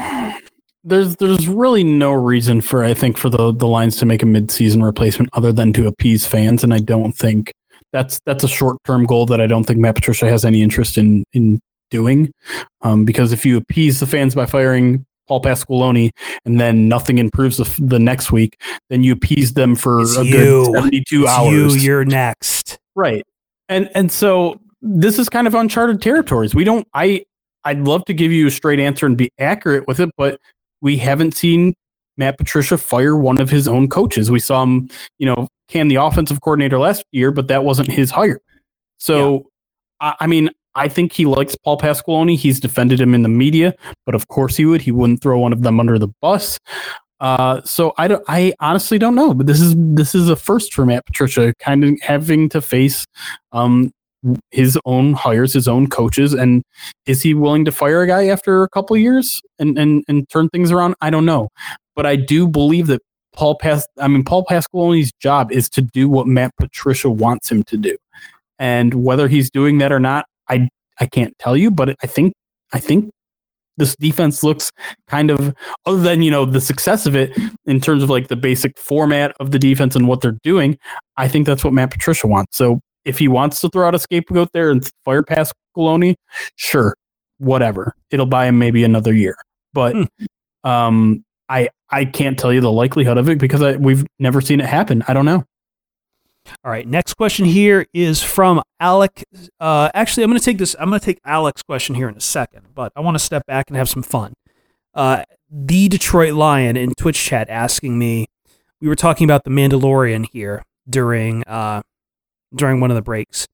There's 0.84 1.16
there's 1.16 1.48
really 1.48 1.82
no 1.82 2.12
reason 2.12 2.60
for 2.60 2.84
I 2.84 2.94
think 2.94 3.18
for 3.18 3.28
the 3.28 3.52
the 3.52 3.66
Lions 3.66 3.96
to 3.96 4.06
make 4.06 4.22
a 4.22 4.26
midseason 4.26 4.84
replacement 4.84 5.30
other 5.32 5.52
than 5.52 5.72
to 5.74 5.86
appease 5.88 6.26
fans, 6.26 6.62
and 6.62 6.72
I 6.72 6.78
don't 6.78 7.12
think 7.12 7.52
that's 7.92 8.20
that's 8.24 8.44
a 8.44 8.48
short 8.48 8.76
term 8.84 9.04
goal 9.04 9.26
that 9.26 9.40
I 9.40 9.48
don't 9.48 9.64
think 9.64 9.80
Matt 9.80 9.96
Patricia 9.96 10.28
has 10.28 10.44
any 10.44 10.62
interest 10.62 10.96
in 10.96 11.24
in 11.32 11.58
doing. 11.90 12.30
Um, 12.82 13.04
because 13.04 13.32
if 13.32 13.44
you 13.44 13.56
appease 13.56 13.98
the 13.98 14.06
fans 14.06 14.34
by 14.36 14.46
firing 14.46 15.04
Paul 15.26 15.42
Pasqualoni 15.42 16.10
and 16.44 16.60
then 16.60 16.88
nothing 16.88 17.18
improves 17.18 17.56
the, 17.56 17.82
the 17.84 17.98
next 17.98 18.30
week, 18.30 18.60
then 18.88 19.02
you 19.02 19.12
appease 19.12 19.54
them 19.54 19.74
for 19.74 20.02
It's 20.02 20.16
a 20.16 20.24
you. 20.24 20.32
good 20.32 20.74
72 20.74 21.22
It's 21.22 21.28
hours. 21.30 21.76
You, 21.76 21.82
you're 21.82 22.04
next. 22.04 22.78
Right. 22.94 23.24
And 23.68 23.90
and 23.96 24.12
so 24.12 24.60
this 24.86 25.18
is 25.18 25.28
kind 25.28 25.46
of 25.46 25.54
uncharted 25.54 26.00
territories. 26.00 26.54
We 26.54 26.64
don't 26.64 26.86
I 26.94 27.24
I'd 27.64 27.80
love 27.80 28.04
to 28.06 28.14
give 28.14 28.32
you 28.32 28.46
a 28.46 28.50
straight 28.50 28.78
answer 28.78 29.06
and 29.06 29.16
be 29.16 29.30
accurate 29.38 29.86
with 29.88 30.00
it, 30.00 30.10
but 30.16 30.40
we 30.80 30.96
haven't 30.96 31.34
seen 31.34 31.74
Matt 32.16 32.38
Patricia 32.38 32.78
fire 32.78 33.16
one 33.16 33.38
of 33.38 33.50
his 33.50 33.66
own 33.66 33.88
coaches. 33.88 34.30
We 34.30 34.40
saw 34.40 34.62
him, 34.62 34.88
you 35.18 35.26
know, 35.26 35.48
can 35.68 35.88
the 35.88 35.96
offensive 35.96 36.40
coordinator 36.40 36.78
last 36.78 37.04
year, 37.10 37.30
but 37.30 37.48
that 37.48 37.64
wasn't 37.64 37.90
his 37.90 38.10
hire. 38.10 38.40
So, 38.98 39.48
I, 40.00 40.14
I 40.20 40.26
mean, 40.26 40.50
I 40.76 40.88
think 40.88 41.12
he 41.12 41.26
likes 41.26 41.56
Paul 41.56 41.78
Pasqualoni. 41.78 42.36
He's 42.36 42.60
defended 42.60 43.00
him 43.00 43.14
in 43.14 43.22
the 43.22 43.28
media, 43.28 43.74
but 44.04 44.14
of 44.14 44.28
course 44.28 44.56
he 44.56 44.64
would. 44.64 44.82
He 44.82 44.92
wouldn't 44.92 45.22
throw 45.22 45.38
one 45.38 45.52
of 45.52 45.62
them 45.62 45.80
under 45.80 45.98
the 45.98 46.08
bus. 46.20 46.58
Uh, 47.18 47.62
so 47.62 47.94
I 47.96 48.08
don't. 48.08 48.22
I 48.28 48.52
honestly 48.60 48.98
don't 48.98 49.14
know. 49.14 49.32
But 49.32 49.46
this 49.46 49.60
is 49.60 49.74
this 49.76 50.14
is 50.14 50.28
a 50.28 50.36
first 50.36 50.74
for 50.74 50.84
Matt 50.84 51.06
Patricia, 51.06 51.54
kind 51.58 51.82
of 51.82 51.98
having 52.02 52.50
to 52.50 52.60
face 52.60 53.06
um, 53.52 53.90
his 54.50 54.78
own 54.84 55.12
hires, 55.12 55.52
his 55.52 55.68
own 55.68 55.88
coaches, 55.88 56.32
and 56.32 56.62
is 57.06 57.22
he 57.22 57.34
willing 57.34 57.64
to 57.64 57.72
fire 57.72 58.02
a 58.02 58.06
guy 58.06 58.26
after 58.26 58.62
a 58.62 58.68
couple 58.68 58.96
years 58.96 59.42
and 59.58 59.78
and 59.78 60.04
and 60.08 60.28
turn 60.28 60.48
things 60.48 60.70
around? 60.70 60.94
I 61.00 61.10
don't 61.10 61.26
know, 61.26 61.48
but 61.94 62.06
I 62.06 62.16
do 62.16 62.46
believe 62.46 62.86
that 62.88 63.02
Paul 63.34 63.56
Pas. 63.56 63.86
I 63.98 64.08
mean, 64.08 64.24
Paul 64.24 64.44
Pasqualoni's 64.44 65.12
job 65.20 65.52
is 65.52 65.68
to 65.70 65.82
do 65.82 66.08
what 66.08 66.26
Matt 66.26 66.52
Patricia 66.56 67.10
wants 67.10 67.50
him 67.50 67.62
to 67.64 67.76
do, 67.76 67.96
and 68.58 68.94
whether 68.94 69.28
he's 69.28 69.50
doing 69.50 69.78
that 69.78 69.92
or 69.92 70.00
not, 70.00 70.26
I 70.48 70.68
I 71.00 71.06
can't 71.06 71.36
tell 71.38 71.56
you. 71.56 71.70
But 71.70 71.96
I 72.02 72.06
think 72.06 72.34
I 72.72 72.80
think 72.80 73.10
this 73.76 73.96
defense 73.96 74.42
looks 74.42 74.72
kind 75.08 75.30
of 75.30 75.54
other 75.84 76.00
than 76.00 76.22
you 76.22 76.30
know 76.30 76.44
the 76.44 76.60
success 76.60 77.06
of 77.06 77.14
it 77.14 77.36
in 77.66 77.80
terms 77.80 78.02
of 78.02 78.10
like 78.10 78.28
the 78.28 78.36
basic 78.36 78.78
format 78.78 79.34
of 79.40 79.50
the 79.50 79.58
defense 79.58 79.94
and 79.94 80.08
what 80.08 80.20
they're 80.20 80.38
doing 80.42 80.78
i 81.16 81.28
think 81.28 81.46
that's 81.46 81.64
what 81.64 81.72
matt 81.72 81.90
patricia 81.90 82.26
wants 82.26 82.56
so 82.56 82.80
if 83.06 83.18
he 83.18 83.28
wants 83.28 83.60
to 83.62 83.68
throw 83.70 83.86
out 83.88 83.94
a 83.94 83.98
scapegoat 83.98 84.50
there 84.52 84.70
and 84.70 84.90
fire 85.04 85.22
past 85.22 85.52
Coloni, 85.76 86.14
sure 86.56 86.94
whatever 87.38 87.94
it'll 88.10 88.26
buy 88.26 88.46
him 88.46 88.58
maybe 88.58 88.82
another 88.82 89.12
year 89.12 89.36
but 89.74 89.94
Hmm. 89.94 90.04
um 90.64 91.24
i 91.50 91.68
i 91.90 92.04
can't 92.06 92.38
tell 92.38 92.50
you 92.52 92.62
the 92.62 92.72
likelihood 92.72 93.18
of 93.18 93.28
it 93.28 93.38
because 93.38 93.60
I, 93.60 93.76
we've 93.76 94.06
never 94.18 94.40
seen 94.40 94.58
it 94.60 94.66
happen 94.66 95.02
i 95.06 95.12
don't 95.12 95.26
know 95.26 95.44
All 96.64 96.70
right, 96.70 96.86
next 96.86 97.14
question 97.14 97.44
here 97.44 97.86
is 97.92 98.22
from 98.22 98.62
Alec. 98.78 99.24
Uh, 99.58 99.90
actually, 99.94 100.22
I'm 100.22 100.30
going 100.30 100.38
to 100.38 100.44
take 100.44 100.58
this. 100.58 100.76
I'm 100.78 100.88
going 100.90 101.00
to 101.00 101.04
take 101.04 101.18
Alec's 101.26 101.62
question 101.64 101.96
here 101.96 102.08
in 102.08 102.16
a 102.16 102.20
second, 102.20 102.68
but 102.72 102.92
I 102.94 103.00
want 103.00 103.16
to 103.16 103.18
step 103.18 103.44
back 103.46 103.64
and 103.68 103.76
have 103.76 103.88
some 103.88 104.04
fun. 104.04 104.32
Uh, 104.94 105.24
the 105.50 105.88
Detroit 105.88 106.34
Lion 106.34 106.76
in 106.76 106.92
Twitch 106.96 107.18
chat 107.18 107.50
asking 107.50 107.98
me. 107.98 108.26
We 108.80 108.86
were 108.86 108.94
talking 108.94 109.24
about 109.24 109.42
the 109.42 109.50
Mandalorian 109.50 110.26
here 110.32 110.62
during 110.88 111.42
uh, 111.48 111.82
during 112.54 112.80
one 112.80 112.90
of 112.90 112.94
the 112.94 113.02
breaks, 113.02 113.46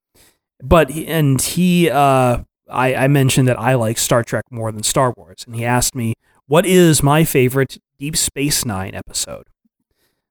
but 0.63 0.91
and 0.91 1.41
he 1.41 1.91
uh, 1.91 2.39
I, 2.69 2.95
I 2.95 3.09
mentioned 3.09 3.49
that 3.49 3.59
I 3.59 3.75
like 3.75 3.99
Star 3.99 4.23
Trek 4.25 4.45
more 4.51 4.73
than 4.73 4.83
Star 4.83 5.13
Wars, 5.17 5.45
and 5.47 5.55
he 5.55 5.65
asked 5.65 5.95
me 5.95 6.15
what 6.47 6.67
is 6.67 7.03
my 7.03 7.25
favorite 7.25 7.79
Deep 7.99 8.17
Space 8.17 8.65
Nine 8.65 8.95
episode. 8.95 9.47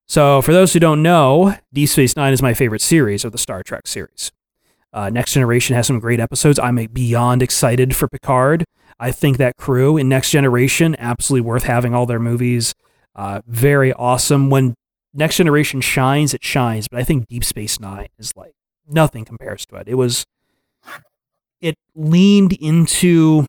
So, 0.07 0.41
for 0.41 0.51
those 0.51 0.74
who 0.74 0.80
don't 0.80 1.01
know, 1.01 1.55
Deep 1.72 1.88
Space 1.88 2.16
Nine 2.16 2.34
is 2.34 2.41
my 2.41 2.53
favorite 2.53 2.82
series 2.82 3.24
of 3.24 3.32
the 3.32 3.38
Star 3.38 3.64
Trek 3.64 3.88
series. 3.88 4.32
Uh, 4.93 5.09
Next 5.09 5.34
Generation 5.34 5.76
has 5.76 5.88
some 5.88 5.99
great 5.99 6.20
episodes. 6.20 6.59
I'm 6.59 6.76
beyond 6.91 7.41
excited 7.41 7.95
for 7.95 8.09
Picard. 8.09 8.66
I 8.99 9.12
think 9.12 9.38
that 9.38 9.55
crew 9.55 9.97
in 9.97 10.09
Next 10.09 10.32
Generation 10.32 10.95
absolutely 10.99 11.47
worth 11.47 11.64
having 11.64 11.95
all 11.95 12.05
their 12.05 12.20
movies. 12.20 12.74
Uh, 13.16 13.41
very 13.47 13.93
awesome. 13.93 14.49
When 14.49 14.76
Next 15.14 15.38
Generation 15.38 15.82
shines, 15.82 16.34
it 16.34 16.43
shines. 16.43 16.88
But 16.88 16.99
I 16.99 17.03
think 17.03 17.28
Deep 17.28 17.43
Space 17.43 17.80
Nine 17.80 18.07
is 18.18 18.36
like 18.36 18.53
nothing 18.88 19.26
compares 19.26 19.66
to 19.68 19.76
it. 19.76 19.88
It 19.88 19.95
was, 19.95 20.26
it 21.59 21.76
leaned 21.95 22.53
into 22.53 23.45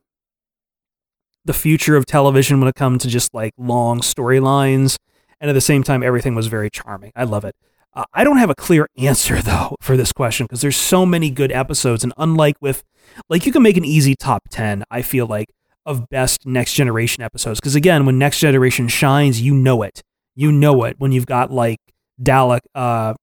the 1.44 1.52
future 1.52 1.96
of 1.96 2.06
television 2.06 2.60
when 2.60 2.68
it 2.68 2.74
comes 2.74 3.02
to 3.02 3.08
just 3.08 3.34
like 3.34 3.52
long 3.58 4.00
storylines 4.00 4.96
and 5.40 5.50
at 5.50 5.54
the 5.54 5.60
same 5.60 5.82
time 5.82 6.02
everything 6.02 6.34
was 6.34 6.46
very 6.46 6.70
charming 6.70 7.12
i 7.16 7.24
love 7.24 7.44
it 7.44 7.54
uh, 7.94 8.04
i 8.14 8.22
don't 8.22 8.38
have 8.38 8.50
a 8.50 8.54
clear 8.54 8.86
answer 8.96 9.40
though 9.42 9.76
for 9.80 9.96
this 9.96 10.12
question 10.12 10.46
because 10.46 10.60
there's 10.60 10.76
so 10.76 11.04
many 11.04 11.30
good 11.30 11.50
episodes 11.50 12.04
and 12.04 12.12
unlike 12.16 12.56
with 12.60 12.84
like 13.28 13.44
you 13.44 13.52
can 13.52 13.62
make 13.62 13.76
an 13.76 13.84
easy 13.84 14.14
top 14.14 14.42
10 14.50 14.84
i 14.90 15.02
feel 15.02 15.26
like 15.26 15.48
of 15.84 16.08
best 16.08 16.46
next 16.46 16.74
generation 16.74 17.22
episodes 17.22 17.58
because 17.58 17.74
again 17.74 18.06
when 18.06 18.18
next 18.18 18.38
generation 18.38 18.86
shines 18.86 19.40
you 19.40 19.52
know 19.52 19.82
it 19.82 20.02
you 20.34 20.52
know 20.52 20.84
it 20.84 20.96
when 20.98 21.12
you've 21.12 21.26
got 21.26 21.50
like 21.50 21.78
dalek 22.20 22.60
uh 22.74 23.14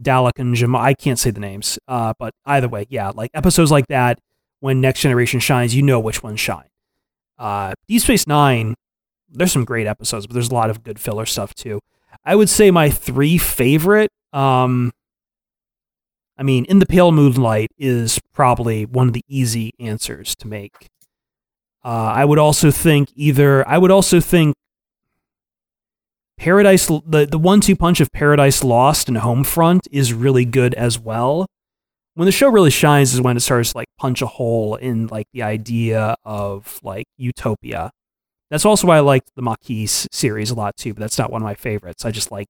dalek 0.00 0.32
and 0.36 0.54
Jam- 0.54 0.76
i 0.76 0.94
can't 0.94 1.18
say 1.18 1.30
the 1.30 1.40
names 1.40 1.78
uh 1.88 2.12
but 2.18 2.32
either 2.46 2.68
way 2.68 2.86
yeah 2.88 3.10
like 3.14 3.30
episodes 3.34 3.70
like 3.70 3.86
that 3.88 4.18
when 4.60 4.80
next 4.80 5.00
generation 5.00 5.40
shines 5.40 5.74
you 5.74 5.82
know 5.82 6.00
which 6.00 6.22
ones 6.22 6.40
shine 6.40 6.68
uh 7.38 7.72
deep 7.88 8.00
space 8.00 8.26
nine 8.26 8.74
there's 9.32 9.52
some 9.52 9.64
great 9.64 9.86
episodes, 9.86 10.26
but 10.26 10.34
there's 10.34 10.50
a 10.50 10.54
lot 10.54 10.70
of 10.70 10.84
good 10.84 10.98
filler 10.98 11.26
stuff 11.26 11.54
too. 11.54 11.80
I 12.24 12.36
would 12.36 12.48
say 12.48 12.70
my 12.70 12.90
three 12.90 13.38
favorite, 13.38 14.10
um, 14.32 14.92
I 16.38 16.42
mean, 16.42 16.64
In 16.66 16.78
the 16.78 16.86
Pale 16.86 17.12
Moonlight 17.12 17.70
is 17.78 18.20
probably 18.32 18.84
one 18.84 19.08
of 19.08 19.14
the 19.14 19.24
easy 19.28 19.72
answers 19.80 20.34
to 20.36 20.46
make. 20.46 20.88
Uh, 21.84 22.12
I 22.14 22.24
would 22.24 22.38
also 22.38 22.70
think 22.70 23.08
either, 23.16 23.66
I 23.68 23.78
would 23.78 23.90
also 23.90 24.20
think 24.20 24.54
Paradise, 26.42 26.86
the, 26.86 27.26
the 27.30 27.38
one 27.38 27.60
two 27.60 27.76
punch 27.76 28.00
of 28.00 28.10
Paradise 28.12 28.64
Lost 28.64 29.08
and 29.08 29.16
Homefront 29.16 29.82
is 29.92 30.12
really 30.12 30.44
good 30.44 30.74
as 30.74 30.98
well. 30.98 31.46
When 32.14 32.26
the 32.26 32.32
show 32.32 32.48
really 32.50 32.70
shines 32.70 33.14
is 33.14 33.20
when 33.20 33.36
it 33.36 33.40
starts 33.40 33.72
to 33.72 33.78
like 33.78 33.88
punch 33.98 34.20
a 34.22 34.26
hole 34.26 34.74
in 34.74 35.06
like 35.06 35.26
the 35.32 35.42
idea 35.42 36.16
of 36.24 36.80
like 36.82 37.06
utopia 37.16 37.90
that's 38.52 38.66
also 38.66 38.86
why 38.86 38.98
I 38.98 39.00
liked 39.00 39.30
the 39.34 39.40
Maquis 39.40 40.06
series 40.12 40.50
a 40.50 40.54
lot 40.54 40.76
too, 40.76 40.92
but 40.92 41.00
that's 41.00 41.16
not 41.16 41.32
one 41.32 41.40
of 41.40 41.46
my 41.46 41.54
favorites. 41.54 42.04
I 42.04 42.10
just 42.10 42.30
like 42.30 42.48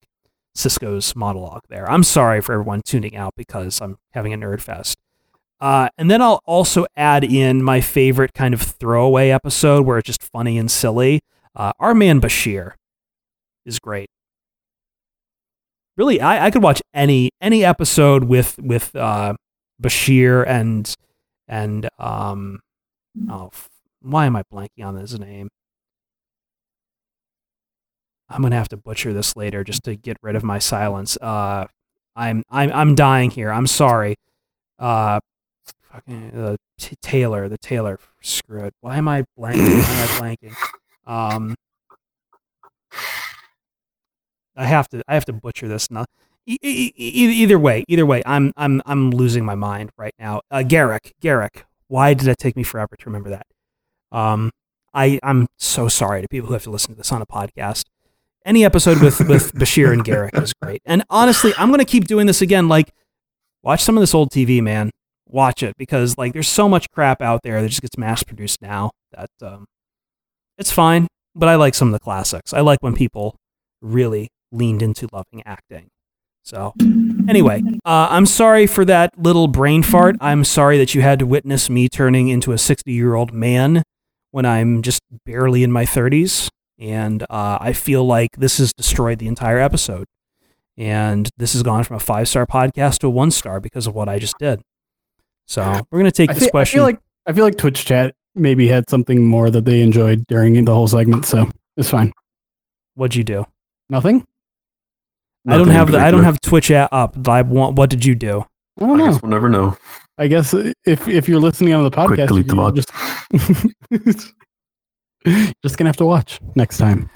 Sisko's 0.56 1.14
monologue 1.14 1.62
there. 1.68 1.88
I'm 1.88 2.02
sorry 2.02 2.40
for 2.40 2.54
everyone 2.54 2.82
tuning 2.84 3.14
out 3.14 3.34
because 3.36 3.80
I'm 3.80 3.98
having 4.10 4.32
a 4.32 4.36
nerd 4.36 4.60
fest. 4.60 4.98
Uh, 5.60 5.90
and 5.96 6.10
then 6.10 6.20
I'll 6.20 6.40
also 6.44 6.86
add 6.96 7.22
in 7.22 7.62
my 7.62 7.80
favorite 7.80 8.34
kind 8.34 8.52
of 8.52 8.60
throwaway 8.60 9.30
episode 9.30 9.86
where 9.86 9.98
it's 9.98 10.06
just 10.06 10.24
funny 10.24 10.58
and 10.58 10.68
silly. 10.68 11.20
Uh, 11.54 11.72
Our 11.78 11.94
man 11.94 12.20
Bashir 12.20 12.72
is 13.64 13.78
great. 13.78 14.08
Really, 15.96 16.20
I, 16.20 16.46
I 16.46 16.50
could 16.50 16.62
watch 16.62 16.80
any 16.94 17.30
any 17.40 17.64
episode 17.64 18.24
with 18.24 18.58
with 18.58 18.94
uh, 18.96 19.34
Bashir 19.80 20.46
and 20.46 20.94
and 21.48 21.88
um 21.98 22.60
oh 23.28 23.50
why 24.00 24.26
am 24.26 24.36
I 24.36 24.42
blanking 24.52 24.84
on 24.84 24.96
his 24.96 25.18
name? 25.18 25.48
I'm 28.28 28.42
gonna 28.42 28.56
have 28.56 28.68
to 28.70 28.76
butcher 28.76 29.12
this 29.12 29.36
later 29.36 29.62
just 29.62 29.82
to 29.84 29.94
get 29.94 30.16
rid 30.22 30.36
of 30.36 30.42
my 30.42 30.58
silence. 30.58 31.16
Uh, 31.20 31.66
I'm 32.16 32.42
I'm 32.50 32.72
I'm 32.72 32.94
dying 32.94 33.30
here. 33.30 33.52
I'm 33.52 33.66
sorry. 33.66 34.16
Uh, 34.78 35.20
fucking 35.92 36.30
uh, 36.34 36.56
t- 36.78 36.96
tailor, 37.02 37.48
the 37.48 37.58
tailor. 37.58 37.98
Screw 38.22 38.64
it. 38.64 38.74
Why 38.80 38.96
am 38.96 39.08
I 39.08 39.24
blanking? 39.38 39.82
Why 39.82 39.94
am 39.94 40.22
I 40.22 40.36
blanking? 40.36 40.56
Um, 41.06 41.54
I 44.56 44.66
have 44.66 44.88
to 44.88 45.02
I 45.08 45.14
have 45.14 45.24
to 45.26 45.32
butcher 45.32 45.68
this 45.68 45.90
now. 45.90 46.04
E- 46.46 46.58
e- 46.62 46.92
either 46.96 47.58
way, 47.58 47.84
either 47.88 48.04
way, 48.04 48.22
I'm 48.26 48.52
I'm 48.56 48.82
I'm 48.84 49.10
losing 49.10 49.44
my 49.44 49.54
mind 49.54 49.90
right 49.96 50.14
now. 50.18 50.40
Uh, 50.50 50.58
Garak, 50.58 51.12
Garak. 51.22 51.64
Why 51.88 52.14
did 52.14 52.28
it 52.28 52.38
take 52.38 52.56
me 52.56 52.62
forever 52.62 52.96
to 52.96 53.04
remember 53.06 53.30
that? 53.30 53.46
Um, 54.10 54.50
I 54.92 55.18
I'm 55.22 55.46
so 55.58 55.88
sorry 55.88 56.22
to 56.22 56.28
people 56.28 56.48
who 56.48 56.54
have 56.54 56.64
to 56.64 56.70
listen 56.70 56.92
to 56.92 56.96
this 56.98 57.12
on 57.12 57.22
a 57.22 57.26
podcast 57.26 57.84
any 58.44 58.64
episode 58.64 59.00
with 59.00 59.20
with 59.28 59.52
Bashir 59.54 59.92
and 59.92 60.04
Garak 60.04 60.40
is 60.42 60.52
great. 60.60 60.82
And 60.84 61.04
honestly, 61.10 61.52
I'm 61.56 61.70
gonna 61.70 61.84
keep 61.84 62.06
doing 62.06 62.26
this 62.26 62.42
again. 62.42 62.68
Like, 62.68 62.92
watch 63.62 63.82
some 63.82 63.96
of 63.96 64.02
this 64.02 64.14
old 64.14 64.30
TV, 64.30 64.62
man. 64.62 64.90
Watch 65.26 65.62
it 65.62 65.76
because 65.78 66.18
like 66.18 66.32
there's 66.32 66.48
so 66.48 66.68
much 66.68 66.90
crap 66.90 67.22
out 67.22 67.42
there 67.42 67.62
that 67.62 67.68
just 67.68 67.82
gets 67.82 67.96
mass 67.96 68.22
produced 68.22 68.60
now 68.60 68.90
that 69.12 69.30
um, 69.40 69.64
it's 70.58 70.70
fine. 70.70 71.08
But 71.34 71.48
I 71.48 71.54
like 71.54 71.74
some 71.74 71.88
of 71.88 71.92
the 71.92 72.00
classics. 72.00 72.52
I 72.52 72.60
like 72.60 72.78
when 72.82 72.94
people 72.94 73.36
really 73.80 74.28
leaned 74.52 74.82
into 74.82 75.08
loving 75.12 75.42
acting. 75.44 75.88
So 76.44 76.74
anyway, 77.28 77.62
uh, 77.84 78.08
I'm 78.10 78.26
sorry 78.26 78.66
for 78.66 78.84
that 78.84 79.16
little 79.18 79.48
brain 79.48 79.82
fart. 79.82 80.16
I'm 80.20 80.44
sorry 80.44 80.76
that 80.78 80.94
you 80.94 81.00
had 81.02 81.18
to 81.20 81.26
witness 81.26 81.70
me 81.70 81.88
turning 81.88 82.28
into 82.28 82.52
a 82.52 82.58
60 82.58 82.92
year 82.92 83.14
old 83.14 83.32
man 83.32 83.82
when 84.32 84.44
I'm 84.44 84.82
just 84.82 85.00
barely 85.24 85.62
in 85.62 85.70
my 85.70 85.84
30s 85.84 86.48
and 86.78 87.22
uh, 87.30 87.58
I 87.60 87.72
feel 87.72 88.04
like 88.04 88.30
this 88.36 88.58
has 88.58 88.72
destroyed 88.72 89.20
the 89.20 89.28
entire 89.28 89.58
episode. 89.58 90.06
And 90.76 91.28
this 91.36 91.52
has 91.52 91.62
gone 91.62 91.84
from 91.84 91.96
a 91.96 92.00
five 92.00 92.28
star 92.28 92.46
podcast 92.46 92.98
to 93.00 93.06
a 93.06 93.10
one 93.10 93.30
star 93.30 93.60
because 93.60 93.86
of 93.86 93.94
what 93.94 94.08
I 94.08 94.18
just 94.18 94.36
did. 94.38 94.62
So 95.46 95.80
we're 95.90 95.98
gonna 95.98 96.10
take 96.10 96.30
I 96.30 96.32
this 96.32 96.44
feel, 96.44 96.48
I 96.48 96.50
question. 96.50 96.78
feel 96.78 96.84
like 96.84 96.98
I 97.26 97.32
feel 97.34 97.44
like 97.44 97.58
Twitch 97.58 97.84
chat 97.84 98.14
maybe 98.34 98.66
had 98.68 98.88
something 98.88 99.24
more 99.24 99.50
that 99.50 99.64
they 99.64 99.82
enjoyed 99.82 100.26
during 100.26 100.64
the 100.64 100.74
whole 100.74 100.88
segment, 100.88 101.26
so 101.26 101.48
it's 101.76 101.90
fine. 101.90 102.12
What'd 102.94 103.14
you 103.14 103.22
do? 103.22 103.44
Nothing. 103.90 104.26
I 105.48 105.56
don't 105.58 105.68
have 105.68 105.90
the 105.90 105.98
I 105.98 106.10
don't 106.10 106.22
have 106.24 106.40
Twitch 106.40 106.70
app 106.70 106.92
up. 106.92 107.28
I 107.28 107.42
want. 107.42 107.76
What 107.76 107.90
did 107.90 108.04
you 108.04 108.14
do? 108.14 108.44
I 108.78 108.86
don't 108.86 109.00
I 109.00 109.04
know. 109.06 109.12
guess 109.12 109.22
we'll 109.22 109.30
never 109.30 109.48
know. 109.48 109.76
I 110.18 110.28
guess 110.28 110.54
if 110.54 111.08
if 111.08 111.28
you're 111.28 111.40
listening 111.40 111.74
on 111.74 111.82
the 111.84 111.90
Quick 111.90 112.20
podcast, 112.20 112.28
delete 112.28 112.46
the 112.48 112.56
you're 113.90 113.98
just 114.00 114.32
just 115.64 115.76
gonna 115.78 115.88
have 115.88 115.96
to 115.96 116.06
watch 116.06 116.38
next 116.54 116.78
time. 116.78 117.10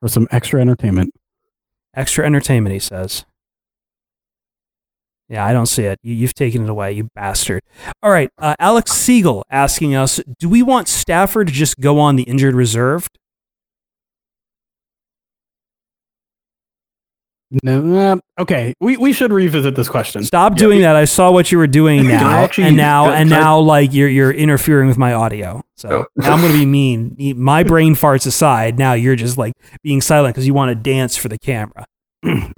for 0.00 0.08
some 0.08 0.26
extra 0.30 0.60
entertainment. 0.60 1.12
Extra 1.94 2.24
entertainment, 2.24 2.72
he 2.72 2.78
says. 2.78 3.24
Yeah, 5.28 5.44
I 5.46 5.52
don't 5.52 5.66
see 5.66 5.84
it. 5.84 5.98
You, 6.02 6.14
you've 6.14 6.34
taken 6.34 6.62
it 6.64 6.68
away, 6.70 6.92
you 6.92 7.08
bastard. 7.14 7.62
All 8.02 8.10
right, 8.10 8.30
uh, 8.38 8.54
Alex 8.58 8.92
Siegel 8.92 9.44
asking 9.50 9.94
us 9.94 10.20
Do 10.38 10.48
we 10.48 10.62
want 10.62 10.88
Stafford 10.88 11.46
to 11.48 11.52
just 11.52 11.80
go 11.80 11.98
on 11.98 12.16
the 12.16 12.22
injured 12.24 12.54
reserve? 12.54 13.08
No, 17.62 17.96
uh, 18.38 18.42
okay, 18.42 18.72
we, 18.80 18.96
we 18.96 19.12
should 19.12 19.32
revisit 19.32 19.74
this 19.76 19.88
question. 19.88 20.24
Stop 20.24 20.56
doing 20.56 20.80
that. 20.80 20.96
I 20.96 21.04
saw 21.04 21.30
what 21.30 21.52
you 21.52 21.58
were 21.58 21.66
doing 21.66 22.06
now, 22.08 22.30
actually- 22.30 22.68
and 22.68 22.76
now, 22.76 23.10
and 23.10 23.28
can 23.28 23.38
I- 23.38 23.42
now, 23.42 23.58
like 23.58 23.92
you're 23.92 24.08
you're 24.08 24.30
interfering 24.32 24.88
with 24.88 24.96
my 24.98 25.12
audio. 25.12 25.60
So 25.76 25.88
Oh. 25.90 26.04
now 26.16 26.32
I'm 26.32 26.40
going 26.40 26.52
to 26.52 26.58
be 26.58 26.64
mean. 26.66 27.16
My 27.36 27.62
brain 27.62 27.94
farts 27.94 28.26
aside. 28.26 28.78
Now 28.78 28.92
you're 28.94 29.16
just 29.16 29.36
like 29.36 29.52
being 29.82 30.00
silent 30.00 30.34
because 30.34 30.46
you 30.46 30.54
want 30.54 30.70
to 30.70 30.74
dance 30.74 31.16
for 31.16 31.28
the 31.28 31.38
camera. 31.38 31.84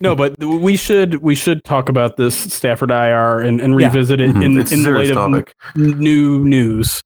No, 0.00 0.14
but 0.16 0.38
we 0.42 0.76
should 0.76 1.16
we 1.22 1.34
should 1.34 1.62
talk 1.64 1.88
about 1.88 2.16
this 2.16 2.34
Stafford 2.52 2.90
IR 2.90 3.40
and, 3.40 3.60
and 3.60 3.78
Yeah. 3.78 3.86
revisit 3.88 4.20
it 4.20 4.30
Mhm. 4.34 4.44
in, 4.44 4.58
it's 4.58 4.70
a 4.72 4.74
in 4.74 4.82
the 4.82 4.90
light 4.90 5.06
serious 5.06 5.10
of 5.10 5.30
topic. 5.32 5.54
n- 5.76 5.98
new 5.98 6.44
news 6.44 7.02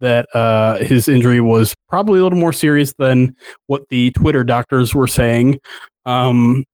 that 0.00 0.26
uh, 0.34 0.76
his 0.78 1.08
injury 1.08 1.40
was 1.40 1.74
probably 1.88 2.20
a 2.20 2.22
little 2.22 2.38
more 2.38 2.52
serious 2.52 2.92
than 2.98 3.34
what 3.66 3.82
the 3.90 4.10
Twitter 4.12 4.44
doctors 4.44 4.94
were 4.94 5.06
saying. 5.08 5.58
Um, 6.08 6.64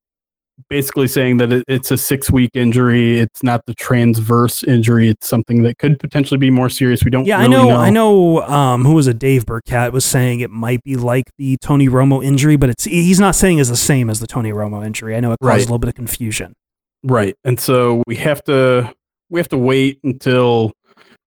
basically 0.70 1.08
saying 1.08 1.38
that 1.38 1.52
it, 1.52 1.64
it's 1.66 1.90
a 1.90 1.96
six 1.96 2.30
week 2.30 2.50
injury. 2.54 3.18
It's 3.18 3.42
not 3.42 3.66
the 3.66 3.74
transverse 3.74 4.62
injury. 4.62 5.08
It's 5.08 5.28
something 5.28 5.62
that 5.64 5.78
could 5.78 5.98
potentially 5.98 6.38
be 6.38 6.50
more 6.50 6.68
serious. 6.68 7.04
We 7.04 7.10
don't. 7.10 7.24
Yeah, 7.26 7.40
really 7.42 7.54
I 7.56 7.58
know. 7.58 7.76
I 7.76 7.90
know. 7.90 8.42
Um, 8.42 8.84
who 8.84 8.94
was 8.94 9.06
it? 9.08 9.18
Dave 9.18 9.46
Birkett 9.46 9.92
was 9.92 10.04
saying 10.04 10.40
it 10.40 10.50
might 10.50 10.82
be 10.84 10.96
like 10.96 11.24
the 11.38 11.56
Tony 11.60 11.88
Romo 11.88 12.24
injury, 12.24 12.56
but 12.56 12.70
it's 12.70 12.84
he's 12.84 13.20
not 13.20 13.34
saying 13.34 13.58
it's 13.58 13.70
the 13.70 13.76
same 13.76 14.08
as 14.08 14.20
the 14.20 14.26
Tony 14.26 14.52
Romo 14.52 14.84
injury. 14.84 15.16
I 15.16 15.20
know 15.20 15.32
it 15.32 15.38
caused 15.40 15.48
Right. 15.48 15.58
a 15.60 15.64
little 15.64 15.78
bit 15.78 15.88
of 15.88 15.94
confusion. 15.94 16.54
Right. 17.02 17.34
And 17.44 17.58
so 17.58 18.02
we 18.06 18.16
have 18.16 18.42
to 18.44 18.94
we 19.30 19.40
have 19.40 19.48
to 19.48 19.58
wait 19.58 19.98
until 20.04 20.72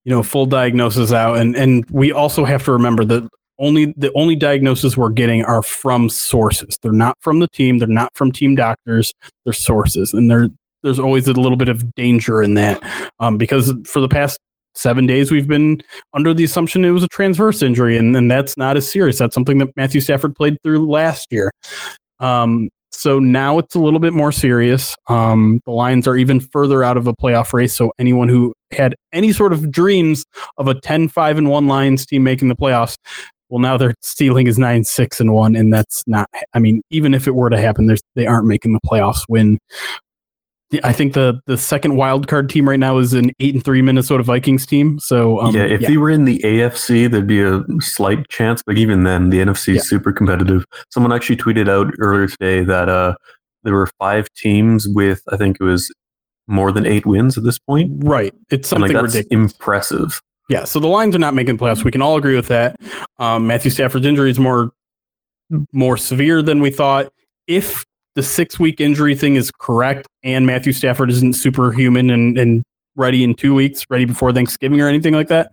you 0.05 0.11
know 0.11 0.23
full 0.23 0.45
diagnosis 0.45 1.11
out 1.11 1.37
and 1.37 1.55
and 1.55 1.85
we 1.91 2.11
also 2.13 2.45
have 2.45 2.63
to 2.63 2.71
remember 2.71 3.03
that 3.05 3.27
only 3.59 3.93
the 3.97 4.11
only 4.13 4.35
diagnoses 4.35 4.97
we're 4.97 5.09
getting 5.09 5.43
are 5.43 5.63
from 5.63 6.09
sources. 6.09 6.77
They're 6.81 6.91
not 6.91 7.17
from 7.21 7.39
the 7.39 7.47
team, 7.47 7.79
they're 7.79 7.87
not 7.87 8.15
from 8.15 8.31
team 8.31 8.55
doctors, 8.55 9.13
they're 9.45 9.53
sources. 9.53 10.13
And 10.13 10.29
there 10.29 10.49
there's 10.83 10.99
always 10.99 11.27
a 11.27 11.33
little 11.33 11.57
bit 11.57 11.69
of 11.69 11.93
danger 11.95 12.41
in 12.41 12.53
that. 12.53 12.81
Um, 13.19 13.37
because 13.37 13.73
for 13.85 13.99
the 13.99 14.07
past 14.07 14.39
seven 14.75 15.07
days 15.07 15.31
we've 15.31 15.47
been 15.47 15.81
under 16.13 16.35
the 16.35 16.43
assumption 16.43 16.85
it 16.85 16.91
was 16.91 17.01
a 17.01 17.07
transverse 17.07 17.63
injury 17.63 17.97
and, 17.97 18.15
and 18.15 18.29
that's 18.29 18.57
not 18.57 18.77
as 18.77 18.89
serious. 18.89 19.17
That's 19.17 19.33
something 19.33 19.57
that 19.57 19.69
Matthew 19.75 20.01
Stafford 20.01 20.35
played 20.35 20.57
through 20.63 20.89
last 20.89 21.27
year. 21.31 21.51
Um, 22.19 22.69
so 22.91 23.19
now 23.19 23.59
it's 23.59 23.75
a 23.75 23.79
little 23.79 23.99
bit 23.99 24.13
more 24.13 24.31
serious. 24.31 24.95
Um, 25.07 25.61
the 25.65 25.71
Lions 25.71 26.07
are 26.07 26.15
even 26.15 26.39
further 26.39 26.83
out 26.83 26.97
of 26.97 27.05
a 27.05 27.13
playoff 27.13 27.53
race. 27.53 27.75
So 27.75 27.91
anyone 27.99 28.29
who 28.29 28.53
had 28.71 28.95
any 29.13 29.33
sort 29.33 29.53
of 29.53 29.71
dreams 29.71 30.25
of 30.57 30.67
a 30.67 30.79
10 30.81 31.09
5 31.09 31.37
and 31.37 31.49
1 31.49 31.67
Lions 31.67 32.05
team 32.05 32.23
making 32.23 32.47
the 32.47 32.55
playoffs, 32.55 32.95
well, 33.49 33.59
now 33.59 33.77
their 33.77 33.93
ceiling 34.01 34.47
is 34.47 34.57
9 34.59 34.83
6 34.83 35.19
and 35.19 35.33
1. 35.33 35.55
And 35.55 35.73
that's 35.73 36.03
not, 36.07 36.29
I 36.53 36.59
mean, 36.59 36.81
even 36.89 37.13
if 37.13 37.27
it 37.27 37.35
were 37.35 37.49
to 37.49 37.59
happen, 37.59 37.87
there's, 37.87 38.01
they 38.15 38.27
aren't 38.27 38.47
making 38.47 38.73
the 38.73 38.79
playoffs 38.85 39.23
when. 39.27 39.57
I 40.83 40.91
think 40.91 41.13
the 41.13 41.39
the 41.45 41.57
second 41.57 41.95
wild 41.95 42.27
card 42.27 42.49
team 42.49 42.67
right 42.67 42.77
now 42.79 42.97
is 42.97 43.13
an 43.13 43.31
eight 43.39 43.55
and 43.55 43.63
three 43.63 43.81
Minnesota 43.81 44.21
Vikings 44.21 44.65
team. 44.65 44.99
So 44.99 45.39
um, 45.39 45.55
yeah, 45.55 45.63
if 45.63 45.79
they 45.79 45.95
were 45.95 46.09
in 46.09 46.25
the 46.25 46.39
AFC, 46.39 47.09
there'd 47.09 47.25
be 47.25 47.41
a 47.41 47.63
slight 47.79 48.27
chance, 48.27 48.61
but 48.67 48.77
even 48.77 49.03
then, 49.03 49.29
the 49.29 49.37
NFC 49.39 49.69
is 49.69 49.75
Yeah. 49.75 49.81
super 49.83 50.11
competitive. 50.11 50.65
Someone 50.91 51.13
actually 51.13 51.37
tweeted 51.37 51.69
out 51.69 51.93
earlier 51.99 52.27
today 52.27 52.65
that 52.65 52.89
uh, 52.89 53.15
there 53.63 53.75
were 53.75 53.89
five 53.97 54.27
teams 54.35 54.89
with, 54.89 55.21
I 55.31 55.37
think 55.37 55.55
it 55.61 55.63
was 55.63 55.89
more 56.47 56.73
than 56.73 56.85
eight 56.85 57.05
wins 57.05 57.37
at 57.37 57.45
this 57.45 57.59
point. 57.59 57.89
right, 58.03 58.33
it's 58.49 58.69
And 58.73 58.81
like 58.81 58.89
something 58.91 59.03
that's 59.05 59.15
ridiculous. 59.15 59.53
impressive. 59.53 60.21
Yeah, 60.49 60.63
so 60.63 60.79
the 60.79 60.87
Lions 60.87 61.15
are 61.15 61.19
not 61.19 61.33
making 61.33 61.57
playoffs. 61.57 61.83
We 61.83 61.91
can 61.91 62.01
all 62.01 62.17
agree 62.17 62.35
with 62.35 62.47
that. 62.47 62.79
Um, 63.19 63.47
Matthew 63.47 63.71
Stafford's 63.71 64.05
injury 64.05 64.31
is 64.31 64.39
more 64.39 64.71
more 65.71 65.97
severe 65.97 66.41
than 66.41 66.61
we 66.61 66.69
thought. 66.69 67.11
If 67.47 67.85
the 68.15 68.23
six 68.23 68.59
week 68.59 68.81
injury 68.81 69.15
thing 69.15 69.35
is 69.35 69.51
correct, 69.51 70.07
and 70.23 70.45
Matthew 70.45 70.73
Stafford 70.73 71.09
isn't 71.11 71.33
superhuman 71.33 72.09
and, 72.09 72.37
and 72.37 72.63
ready 72.95 73.23
in 73.23 73.35
two 73.35 73.53
weeks, 73.53 73.85
ready 73.89 74.05
before 74.05 74.33
Thanksgiving 74.33 74.81
or 74.81 74.87
anything 74.87 75.13
like 75.13 75.27
that, 75.27 75.51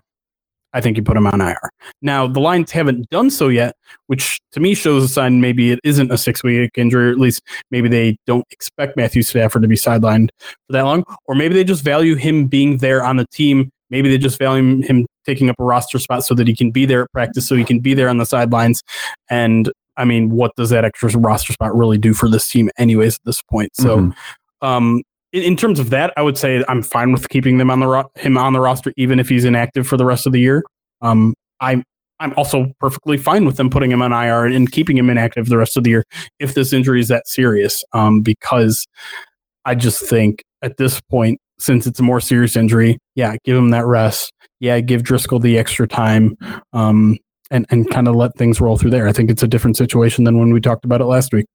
I 0.74 0.80
think 0.80 0.96
you 0.96 1.02
put 1.02 1.16
him 1.16 1.26
on 1.26 1.40
IR. 1.40 1.70
Now 2.02 2.26
the 2.26 2.40
Lions 2.40 2.70
haven't 2.72 3.08
done 3.10 3.30
so 3.30 3.48
yet, 3.48 3.76
which 4.08 4.40
to 4.52 4.60
me 4.60 4.74
shows 4.74 5.04
a 5.04 5.08
sign 5.08 5.40
maybe 5.40 5.70
it 5.70 5.80
isn't 5.84 6.10
a 6.10 6.18
six 6.18 6.42
week 6.42 6.70
injury, 6.76 7.08
or 7.08 7.12
at 7.12 7.18
least 7.18 7.42
maybe 7.70 7.88
they 7.88 8.16
don't 8.26 8.44
expect 8.50 8.96
Matthew 8.96 9.22
Stafford 9.22 9.62
to 9.62 9.68
be 9.68 9.76
sidelined 9.76 10.28
for 10.38 10.72
that 10.72 10.82
long, 10.82 11.04
or 11.26 11.34
maybe 11.34 11.54
they 11.54 11.64
just 11.64 11.84
value 11.84 12.16
him 12.16 12.46
being 12.46 12.78
there 12.78 13.04
on 13.04 13.16
the 13.16 13.26
team. 13.32 13.70
Maybe 13.90 14.08
they 14.08 14.18
just 14.18 14.38
value 14.38 14.82
him 14.82 15.06
taking 15.26 15.48
up 15.50 15.56
a 15.58 15.64
roster 15.64 15.98
spot 15.98 16.24
so 16.24 16.34
that 16.34 16.46
he 16.46 16.54
can 16.56 16.70
be 16.70 16.86
there 16.86 17.02
at 17.02 17.12
practice, 17.12 17.46
so 17.46 17.54
he 17.56 17.64
can 17.64 17.80
be 17.80 17.94
there 17.94 18.08
on 18.08 18.18
the 18.18 18.26
sidelines. 18.26 18.82
And 19.30 19.70
I 19.96 20.04
mean, 20.04 20.30
what 20.30 20.52
does 20.56 20.70
that 20.70 20.84
extra 20.84 21.10
roster 21.18 21.52
spot 21.52 21.74
really 21.76 21.98
do 21.98 22.14
for 22.14 22.28
this 22.28 22.48
team, 22.48 22.70
anyways, 22.78 23.14
at 23.14 23.20
this 23.24 23.40
point? 23.42 23.70
So, 23.76 23.98
Mhm. 23.98 24.14
um, 24.62 25.02
in, 25.32 25.42
in 25.42 25.56
terms 25.56 25.78
of 25.78 25.90
that, 25.90 26.12
I 26.16 26.22
would 26.22 26.36
say 26.36 26.64
I'm 26.68 26.82
fine 26.82 27.12
with 27.12 27.28
keeping 27.28 27.58
them 27.58 27.70
on 27.70 27.80
the 27.80 27.86
ro- 27.86 28.10
him 28.16 28.36
on 28.36 28.52
the 28.52 28.60
roster, 28.60 28.92
even 28.96 29.18
if 29.20 29.28
he's 29.28 29.44
inactive 29.44 29.86
for 29.86 29.96
the 29.96 30.04
rest 30.04 30.26
of 30.26 30.32
the 30.32 30.40
year. 30.40 30.62
Um, 31.02 31.34
I'm 31.60 31.84
I'm 32.20 32.32
also 32.36 32.72
perfectly 32.78 33.16
fine 33.18 33.44
with 33.44 33.56
them 33.56 33.68
putting 33.68 33.90
him 33.90 34.00
on 34.00 34.12
IR 34.12 34.44
and 34.46 34.70
keeping 34.70 34.96
him 34.96 35.10
inactive 35.10 35.46
the 35.48 35.58
rest 35.58 35.76
of 35.76 35.82
the 35.82 35.90
year 35.90 36.04
if 36.38 36.54
this 36.54 36.72
injury 36.72 37.00
is 37.00 37.08
that 37.08 37.26
serious. 37.26 37.84
Um, 37.92 38.20
because 38.20 38.86
I 39.64 39.74
just 39.74 40.00
think 40.08 40.42
at 40.62 40.76
this 40.76 41.00
point, 41.10 41.40
since 41.58 41.86
it's 41.86 42.00
a 42.00 42.02
more 42.02 42.20
serious 42.20 42.56
injury, 42.56 42.98
yeah, 43.14 43.36
give 43.44 43.56
him 43.56 43.70
that 43.70 43.86
rest. 43.86 44.32
Yeah, 44.60 44.80
give 44.80 45.02
Driskel 45.02 45.40
the 45.40 45.58
extra 45.58 45.86
time. 45.86 46.36
Um, 46.72 47.18
and, 47.50 47.66
and 47.70 47.88
kind 47.88 48.08
of 48.08 48.16
let 48.16 48.34
things 48.36 48.60
roll 48.60 48.76
through 48.76 48.90
there. 48.90 49.06
I 49.06 49.12
think 49.12 49.30
it's 49.30 49.42
a 49.42 49.46
different 49.46 49.76
situation 49.76 50.24
than 50.24 50.38
when 50.38 50.52
we 50.52 50.60
talked 50.60 50.84
about 50.84 51.00
it 51.00 51.04
last 51.04 51.32
week. 51.32 51.46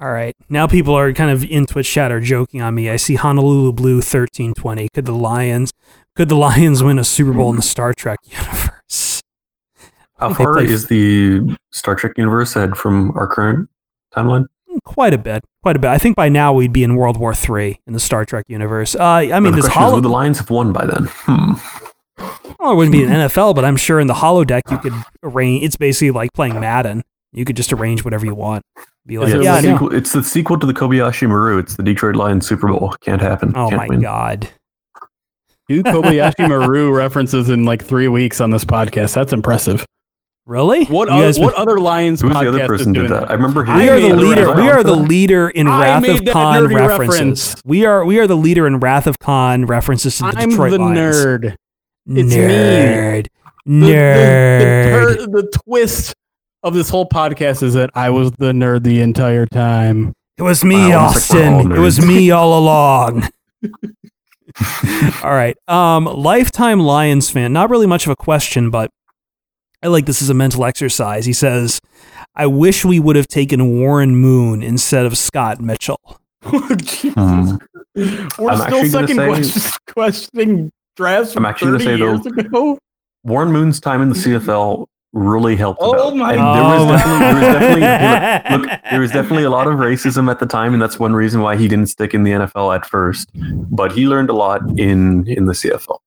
All 0.00 0.10
right. 0.10 0.34
Now 0.48 0.66
people 0.66 0.94
are 0.94 1.12
kind 1.12 1.30
of 1.30 1.44
in 1.44 1.66
Twitch 1.66 1.90
chat 1.90 2.10
are 2.10 2.20
joking 2.20 2.60
on 2.60 2.74
me. 2.74 2.90
I 2.90 2.96
see 2.96 3.14
Honolulu 3.14 3.72
Blue 3.72 3.96
1320. 3.96 4.88
Could 4.92 5.06
the 5.06 5.14
Lions 5.14 5.72
could 6.16 6.28
the 6.28 6.36
Lions 6.36 6.82
win 6.82 6.98
a 6.98 7.04
Super 7.04 7.32
Bowl 7.32 7.50
in 7.50 7.56
the 7.56 7.62
Star 7.62 7.92
Trek 7.92 8.18
universe? 8.24 9.20
How 10.18 10.32
far 10.32 10.62
is 10.62 10.86
the 10.86 11.56
Star 11.72 11.94
Trek 11.94 12.12
universe 12.16 12.56
ahead 12.56 12.76
from 12.76 13.10
our 13.12 13.26
current 13.26 13.68
timeline? 14.14 14.46
Quite 14.84 15.14
a 15.14 15.18
bit. 15.18 15.44
Quite 15.62 15.76
a 15.76 15.78
bit. 15.78 15.88
I 15.88 15.98
think 15.98 16.16
by 16.16 16.28
now 16.28 16.52
we'd 16.52 16.72
be 16.72 16.82
in 16.84 16.96
World 16.96 17.16
War 17.16 17.34
III 17.34 17.80
in 17.86 17.92
the 17.92 18.00
Star 18.00 18.24
Trek 18.24 18.44
universe. 18.48 18.94
Uh, 18.94 19.02
I 19.04 19.40
mean, 19.40 19.52
the 19.52 19.62
this 19.62 19.66
question 19.68 19.88
is, 19.88 19.94
would 19.94 20.04
the 20.04 20.08
Lions 20.08 20.38
have 20.38 20.50
won 20.50 20.72
by 20.72 20.86
then? 20.86 21.04
Hmm. 21.08 21.52
well, 22.58 22.72
it 22.72 22.76
wouldn't 22.76 22.92
be 22.92 23.02
an 23.04 23.10
NFL, 23.10 23.54
but 23.54 23.64
I'm 23.64 23.76
sure 23.76 24.00
in 24.00 24.06
the 24.06 24.14
holodeck 24.14 24.62
you 24.70 24.78
could 24.78 24.94
arrange. 25.22 25.64
It's 25.64 25.76
basically 25.76 26.12
like 26.12 26.32
playing 26.32 26.58
Madden. 26.60 27.02
You 27.32 27.44
could 27.44 27.56
just 27.56 27.72
arrange 27.72 28.04
whatever 28.04 28.24
you 28.24 28.34
want. 28.34 28.64
Be 29.04 29.18
like, 29.18 29.28
Yeah, 29.28 29.40
yeah, 29.40 29.56
it's, 29.58 29.62
the 29.66 29.72
sequel, 29.72 29.94
it's 29.94 30.12
the 30.12 30.22
sequel 30.22 30.58
to 30.58 30.66
the 30.66 30.72
Kobayashi 30.72 31.28
Maru. 31.28 31.58
It's 31.58 31.76
the 31.76 31.82
Detroit 31.82 32.16
Lions 32.16 32.46
Super 32.46 32.68
Bowl. 32.68 32.94
Can't 33.02 33.20
happen. 33.20 33.52
Oh 33.54 33.68
Can't 33.68 33.76
my 33.76 33.86
win. 33.88 34.00
god. 34.00 34.48
Two 35.68 35.82
Kobayashi 35.82 36.48
Maru 36.48 36.92
references 36.92 37.50
in 37.50 37.64
like 37.64 37.84
three 37.84 38.08
weeks 38.08 38.40
on 38.40 38.50
this 38.50 38.64
podcast. 38.64 39.14
That's 39.14 39.32
impressive. 39.32 39.84
Really? 40.46 40.84
What 40.84 41.08
You 41.08 41.14
other, 41.14 41.24
guys- 41.26 41.38
what 41.40 41.54
other 41.54 41.78
Lions 41.80 42.20
Who's 42.20 42.30
the 42.30 42.36
podcast 42.36 42.48
other 42.48 42.62
is 42.62 42.68
person 42.68 42.92
doing 42.92 43.08
did 43.08 43.16
that? 43.20 43.30
I 43.30 43.34
remember 43.34 43.64
We 43.64 43.88
are 43.88 43.98
the 44.00 44.14
leader. 44.14 44.54
We 44.54 44.68
are 44.68 44.84
the 44.84 44.94
leader 44.94 45.48
in 45.48 45.66
I 45.66 45.80
Wrath 45.80 46.08
of 46.08 46.24
that 46.24 46.32
Khan 46.32 46.64
references. 46.72 47.08
reference. 47.08 47.62
We 47.64 47.84
are 47.84 48.04
we 48.04 48.18
are 48.20 48.26
the 48.28 48.36
leader 48.36 48.66
in 48.68 48.78
Wrath 48.78 49.08
of 49.08 49.18
Khan 49.18 49.66
references 49.66 50.16
to 50.18 50.22
the 50.24 50.38
I'm 50.38 50.50
Detroit 50.50 50.70
the 50.70 50.78
Lions. 50.78 50.98
nerd. 51.16 51.44
It's 52.08 52.34
me. 52.34 52.40
nerd. 52.40 53.26
The, 53.64 53.72
Nerd. 53.72 55.16
the, 55.18 55.26
the, 55.26 55.42
the 55.42 55.58
twist 55.64 56.14
of 56.62 56.74
this 56.74 56.88
whole 56.90 57.08
podcast 57.08 57.64
is 57.64 57.74
that 57.74 57.90
I 57.96 58.10
was 58.10 58.30
the 58.32 58.52
nerd 58.52 58.84
the 58.84 59.00
entire 59.00 59.46
time. 59.46 60.12
it 60.38 60.42
was 60.42 60.62
me, 60.64 60.76
Wow, 60.76 61.06
almost 61.08 61.30
like 61.34 61.40
we're 61.42 61.48
all 61.50 61.54
Austin. 61.58 61.72
It 61.72 61.78
was 61.80 62.00
me 62.00 62.30
all 62.30 62.56
along. 62.60 63.28
all 65.24 65.30
right. 65.32 65.56
Um, 65.66 66.04
lifetime 66.04 66.78
Lions 66.80 67.30
fan. 67.30 67.52
Not 67.52 67.70
really 67.70 67.86
much 67.88 68.06
of 68.06 68.12
a 68.12 68.16
question, 68.16 68.70
but 68.70 68.90
I 69.82 69.88
like 69.88 70.06
this 70.06 70.22
as 70.22 70.30
a 70.30 70.34
mental 70.34 70.64
exercise. 70.64 71.26
He 71.26 71.32
says, 71.32 71.80
"I 72.34 72.46
wish 72.46 72.84
we 72.84 72.98
would 73.00 73.16
have 73.16 73.28
taken 73.28 73.78
Warren 73.80 74.16
Moon 74.16 74.62
instead 74.62 75.06
of 75.06 75.16
Scott 75.18 75.60
Mitchell." 75.60 76.00
Hmm. 76.46 77.56
We're 78.38 78.50
I'm 78.50 78.70
still 78.70 78.84
second 78.86 79.44
say- 79.46 79.70
questioning 79.92 80.70
drafts 80.96 81.32
from 81.32 81.46
I'm 81.46 81.50
actually 81.50 81.72
30 81.78 81.84
gonna 81.84 81.96
say, 81.96 81.98
years 82.04 82.20
though- 82.22 82.40
ago. 82.72 82.78
Warren 83.24 83.50
Moon's 83.52 83.80
time 83.80 84.02
in 84.02 84.10
the 84.10 84.14
CFL 84.14 84.86
really 85.12 85.56
helped. 85.56 85.80
Oh 85.82 86.08
out. 86.08 86.16
my 86.16 86.34
And 86.34 86.40
there 86.40 86.62
was 86.86 87.00
definitely, 87.02 87.80
there 87.80 87.80
was 87.80 88.20
definitely 88.44 88.56
look, 88.70 88.80
there 88.90 89.00
was 89.00 89.10
definitely 89.10 89.44
a 89.44 89.50
lot 89.50 89.66
of 89.66 89.74
racism 89.78 90.30
at 90.30 90.38
the 90.40 90.46
time, 90.46 90.72
and 90.74 90.80
that's 90.82 90.98
one 90.98 91.14
reason 91.14 91.40
why 91.40 91.56
he 91.56 91.66
didn't 91.68 91.86
stick 91.86 92.12
in 92.14 92.22
the 92.22 92.32
NFL 92.32 92.76
at 92.76 92.84
first. 92.86 93.30
But 93.34 93.92
he 93.92 94.06
learned 94.06 94.28
a 94.30 94.34
lot 94.34 94.60
in 94.78 95.26
in 95.26 95.46
the 95.46 95.54
CFL. 95.54 95.98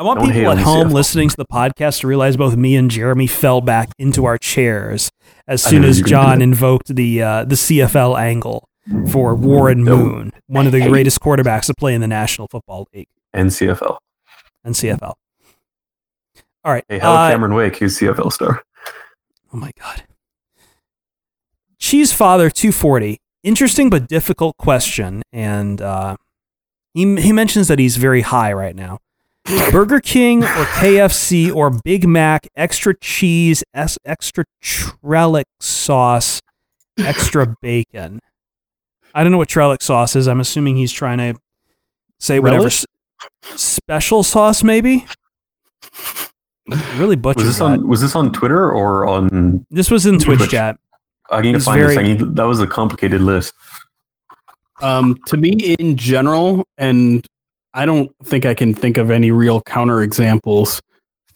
I 0.00 0.02
want 0.02 0.18
Don't 0.20 0.32
people 0.32 0.50
at 0.50 0.56
home 0.56 0.88
listening 0.88 1.28
to 1.28 1.36
the 1.36 1.44
podcast 1.44 2.00
to 2.00 2.06
realize 2.06 2.34
both 2.34 2.56
me 2.56 2.74
and 2.74 2.90
Jeremy 2.90 3.26
fell 3.26 3.60
back 3.60 3.90
into 3.98 4.24
our 4.24 4.38
chairs 4.38 5.10
as 5.46 5.62
soon 5.62 5.84
as 5.84 5.98
you 5.98 6.04
were 6.04 6.08
gonna 6.08 6.22
do 6.22 6.30
John 6.30 6.42
invoked 6.42 6.96
the 6.96 7.22
uh, 7.22 7.44
the 7.44 7.54
CFL 7.54 8.18
angle 8.18 8.66
for 9.12 9.34
Warren 9.34 9.84
No. 9.84 9.98
Moon, 9.98 10.32
one 10.46 10.64
of 10.64 10.72
the 10.72 10.88
greatest 10.88 11.20
quarterbacks 11.20 11.66
to 11.66 11.74
play 11.74 11.92
in 11.94 12.00
the 12.00 12.08
National 12.08 12.48
Football 12.48 12.88
League 12.94 13.08
And 13.34 13.50
CFL. 13.50 13.98
and 14.64 14.74
CFL. 14.74 15.12
All 16.64 16.72
right. 16.72 16.84
Hey, 16.88 16.96
about 16.96 17.26
uh, 17.28 17.30
Cameron 17.32 17.52
Wake? 17.52 17.76
who's 17.76 17.98
CFL 17.98 18.32
star. 18.32 18.62
Oh 19.52 19.58
my 19.58 19.70
god. 19.78 20.04
Cheese 21.78 22.14
Father 22.14 22.48
240. 22.48 23.18
Interesting 23.42 23.90
but 23.90 24.08
difficult 24.08 24.56
question, 24.56 25.20
and 25.30 25.82
uh, 25.82 26.16
he 26.94 27.20
he 27.20 27.34
mentions 27.34 27.68
that 27.68 27.78
he's 27.78 27.98
very 27.98 28.22
high 28.22 28.54
right 28.54 28.74
now. 28.74 28.98
Burger 29.72 30.00
King 30.00 30.42
or 30.44 30.64
KFC 30.76 31.54
or 31.54 31.70
Big 31.84 32.06
Mac, 32.06 32.46
extra 32.56 32.94
cheese, 32.98 33.64
es- 33.74 33.98
extra 34.04 34.44
trellick 34.62 35.44
sauce, 35.60 36.40
extra 36.98 37.54
bacon. 37.62 38.20
I 39.14 39.22
don't 39.22 39.32
know 39.32 39.38
what 39.38 39.48
trellick 39.48 39.82
sauce 39.82 40.14
is. 40.14 40.28
I'm 40.28 40.40
assuming 40.40 40.76
he's 40.76 40.92
trying 40.92 41.18
to 41.18 41.34
say 42.20 42.38
whatever 42.38 42.60
Relish? 42.60 42.84
s- 43.44 43.60
special 43.60 44.22
sauce, 44.22 44.62
maybe. 44.62 45.04
Really 46.96 47.16
butchered 47.16 47.38
Was 47.38 47.46
this 47.46 47.58
that. 47.58 47.64
on 47.64 47.88
was 47.88 48.00
this 48.00 48.14
on 48.14 48.32
Twitter 48.32 48.70
or 48.70 49.06
on 49.06 49.66
This 49.70 49.90
was 49.90 50.06
in 50.06 50.18
Twitch 50.20 50.38
Twitch. 50.38 50.50
chat. 50.50 50.78
I 51.30 51.40
need 51.40 51.52
to 51.52 51.56
It's 51.56 51.64
find 51.64 51.80
this. 51.82 51.90
I 51.96 52.02
very- 52.02 52.14
need, 52.14 52.36
that 52.36 52.44
was 52.44 52.60
a 52.60 52.66
complicated 52.66 53.20
list. 53.20 53.52
Um, 54.80 55.16
to 55.26 55.36
me, 55.36 55.50
in 55.50 55.96
general, 55.96 56.64
and 56.78 57.26
I 57.74 57.86
don't 57.86 58.10
think 58.24 58.44
I 58.46 58.54
can 58.54 58.74
think 58.74 58.96
of 58.96 59.10
any 59.10 59.30
real 59.30 59.60
counter 59.62 60.02
examples. 60.02 60.80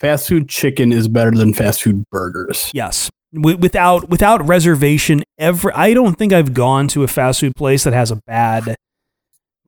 Fast 0.00 0.28
food 0.28 0.48
chicken 0.48 0.92
is 0.92 1.08
better 1.08 1.30
than 1.30 1.54
fast 1.54 1.82
food 1.82 2.04
burgers. 2.10 2.70
Yes. 2.74 3.10
Wi- 3.32 3.58
Without 3.58 4.08
without 4.08 4.46
reservation, 4.46 5.22
every 5.38 5.72
I 5.72 5.94
don't 5.94 6.16
think 6.18 6.32
I've 6.32 6.54
gone 6.54 6.88
to 6.88 7.02
a 7.04 7.08
fast 7.08 7.40
food 7.40 7.54
place 7.56 7.84
that 7.84 7.92
has 7.92 8.10
a 8.10 8.16
bad 8.26 8.76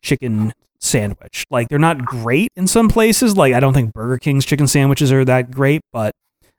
chicken 0.02 0.52
sandwich. 0.80 1.44
Like 1.50 1.68
they're 1.68 1.78
not 1.78 2.04
great 2.04 2.50
in 2.56 2.66
some 2.66 2.88
places. 2.88 3.36
Like 3.36 3.54
I 3.54 3.60
don't 3.60 3.74
think 3.74 3.92
Burger 3.92 4.18
King's 4.18 4.44
chicken 4.44 4.66
sandwiches 4.66 5.10
are 5.12 5.24
that 5.24 5.50
great, 5.50 5.80
but 5.92 6.12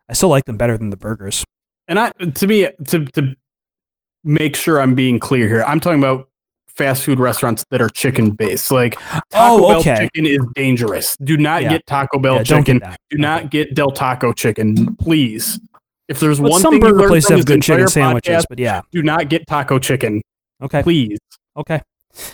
I 0.09 0.13
still 0.13 0.29
like 0.29 0.45
them 0.45 0.57
better 0.57 0.77
than 0.77 0.89
the 0.89 0.97
burgers. 0.97 1.43
And 1.87 1.99
I, 1.99 2.11
to 2.11 2.47
me, 2.47 2.67
to 2.87 3.05
to 3.05 3.35
make 4.23 4.55
sure 4.55 4.81
I'm 4.81 4.95
being 4.95 5.19
clear 5.19 5.47
here, 5.47 5.63
I'm 5.63 5.79
talking 5.79 5.99
about 5.99 6.29
fast 6.77 7.03
food 7.03 7.19
restaurants 7.19 7.65
that 7.71 7.81
are 7.81 7.89
chicken 7.89 8.31
based. 8.31 8.71
Like 8.71 8.95
Taco 8.99 9.23
Oh, 9.33 9.69
Bell 9.69 9.79
okay. 9.79 9.95
chicken 10.13 10.25
is 10.25 10.39
dangerous. 10.55 11.17
Do 11.23 11.35
not 11.37 11.63
Yeah. 11.63 11.69
get 11.69 11.85
Taco 11.87 12.19
Bell 12.19 12.35
Yeah, 12.37 12.43
chicken. 12.43 12.81
Do 13.09 13.17
not 13.17 13.49
get 13.51 13.73
Del 13.73 13.91
Taco 13.91 14.31
chicken, 14.33 14.95
please. 14.97 15.59
If 16.07 16.19
there's 16.19 16.39
But 16.39 16.51
one 16.51 16.61
some 16.61 16.73
thing 16.73 16.79
burger 16.81 17.07
places 17.07 17.29
have 17.31 17.45
good 17.45 17.61
chicken 17.61 17.87
sandwiches, 17.87 18.43
podcast, 18.43 18.45
but 18.49 18.59
yeah. 18.59 18.81
do 18.91 19.01
not 19.03 19.27
get 19.29 19.45
taco 19.45 19.77
chicken, 19.77 20.21
Okay. 20.63 20.81
please. 20.81 21.17
Okay. 21.57 21.81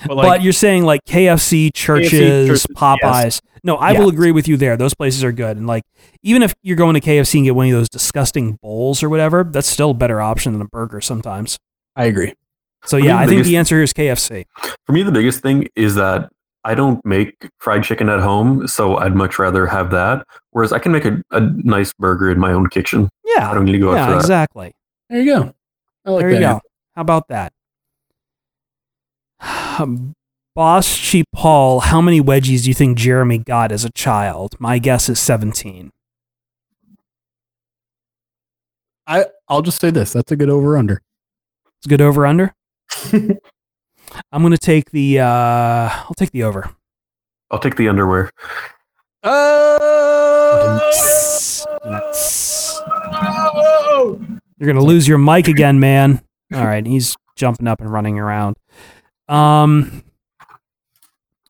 But 0.05 0.15
but 0.15 0.41
you're 0.43 0.53
saying 0.53 0.83
like 0.83 1.01
KFC, 1.05 1.71
Church's, 1.73 2.11
Church's, 2.11 2.67
Popeyes. 2.67 2.99
yes. 3.23 3.41
No, 3.63 3.75
I 3.77 3.93
will 3.93 4.09
agree 4.09 4.31
with 4.31 4.47
you 4.47 4.57
there. 4.57 4.77
Those 4.77 4.93
places 4.93 5.23
are 5.23 5.31
good. 5.31 5.57
And 5.57 5.65
like 5.67 5.83
even 6.21 6.43
if 6.43 6.53
you're 6.61 6.75
going 6.77 6.93
to 6.93 7.01
KFC 7.01 7.35
and 7.39 7.45
get 7.45 7.55
one 7.55 7.65
of 7.67 7.71
those 7.73 7.89
disgusting 7.89 8.59
bowls 8.61 9.01
or 9.01 9.09
whatever, 9.09 9.43
that's 9.43 9.67
still 9.67 9.91
a 9.91 9.93
better 9.93 10.21
option 10.21 10.53
than 10.53 10.61
a 10.61 10.65
burger 10.67 11.01
sometimes. 11.01 11.57
I 11.95 12.05
agree. 12.05 12.33
So 12.85 12.97
yeah, 12.97 13.17
I 13.17 13.25
the 13.25 13.29
think 13.29 13.39
biggest- 13.39 13.49
the 13.49 13.57
answer 13.57 13.75
here 13.75 13.83
is 13.83 13.93
KFC. 13.93 14.45
For 14.85 14.91
me, 14.91 15.03
the 15.03 15.11
biggest 15.11 15.41
thing 15.41 15.67
is 15.75 15.95
that 15.95 16.29
I 16.65 16.75
don't 16.75 17.03
make 17.05 17.49
fried 17.59 17.83
chicken 17.83 18.07
at 18.09 18.19
home, 18.19 18.67
so 18.67 18.97
I'd 18.97 19.15
much 19.15 19.37
rather 19.39 19.65
have 19.67 19.91
that. 19.91 20.25
Whereas 20.51 20.71
I 20.71 20.79
can 20.79 20.91
make 20.91 21.05
a, 21.05 21.21
a 21.31 21.39
nice 21.41 21.91
burger 21.99 22.29
in 22.31 22.39
my 22.39 22.53
own 22.53 22.67
kitchen. 22.69 23.09
Yeah, 23.25 23.49
I 23.49 23.53
don't 23.53 23.65
need 23.65 23.73
to 23.73 23.79
go 23.79 23.91
out 23.91 23.95
Yeah, 23.95 24.05
for 24.07 24.11
that. 24.13 24.19
exactly. 24.19 24.73
There 25.09 25.21
you 25.21 25.25
go. 25.33 25.53
I 26.05 26.11
like 26.11 26.21
there 26.21 26.31
you 26.31 26.39
go. 26.39 26.61
How 26.95 27.01
about 27.01 27.27
that? 27.29 27.53
Boss 30.55 30.97
Cheap 30.97 31.25
Paul, 31.33 31.79
how 31.81 31.99
many 31.99 32.21
wedgies 32.21 32.61
do 32.63 32.67
you 32.69 32.73
think 32.75 32.97
Jeremy 32.97 33.39
got 33.39 33.71
as 33.71 33.83
a 33.83 33.89
child? 33.91 34.55
My 34.59 34.77
guess 34.77 35.09
is 35.09 35.19
17. 35.19 35.91
I 39.07 39.25
I'll 39.49 39.61
just 39.63 39.81
say 39.81 39.89
this. 39.89 40.13
That's 40.13 40.31
a 40.31 40.35
good 40.35 40.49
over 40.49 40.77
under. 40.77 41.01
It's 41.79 41.87
a 41.87 41.89
good 41.89 42.01
over 42.01 42.25
under. 42.25 42.53
I'm 44.31 44.41
going 44.41 44.51
to 44.51 44.57
take 44.57 44.91
the 44.91 45.19
uh 45.19 45.89
I'll 45.89 46.15
take 46.15 46.31
the 46.31 46.43
over. 46.43 46.69
I'll 47.51 47.59
take 47.59 47.75
the 47.75 47.87
underwear. 47.89 48.29
Oh! 49.23 50.79
You're 54.57 54.73
gonna 54.73 54.85
lose 54.85 55.07
your 55.07 55.17
mic 55.17 55.47
again, 55.47 55.79
man. 55.79 56.21
All 56.53 56.65
right, 56.65 56.85
he's 56.85 57.15
jumping 57.35 57.67
up 57.67 57.81
and 57.81 57.91
running 57.91 58.19
around. 58.19 58.57
Um, 59.27 60.03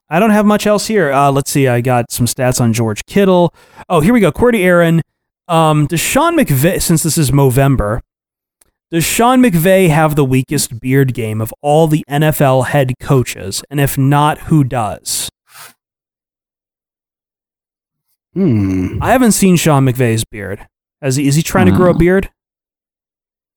I 0.08 0.18
don't 0.18 0.30
have 0.30 0.46
much 0.46 0.66
else 0.66 0.86
here. 0.86 1.12
Uh, 1.12 1.30
let's 1.30 1.50
see. 1.50 1.68
I 1.68 1.80
got 1.80 2.10
some 2.10 2.26
stats 2.26 2.60
on 2.60 2.72
George 2.72 3.04
Kittle. 3.06 3.54
Oh, 3.88 4.00
here 4.00 4.12
we 4.14 4.20
go. 4.20 4.32
Cordy 4.32 4.62
Aaron. 4.64 5.02
Um, 5.48 5.86
Deshaun 5.88 6.40
McVay, 6.40 6.80
since 6.80 7.02
this 7.02 7.18
is 7.18 7.30
Movember, 7.30 8.00
does 8.94 9.02
Sean 9.02 9.42
McVay 9.42 9.88
have 9.88 10.14
the 10.14 10.24
weakest 10.24 10.78
beard 10.78 11.14
game 11.14 11.40
of 11.40 11.52
all 11.62 11.88
the 11.88 12.04
NFL 12.08 12.66
head 12.66 12.92
coaches? 13.00 13.60
And 13.68 13.80
if 13.80 13.98
not, 13.98 14.38
who 14.42 14.62
does? 14.62 15.28
Hmm. 18.34 19.02
I 19.02 19.10
haven't 19.10 19.32
seen 19.32 19.56
Sean 19.56 19.84
McVay's 19.84 20.24
beard. 20.24 20.68
Is 21.02 21.16
he, 21.16 21.26
is 21.26 21.34
he 21.34 21.42
trying 21.42 21.66
to 21.66 21.72
grow 21.72 21.90
a 21.90 21.94
beard? 21.94 22.30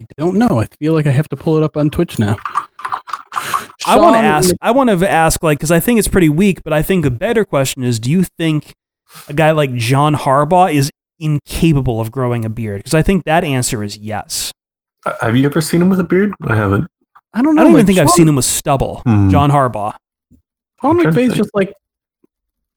I 0.01 0.05
don't 0.17 0.39
know. 0.39 0.59
I 0.59 0.65
feel 0.79 0.93
like 0.93 1.05
I 1.05 1.11
have 1.11 1.29
to 1.29 1.35
pull 1.35 1.55
it 1.55 1.61
up 1.61 1.77
on 1.77 1.91
Twitch 1.91 2.17
now. 2.17 2.37
I 3.85 3.99
want 3.99 4.15
to 4.15 4.21
ask. 4.21 4.55
I 4.59 4.71
want 4.71 4.89
to 4.89 5.07
ask, 5.07 5.43
like, 5.43 5.59
because 5.59 5.69
I 5.69 5.79
think 5.79 5.99
it's 5.99 6.07
pretty 6.07 6.29
weak. 6.29 6.63
But 6.63 6.73
I 6.73 6.81
think 6.81 7.05
a 7.05 7.11
better 7.11 7.45
question 7.45 7.83
is: 7.83 7.99
Do 7.99 8.09
you 8.09 8.23
think 8.23 8.73
a 9.27 9.33
guy 9.33 9.51
like 9.51 9.75
John 9.75 10.15
Harbaugh 10.15 10.73
is 10.73 10.89
incapable 11.19 12.01
of 12.01 12.11
growing 12.11 12.43
a 12.43 12.49
beard? 12.49 12.79
Because 12.79 12.95
I 12.95 13.03
think 13.03 13.23
that 13.25 13.43
answer 13.43 13.83
is 13.83 13.97
yes. 13.97 14.51
Have 15.21 15.35
you 15.35 15.45
ever 15.45 15.61
seen 15.61 15.81
him 15.81 15.89
with 15.89 15.99
a 15.99 16.03
beard? 16.03 16.33
I 16.43 16.55
haven't. 16.55 16.87
I 17.33 17.41
don't 17.41 17.55
know. 17.55 17.61
I 17.61 17.63
don't 17.65 17.73
even 17.73 17.85
like, 17.85 17.87
think 17.87 17.99
I've 17.99 18.09
seen 18.09 18.27
him 18.27 18.35
with 18.35 18.45
stubble. 18.45 19.01
Hmm. 19.05 19.29
John 19.29 19.51
Harbaugh. 19.51 19.95
Sean 20.81 20.91
I'm 20.91 21.01
trying 21.01 21.13
to 21.13 21.19
McVay's 21.19 21.35
just 21.35 21.51
like 21.53 21.73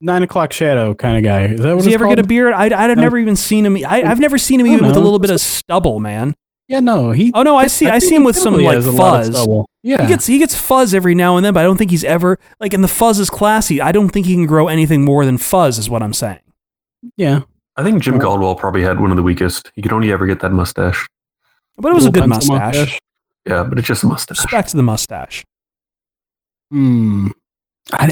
nine 0.01 0.23
o'clock 0.23 0.53
shadow 0.53 0.95
kind 0.95 1.17
of 1.17 1.25
guy. 1.25 1.47
Is 1.47 1.61
that 1.61 1.69
what 1.69 1.77
Does 1.77 1.85
he 1.85 1.91
it's 1.91 1.95
ever 1.95 2.05
called? 2.05 2.17
get 2.17 2.25
a 2.25 2.29
beard? 2.29 2.53
I, 2.53 2.65
I've 2.65 2.97
never 2.97 3.19
even 3.19 3.37
seen 3.37 3.65
him. 3.65 3.77
I, 3.77 4.03
I've 4.03 4.21
never 4.21 4.39
seen 4.39 4.61
him 4.61 4.67
I 4.67 4.71
don't 4.71 4.77
even 4.79 4.89
with 4.89 4.97
a 4.97 5.01
little 5.01 5.19
bit 5.19 5.31
of 5.31 5.41
stubble, 5.41 6.01
man. 6.01 6.35
Yeah, 6.69 6.81
no. 6.81 7.11
He. 7.11 7.33
Oh 7.35 7.43
no, 7.43 7.57
I 7.57 7.67
see. 7.67 7.87
I, 7.87 7.99
think 7.99 8.05
see 8.05 8.15
him 8.15 8.25
with 8.25 8.37
some 8.37 8.55
like 8.55 8.77
has 8.77 8.87
a 8.87 8.93
lot 8.93 9.27
of 9.27 9.35
fuzz. 9.35 9.67
Yeah. 9.83 10.03
He 10.03 10.09
gets 10.09 10.27
he 10.27 10.39
gets 10.39 10.55
fuzz 10.55 10.95
every 10.95 11.15
now 11.15 11.37
and 11.37 11.45
then, 11.45 11.53
but 11.53 11.61
I 11.61 11.63
don't 11.65 11.77
think 11.77 11.91
he's 11.91 12.05
ever 12.05 12.39
like. 12.61 12.73
And 12.73 12.85
the 12.85 12.89
fuzz 12.89 13.19
is 13.19 13.29
classy. 13.29 13.81
I 13.81 13.93
don't 13.93 14.09
think 14.09 14.27
he 14.27 14.35
can 14.35 14.47
grow 14.47 14.69
anything 14.69 15.05
more 15.05 15.25
than 15.25 15.37
fuzz. 15.37 15.79
Is 15.79 15.91
what 15.91 16.03
I'm 16.03 16.15
saying. 16.15 16.41
yeah. 17.17 17.41
I 17.77 17.83
think 17.83 18.03
Jim. 18.03 18.21
Caldwell 18.21 18.57
probably 18.57 18.83
had 18.83 19.01
one 19.01 19.11
of 19.11 19.17
the 19.17 19.23
weakest. 19.23 19.73
He 19.75 19.81
could 19.81 19.93
only 19.93 20.13
ever 20.13 20.27
get 20.27 20.41
that 20.41 20.53
mustache. 20.53 21.07
But 21.81 21.91
it 21.93 21.95
was 21.95 22.05
a 22.05 22.11
Little 22.11 22.23
good 22.29 22.31
pencil 22.33 22.57
mustache. 22.57 22.99
Yeah, 23.47 23.65
but 23.65 23.79
it's 23.79 23.89
just 23.89 24.03
a 24.03 24.07
mustache. 24.07 24.39
Respect 24.43 24.69
to 24.71 24.77
the 24.77 24.83
mustache. 24.83 25.45
Hmm. 26.71 27.29
I, 27.93 28.07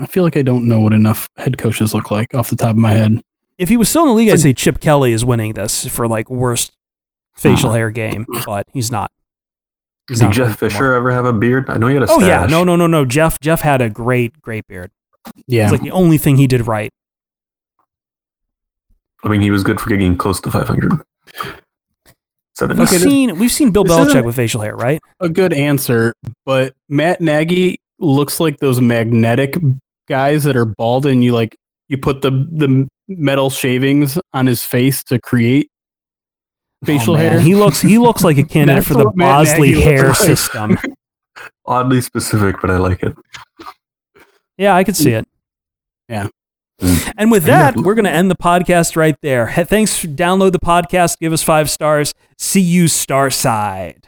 I 0.00 0.06
feel 0.06 0.22
like 0.22 0.36
I 0.36 0.42
don't 0.42 0.68
know 0.68 0.78
what 0.80 0.92
enough 0.92 1.28
head 1.36 1.58
coaches 1.58 1.92
look 1.94 2.10
like 2.10 2.34
off 2.34 2.50
the 2.50 2.56
top 2.56 2.70
of 2.70 2.76
my 2.76 2.92
head. 2.92 3.20
If 3.58 3.68
he 3.70 3.76
was 3.76 3.88
still 3.88 4.02
in 4.02 4.08
the 4.08 4.14
league, 4.14 4.28
I'd 4.28 4.38
say 4.40 4.52
Chip 4.52 4.80
Kelly 4.80 5.12
is 5.12 5.24
winning 5.24 5.54
this 5.54 5.86
for 5.86 6.06
like 6.06 6.30
worst 6.30 6.72
facial 7.34 7.70
Uh-huh. 7.70 7.76
hair 7.78 7.90
game, 7.90 8.26
but 8.44 8.66
he's 8.72 8.90
not. 8.92 9.10
He's 10.08 10.18
Did 10.20 10.26
not 10.26 10.34
Jeff 10.34 10.58
Fisher 10.58 10.92
ever 10.92 11.10
have 11.10 11.24
a 11.24 11.32
beard? 11.32 11.68
I 11.68 11.78
know 11.78 11.88
he 11.88 11.94
had 11.94 12.04
a 12.04 12.06
more. 12.06 12.16
Oh 12.16 12.18
stash. 12.20 12.28
yeah, 12.28 12.46
no, 12.46 12.62
no, 12.62 12.76
no, 12.76 12.86
no. 12.86 13.04
Jeff, 13.04 13.40
Jeff 13.40 13.62
had 13.62 13.80
a 13.82 13.90
great, 13.90 14.40
great 14.40 14.66
beard. 14.68 14.92
Yeah. 15.48 15.64
It's 15.64 15.72
like 15.72 15.80
the 15.82 15.90
only 15.90 16.18
thing 16.18 16.36
he 16.36 16.46
did 16.46 16.66
right. 16.68 16.90
I 19.24 19.28
mean, 19.28 19.40
he 19.40 19.50
was 19.50 19.64
good 19.64 19.80
for 19.80 19.88
getting 19.88 20.16
close 20.16 20.40
to 20.42 20.50
500. 20.52 20.92
Seven. 22.58 22.78
We've 22.78 22.88
Okay, 22.88 22.96
this- 22.96 23.02
seen 23.02 23.38
we've 23.38 23.52
seen 23.52 23.70
Bill 23.70 23.84
this 23.84 23.92
Belichick 23.92 24.24
with 24.24 24.36
facial 24.36 24.60
hair, 24.62 24.74
right? 24.76 25.00
a 25.20 25.28
good 25.28 25.52
answer, 25.52 26.14
but 26.44 26.74
Matt 26.88 27.20
Nagy 27.20 27.78
looks 27.98 28.40
like 28.40 28.58
those 28.58 28.80
magnetic 28.80 29.56
guys 30.08 30.44
that 30.44 30.56
are 30.56 30.64
bald 30.64 31.04
and 31.06 31.22
you 31.24 31.32
like 31.34 31.56
you 31.88 31.98
put 31.98 32.22
the 32.22 32.30
the 32.30 32.88
metal 33.08 33.50
shavings 33.50 34.18
on 34.32 34.46
his 34.46 34.62
face 34.64 35.02
to 35.04 35.18
create 35.20 35.68
oh, 36.82 36.86
facial 36.86 37.14
Oh, 37.14 37.16
hair. 37.18 37.40
He 37.40 37.54
looks 37.54 37.80
he 37.80 37.98
looks 37.98 38.24
like 38.24 38.38
a 38.38 38.42
candidate 38.54 38.84
for 38.84 38.94
the 38.94 39.04
what 39.04 39.16
Bosley 39.16 39.80
hair 39.80 40.08
like. 40.08 40.16
system. 40.16 40.78
Oddly 41.66 42.00
specific, 42.00 42.56
but 42.62 42.70
I 42.70 42.78
like 42.78 43.02
it. 43.02 43.14
Yeah, 44.56 44.74
I 44.74 44.82
could 44.84 44.96
see 44.96 45.10
it. 45.12 45.26
Yeah. 46.08 46.28
Mm. 46.80 47.12
And 47.16 47.30
with 47.30 47.44
that, 47.44 47.76
we're 47.76 47.94
going 47.94 48.04
to 48.04 48.10
end 48.10 48.30
the 48.30 48.36
podcast 48.36 48.96
right 48.96 49.16
there. 49.22 49.50
Thanks. 49.50 49.96
For, 49.98 50.08
download 50.08 50.52
the 50.52 50.58
podcast. 50.58 51.18
Give 51.18 51.32
us 51.32 51.42
five 51.42 51.70
stars. 51.70 52.14
See 52.36 52.60
you, 52.60 52.84
Starside. 52.84 54.05